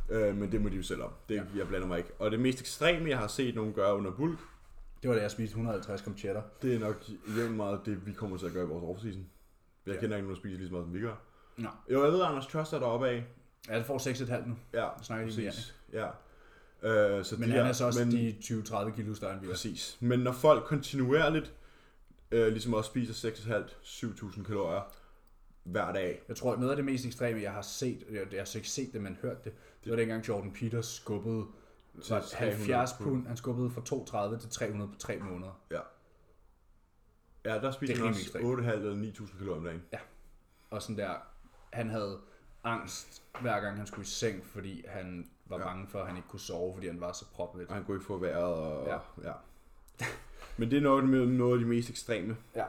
Ja. 0.09 0.29
Øh, 0.29 0.35
men 0.37 0.51
det 0.51 0.61
må 0.61 0.69
de 0.69 0.75
jo 0.75 0.83
selv 0.83 1.01
om. 1.03 1.11
Det, 1.29 1.35
ja. 1.35 1.43
Jeg 1.57 1.67
blander 1.67 1.87
mig 1.87 1.97
ikke. 1.97 2.09
Og 2.19 2.31
det 2.31 2.39
mest 2.39 2.59
ekstreme, 2.61 3.09
jeg 3.09 3.17
har 3.17 3.27
set 3.27 3.55
nogen 3.55 3.73
gøre 3.73 3.95
under 3.95 4.11
bulk, 4.11 4.39
Det 5.01 5.09
var 5.09 5.15
da 5.15 5.21
jeg 5.21 5.31
spiste 5.31 5.51
150 5.53 6.01
gram 6.01 6.17
cheddar. 6.17 6.43
det 6.61 6.75
er 6.75 6.79
nok 6.79 6.95
jævnt 7.37 7.55
meget 7.55 7.79
det, 7.85 8.05
vi 8.07 8.13
kommer 8.13 8.37
til 8.37 8.45
at 8.45 8.53
gøre 8.53 8.63
i 8.63 8.67
vores 8.67 8.83
offseason. 8.97 9.25
Jeg 9.85 9.95
Ja. 9.95 9.99
kender 9.99 10.15
ikke 10.17 10.27
nogen, 10.27 10.35
der 10.35 10.39
spiser 10.41 10.57
lige 10.57 10.67
så 10.67 10.73
meget, 10.73 10.85
som 10.85 10.93
vi 10.93 10.99
gør. 10.99 11.15
Nå. 11.57 11.69
Jo, 11.91 12.03
jeg 12.03 12.11
ved, 12.13 12.21
Anders 12.23 12.47
Trust 12.47 12.73
er 12.73 12.79
deroppe 12.79 13.07
af. 13.07 13.25
Ja, 13.69 13.77
det 13.77 13.85
får 13.85 13.97
6,5 13.97 14.47
nu. 14.47 14.55
Ja, 14.73 14.87
snakker 15.01 15.25
lige 15.27 15.47
præcis. 15.49 15.75
Ja. 15.93 16.07
Øh, 16.83 17.25
så 17.25 17.35
Men 17.35 17.43
de 17.49 17.53
han 17.53 17.61
her- 17.63 17.69
er 17.69 17.73
så 17.73 17.85
også 17.85 18.05
men, 18.05 18.11
de 18.11 18.35
20-30 18.41 18.91
kilo 18.95 19.13
større 19.13 19.31
end 19.33 19.41
vi 19.41 19.45
er. 19.47 19.51
Præcis. 19.51 19.97
Men 19.99 20.19
når 20.19 20.31
folk 20.31 20.63
kontinuerligt 20.63 21.53
øh, 22.31 22.47
ligesom 22.47 22.73
også 22.73 22.87
spiser 22.89 23.13
6.500-7.000 23.13 24.43
kalorier 24.43 24.81
hver 25.63 25.91
dag, 25.93 26.21
Jeg 26.27 26.35
tror, 26.35 26.53
at 26.53 26.59
noget 26.59 26.71
af 26.71 26.75
det 26.75 26.85
mest 26.85 27.05
ekstreme, 27.05 27.41
jeg 27.41 27.51
har 27.51 27.61
set, 27.61 28.03
jeg, 28.11 28.21
jeg 28.31 28.39
har 28.39 28.45
så 28.45 28.57
ikke 28.57 28.69
set 28.69 28.93
det, 28.93 29.01
men 29.01 29.17
hørt 29.21 29.43
det, 29.43 29.53
det 29.83 29.89
var 29.91 29.95
dengang 29.97 30.27
Jordan 30.27 30.51
Peters 30.53 30.85
skubbede 30.85 31.45
Til 32.03 32.13
var 32.13 32.21
300 32.21 32.57
70 32.57 32.93
pund. 32.93 33.09
pund. 33.09 33.27
Han 33.27 33.37
skubbede 33.37 33.69
fra 33.69 33.81
230 33.85 34.37
til 34.39 34.49
300 34.49 34.91
på 34.91 34.97
3 34.99 35.17
måneder. 35.19 35.61
ja, 35.71 35.79
der 37.43 37.71
spiser 37.71 37.93
Det 37.93 38.01
er 38.01 38.05
han 38.05 38.13
også 38.13 38.37
8.500 38.37 38.71
eller 38.71 39.11
9.000 39.13 39.37
kalorier 39.37 39.57
om 39.57 39.63
dagen. 39.63 39.83
Og 40.69 40.81
sådan 40.81 40.97
der, 40.97 41.13
han 41.73 41.89
havde 41.89 42.19
angst 42.63 43.23
hver 43.41 43.59
gang 43.59 43.77
han 43.77 43.87
skulle 43.87 44.03
i 44.03 44.05
seng, 44.09 44.45
fordi 44.45 44.85
han 44.87 45.29
var 45.45 45.57
Ja. 45.57 45.61
ja. 45.63 45.67
bange 45.69 45.87
for, 45.87 45.99
at 45.99 46.07
han 46.07 46.15
ikke 46.17 46.27
kunne 46.29 46.39
sove, 46.39 46.73
fordi 46.73 46.87
han 46.87 47.01
var 47.01 47.11
så 47.11 47.25
proplet. 47.33 47.67
Og 47.67 47.75
han 47.75 47.83
kunne 47.85 47.95
ikke 47.97 48.05
få 48.05 48.17
vejret. 48.17 48.43
Og, 48.43 48.87
ja. 48.87 48.93
Ja. 49.23 49.33
ja. 49.99 50.05
Men 50.57 50.71
det 50.71 50.77
er 50.77 50.81
noget, 50.81 51.09
med 51.09 51.25
noget 51.25 51.53
af 51.53 51.59
de 51.59 51.65
mest 51.65 51.89
ekstreme. 51.89 52.37
Ja. 52.55 52.65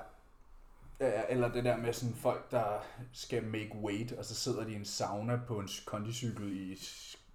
Ja, 1.01 1.22
Eller 1.28 1.52
det 1.52 1.64
der 1.64 1.76
med 1.76 1.92
sådan 1.92 2.14
folk, 2.14 2.51
der 2.51 2.78
skal 3.12 3.44
make 3.44 3.70
weight, 3.82 4.12
og 4.12 4.24
så 4.24 4.34
sidder 4.34 4.64
de 4.64 4.72
i 4.72 4.74
en 4.74 4.84
sauna 4.84 5.40
på 5.46 5.59
en 5.59 5.68
kondicykel 5.86 6.52
i, 6.52 6.78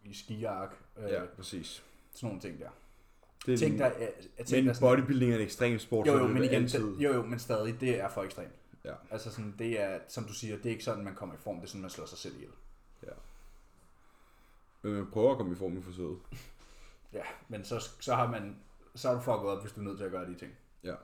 i 0.04 0.14
skiark. 0.14 0.76
Øh, 0.98 1.10
Ja, 1.12 1.26
præcis. 1.36 1.84
Sådan 2.14 2.28
nogle 2.28 2.42
ting 2.42 2.60
der. 2.60 2.70
Det 3.46 3.60
Tænk 3.60 3.78
dig, 3.78 3.94
jeg, 4.00 4.46
tænker 4.46 4.66
men 4.66 4.76
sådan, 4.76 4.90
bodybuilding 4.90 5.32
er 5.32 5.36
en 5.36 5.42
ekstrem 5.42 5.80
sport, 5.80 6.08
jo, 6.08 6.18
jo, 6.18 6.28
men 6.28 6.44
igen, 6.44 6.64
altid. 6.64 6.98
jo, 6.98 7.14
jo, 7.14 7.26
men 7.26 7.40
stadig, 7.40 7.82
det 7.82 8.00
er 8.00 8.10
for 8.10 8.24
ekstremt. 8.24 8.54
Ja. 8.86 8.94
Altså 9.12 9.32
sådan, 9.32 9.56
det 9.60 9.82
er, 9.82 10.00
som 10.08 10.24
du 10.24 10.34
siger, 10.34 10.58
det 10.58 10.66
er 10.66 10.70
ikke 10.70 10.84
sådan, 10.84 11.04
man 11.04 11.16
kommer 11.16 11.36
i 11.36 11.38
form, 11.38 11.56
det 11.56 11.64
er 11.64 11.68
sådan, 11.68 11.82
man 11.82 11.90
slår 11.90 12.06
sig 12.06 12.18
selv 12.18 12.36
ihjel. 12.36 12.52
Men 14.82 14.94
man 14.94 15.08
prøver 15.12 15.32
at 15.32 15.38
komme 15.38 15.52
i 15.52 15.56
form 15.56 15.78
i 15.78 15.82
forsøget. 15.82 16.18
Ja, 17.14 17.22
men 17.48 17.66
så, 17.66 17.90
så 18.00 18.16
har 18.16 18.28
man, 18.32 18.56
så 18.96 19.10
er 19.10 19.14
du 19.14 19.20
fucket 19.20 19.50
op, 19.50 19.62
hvis 19.62 19.72
du 19.72 19.80
er 19.80 19.84
nødt 19.84 19.98
til 19.98 20.06
at 20.06 20.12
gøre 20.12 20.26
de 20.26 20.36
ting. 20.36 20.52
Jeg 20.84 20.96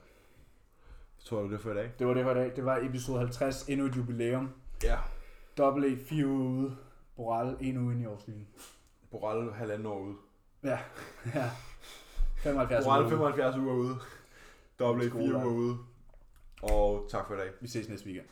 tror, 1.20 1.38
det 1.38 1.46
er 1.46 1.50
det 1.52 1.60
for 1.62 1.72
i 1.72 1.74
dag. 1.74 1.92
Det 2.00 2.08
var 2.08 2.14
det 2.14 2.24
for 2.24 2.32
i 2.32 2.34
dag. 2.36 2.56
Det 2.56 2.66
var 2.66 2.78
episode 2.78 3.20
50, 3.20 3.64
endnu 3.70 3.86
et 3.86 3.96
jubilæum. 3.96 4.50
Ja. 4.84 4.98
Double 5.58 5.94
E, 5.94 5.98
fire 6.06 6.28
uger 6.28 6.50
ude. 6.50 6.78
Boral, 7.16 7.58
en 7.60 7.78
uge 7.78 7.94
ind 7.94 8.02
i 8.02 8.06
årsligen. 8.06 8.48
Boral 9.12 9.52
halvanden 9.54 9.86
år 9.86 10.00
ude. 10.00 10.16
Ja, 10.64 10.80
ja. 11.36 11.50
75 12.46 12.86
Boral 12.86 13.06
uger 13.06 13.14
ude. 13.14 13.18
75 13.18 13.58
uger 13.58 13.74
ude. 13.74 13.96
Dobbelt 14.80 15.10
Skole, 15.10 15.26
4 15.26 15.34
hva'? 15.40 15.46
uger 15.46 15.56
ude. 15.56 15.78
Og 16.62 17.08
tak 17.12 17.28
for 17.28 17.34
i 17.36 17.38
dag. 17.38 17.50
Vi 17.62 17.68
ses 17.68 17.90
næste 17.90 18.06
weekend. 18.06 18.28